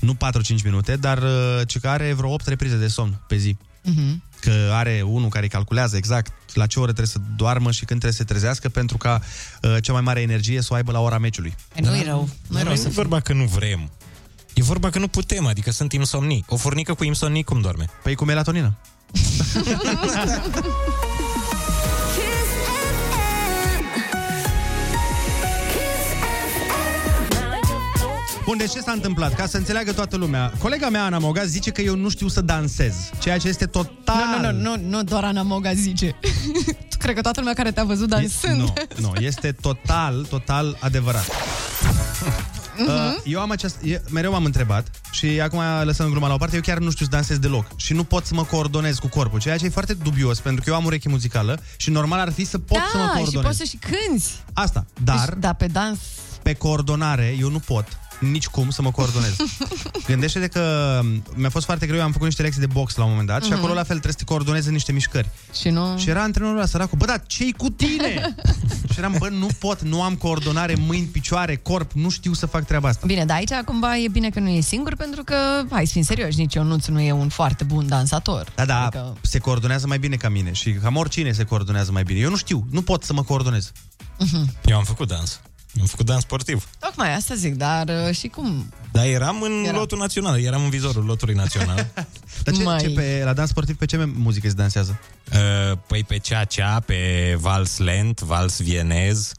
Nu 0.00 0.14
4-5 0.14 0.16
minute, 0.64 0.96
dar 0.96 1.18
uh, 1.18 1.60
ci 1.66 1.78
că 1.78 1.88
are 1.88 2.12
vreo 2.12 2.32
8 2.32 2.46
reprize 2.46 2.76
de 2.76 2.88
somn 2.88 3.20
pe 3.26 3.36
zi. 3.36 3.56
Mhm. 3.82 4.22
Că 4.40 4.70
are 4.72 5.02
unul 5.04 5.28
care 5.28 5.46
calculează 5.46 5.96
exact 5.96 6.32
la 6.54 6.66
ce 6.66 6.78
oră 6.78 6.92
trebuie 6.92 7.12
să 7.12 7.18
doarmă 7.36 7.70
și 7.70 7.84
când 7.84 8.00
trebuie 8.00 8.12
să 8.12 8.18
se 8.18 8.24
trezească 8.24 8.68
pentru 8.68 8.96
ca 8.96 9.20
uh, 9.62 9.76
cea 9.80 9.92
mai 9.92 10.00
mare 10.00 10.20
energie 10.20 10.60
să 10.60 10.68
o 10.70 10.74
aibă 10.74 10.92
la 10.92 11.00
ora 11.00 11.18
meciului. 11.18 11.54
Păi 11.74 11.82
nu-i 11.84 12.02
rău. 12.02 12.28
Nu-i 12.48 12.62
rău 12.62 12.72
nu 12.72 12.78
să 12.78 12.86
e 12.86 12.90
vorba 12.90 13.20
că 13.20 13.32
nu 13.32 13.44
vrem. 13.44 13.90
E 14.54 14.62
vorba 14.62 14.90
că 14.90 14.98
nu 14.98 15.08
putem, 15.08 15.46
adică 15.46 15.70
sunt 15.70 15.92
insomnii. 15.92 16.44
O 16.48 16.56
furnică 16.56 16.94
cu 16.94 17.04
insomnii 17.04 17.42
cum 17.42 17.60
doarme? 17.60 17.84
Păi 18.02 18.14
cu 18.14 18.24
melatonină. 18.24 18.76
Bun, 28.48 28.56
deci 28.56 28.70
ce 28.70 28.80
s-a 28.80 28.92
întâmplat? 28.92 29.34
Ca 29.34 29.46
să 29.46 29.56
înțeleagă 29.56 29.92
toată 29.92 30.16
lumea. 30.16 30.52
Colega 30.58 30.88
mea, 30.88 31.04
Ana 31.04 31.18
Moga, 31.18 31.44
zice 31.44 31.70
că 31.70 31.80
eu 31.80 31.96
nu 31.96 32.08
știu 32.08 32.28
să 32.28 32.40
dansez. 32.40 32.94
Ceea 33.18 33.38
ce 33.38 33.48
este 33.48 33.66
total... 33.66 34.40
Nu, 34.40 34.50
nu, 34.50 34.52
nu, 34.52 34.76
nu, 34.76 34.88
nu 34.88 35.02
doar 35.02 35.24
Ana 35.24 35.42
Moga 35.42 35.72
zice. 35.72 36.14
tu 36.90 36.96
cred 36.98 37.14
că 37.14 37.20
toată 37.20 37.40
lumea 37.40 37.54
care 37.54 37.72
te-a 37.72 37.84
văzut 37.84 38.08
dansând. 38.08 38.58
Nu, 38.58 38.72
nu, 38.96 39.12
este 39.20 39.52
total, 39.52 40.26
total 40.28 40.76
adevărat. 40.80 41.26
Mhm. 42.78 42.88
Uh, 42.90 43.20
eu 43.24 43.40
am 43.40 43.50
această, 43.50 43.86
e- 43.86 44.02
mereu 44.10 44.30
m-am 44.32 44.44
întrebat 44.44 44.90
și 45.10 45.26
acum 45.26 45.60
lăsând 45.84 46.10
gluma 46.10 46.28
la 46.28 46.34
o 46.34 46.36
parte, 46.36 46.54
eu 46.54 46.60
chiar 46.62 46.78
nu 46.78 46.90
știu 46.90 47.04
să 47.04 47.10
dansez 47.10 47.38
deloc 47.38 47.66
și 47.76 47.92
nu 47.92 48.04
pot 48.04 48.24
să 48.26 48.34
mă 48.34 48.44
coordonez 48.44 48.98
cu 48.98 49.08
corpul, 49.08 49.40
ceea 49.40 49.56
ce 49.56 49.64
e 49.64 49.68
foarte 49.68 49.94
dubios 49.94 50.40
pentru 50.40 50.64
că 50.64 50.70
eu 50.70 50.76
am 50.76 50.84
ureche 50.84 51.08
muzicală 51.08 51.60
și 51.76 51.90
normal 51.90 52.18
ar 52.18 52.32
fi 52.32 52.44
să 52.44 52.58
pot 52.58 52.78
să 52.92 52.96
mă 52.96 53.02
da, 53.02 53.08
și 53.08 53.16
coordonez. 53.16 53.46
poți 53.46 53.58
să 53.58 53.64
și 53.64 53.76
cânti. 53.76 54.24
Asta, 54.52 54.86
dar 55.04 55.28
Deci, 55.28 55.38
da, 55.38 55.52
pe 55.52 55.66
dans 55.66 55.98
pe 56.42 56.54
coordonare 56.54 57.36
eu 57.40 57.50
nu 57.50 57.58
pot 57.58 57.86
nici 58.20 58.46
cum 58.46 58.70
să 58.70 58.82
mă 58.82 58.90
coordonez. 58.90 59.36
Gândește-te 60.06 60.46
că 60.46 61.00
mi-a 61.34 61.50
fost 61.50 61.64
foarte 61.64 61.86
greu, 61.86 61.98
eu 61.98 62.04
am 62.04 62.12
făcut 62.12 62.26
niște 62.26 62.42
lecții 62.42 62.60
de 62.60 62.66
box 62.66 62.96
la 62.96 63.04
un 63.04 63.10
moment 63.10 63.28
dat 63.28 63.42
și 63.42 63.48
Mhm. 63.48 63.58
acolo 63.58 63.72
la 63.74 63.78
fel 63.82 63.88
trebuie 63.98 64.12
să 64.12 64.18
te 64.18 64.24
coordonezi 64.24 64.66
în 64.66 64.72
niște 64.72 64.92
mișcări. 64.92 65.28
Și 65.60 65.68
nu... 65.68 65.98
Și 65.98 66.08
era 66.08 66.22
antrenorul 66.22 66.56
ăla 66.56 66.66
săracul, 66.66 66.98
bă, 66.98 67.04
dar 67.04 67.22
ce 67.26 67.52
cu 67.56 67.70
tine? 67.70 68.34
și 68.92 68.98
eram, 68.98 69.14
bă, 69.18 69.28
nu 69.28 69.46
pot, 69.58 69.82
nu 69.82 70.02
am 70.02 70.14
coordonare, 70.14 70.74
mâini, 70.74 71.06
picioare, 71.06 71.56
corp, 71.56 71.92
nu 71.92 72.08
știu 72.08 72.32
să 72.32 72.46
fac 72.46 72.64
treaba 72.66 72.88
asta. 72.88 73.06
Bine, 73.06 73.24
dar 73.24 73.36
aici 73.36 73.52
cumva 73.64 73.96
e 73.98 74.08
bine 74.08 74.30
că 74.30 74.40
nu 74.40 74.48
e 74.48 74.60
singur 74.60 74.96
pentru 74.96 75.22
că, 75.24 75.34
hai 75.70 75.86
să 75.86 75.92
fim 75.92 76.02
serioși, 76.02 76.38
nici 76.38 76.54
Ionuț 76.54 76.86
nu 76.86 77.00
e 77.00 77.12
un 77.12 77.28
foarte 77.28 77.64
bun 77.64 77.88
dansator. 77.88 78.52
Da, 78.54 78.64
da, 78.64 78.80
Adică- 78.84 79.16
se 79.20 79.38
coordonează 79.38 79.86
mai 79.86 79.98
bine 79.98 80.16
ca 80.16 80.28
mine 80.28 80.52
și 80.52 80.72
cam 80.72 80.96
oricine 80.96 81.32
se 81.32 81.44
coordonează 81.44 81.92
mai 81.92 82.02
bine. 82.02 82.18
Eu 82.20 82.30
nu 82.30 82.36
știu, 82.36 82.66
nu 82.70 82.82
pot 82.82 83.04
să 83.04 83.12
mă 83.12 83.22
coordonez. 83.22 83.72
Eu 84.64 84.76
am 84.76 84.84
făcut 84.84 85.08
dans. 85.08 85.40
Am 85.80 85.86
făcut 85.86 86.06
dans 86.06 86.22
sportiv. 86.22 86.68
Tocmai 86.78 87.14
asta 87.14 87.34
zic, 87.34 87.54
dar 87.54 87.88
uh, 87.88 88.14
și 88.14 88.28
cum? 88.28 88.72
Dar 88.92 89.04
eram 89.04 89.42
în 89.42 89.52
Era. 89.52 89.68
Era. 89.68 89.78
lotul 89.78 89.98
național, 89.98 90.40
eram 90.40 90.62
în 90.64 90.70
vizorul 90.70 91.04
lotului 91.04 91.34
național. 91.34 91.86
Dar 92.44 92.54
ce, 92.54 92.62
Mai. 92.62 92.78
ce 92.78 92.90
pe, 92.90 93.20
la 93.24 93.32
dans 93.32 93.48
sportiv 93.48 93.76
pe 93.76 93.86
ce 93.86 94.04
muzică 94.04 94.48
se 94.48 94.54
dansează? 94.54 95.00
Uh, 95.32 95.78
păi 95.86 96.04
pe 96.04 96.18
cea 96.18 96.80
pe 96.80 97.36
vals 97.40 97.78
lent, 97.78 98.20
vals 98.20 98.60
vienez, 98.62 99.32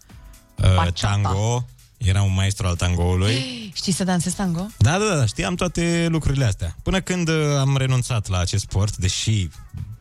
uh, 0.55 0.75
Bachata. 0.75 0.91
tango. 1.07 1.65
Era 1.97 2.21
un 2.21 2.33
maestru 2.33 2.67
al 2.67 2.75
tangoului. 2.75 3.33
Știi 3.75 3.93
să 3.93 4.03
dansezi 4.03 4.35
tango? 4.35 4.65
Da, 4.77 4.97
da, 4.97 5.15
da, 5.15 5.25
știam 5.25 5.55
toate 5.55 6.07
lucrurile 6.09 6.45
astea. 6.45 6.75
Până 6.83 7.01
când 7.01 7.27
uh, 7.29 7.35
am 7.59 7.77
renunțat 7.77 8.27
la 8.27 8.37
acest 8.39 8.63
sport, 8.63 8.97
deși 8.97 9.49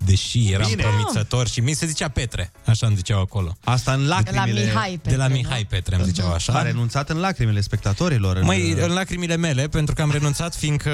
deși 0.08 0.52
eram 0.52 0.68
Bine. 0.70 0.82
promițător 0.82 1.48
și 1.48 1.60
mi 1.60 1.72
se 1.72 1.86
zicea 1.86 2.08
Petre, 2.08 2.52
așa 2.66 2.86
îmi 2.86 2.96
ziceau 2.96 3.20
acolo. 3.20 3.56
Asta 3.64 3.92
în 3.92 4.06
lacrimile... 4.06 4.60
De 4.60 4.70
la 4.72 4.72
Mihai 4.72 5.00
De 5.02 5.16
la 5.16 5.22
Petre, 5.24 5.36
Mihai 5.38 5.64
Petre 5.64 5.94
îmi 5.96 6.04
ziceau 6.04 6.32
așa. 6.32 6.52
A 6.52 6.62
renunțat 6.62 7.10
în 7.10 7.18
lacrimile 7.18 7.60
spectatorilor. 7.60 8.36
În... 8.36 8.44
Mai 8.44 8.70
în 8.70 8.92
lacrimile 8.92 9.36
mele, 9.36 9.68
pentru 9.68 9.94
că 9.94 10.02
am 10.02 10.10
renunțat, 10.10 10.54
fiindcă 10.54 10.90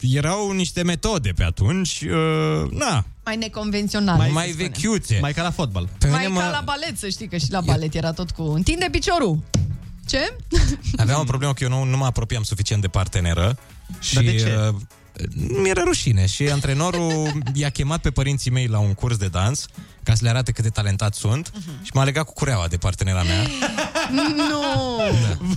erau 0.00 0.50
niște 0.52 0.82
metode 0.82 1.30
pe 1.36 1.44
atunci, 1.44 2.00
uh, 2.00 2.70
na, 2.70 3.04
Mai 3.24 3.36
neconvențional. 3.36 4.16
mai, 4.16 4.26
să 4.26 4.32
mai 4.32 4.48
spunem. 4.48 4.70
vechiuțe. 4.72 5.18
Mai 5.20 5.32
ca 5.32 5.42
la 5.42 5.50
fotbal. 5.50 5.88
Pe 5.98 6.06
Mai 6.08 6.26
mine 6.26 6.38
ca 6.38 6.44
mă- 6.44 6.50
la 6.52 6.62
balet, 6.64 6.98
să 6.98 7.08
știi 7.08 7.28
că 7.28 7.36
și 7.36 7.50
la 7.50 7.60
balet 7.60 7.94
era 7.94 8.12
tot 8.12 8.30
cu 8.30 8.42
întinde 8.42 8.88
piciorul. 8.90 9.38
Ce? 10.06 10.36
Aveam 10.96 11.20
o 11.20 11.24
problemă 11.24 11.52
că 11.52 11.64
eu 11.64 11.70
nu, 11.70 11.82
nu 11.84 11.96
mă 11.96 12.04
apropiam 12.04 12.42
suficient 12.42 12.82
de 12.82 12.88
parteneră 12.88 13.58
și 14.00 14.14
Dar 14.14 14.22
de 14.24 14.34
ce? 14.36 14.72
Uh, 15.20 15.26
mi-era 15.62 15.82
rușine 15.84 16.26
și 16.26 16.42
antrenorul 16.50 17.30
i-a 17.54 17.70
chemat 17.70 18.00
pe 18.00 18.10
părinții 18.10 18.50
mei 18.50 18.66
la 18.66 18.78
un 18.78 18.94
curs 18.94 19.16
de 19.16 19.26
dans 19.26 19.66
ca 20.02 20.14
să 20.14 20.20
le 20.22 20.28
arate 20.28 20.52
cât 20.52 20.64
de 20.64 20.70
talentat 20.70 21.14
sunt 21.14 21.50
Mhm. 21.54 21.84
și 21.84 21.90
m-a 21.94 22.04
legat 22.04 22.24
cu 22.24 22.32
cureaua 22.32 22.66
de 22.68 22.76
partenera 22.76 23.22
mea. 23.22 23.42
nu! 24.36 24.62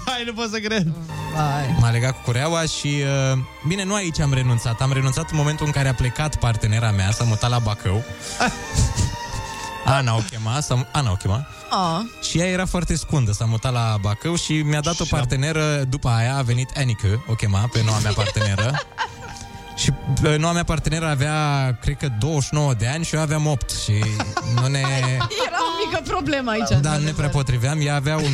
Vai, 0.06 0.24
nu 0.26 0.34
pot 0.34 0.50
să 0.52 0.58
cred. 0.60 0.88
Vai. 1.34 1.76
M-a 1.80 1.90
legat 1.90 2.12
cu 2.12 2.22
cureaua 2.24 2.62
și, 2.62 2.88
uh, 3.34 3.38
bine, 3.68 3.84
nu 3.84 3.94
aici 3.94 4.20
am 4.20 4.34
renunțat. 4.34 4.82
Am 4.82 4.94
renunțat 4.94 5.32
în 5.32 5.38
momentul 5.38 5.66
în 5.66 5.72
care 5.72 5.88
a 5.90 5.94
plecat 5.94 6.36
partenera 6.36 6.92
mea, 6.92 7.12
s-a 7.12 7.24
mutat 7.24 7.50
la 7.50 7.60
Bacău. 7.60 8.04
Ana 9.86 10.16
o 10.16 10.20
chema, 10.30 10.60
s-a, 10.60 10.88
Ana 10.92 11.12
o 11.12 11.16
chema. 11.16 11.48
A, 11.70 12.06
Și 12.30 12.40
ea 12.40 12.46
era 12.48 12.66
foarte 12.66 12.96
scundă, 12.96 13.32
s-a 13.32 13.46
mutat 13.46 13.72
la 13.74 13.98
Bacău 14.02 14.36
și 14.36 14.54
mi-a 14.54 14.82
dat 14.82 15.00
o 15.00 15.04
parteneră, 15.10 15.84
după 15.90 16.10
aia 16.10 16.36
a 16.36 16.42
venit 16.42 16.70
Anică, 16.76 17.24
o 17.28 17.34
chema 17.34 17.70
pe 17.72 17.82
noua 17.84 18.00
mea 18.00 18.12
parteneră. 18.12 18.72
și 19.82 19.94
uh, 20.24 20.38
noua 20.38 20.54
mea 20.54 20.64
parteneră 20.64 21.08
avea, 21.08 21.78
cred 21.82 21.98
că 21.98 22.08
29 22.20 22.74
de 22.74 22.88
ani 22.88 23.04
și 23.04 23.16
eu 23.16 23.22
aveam 23.22 23.48
8 23.48 23.70
și 23.70 24.04
nu 24.56 24.68
ne... 24.68 24.80
era 25.48 25.60
o 25.60 25.86
mică 25.86 26.02
problemă 26.04 26.52
aici. 26.52 26.82
Da, 26.82 26.98
nu 26.98 27.04
ne 27.04 27.12
prea 27.12 27.30
potriveam, 27.30 27.86
ea 27.86 27.96
avea 27.96 28.18
1,95 28.18 28.22
m 28.22 28.28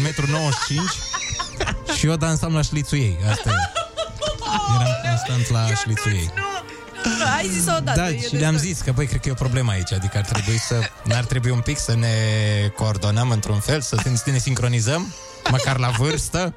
și 1.97 2.05
eu 2.05 2.15
dansam 2.15 2.53
la 2.53 2.61
șlițul 2.61 2.97
ei, 2.97 3.17
asta 3.29 3.49
e. 3.49 3.53
Eram 4.75 4.95
constant 5.09 5.49
la 5.49 5.75
șlițul 5.75 6.11
ei. 6.11 6.33
Ai 7.37 7.47
zis-o 7.47 7.71
odată. 7.77 7.99
Da, 7.99 8.09
e 8.09 8.19
și 8.19 8.35
le-am 8.35 8.51
destul. 8.51 8.69
zis 8.69 8.81
că, 8.81 8.91
băi, 8.91 9.05
cred 9.05 9.21
că 9.21 9.27
e 9.27 9.31
o 9.31 9.35
problemă 9.35 9.71
aici, 9.71 9.93
adică 9.93 10.17
ar 10.17 10.25
trebui 10.25 10.59
să, 10.59 10.79
n-ar 11.03 11.23
trebui 11.23 11.51
un 11.51 11.59
pic 11.59 11.77
să 11.77 11.95
ne 11.95 12.07
coordonăm 12.75 13.29
într-un 13.29 13.59
fel, 13.59 13.81
să, 13.81 13.97
să 14.15 14.31
ne 14.31 14.37
sincronizăm, 14.37 15.13
măcar 15.51 15.77
la 15.77 15.89
vârstă. 15.89 16.53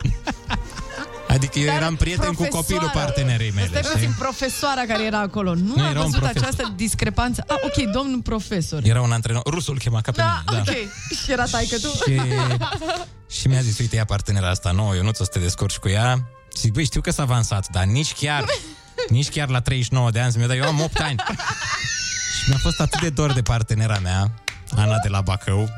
Adică 1.34 1.58
eu 1.58 1.66
Dar 1.66 1.76
eram 1.76 1.96
prieten 1.96 2.28
cu 2.28 2.34
profesoară- 2.34 2.56
copilul 2.66 2.90
partenerei 2.94 3.50
mele, 3.50 3.66
Stai 3.68 3.82
știi? 3.82 3.94
puțin, 3.94 4.14
profesoara 4.18 4.80
care 4.86 5.04
era 5.04 5.18
acolo. 5.18 5.54
Nu, 5.54 5.72
Nu, 5.76 5.84
a 5.84 5.88
era 5.88 5.98
un 5.98 6.04
văzut 6.04 6.18
profesor. 6.18 6.42
această 6.48 6.72
discrepanță? 6.76 7.44
Ah, 7.48 7.56
ok, 7.64 7.90
domnul 7.92 8.20
profesor. 8.20 8.80
Era 8.84 9.00
un 9.02 9.12
antrenor, 9.12 9.42
rusul 9.46 9.72
îl 9.72 9.78
chema 9.78 10.00
ca 10.00 10.10
pe 10.10 10.20
Da, 10.20 10.42
mine, 10.46 10.60
ok. 10.60 10.74
Și 11.24 11.32
era 11.32 11.44
taică 11.44 11.78
tu? 11.78 11.88
Și, 12.06 12.20
și 13.38 13.48
mi-a 13.48 13.60
zis, 13.60 13.78
uite, 13.78 13.96
ia 13.96 14.04
partenera 14.04 14.48
asta 14.48 14.70
nouă, 14.70 14.94
eu 14.94 15.02
nu 15.02 15.12
să 15.12 15.24
te 15.24 15.38
descurci 15.38 15.76
cu 15.76 15.88
ea. 15.88 16.14
Și 16.54 16.60
zic, 16.60 16.72
băi, 16.72 16.84
știu 16.84 17.00
că 17.00 17.10
s-a 17.10 17.22
avansat, 17.22 17.66
dar 17.72 17.84
nici 17.84 18.12
chiar, 18.12 18.44
nici 19.08 19.28
chiar 19.28 19.48
la 19.48 19.60
39 19.60 20.10
de 20.10 20.20
ani, 20.20 20.32
mi-a 20.36 20.46
dat, 20.46 20.56
eu 20.56 20.64
am 20.64 20.80
8 20.80 21.00
ani. 21.00 21.16
și 22.40 22.48
mi-a 22.48 22.58
fost 22.58 22.80
atât 22.80 23.00
de 23.00 23.08
dor 23.10 23.32
de 23.32 23.42
partenera 23.42 23.98
mea, 24.02 24.30
Ana 24.76 24.96
de 25.02 25.08
la 25.08 25.20
Bacău, 25.20 25.68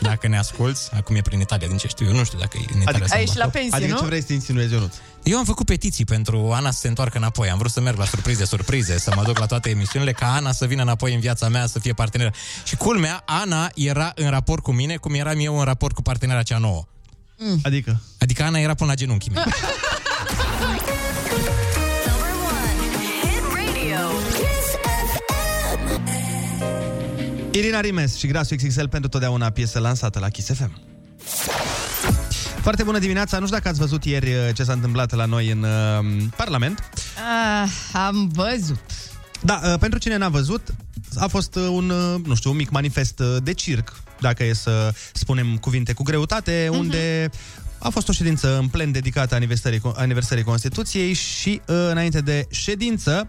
dacă 0.00 0.28
ne 0.28 0.38
asculți, 0.38 0.90
acum 0.94 1.16
e 1.16 1.20
prin 1.20 1.40
Italia, 1.40 1.68
din 1.68 1.76
ce 1.76 1.86
știu 1.88 2.06
eu, 2.06 2.12
nu 2.12 2.24
știu 2.24 2.38
dacă 2.38 2.56
e 2.60 2.64
în 2.74 2.80
Italia 2.80 2.90
Adică, 2.90 3.06
sau 3.06 3.06
în 3.06 3.12
Ai 3.16 3.20
ieșit 3.20 3.36
la 3.36 3.44
Bacău. 3.44 3.60
pensie, 3.60 3.76
adică 3.78 3.92
nu? 3.92 3.98
ce 3.98 4.04
vrei 4.06 4.22
să 4.22 4.32
insinuezi, 4.32 4.72
Ionuț? 4.72 4.94
Eu 5.22 5.38
am 5.38 5.44
făcut 5.44 5.66
petiții 5.66 6.04
pentru 6.04 6.50
Ana 6.52 6.70
să 6.70 6.78
se 6.78 6.88
întoarcă 6.88 7.18
înapoi. 7.18 7.50
Am 7.50 7.58
vrut 7.58 7.70
să 7.70 7.80
merg 7.80 7.98
la 7.98 8.04
surprize, 8.04 8.44
surprize, 8.44 8.98
să 8.98 9.12
mă 9.16 9.22
duc 9.22 9.38
la 9.38 9.46
toate 9.46 9.70
emisiunile, 9.70 10.12
ca 10.12 10.32
Ana 10.34 10.52
să 10.52 10.66
vină 10.66 10.82
înapoi 10.82 11.14
în 11.14 11.20
viața 11.20 11.48
mea, 11.48 11.66
să 11.66 11.78
fie 11.78 11.92
parteneră. 11.92 12.32
Și 12.64 12.76
culmea, 12.76 13.22
Ana 13.24 13.70
era 13.74 14.12
în 14.14 14.30
raport 14.30 14.62
cu 14.62 14.72
mine, 14.72 14.96
cum 14.96 15.14
eram 15.14 15.38
eu 15.38 15.58
în 15.58 15.64
raport 15.64 15.94
cu 15.94 16.02
partenera 16.02 16.42
cea 16.42 16.58
nouă. 16.58 16.84
Adică? 17.62 18.00
Adică 18.18 18.42
Ana 18.42 18.58
era 18.58 18.74
până 18.74 18.90
la 18.90 18.96
genunchii 18.96 19.32
Irina 27.52 27.80
Rimes 27.80 28.16
și 28.16 28.26
Grasul 28.26 28.56
XXL 28.56 28.84
pentru 28.84 29.08
totdeauna 29.08 29.50
piesă 29.50 29.78
lansată 29.78 30.18
la 30.18 30.28
Kiss 30.28 30.50
FM. 30.54 30.80
Foarte 32.62 32.82
bună 32.82 32.98
dimineața! 32.98 33.38
Nu 33.38 33.44
știu 33.44 33.56
dacă 33.56 33.68
ați 33.68 33.78
văzut 33.78 34.04
ieri 34.04 34.28
uh, 34.30 34.54
ce 34.54 34.62
s-a 34.62 34.72
întâmplat 34.72 35.14
la 35.14 35.24
noi 35.24 35.50
în 35.50 35.62
uh, 35.62 36.22
Parlament. 36.36 36.90
Ah, 37.62 37.70
am 37.92 38.30
văzut. 38.34 38.78
Da, 39.40 39.60
uh, 39.64 39.78
pentru 39.78 39.98
cine 39.98 40.16
n-a 40.16 40.28
văzut, 40.28 40.74
a 41.16 41.26
fost 41.26 41.54
uh, 41.54 41.66
un, 41.70 41.90
uh, 41.90 42.20
nu 42.24 42.34
știu, 42.34 42.50
un 42.50 42.56
mic 42.56 42.70
manifest 42.70 43.18
uh, 43.18 43.36
de 43.42 43.52
circ, 43.54 44.02
dacă 44.20 44.44
e 44.44 44.52
să 44.52 44.92
spunem 45.12 45.56
cuvinte 45.56 45.92
cu 45.92 46.02
greutate, 46.02 46.66
Mhm. 46.70 46.78
unde 46.78 47.30
a 47.78 47.88
fost 47.88 48.08
o 48.08 48.12
ședință 48.12 48.58
în 48.58 48.68
plen 48.68 48.92
dedicată 48.92 49.34
aniversării, 49.34 49.80
aniversării 49.94 50.44
Constituției 50.44 51.12
și 51.12 51.60
uh, 51.66 51.76
înainte 51.90 52.20
de 52.20 52.46
ședință, 52.50 53.28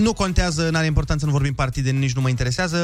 nu 0.00 0.12
contează, 0.12 0.68
n-are 0.70 0.86
importanță, 0.86 1.24
nu 1.26 1.30
vorbim 1.32 1.54
partide, 1.54 1.90
nici 1.90 2.12
nu 2.14 2.20
mă 2.20 2.28
interesează. 2.28 2.78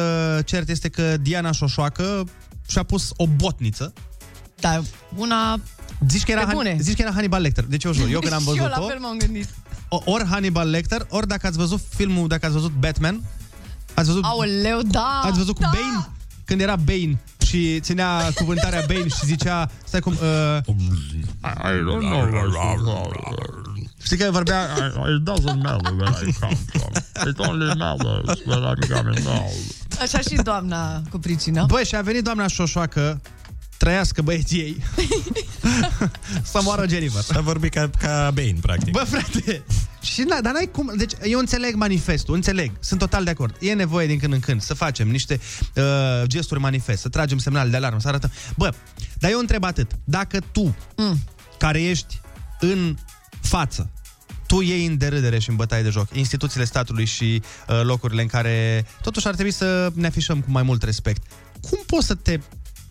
Cert 0.44 0.68
este 0.68 0.88
că 0.88 1.16
Diana 1.16 1.52
Șoșoacă 1.52 2.24
și-a 2.68 2.82
pus 2.82 3.10
o 3.16 3.26
botniță. 3.26 3.92
Da, 4.60 4.82
una... 5.16 5.56
Zici 6.08 6.24
că 6.24 6.30
era, 6.30 6.40
Pe 6.40 6.46
Han- 6.46 6.54
bune. 6.54 6.76
zici 6.80 6.96
că 6.96 7.02
era 7.02 7.12
Hannibal 7.12 7.40
Lecter. 7.40 7.64
Deci 7.64 7.84
eu 7.84 7.92
jur, 7.92 8.08
eu 8.08 8.20
când 8.20 8.32
am 8.32 8.40
Și 8.40 8.48
eu 8.48 8.54
văzut-o... 8.54 8.80
la 8.80 8.86
fel 8.86 8.98
m-am 8.98 9.16
gândit. 9.16 9.48
O- 9.88 10.02
ori 10.04 10.24
Hannibal 10.26 10.68
Lecter, 10.70 11.06
ori 11.08 11.26
dacă 11.26 11.46
ați 11.46 11.56
văzut 11.58 11.80
filmul, 11.94 12.28
dacă 12.28 12.46
ați 12.46 12.54
văzut 12.54 12.72
Batman, 12.78 13.20
ați 13.94 14.06
văzut, 14.06 14.24
Aoleu, 14.24 14.80
da! 14.82 15.20
ați 15.24 15.38
văzut 15.38 15.54
cu 15.54 15.60
da. 15.62 15.70
Bane? 15.72 16.08
Când 16.44 16.60
era 16.60 16.76
Bane 16.76 17.18
și 17.46 17.80
ținea 17.80 18.30
cuvântarea 18.34 18.82
Bane 18.86 19.08
și 19.08 19.24
zicea, 19.24 19.70
stai 19.84 20.00
cum, 20.00 20.12
uh, 20.12 20.58
I 21.42 21.78
don't 21.88 22.00
know. 22.00 23.12
știi 24.02 24.16
că 24.16 24.30
vorbea, 24.30 24.66
It 24.86 25.30
doesn't 25.30 25.62
matter 25.62 25.92
where 25.92 26.10
I 26.28 26.32
come 26.40 26.56
from. 26.78 26.85
It 27.26 27.38
only 27.38 27.74
matters 27.76 28.40
where 28.44 28.74
I'm 28.74 28.92
coming 28.92 29.18
now. 29.24 29.52
Așa 30.00 30.18
și 30.18 30.34
doamna 30.42 31.02
cu 31.10 31.18
pricina. 31.18 31.64
băi, 31.64 31.84
și 31.84 31.96
a 31.96 32.00
venit 32.00 32.24
doamna 32.24 32.46
Șoșoacă, 32.46 33.20
trăiască 33.76 34.22
băieții 34.22 34.60
ei, 34.60 34.76
să 36.52 36.60
moară 36.62 36.88
Jennifer. 36.88 37.22
S-a 37.22 37.40
vorbit 37.40 37.72
ca, 37.72 37.90
ca 37.98 38.30
Bane, 38.34 38.56
practic. 38.60 38.92
Bă, 38.92 39.04
frate, 39.08 39.64
și 40.12 40.22
na, 40.22 40.40
dar 40.40 40.52
n-ai 40.52 40.68
cum, 40.72 40.92
deci 40.96 41.12
eu 41.22 41.38
înțeleg 41.38 41.74
manifestul, 41.74 42.34
înțeleg, 42.34 42.72
sunt 42.80 43.00
total 43.00 43.24
de 43.24 43.30
acord. 43.30 43.56
E 43.60 43.72
nevoie 43.72 44.06
din 44.06 44.18
când 44.18 44.32
în 44.32 44.40
când 44.40 44.62
să 44.62 44.74
facem 44.74 45.08
niște 45.08 45.40
uh, 45.74 45.82
gesturi 46.26 46.60
manifest, 46.60 47.00
să 47.00 47.08
tragem 47.08 47.38
semnale 47.38 47.70
de 47.70 47.76
alarmă, 47.76 48.00
să 48.00 48.08
arătăm. 48.08 48.30
Bă, 48.56 48.74
dar 49.18 49.30
eu 49.30 49.38
întreb 49.38 49.64
atât, 49.64 49.90
dacă 50.04 50.38
tu, 50.52 50.76
mm. 50.96 51.18
care 51.58 51.82
ești 51.82 52.20
în 52.60 52.96
față, 53.40 53.90
tu 54.46 54.60
iei 54.60 54.86
în 54.86 54.98
derâdere 54.98 55.38
și 55.38 55.50
în 55.50 55.56
bătaie 55.56 55.82
de 55.82 55.88
joc 55.88 56.08
instituțiile 56.14 56.64
statului 56.64 57.04
și 57.04 57.42
uh, 57.68 57.80
locurile 57.82 58.22
în 58.22 58.28
care 58.28 58.86
totuși 59.02 59.26
ar 59.26 59.34
trebui 59.34 59.52
să 59.52 59.90
ne 59.94 60.06
afișăm 60.06 60.40
cu 60.40 60.50
mai 60.50 60.62
mult 60.62 60.82
respect. 60.82 61.22
Cum 61.60 61.78
poți 61.86 62.06
să 62.06 62.14
te 62.14 62.40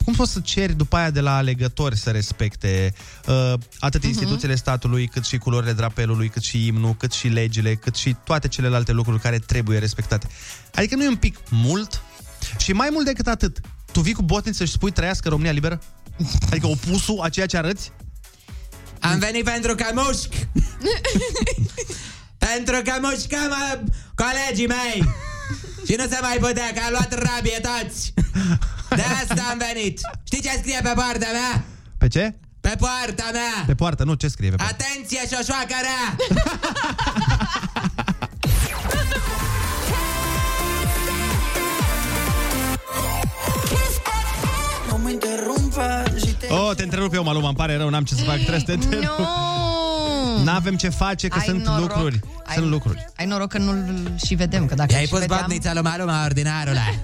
cum 0.03 0.13
poți 0.13 0.31
să 0.31 0.39
ceri 0.39 0.73
după 0.73 0.95
aia 0.95 1.09
de 1.09 1.19
la 1.19 1.35
alegători 1.35 1.97
să 1.97 2.09
respecte 2.09 2.93
uh, 3.27 3.53
atât 3.79 3.99
Mhm. 4.01 4.07
instituțiile 4.09 4.55
statului, 4.55 5.07
cât 5.07 5.25
și 5.25 5.37
culorile 5.37 5.73
drapelului, 5.73 6.29
cât 6.29 6.43
și 6.43 6.65
imnul, 6.65 6.95
cât 6.95 7.11
și 7.11 7.27
legile, 7.27 7.75
cât 7.75 7.95
și 7.95 8.15
toate 8.23 8.47
celelalte 8.47 8.91
lucruri 8.91 9.19
care 9.21 9.39
trebuie 9.39 9.79
respectate? 9.79 10.27
Adică 10.75 10.95
nu 10.95 11.03
e 11.03 11.07
un 11.07 11.15
pic 11.15 11.37
mult? 11.49 12.01
Și 12.57 12.73
mai 12.73 12.89
mult 12.91 13.05
decât 13.05 13.27
atât, 13.27 13.59
tu 13.91 13.99
vii 14.01 14.13
cu 14.13 14.21
botniță 14.21 14.65
și 14.65 14.71
spui 14.71 14.91
trăiască 14.91 15.29
România 15.29 15.51
liberă? 15.51 15.81
Adică 16.51 16.67
opusul 16.67 17.19
a 17.21 17.29
ceea 17.29 17.45
ce 17.45 17.57
arăți? 17.57 17.91
Am 18.99 19.19
venit 19.19 19.43
pentru 19.43 19.75
că 19.75 19.85
mușc! 19.93 20.29
pentru 22.47 22.81
că 22.83 22.93
mușcăm 23.01 23.49
uh, 23.49 23.79
colegii 24.15 24.67
mei! 24.67 25.03
Și 25.87 25.95
nu 25.97 26.03
se 26.03 26.17
mai 26.21 26.37
putea, 26.39 26.71
că 26.73 26.81
a 26.85 26.89
luat 26.89 27.13
rabie 27.13 27.59
toți! 27.61 28.13
De 28.89 29.03
asta 29.21 29.43
am 29.51 29.61
venit! 29.73 29.99
Știi 30.23 30.41
ce 30.41 30.49
scrie 30.57 30.79
pe 30.83 30.91
poarta 30.95 31.27
mea? 31.31 31.63
Pe 31.97 32.07
ce? 32.07 32.35
Pe 32.61 32.75
poarta 32.79 33.29
mea! 33.31 33.63
Pe 33.65 33.75
poartă, 33.75 34.03
nu, 34.03 34.13
ce 34.13 34.27
scrie 34.27 34.49
pe 34.49 34.55
poartă? 34.55 34.75
Atenție, 34.79 35.19
șoșoacă 35.19 35.75
rea! 35.81 36.15
No 45.05 45.11
me 45.11 45.17
interrumpas 45.17 46.19
si 46.19 46.33
te 46.39 46.47
Oh, 46.49 46.75
te 46.75 46.83
întrerup 46.83 47.13
eu, 47.13 47.23
Maluma, 47.23 47.47
îmi 47.47 47.55
pare 47.57 47.77
rău, 47.77 47.89
n-am 47.89 48.03
ce 48.03 48.15
să 48.15 48.23
fac, 48.23 48.35
trebuie 48.35 48.59
să 48.59 48.65
te 48.65 48.71
întrerup. 48.83 49.17
Nu! 49.17 50.43
N-avem 50.43 50.75
ce 50.75 50.89
face, 50.89 51.27
că 51.27 51.37
Ai 51.39 51.45
sunt 51.45 51.65
noroc. 51.65 51.81
lucruri. 51.81 52.19
Ai- 52.45 52.55
Sunt 52.55 52.67
lucruri. 52.69 53.05
Ai 53.17 53.25
noroc 53.25 53.49
că 53.49 53.57
nu-l 53.57 54.11
și 54.25 54.35
vedem, 54.35 54.65
că 54.65 54.75
dacă 54.75 54.93
I-ai 54.93 55.03
și 55.03 55.09
pus 55.09 55.19
vedeam... 55.19 55.39
badnița 55.39 55.73
lumea, 55.73 55.95
lumea, 55.97 56.23
ordinarule. 56.23 56.81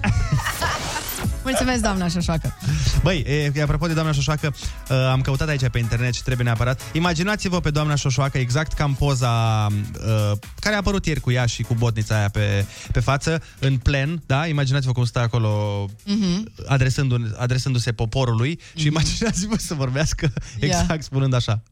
Mulțumesc, 1.44 1.82
doamna 1.82 2.08
Șoșoacă. 2.08 2.54
Băi, 3.02 3.50
e, 3.54 3.62
apropo 3.62 3.86
de 3.86 3.92
doamna 3.92 4.12
Șoșoacă, 4.12 4.54
uh, 4.90 4.96
am 5.10 5.20
căutat 5.20 5.48
aici 5.48 5.68
pe 5.68 5.78
internet 5.78 6.14
și 6.14 6.22
trebuie 6.22 6.44
neapărat. 6.46 6.80
Imaginați-vă 6.92 7.60
pe 7.60 7.70
doamna 7.70 7.94
Șoșoacă 7.94 8.38
exact 8.38 8.72
ca 8.72 8.84
în 8.84 8.92
poza 8.92 9.66
uh, 9.66 10.32
care 10.60 10.74
a 10.74 10.78
apărut 10.78 11.06
ieri 11.06 11.20
cu 11.20 11.30
ea 11.30 11.46
și 11.46 11.62
cu 11.62 11.74
botnița 11.74 12.16
aia 12.16 12.28
pe, 12.28 12.64
pe 12.92 13.00
față, 13.00 13.42
în 13.58 13.76
plen, 13.76 14.22
da? 14.26 14.46
Imaginați-vă 14.46 14.92
cum 14.92 15.04
stă 15.04 15.18
acolo 15.18 15.84
Mhm. 16.04 16.52
adresându- 16.66 17.34
adresându-se 17.36 17.92
poporului 17.92 18.60
și 18.74 18.86
imaginați-vă 18.86 19.54
să 19.58 19.74
vorbească 19.74 20.32
exact 20.58 21.02
spunând 21.02 21.34
așa. 21.34 21.62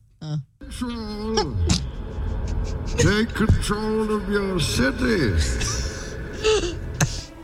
Take 2.97 3.33
control 3.37 4.11
of 4.17 4.23
your 4.33 4.61
city. 4.61 5.23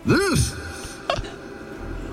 This, 0.07 0.53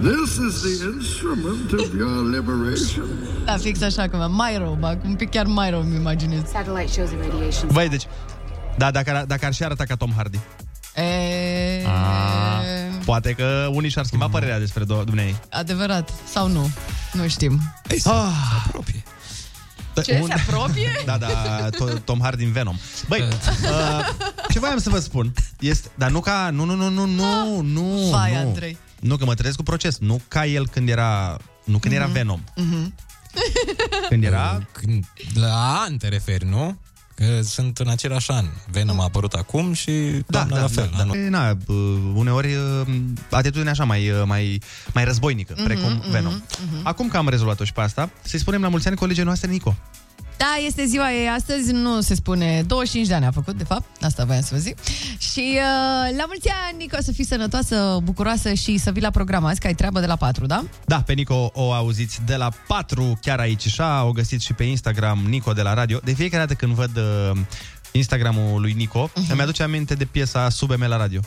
this 0.03 0.31
is 0.47 0.61
the 0.61 0.85
instrument 0.95 1.71
of 1.79 1.93
your 1.97 2.23
liberation. 2.35 3.05
Da, 3.45 3.57
fix 3.57 3.81
așa, 3.81 4.07
că 4.07 4.17
mai 4.17 4.57
rău, 4.57 4.77
bă, 4.79 4.97
un 5.05 5.15
pic 5.15 5.29
chiar 5.29 5.45
mai 5.45 5.69
rău 5.69 5.81
îmi 5.81 5.95
imaginez. 5.95 6.41
Satellite 6.51 6.91
shows 6.91 7.09
irradiation. 7.11 7.69
Băi, 7.71 7.89
deci, 7.89 8.03
da, 8.77 8.91
dacă, 8.91 9.15
ar- 9.15 9.25
dacă 9.25 9.45
ar 9.45 9.53
și 9.53 9.63
arăta 9.63 9.83
ca 9.83 9.95
Tom 9.95 10.11
Hardy. 10.15 10.39
E... 10.95 11.85
Poate 13.05 13.31
că 13.33 13.69
unii 13.71 13.89
și-ar 13.89 14.05
schimba 14.05 14.27
părerea 14.27 14.59
despre 14.59 14.83
do- 14.83 15.03
dumnei. 15.05 15.35
Adevărat, 15.49 16.09
sau 16.31 16.47
nu? 16.47 16.69
Nu 17.13 17.27
știm. 17.27 17.59
Ah. 18.03 18.11
apropie. 18.67 19.03
Ce, 19.95 20.23
se 20.27 20.33
apropie? 20.47 20.91
Da, 21.05 21.17
da, 21.17 21.27
to- 21.69 22.03
Tom 22.03 22.19
Hardy 22.21 22.43
în 22.43 22.51
Venom. 22.51 22.75
Băi, 23.07 23.21
uh, 23.21 23.29
ce 24.51 24.59
voiam 24.59 24.77
să 24.77 24.89
vă 24.89 24.99
spun 24.99 25.33
este, 25.59 25.89
dar 25.95 26.09
nu 26.09 26.19
ca, 26.19 26.49
nu, 26.51 26.63
nu, 26.65 26.75
nu, 26.75 26.89
nu, 26.89 27.05
nu, 27.05 27.61
nu, 27.61 28.07
Vai, 28.11 28.31
nu. 28.33 28.37
Andrei. 28.39 28.77
Nu, 29.03 29.15
că 29.17 29.25
mă 29.25 29.33
trezesc 29.33 29.57
cu 29.57 29.63
proces, 29.63 29.97
nu 29.99 30.21
ca 30.27 30.45
el 30.45 30.67
când 30.67 30.89
era, 30.89 31.37
nu 31.63 31.77
când 31.77 31.93
era 31.93 32.03
Mhm. 32.03 32.13
Venom, 32.13 32.43
Mhm. 32.55 32.93
când 34.09 34.23
era... 34.23 34.67
Când, 34.71 35.05
la 35.33 35.79
an 35.87 35.97
te 35.97 36.07
referi, 36.07 36.45
nu? 36.45 36.77
Că 37.15 37.41
sunt 37.41 37.77
în 37.77 37.87
același 37.87 38.31
an. 38.31 38.45
Venom 38.71 38.99
a 38.99 39.03
apărut 39.03 39.33
acum 39.33 39.73
și 39.73 39.91
doamna 40.27 40.59
la 40.59 40.67
fel. 40.67 40.89
anul. 40.97 41.15
E, 41.15 41.29
Na, 41.29 41.49
uh, 41.67 41.75
uneori 42.13 42.53
uh, 42.55 42.87
atitudinea 43.29 43.71
așa 43.71 43.83
mai, 43.83 44.09
uh, 44.09 44.21
mai, 44.25 44.61
mai 44.93 45.03
războinică, 45.03 45.53
Mhm, 45.57 45.63
precum 45.63 45.91
mhm, 45.91 46.11
Venom. 46.11 46.33
mhm. 46.33 46.79
Acum 46.83 47.07
că 47.07 47.17
am 47.17 47.29
rezolvat-o 47.29 47.63
și 47.63 47.73
pe 47.73 47.81
asta, 47.81 48.09
să-i 48.21 48.39
spunem 48.39 48.61
la 48.61 48.67
mulți 48.67 48.87
ani 48.87 48.95
colegii 48.97 49.23
noastre 49.23 49.49
Nico. 49.49 49.75
Da, 50.43 50.65
este 50.65 50.85
ziua 50.85 51.13
ei 51.13 51.27
astăzi, 51.27 51.71
nu 51.71 52.01
se 52.01 52.15
spune, 52.15 52.63
25 52.67 53.07
de 53.07 53.13
ani 53.13 53.25
a 53.25 53.31
făcut, 53.31 53.55
de 53.55 53.63
fapt, 53.63 54.03
asta 54.03 54.25
voiam 54.25 54.41
să 54.41 54.49
vă 54.51 54.59
zic. 54.59 54.77
Și 55.17 55.53
uh, 55.53 56.17
la 56.17 56.23
mulți 56.27 56.49
ani, 56.67 56.77
Nico, 56.77 56.97
să 57.01 57.11
fii 57.11 57.25
sănătoasă, 57.25 57.97
bucuroasă 58.03 58.53
și 58.53 58.77
să 58.77 58.91
vii 58.91 59.01
la 59.01 59.09
program 59.09 59.45
azi, 59.45 59.59
că 59.59 59.67
ai 59.67 59.73
treabă 59.73 59.99
de 59.99 60.05
la 60.05 60.15
4, 60.15 60.45
da? 60.45 60.63
Da, 60.85 61.01
pe 61.01 61.13
Nico 61.13 61.51
o 61.53 61.71
auziți 61.71 62.21
de 62.25 62.35
la 62.35 62.49
4 62.67 63.19
chiar 63.21 63.39
aici 63.39 63.67
și 63.67 63.81
o 64.05 64.11
găsiți 64.11 64.45
și 64.45 64.53
pe 64.53 64.63
Instagram 64.63 65.25
Nico 65.27 65.51
de 65.51 65.61
la 65.61 65.73
radio. 65.73 65.99
De 66.03 66.13
fiecare 66.13 66.45
dată 66.45 66.53
când 66.53 66.73
văd 66.73 66.97
uh, 66.97 67.39
Instagramul 67.91 68.61
lui 68.61 68.73
Nico, 68.73 69.09
uh-huh. 69.09 69.31
îmi 69.31 69.41
aduce 69.41 69.63
aminte 69.63 69.93
de 69.93 70.05
piesa 70.05 70.49
Sube-me 70.49 70.87
la 70.87 70.97
radio. 70.97 71.19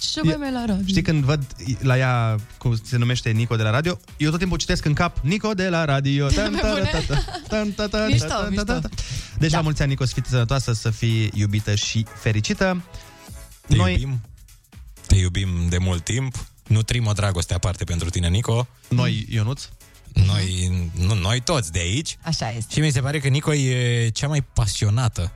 Și 0.00 0.20
bă, 0.24 0.36
la 0.52 0.64
radio. 0.66 0.86
Știi 0.86 1.02
când 1.02 1.24
văd 1.24 1.44
la 1.80 1.98
ea 1.98 2.36
cum 2.58 2.78
se 2.84 2.96
numește 2.96 3.30
Nico 3.30 3.56
de 3.56 3.62
la 3.62 3.70
radio, 3.70 3.98
eu 4.16 4.30
tot 4.30 4.38
timpul 4.38 4.58
citesc 4.58 4.84
în 4.84 4.92
cap 4.92 5.16
Nico 5.22 5.54
de 5.54 5.68
la 5.68 5.84
radio. 5.84 6.28
Tan, 6.38 6.54
ta, 6.54 6.60
ta, 6.60 6.84
ta, 6.90 7.00
ta, 7.06 7.24
tan, 7.48 7.72
ta, 7.72 7.88
ta, 7.88 8.06
Mișto, 8.06 8.26
ta, 8.26 8.34
ta, 8.34 8.46
mișto. 8.48 8.64
ta, 8.64 8.78
ta. 8.80 8.88
Deci 9.38 9.52
la 9.52 9.60
mulți 9.60 9.82
ani, 9.82 9.90
Nico, 9.90 10.04
să 10.04 10.12
fii 10.14 10.22
sănătoasă, 10.28 10.72
să 10.72 10.90
fii 10.90 11.30
iubită 11.34 11.74
și 11.74 12.06
fericită. 12.20 12.82
Te 13.66 13.76
Noi... 13.76 13.92
iubim. 13.92 14.20
Te 15.06 15.16
iubim 15.16 15.48
de 15.68 15.78
mult 15.78 16.04
timp. 16.04 16.46
Nutrim 16.66 17.06
o 17.06 17.12
dragoste 17.12 17.54
aparte 17.54 17.84
pentru 17.84 18.10
tine, 18.10 18.28
Nico. 18.28 18.68
Noi, 18.88 19.26
Ionuț. 19.30 19.68
Noi, 20.26 20.70
nu, 21.06 21.14
noi 21.14 21.40
toți 21.40 21.72
de 21.72 21.78
aici. 21.78 22.18
Așa 22.22 22.50
este. 22.50 22.72
Și 22.72 22.80
mi 22.80 22.90
se 22.90 23.00
pare 23.00 23.20
că 23.20 23.28
Nico 23.28 23.54
e 23.54 24.08
cea 24.08 24.28
mai 24.28 24.42
pasionată 24.42 25.32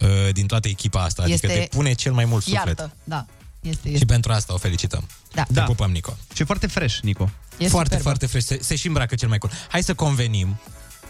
uh, 0.00 0.08
din 0.32 0.46
toată 0.46 0.68
echipa 0.68 1.02
asta. 1.02 1.22
Adică 1.22 1.46
Este- 1.46 1.58
te 1.70 1.76
pune 1.76 1.92
cel 1.92 2.12
mai 2.12 2.24
mult 2.24 2.42
suflet. 2.42 2.66
Iartă, 2.66 2.92
da. 3.04 3.26
Este, 3.64 3.86
este. 3.88 3.98
Și 3.98 4.04
pentru 4.04 4.32
asta 4.32 4.54
o 4.54 4.56
felicităm. 4.56 5.08
Da. 5.32 5.42
Te 5.54 5.60
pupăm, 5.60 5.90
Nico. 5.90 6.16
Și 6.34 6.42
e 6.42 6.44
foarte 6.44 6.66
fresh, 6.66 6.98
Nico. 7.00 7.30
E 7.58 7.68
foarte, 7.68 7.96
superbă. 7.96 8.02
foarte 8.02 8.26
fresh. 8.26 8.46
Se, 8.46 8.58
se 8.60 8.76
și 8.76 8.86
îmbracă 8.86 9.14
cel 9.14 9.28
mai 9.28 9.38
cool. 9.38 9.52
Hai 9.68 9.82
să 9.82 9.94
convenim 9.94 10.48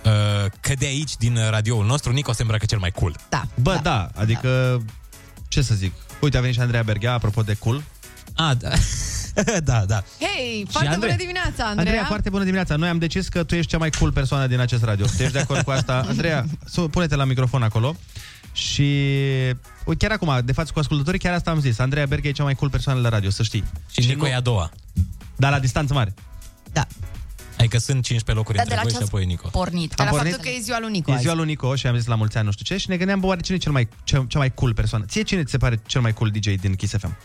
uh, 0.04 0.50
că 0.60 0.74
de 0.78 0.86
aici, 0.86 1.16
din 1.16 1.38
radioul 1.50 1.86
nostru, 1.86 2.12
Nico 2.12 2.32
se 2.32 2.42
îmbracă 2.42 2.66
cel 2.66 2.78
mai 2.78 2.90
cool. 2.90 3.16
Da. 3.28 3.42
Bă, 3.54 3.72
da, 3.72 3.80
da 3.82 4.10
adică, 4.20 4.82
ce 5.48 5.62
să 5.62 5.74
zic? 5.74 5.92
Uite, 6.20 6.36
a 6.36 6.40
venit 6.40 6.54
și 6.54 6.60
Andreea 6.62 6.82
Berghea, 6.82 7.12
apropo 7.12 7.42
de 7.42 7.54
cool. 7.54 7.82
A, 8.34 8.54
da. 8.54 8.70
da, 9.70 9.84
da. 9.84 10.04
Hei, 10.20 10.66
foarte 10.70 10.88
Andrei. 10.88 11.10
bună 11.10 11.16
dimineața, 11.22 11.50
Andreea. 11.50 11.78
Andreea, 11.78 12.04
foarte 12.04 12.30
bună 12.30 12.42
dimineața. 12.44 12.76
Noi 12.76 12.88
am 12.88 12.98
decis 12.98 13.28
că 13.28 13.44
tu 13.44 13.54
ești 13.54 13.70
cea 13.70 13.78
mai 13.78 13.90
cool 13.90 14.12
persoană 14.12 14.46
din 14.46 14.58
acest 14.60 14.82
radio. 14.82 15.06
Tu 15.06 15.22
ești 15.22 15.32
de 15.32 15.38
acord 15.38 15.60
cu 15.62 15.70
asta? 15.70 16.04
Andreea, 16.08 16.44
su- 16.64 16.88
pune-te 16.88 17.14
la 17.16 17.24
microfon 17.24 17.62
acolo. 17.62 17.96
Și 18.54 18.82
uite, 19.84 20.06
chiar 20.06 20.10
acum, 20.10 20.40
de 20.44 20.52
față 20.52 20.70
cu 20.72 20.78
ascultătorii, 20.78 21.20
chiar 21.20 21.34
asta 21.34 21.50
am 21.50 21.60
zis. 21.60 21.78
Andreea 21.78 22.06
Berghea 22.06 22.30
e 22.30 22.32
cea 22.32 22.42
mai 22.42 22.54
cool 22.54 22.70
persoană 22.70 23.00
la 23.00 23.08
radio, 23.08 23.30
să 23.30 23.42
știi. 23.42 23.64
Și 23.90 24.06
Nico 24.08 24.26
e 24.28 24.34
a 24.34 24.40
doua. 24.40 24.70
Dar 25.36 25.50
la 25.52 25.58
distanță 25.58 25.92
mare. 25.94 26.14
Adică 27.58 27.78
sunt 27.78 28.04
15 28.04 28.32
locuri 28.32 28.56
Da, 28.56 28.62
între 28.62 28.74
de 28.74 28.80
la 28.80 28.82
voi 28.82 28.90
ce 28.92 28.96
și 28.96 29.02
ați 29.02 29.12
apoi 29.14 29.24
Nico. 29.26 29.48
Pornit. 29.48 29.92
Ca 29.92 30.02
Am 30.02 30.08
la 30.08 30.14
pornit? 30.16 30.32
faptul 30.34 30.50
că 30.50 30.56
e 30.58 30.60
ziua 30.62 30.78
lui 30.80 30.90
Nico 30.90 31.10
E 31.10 31.14
azi. 31.14 31.22
ziua 31.22 31.34
lui 31.34 31.44
Nico 31.46 31.74
și 31.74 31.86
am 31.86 31.96
zis 31.96 32.06
la 32.06 32.14
mulți 32.14 32.36
ani, 32.36 32.46
nu 32.46 32.52
știu 32.52 32.64
ce, 32.64 32.76
și 32.76 32.88
ne 32.88 32.96
gândeam, 32.96 33.20
bă, 33.20 33.26
oare 33.26 33.40
cine 33.40 33.56
e 33.56 33.60
cel 33.60 33.72
mai, 33.72 33.88
cea, 34.04 34.24
cea 34.28 34.38
mai 34.38 34.54
cool 34.54 34.74
persoană? 34.74 35.04
Ție 35.08 35.22
cine 35.22 35.44
ți 35.44 35.50
se 35.50 35.56
pare 35.56 35.80
cel 35.86 36.00
mai 36.00 36.12
cool 36.12 36.30
DJ 36.30 36.46
din 36.60 36.74
Kiss 36.74 36.94
FM? 36.98 37.16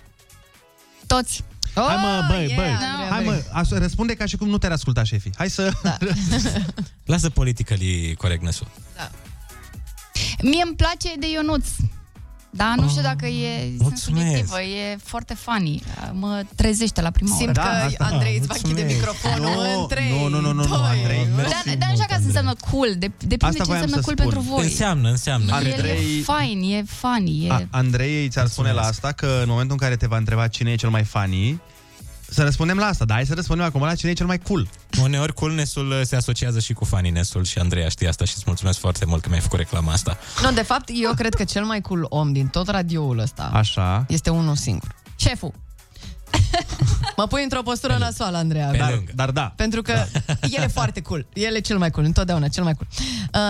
Toți. 1.07 1.43
Hai 1.76 1.95
mă, 2.01 2.26
băi, 2.27 2.43
yeah, 2.45 2.56
băi, 2.56 2.65
Andreea 2.68 3.10
hai 3.11 3.23
mă, 3.23 3.43
as- 3.51 3.72
răspunde 3.72 4.14
ca 4.14 4.26
și 4.26 4.38
cum 4.38 4.49
nu 4.49 4.57
te-ar 4.57 4.72
asculta 4.72 5.03
șefii. 5.03 5.31
Hai 5.38 5.49
să... 5.49 5.72
Da. 5.84 5.97
Lasă 7.14 7.30
politically 7.30 8.15
correctness 8.18 8.61
Mie 10.44 10.64
îmi 10.66 10.76
place 10.76 11.10
de 11.20 11.26
Ionuț. 11.32 11.68
Da, 12.52 12.74
nu 12.78 12.90
știu 12.90 13.02
dacă 13.02 13.26
e 13.26 13.60
sunt 13.66 13.82
mulțumesc. 13.82 14.03
subiectivă, 14.26 14.61
e 14.61 14.98
foarte 15.03 15.34
funny. 15.34 15.82
Mă 16.14 16.44
trezește 16.56 17.02
la 17.02 17.10
prima 17.11 17.36
Simt 17.36 17.57
oră. 17.57 17.90
că 17.98 18.03
Andrei 18.03 18.38
îți 18.38 18.48
va 18.48 18.53
închide 18.64 18.82
microfonul 18.82 19.40
Nu, 19.52 19.82
în 19.82 19.88
3, 19.88 20.10
nu, 20.10 20.28
nu, 20.28 20.40
nu, 20.40 20.52
nu, 20.52 20.68
nu, 20.68 20.74
Andrei. 20.76 21.28
Dar, 21.36 21.76
dar 21.78 21.90
nu 21.90 21.94
știu 21.95 22.06
ca 22.10 22.16
să 22.16 22.26
înseamnă 22.26 22.53
cool. 22.72 22.88
De, 22.98 23.11
depinde 23.18 23.45
Asta 23.45 23.57
ce 23.57 23.64
voiam 23.64 23.82
înseamnă 23.82 23.95
să 23.95 24.02
cool 24.02 24.18
spun. 24.18 24.30
pentru 24.30 24.40
voi. 24.40 24.64
Înseamnă, 24.64 25.10
înseamnă. 25.10 25.45
El 25.64 25.74
Andrei- 25.74 26.18
e 26.20 26.24
fine, 26.32 26.78
e 26.78 26.84
funny, 26.88 27.45
e... 27.45 27.52
A, 27.52 27.61
Andrei 27.70 28.30
ți-ar 28.30 28.48
spune 28.48 28.72
la 28.72 28.82
asta 28.82 29.11
că 29.11 29.40
în 29.41 29.48
momentul 29.49 29.72
în 29.72 29.78
care 29.88 29.95
te 29.95 30.07
va 30.07 30.18
întreba 30.18 30.48
cine 30.48 30.72
e 30.72 30.76
cel 30.76 30.90
mai 30.90 31.03
funny, 31.03 31.60
să 32.30 32.43
răspundem 32.43 32.77
la 32.77 32.85
asta, 32.85 33.06
dar 33.06 33.15
hai 33.15 33.26
să 33.26 33.34
răspundem 33.34 33.65
acum 33.65 33.81
la 33.81 33.95
cine 33.95 34.11
e 34.11 34.14
cel 34.14 34.26
mai 34.26 34.38
cool. 34.38 34.68
Uneori 35.01 35.34
coolness-ul 35.34 35.89
uh, 35.89 36.01
se 36.03 36.15
asociază 36.15 36.60
și 36.60 36.73
cu 36.73 36.85
funniness-ul 36.85 37.43
și 37.43 37.60
Andreea 37.60 37.89
știe 37.89 38.07
asta 38.07 38.26
și 38.26 38.34
îți 38.35 38.43
mulțumesc 38.45 38.80
foarte 38.80 39.06
mult 39.06 39.22
că 39.22 39.30
mi-ai 39.30 39.41
făcut 39.41 39.57
reclama 39.60 39.91
asta. 39.91 40.18
Nu, 40.43 40.51
de 40.51 40.61
fapt, 40.61 40.89
eu 40.93 41.14
cred 41.14 41.34
că 41.34 41.43
cel 41.43 41.64
mai 41.64 41.81
cool 41.81 42.06
om 42.10 42.31
din 42.31 42.47
tot 42.47 42.68
radioul 42.68 43.19
ăsta 43.19 43.49
Așa. 43.53 44.06
este 44.07 44.30
unul 44.30 44.56
singur. 44.56 44.95
Șeful. 45.15 45.53
mă 47.18 47.27
pui 47.27 47.43
într-o 47.43 47.61
postură 47.61 47.95
nasoală, 47.99 48.38
Andreea. 48.38 48.72
Dar, 48.72 49.03
dar 49.15 49.31
da. 49.31 49.53
Pentru 49.56 49.81
că 49.81 50.06
el 50.57 50.64
e 50.64 50.68
foarte 50.68 51.01
cool. 51.01 51.26
El 51.34 51.56
e 51.56 51.60
cel 51.60 51.77
mai 51.77 51.91
cool, 51.91 52.06
întotdeauna 52.06 52.47
cel 52.47 52.64
mai 52.64 52.73
cool. 52.73 52.88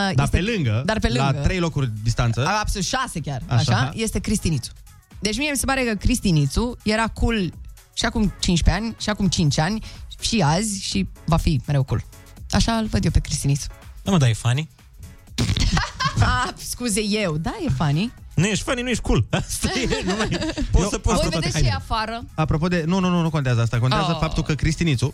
Uh, 0.09 0.15
Dar 0.15 0.27
pe 0.27 0.41
lângă, 0.41 0.81
dar 0.85 0.99
pe 0.99 1.07
lângă, 1.07 1.31
la 1.33 1.41
trei 1.41 1.59
locuri 1.59 1.91
distanță, 2.03 2.45
a, 2.47 2.59
absolut 2.59 2.87
șase 2.87 3.19
chiar, 3.19 3.41
așa, 3.47 3.71
Așa. 3.71 3.75
așa 3.81 3.91
este 3.95 4.19
Cristinițu. 4.19 4.71
Deci 5.19 5.37
mie 5.37 5.49
mi 5.51 5.57
se 5.57 5.65
pare 5.65 5.83
că 5.83 5.95
Cristinițu 5.95 6.77
era 6.83 7.07
cool 7.07 7.53
și 7.99 8.05
acum 8.05 8.33
15 8.39 8.83
ani, 8.83 8.95
și 8.99 9.09
acum 9.09 9.27
5 9.27 9.57
ani, 9.57 9.83
și 10.21 10.41
azi, 10.45 10.83
și 10.83 11.07
va 11.25 11.37
fi 11.37 11.61
mereu 11.65 11.83
cool. 11.83 12.03
Așa 12.51 12.71
îl 12.73 12.85
văd 12.85 13.05
eu 13.05 13.11
pe 13.11 13.19
Cristinițu. 13.19 13.67
Nu 14.03 14.11
mă 14.11 14.17
dai 14.17 14.33
funny? 14.33 14.69
Ah, 16.21 16.49
scuze 16.57 17.01
eu, 17.03 17.37
da, 17.37 17.53
e 17.65 17.69
funny. 17.77 18.11
Nu 18.35 18.45
ești 18.45 18.63
funny, 18.63 18.81
nu 18.81 18.89
ești 18.89 19.03
cool. 19.03 19.25
Asta 19.39 19.69
e, 19.79 20.03
nu 20.05 20.15
mai... 20.17 20.27
Poți 20.71 20.89
să 20.89 20.97
poți 20.97 21.15
Voi 21.21 21.29
toate 21.29 21.29
vedeți 21.29 21.47
și 21.47 21.51
hainele. 21.53 21.75
afară. 21.75 22.23
Apropo 22.35 22.67
de... 22.67 22.83
Nu, 22.87 22.99
nu, 22.99 23.09
nu, 23.09 23.21
nu 23.21 23.29
contează 23.29 23.61
asta. 23.61 23.79
Contează 23.79 24.11
Oh. 24.11 24.17
faptul 24.19 24.43
că 24.43 24.53
Cristinițu... 24.55 25.13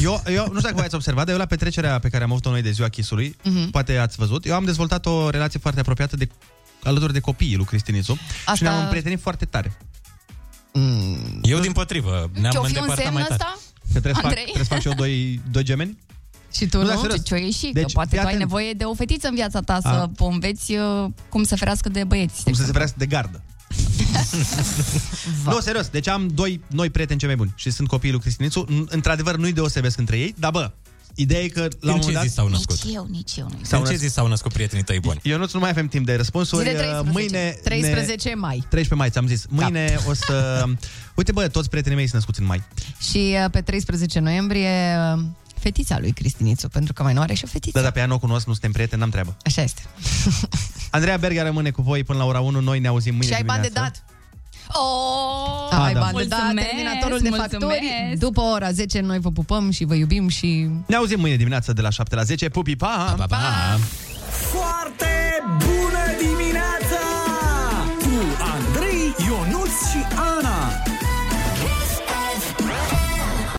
Eu, 0.00 0.22
eu 0.26 0.40
nu 0.42 0.48
știu 0.58 0.60
dacă 0.60 0.74
v-ați 0.74 0.94
observat, 0.94 1.24
dar 1.24 1.32
eu 1.34 1.40
la 1.40 1.46
petrecerea 1.46 1.98
pe 1.98 2.08
care 2.08 2.24
am 2.24 2.30
avut-o 2.30 2.50
noi 2.50 2.62
de 2.62 2.70
ziua 2.70 2.88
Chisului, 2.88 3.36
Mhm. 3.44 3.70
poate 3.70 3.96
ați 3.96 4.16
văzut, 4.16 4.46
eu 4.46 4.54
am 4.54 4.64
dezvoltat 4.64 5.06
o 5.06 5.30
relație 5.30 5.58
foarte 5.58 5.80
apropiată 5.80 6.16
de 6.16 6.28
alături 6.82 7.12
de 7.12 7.20
copiii 7.20 7.56
lui 7.56 7.64
Cristinițu 7.64 8.18
Asta- 8.38 8.54
și 8.54 8.62
ne-am 8.62 8.80
împrietenit 8.82 9.20
foarte 9.20 9.44
tare. 9.44 9.76
Eu 11.42 11.58
din 11.60 11.72
potrivă, 11.72 12.30
ne-am 12.40 12.52
Ce-o 12.52 12.62
fi 12.62 12.76
un 12.78 12.84
îndepărtat 12.86 12.96
semn 13.04 13.12
mai 13.12 13.22
tare. 13.22 13.32
ăsta? 13.34 13.58
Că 13.92 14.00
trebuie 14.00 14.14
să, 14.14 14.20
fac, 14.20 14.24
Andrei? 14.24 14.42
trebuie 14.44 14.64
să 14.64 14.70
fac 14.72 14.80
și 14.80 14.86
eu 14.88 14.94
doi, 14.94 15.40
doi 15.50 15.62
gemeni? 15.62 15.98
Și 16.56 16.66
tu 16.66 16.76
Nu, 16.76 16.82
nu? 16.82 16.88
dar 16.88 16.96
serios. 16.98 17.16
Ce, 17.16 17.22
ce-o 17.22 17.36
ieși? 17.36 17.60
Deci, 17.60 17.72
Deci, 17.72 17.84
că 17.84 17.90
poate 17.92 18.08
fii 18.10 18.18
tu 18.18 18.26
ai 18.26 18.32
atent. 18.32 18.48
nevoie 18.48 18.72
de 18.72 18.84
o 18.84 18.94
fetiță 18.94 19.28
în 19.28 19.34
viața 19.34 19.60
ta 19.60 19.74
A. 19.74 19.80
să 19.80 20.08
înveți 20.18 20.72
uh, 20.72 21.10
cum 21.28 21.42
să 21.42 21.56
ferească 21.56 21.88
de 21.88 22.04
băieți. 22.04 22.42
Cum 22.42 22.52
să 22.52 22.64
se 22.64 22.72
ferească 22.72 22.96
de 22.98 23.06
gardă. 23.06 23.42
nu, 25.44 25.60
serios, 25.60 25.86
deci 25.88 26.08
am 26.08 26.28
doi 26.34 26.60
noi 26.66 26.90
prieteni 26.90 27.18
cei 27.18 27.28
mai 27.28 27.36
buni 27.36 27.52
și 27.56 27.70
sunt 27.70 27.88
copiii 27.88 28.12
lui 28.12 28.20
Cristinițu. 28.20 28.64
N- 28.64 28.88
Într-adevăr, 28.88 29.36
nu-i 29.36 29.52
deosebesc 29.52 29.98
între 29.98 30.18
ei, 30.18 30.34
dar 30.38 30.50
bă, 30.50 30.70
Ideea 31.14 31.40
e 31.40 31.48
că 31.48 31.60
la 31.60 31.92
un 31.92 31.94
În 31.94 32.00
ce 32.00 32.06
moment 32.06 32.14
dat... 32.14 32.22
zi 32.22 32.32
s-au 32.34 32.48
născut? 32.48 32.84
Nici 32.84 32.94
eu, 32.94 33.06
nici 33.10 33.36
eu 33.36 33.48
nu. 33.50 33.78
În 33.78 33.84
ce 33.84 33.96
zi 33.96 34.08
s-au 34.08 34.26
născut 34.26 34.52
prietenii 34.52 34.84
tăi 34.84 35.00
buni? 35.00 35.20
Eu 35.22 35.38
nu 35.38 35.46
mai 35.58 35.70
avem 35.70 35.88
timp 35.88 36.06
de 36.06 36.14
răspunsuri. 36.14 36.68
Zi 36.68 36.70
de 36.70 36.76
13. 36.76 37.10
Mâine 37.12 37.58
13 37.64 38.34
mai. 38.34 38.56
13 38.56 38.94
mai, 38.94 39.10
ți-am 39.10 39.26
zis. 39.26 39.44
Mâine 39.48 39.98
o 40.06 40.14
să... 40.14 40.64
Uite, 41.14 41.32
bă, 41.32 41.48
toți 41.48 41.68
prietenii 41.68 41.96
mei 41.96 42.06
sunt 42.06 42.16
născuți 42.16 42.40
în 42.40 42.46
mai. 42.46 42.62
Și 43.10 43.36
uh, 43.44 43.50
pe 43.50 43.60
13 43.60 44.18
noiembrie 44.18 44.96
uh, 45.14 45.22
fetița 45.58 45.98
lui 45.98 46.12
Cristinițu, 46.12 46.68
pentru 46.68 46.92
că 46.92 47.02
mai 47.02 47.12
nu 47.12 47.20
are 47.20 47.34
și 47.34 47.44
o 47.44 47.46
fetiță. 47.46 47.76
Da, 47.78 47.82
dar 47.82 47.92
pe 47.92 47.98
ea 47.98 48.06
nu 48.06 48.14
o 48.14 48.18
cunosc, 48.18 48.46
nu 48.46 48.52
suntem 48.52 48.72
prieteni, 48.72 49.00
n-am 49.00 49.10
treabă. 49.10 49.36
Așa 49.42 49.62
este. 49.62 49.82
Andreea 50.90 51.16
Berga 51.16 51.42
rămâne 51.42 51.70
cu 51.70 51.82
voi 51.82 52.04
până 52.04 52.18
la 52.18 52.24
ora 52.24 52.40
1. 52.40 52.60
Noi 52.60 52.78
ne 52.78 52.88
auzim 52.88 53.14
mâine 53.14 53.26
și 53.26 53.34
ai 53.34 53.42
bani 53.44 53.62
de 53.62 53.66
dimineață. 53.68 54.02
dat. 54.04 54.09
Oh, 54.72 55.68
Ah, 55.72 55.84
ai 55.84 55.92
da. 55.92 56.00
bani 56.00 56.16
de 56.16 56.24
dat, 56.24 56.38
Mulțumesc, 56.40 56.66
terminatorul 56.68 57.18
de 57.18 57.28
mulțumesc. 57.28 57.50
facturi. 57.50 58.16
După 58.18 58.40
ora 58.40 58.70
10 58.70 59.00
noi 59.00 59.18
vă 59.18 59.30
pupăm 59.30 59.70
și 59.70 59.84
vă 59.84 59.94
iubim 59.94 60.28
și... 60.28 60.68
Ne 60.86 60.96
auzim 60.96 61.20
mâine 61.20 61.36
dimineața 61.36 61.72
de 61.72 61.80
la 61.80 61.90
7 61.90 62.14
la 62.14 62.22
10. 62.22 62.48
Pupi, 62.48 62.76
pa! 62.76 62.86
Pa, 62.86 63.12
pa, 63.14 63.36
pa. 63.36 63.78
Foarte 64.30 65.06
bun! 65.58 65.68